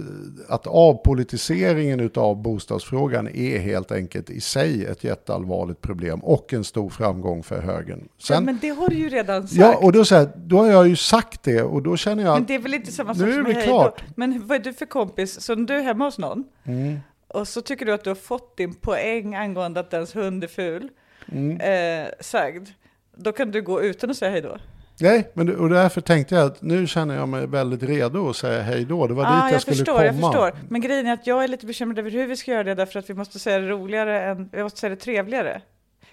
att 0.48 0.66
avpolitiseringen 0.66 2.10
av 2.14 2.42
bostadsfrågan 2.42 3.28
är 3.28 3.58
helt 3.58 3.92
enkelt 3.92 4.30
i 4.30 4.40
sig 4.40 4.84
ett 4.86 5.04
jätteallvarligt 5.04 5.80
problem 5.80 6.20
och 6.20 6.52
en 6.52 6.64
stor 6.64 6.90
framgång 6.90 7.42
för 7.42 7.60
högern. 7.60 8.00
ja, 8.02 8.08
Sen, 8.24 8.44
men 8.44 8.58
det 8.60 8.68
har 8.68 8.88
du 8.88 8.96
ju 8.96 9.08
redan 9.08 9.48
sagt. 9.48 9.60
ja, 9.60 9.76
och 9.76 9.92
då, 9.92 10.04
så 10.04 10.14
här, 10.14 10.28
då 10.36 10.58
har 10.58 10.66
jag 10.66 10.88
ju 10.88 10.96
sagt 10.96 11.42
det 11.42 11.62
och 11.62 11.82
då 11.82 11.96
känner 11.96 12.22
jag 12.24 12.34
Men 12.34 12.44
det 12.46 12.54
är 12.54 12.58
väl 12.58 12.74
inte 12.74 12.92
samma 12.92 13.12
Nu 13.12 13.18
sak 13.18 13.28
är 13.28 13.32
som 13.32 13.44
det 13.44 13.52
hej 13.52 13.66
klart. 13.66 13.98
då. 14.06 14.12
Men 14.16 14.46
vad 14.46 14.56
är 14.58 14.62
du 14.64 14.72
för 14.72 14.86
kompis? 14.86 15.40
Så 15.40 15.54
när 15.54 15.66
du 15.66 15.74
är 15.74 15.82
hemma 15.82 16.04
hos 16.04 16.18
någon 16.18 16.44
Mm. 16.64 16.98
och 17.28 17.48
så 17.48 17.60
tycker 17.60 17.86
du 17.86 17.92
att 17.92 18.04
du 18.04 18.10
har 18.10 18.14
fått 18.14 18.56
din 18.56 18.74
poäng 18.74 19.34
angående 19.34 19.80
att 19.80 19.92
ens 19.94 20.16
hund 20.16 20.44
är 20.44 20.48
ful 20.48 20.88
Mm. 21.32 21.60
eh, 22.04 22.08
sagd. 22.20 22.68
Då 23.16 23.32
kan 23.32 23.50
du 23.50 23.62
gå 23.62 23.82
utan 23.82 24.10
att 24.10 24.16
säga 24.16 24.30
hej 24.30 24.40
då. 24.42 24.56
Nej, 25.00 25.30
men 25.34 25.56
och 25.56 25.68
därför 25.68 26.00
tänkte 26.00 26.34
jag 26.34 26.46
att 26.46 26.62
nu 26.62 26.86
känner 26.86 27.14
jag 27.14 27.28
mig 27.28 27.46
väldigt 27.46 27.82
redo 27.82 28.28
att 28.28 28.36
säga 28.36 28.62
hej 28.62 28.84
då. 28.84 29.06
Det 29.06 29.14
var 29.14 29.24
dit 29.24 29.32
ah, 29.32 29.46
jag, 29.46 29.54
jag 29.54 29.62
skulle 29.62 29.76
förstår, 29.76 29.92
komma. 29.92 30.04
jag 30.04 30.14
förstår. 30.14 30.52
Men 30.68 30.80
grejen 30.80 31.06
är 31.06 31.12
att 31.12 31.26
jag 31.26 31.44
är 31.44 31.48
lite 31.48 31.66
bekymrad 31.66 31.98
över 31.98 32.10
hur 32.10 32.26
vi 32.26 32.36
ska 32.36 32.50
göra 32.50 32.64
det 32.64 32.74
därför 32.74 32.98
att 32.98 33.10
vi 33.10 33.14
måste 33.14 33.38
säga 33.38 33.58
det 33.58 33.68
roligare 33.68 34.22
än, 34.22 34.48
vi 34.52 34.62
måste 34.62 34.80
säga 34.80 34.90
det 34.90 34.96
trevligare. 34.96 35.62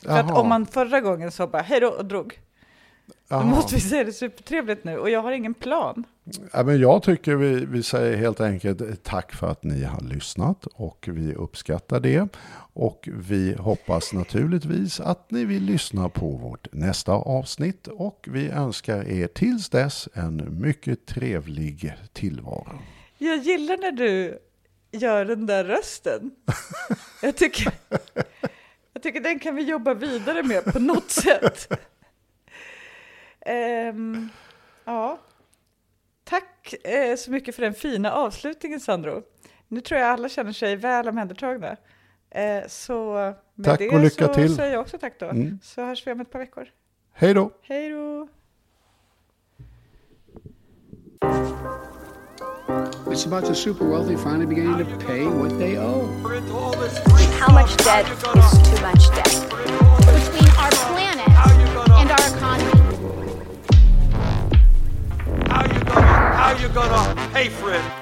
För 0.04 0.10
att 0.10 0.30
Jaha, 0.30 0.42
om 0.42 0.50
man 0.50 0.66
förra 0.66 1.02
gången 1.02 1.32
sa 1.32 1.48
bara 1.48 1.62
hej 1.62 1.80
då 1.80 1.88
och 1.88 2.06
drog, 2.06 2.40
då 3.10 3.36
jaha. 3.36 3.44
måste 3.44 3.76
vi 3.76 3.82
säga 3.82 4.04
det 4.04 4.14
supertrevligt 4.14 4.84
nu 4.84 4.98
och 4.98 5.10
jag 5.10 5.22
har 5.22 5.32
ingen 5.32 5.54
plan. 5.54 6.04
Ja, 6.54 6.64
men 6.64 6.80
jag 6.80 7.04
tycker 7.04 7.36
vi, 7.36 7.66
vi 7.66 7.84
säger 7.84 8.18
helt 8.18 8.42
enkelt 8.42 9.04
tack 9.04 9.34
för 9.34 9.48
att 9.48 9.64
ni 9.64 9.84
har 9.84 10.02
lyssnat 10.02 10.66
och 10.66 11.10
vi 11.12 11.34
uppskattar 11.36 12.00
det. 12.00 12.28
Och 12.74 13.10
vi 13.12 13.54
hoppas 13.54 14.14
naturligtvis 14.14 15.00
att 15.00 15.32
ni 15.32 15.46
vill 15.46 15.64
lyssna 15.64 16.10
på 16.10 16.30
vårt 16.30 16.74
nästa 16.74 17.12
avsnitt 17.12 17.88
och 17.88 18.28
vi 18.32 18.50
önskar 18.50 19.08
er 19.08 19.28
tills 19.28 19.70
dess 19.70 20.10
en 20.14 20.62
mycket 20.62 21.06
trevlig 21.06 21.94
tillvaro. 22.14 22.80
Jag 23.18 23.38
gillar 23.38 23.78
när 23.78 23.92
du 23.92 24.40
gör 24.92 25.26
den 25.26 25.46
där 25.46 25.64
rösten. 25.64 26.32
Jag 27.22 27.36
tycker, 27.36 27.72
jag 28.94 29.04
tycker 29.04 29.22
den 29.22 29.40
kan 29.40 29.56
vi 29.56 29.64
jobba 29.64 29.94
vidare 29.94 30.44
med 30.44 30.66
på 30.66 30.80
något 30.80 31.12
sätt. 31.12 31.68
Ehm, 33.46 34.30
ja. 34.86 35.20
Tack 36.24 36.74
eh, 36.84 37.16
så 37.16 37.32
mycket 37.32 37.56
för 37.56 37.62
den 37.62 37.74
fina 37.74 38.12
avslutningen 38.12 38.80
Sandro. 38.80 39.24
Nu 39.68 39.82
tror 39.82 40.00
jag 40.00 40.10
alla 40.10 40.30
känner 40.30 40.52
sig 40.52 40.76
väl 40.76 41.08
omhändertagna. 41.08 41.78
Eh, 42.32 42.68
så 42.68 43.14
med 43.56 43.66
Tack 43.66 43.80
det 43.80 43.90
och 43.90 44.00
lycka 44.00 44.28
så 44.28 44.34
till. 44.34 44.56
säger 44.56 44.74
jag 44.74 44.82
också 44.82 44.98
tack 44.98 45.20
då. 45.20 45.26
Mm. 45.26 45.60
Så 45.64 45.82
hörs 45.86 46.08
vi 46.08 46.12
om 46.12 46.20
ett 46.20 46.32
par 46.32 46.40
veckor. 46.40 46.68
Hej 47.14 47.34
då! 47.34 47.52
Hej 47.62 47.90
då! 47.90 48.28
It's 53.12 53.26
about 53.26 53.46
the 53.46 53.56
super 53.56 53.86
wealthy 53.86 54.16
finally 54.16 54.46
beginning 54.46 54.78
to 54.78 55.06
pay 55.06 55.26
what 55.26 55.58
they 55.60 55.78
owe. 55.78 56.06
How 57.40 57.52
much 57.54 57.76
debt 57.78 58.06
is 58.08 58.52
too 58.70 58.82
much 58.82 59.10
debt? 59.16 59.50
Between 60.06 60.50
our 60.58 60.72
planet 60.72 61.28
and 62.00 62.12
our 62.12 62.38
economy. 62.38 62.79
How 66.50 66.58
you 66.60 66.68
gonna 66.70 67.30
pay 67.32 67.48
for 67.48 67.72
it? 67.74 67.99